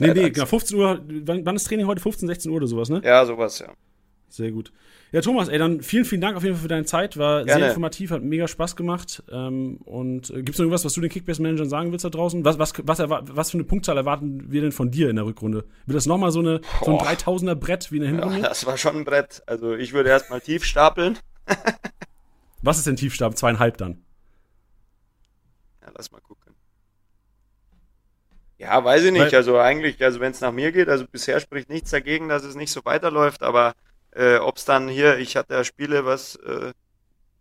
nee, 0.00 0.14
nee, 0.14 0.30
genau, 0.30 0.46
15 0.46 0.78
Uhr, 0.78 1.00
wann, 1.24 1.44
wann 1.44 1.56
ist 1.56 1.64
Training 1.64 1.86
heute? 1.86 2.00
15, 2.00 2.26
16 2.28 2.50
Uhr 2.50 2.56
oder 2.56 2.66
sowas, 2.66 2.88
ne? 2.88 3.02
Ja, 3.04 3.24
sowas, 3.26 3.58
ja. 3.58 3.72
Sehr 4.28 4.50
gut. 4.50 4.72
Ja, 5.12 5.20
Thomas, 5.20 5.48
ey, 5.48 5.58
dann 5.58 5.82
vielen, 5.82 6.04
vielen 6.04 6.20
Dank 6.20 6.36
auf 6.36 6.42
jeden 6.42 6.56
Fall 6.56 6.62
für 6.62 6.68
deine 6.68 6.84
Zeit. 6.84 7.16
War 7.16 7.44
Gerne. 7.44 7.60
sehr 7.60 7.68
informativ, 7.68 8.10
hat 8.10 8.22
mega 8.22 8.48
Spaß 8.48 8.74
gemacht. 8.74 9.22
Ähm, 9.30 9.78
und 9.84 10.30
äh, 10.30 10.34
gibt 10.34 10.50
es 10.50 10.58
noch 10.58 10.64
irgendwas, 10.64 10.84
was 10.84 10.94
du 10.94 11.00
den 11.00 11.10
Kickbase-Managern 11.10 11.68
sagen 11.68 11.92
willst 11.92 12.04
da 12.04 12.10
draußen? 12.10 12.44
Was, 12.44 12.58
was, 12.58 12.72
was, 12.82 12.98
was 13.08 13.50
für 13.50 13.56
eine 13.56 13.64
Punktzahl 13.64 13.96
erwarten 13.96 14.50
wir 14.50 14.62
denn 14.62 14.72
von 14.72 14.90
dir 14.90 15.08
in 15.08 15.16
der 15.16 15.24
Rückrunde? 15.24 15.64
Wird 15.86 15.96
das 15.96 16.06
nochmal 16.06 16.32
so, 16.32 16.40
eine, 16.40 16.60
so 16.84 16.98
ein 16.98 16.98
3000er 16.98 17.54
Brett 17.54 17.92
wie 17.92 17.96
in 17.96 18.02
der 18.02 18.10
Hinrunde? 18.10 18.40
Ja, 18.40 18.48
das 18.48 18.66
war 18.66 18.76
schon 18.76 18.96
ein 18.96 19.04
Brett. 19.04 19.42
Also 19.46 19.74
ich 19.74 19.92
würde 19.92 20.10
erstmal 20.10 20.40
tief 20.40 20.64
stapeln. 20.64 21.18
was 22.62 22.78
ist 22.78 22.86
denn 22.86 22.96
Tiefstab? 22.96 23.36
Zweieinhalb 23.36 23.76
dann? 23.78 24.04
Ja, 25.82 25.88
lass 25.94 26.10
mal 26.10 26.20
gucken. 26.20 26.54
Ja, 28.58 28.82
weiß 28.82 29.04
ich 29.04 29.12
nicht. 29.12 29.32
Weil, 29.32 29.34
also 29.34 29.58
eigentlich, 29.58 30.02
also 30.02 30.20
wenn 30.20 30.32
es 30.32 30.40
nach 30.40 30.52
mir 30.52 30.72
geht, 30.72 30.88
also 30.88 31.06
bisher 31.06 31.40
spricht 31.40 31.68
nichts 31.68 31.90
dagegen, 31.90 32.28
dass 32.28 32.44
es 32.44 32.54
nicht 32.54 32.72
so 32.72 32.84
weiterläuft, 32.84 33.42
aber 33.42 33.74
äh, 34.16 34.38
Ob 34.38 34.56
es 34.56 34.64
dann 34.64 34.88
hier, 34.88 35.18
ich 35.18 35.36
hatte 35.36 35.54
ja 35.54 35.64
Spiele, 35.64 36.06
was 36.06 36.36
äh, 36.36 36.72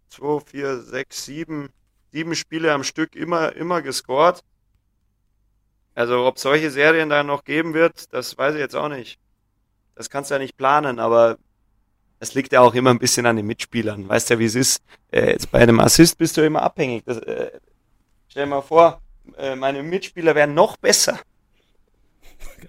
2, 0.10 0.42
4, 0.46 0.82
6, 0.82 1.26
7, 1.26 1.70
7 2.12 2.36
Spiele 2.36 2.74
am 2.74 2.84
Stück 2.84 3.16
immer, 3.16 3.56
immer 3.56 3.82
gescored. 3.82 4.44
Also 5.96 6.26
ob 6.26 6.38
solche 6.40 6.70
Serien 6.72 7.10
da 7.10 7.24
noch 7.24 7.46
geben 7.46 7.74
wird, 7.74 8.14
das 8.14 8.38
weiß 8.38 8.56
ich 8.56 8.60
jetzt 8.60 8.76
auch 8.76 8.90
nicht. 8.90 9.20
das 9.96 10.10
kannst 10.10 10.32
du 10.32 10.36
ja 10.36 10.40
nicht 10.40 10.58
planen, 10.58 11.00
aber 11.00 11.38
es 12.26 12.34
liegt 12.34 12.52
ja 12.54 12.62
auch 12.62 12.74
immer 12.74 12.90
ein 12.90 13.00
bisschen 13.00 13.26
an 13.26 13.36
den 13.36 13.46
Mitspielern. 13.46 14.10
Weißt 14.10 14.30
ja, 14.32 14.40
wie 14.40 14.46
es 14.46 14.56
ist. 14.56 14.82
Äh, 15.12 15.32
jetzt 15.32 15.52
bei 15.52 15.60
einem 15.60 15.80
Assist 15.80 16.18
bist 16.18 16.36
du 16.38 16.46
immer 16.46 16.62
abhängig. 16.62 17.04
Das, 17.06 17.20
äh, 17.20 17.52
stell 18.28 18.46
dir 18.46 18.50
mal 18.50 18.62
vor, 18.62 19.02
äh, 19.38 19.56
meine 19.56 19.84
Mitspieler 19.84 20.34
wären 20.36 20.54
noch 20.54 20.78
besser. 20.78 21.20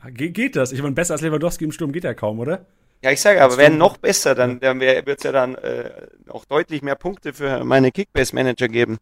Ge 0.09 0.31
geht 0.31 0.57
das? 0.57 0.73
Ich 0.73 0.83
meine, 0.83 0.95
besser 0.95 1.15
als 1.15 1.23
Lewandowski 1.23 1.65
im 1.65 1.73
Sturm 1.73 1.93
geht 1.93 2.05
ja 2.05 2.15
kaum, 2.15 2.39
oder? 2.39 2.67
Ja, 3.03 3.11
ich 3.11 3.21
sage 3.21 3.43
aber, 3.43 3.57
wären 3.57 3.79
noch 3.79 3.97
besser, 3.99 4.35
dann, 4.35 4.61
dann 4.61 4.81
wird 4.81 5.09
es 5.09 5.23
ja 5.23 5.33
dann 5.33 5.55
äh, 5.55 5.91
auch 6.29 6.45
deutlich 6.45 6.83
mehr 6.83 6.95
Punkte 6.95 7.33
für 7.33 7.65
meine 7.65 7.93
Kickbase-Manager 7.93 8.69
geben. 8.69 8.99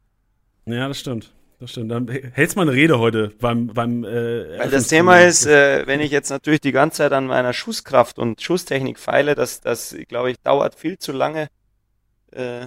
Ja, 0.66 0.88
das 0.88 1.00
stimmt. 1.00 1.32
Das 1.60 1.70
stimmt. 1.70 1.90
Dann 1.90 2.08
hältst 2.08 2.56
mal 2.56 2.62
eine 2.62 2.72
Rede 2.72 2.98
heute 2.98 3.28
beim. 3.40 3.68
beim 3.68 4.04
äh, 4.04 4.58
Weil 4.58 4.70
das 4.70 4.88
Thema 4.88 5.20
ist, 5.20 5.46
äh, 5.46 5.86
wenn 5.86 6.00
ich 6.00 6.10
jetzt 6.10 6.30
natürlich 6.30 6.60
die 6.60 6.72
ganze 6.72 6.98
Zeit 6.98 7.12
an 7.12 7.26
meiner 7.26 7.52
Schusskraft 7.52 8.18
und 8.18 8.42
Schusstechnik 8.42 8.98
feile, 8.98 9.34
das, 9.34 9.60
das 9.60 9.96
glaube 10.08 10.30
ich, 10.30 10.40
dauert 10.40 10.74
viel 10.74 10.98
zu 10.98 11.12
lange, 11.12 11.48
äh, 12.32 12.66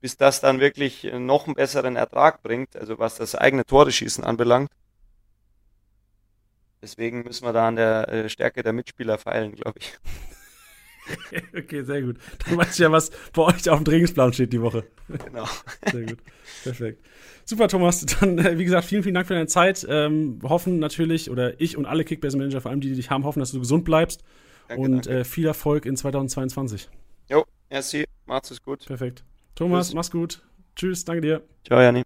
bis 0.00 0.16
das 0.16 0.40
dann 0.40 0.60
wirklich 0.60 1.10
noch 1.14 1.46
einen 1.46 1.54
besseren 1.54 1.96
Ertrag 1.96 2.42
bringt, 2.42 2.76
also 2.76 2.98
was 2.98 3.16
das 3.16 3.34
eigene 3.34 3.64
Tore 3.64 3.92
schießen 3.92 4.24
anbelangt. 4.24 4.70
Deswegen 6.82 7.22
müssen 7.22 7.46
wir 7.46 7.54
da 7.54 7.68
an 7.68 7.76
der 7.76 8.08
äh, 8.08 8.28
Stärke 8.28 8.62
der 8.62 8.74
Mitspieler 8.74 9.16
feilen, 9.16 9.54
glaube 9.54 9.78
ich. 9.78 9.98
okay, 11.56 11.82
sehr 11.82 12.02
gut. 12.02 12.16
Dann 12.46 12.56
weißt 12.56 12.78
du 12.78 12.82
ja, 12.84 12.92
was 12.92 13.10
bei 13.32 13.42
euch 13.42 13.68
auf 13.68 13.78
dem 13.78 13.84
Trainingsplan 13.84 14.32
steht 14.32 14.52
die 14.52 14.60
Woche. 14.60 14.84
Genau. 15.08 15.44
Sehr 15.92 16.06
gut. 16.06 16.18
Perfekt. 16.62 17.04
Super, 17.44 17.68
Thomas. 17.68 18.06
Dann, 18.06 18.38
äh, 18.38 18.58
wie 18.58 18.64
gesagt, 18.64 18.86
vielen, 18.86 19.02
vielen 19.02 19.14
Dank 19.14 19.26
für 19.26 19.34
deine 19.34 19.46
Zeit. 19.46 19.86
Ähm, 19.88 20.38
hoffen 20.42 20.78
natürlich, 20.78 21.30
oder 21.30 21.60
ich 21.60 21.76
und 21.76 21.84
alle 21.84 22.04
Kickbase-Manager, 22.04 22.60
vor 22.62 22.70
allem 22.70 22.80
die, 22.80 22.88
die 22.88 22.96
dich 22.96 23.10
haben, 23.10 23.24
hoffen, 23.24 23.40
dass 23.40 23.52
du 23.52 23.58
gesund 23.58 23.84
bleibst. 23.84 24.24
Danke, 24.68 24.82
und 24.82 25.06
danke. 25.06 25.20
Äh, 25.20 25.24
viel 25.24 25.46
Erfolg 25.46 25.84
in 25.84 25.96
2022. 25.96 26.88
Jo, 27.28 27.44
merci. 27.68 28.04
Macht's 28.26 28.50
es 28.50 28.62
gut. 28.62 28.86
Perfekt. 28.86 29.24
Thomas, 29.54 29.88
Tschüss. 29.88 29.94
mach's 29.94 30.10
gut. 30.10 30.42
Tschüss, 30.74 31.04
danke 31.04 31.20
dir. 31.20 31.42
Ciao, 31.66 31.80
Janni. 31.80 32.04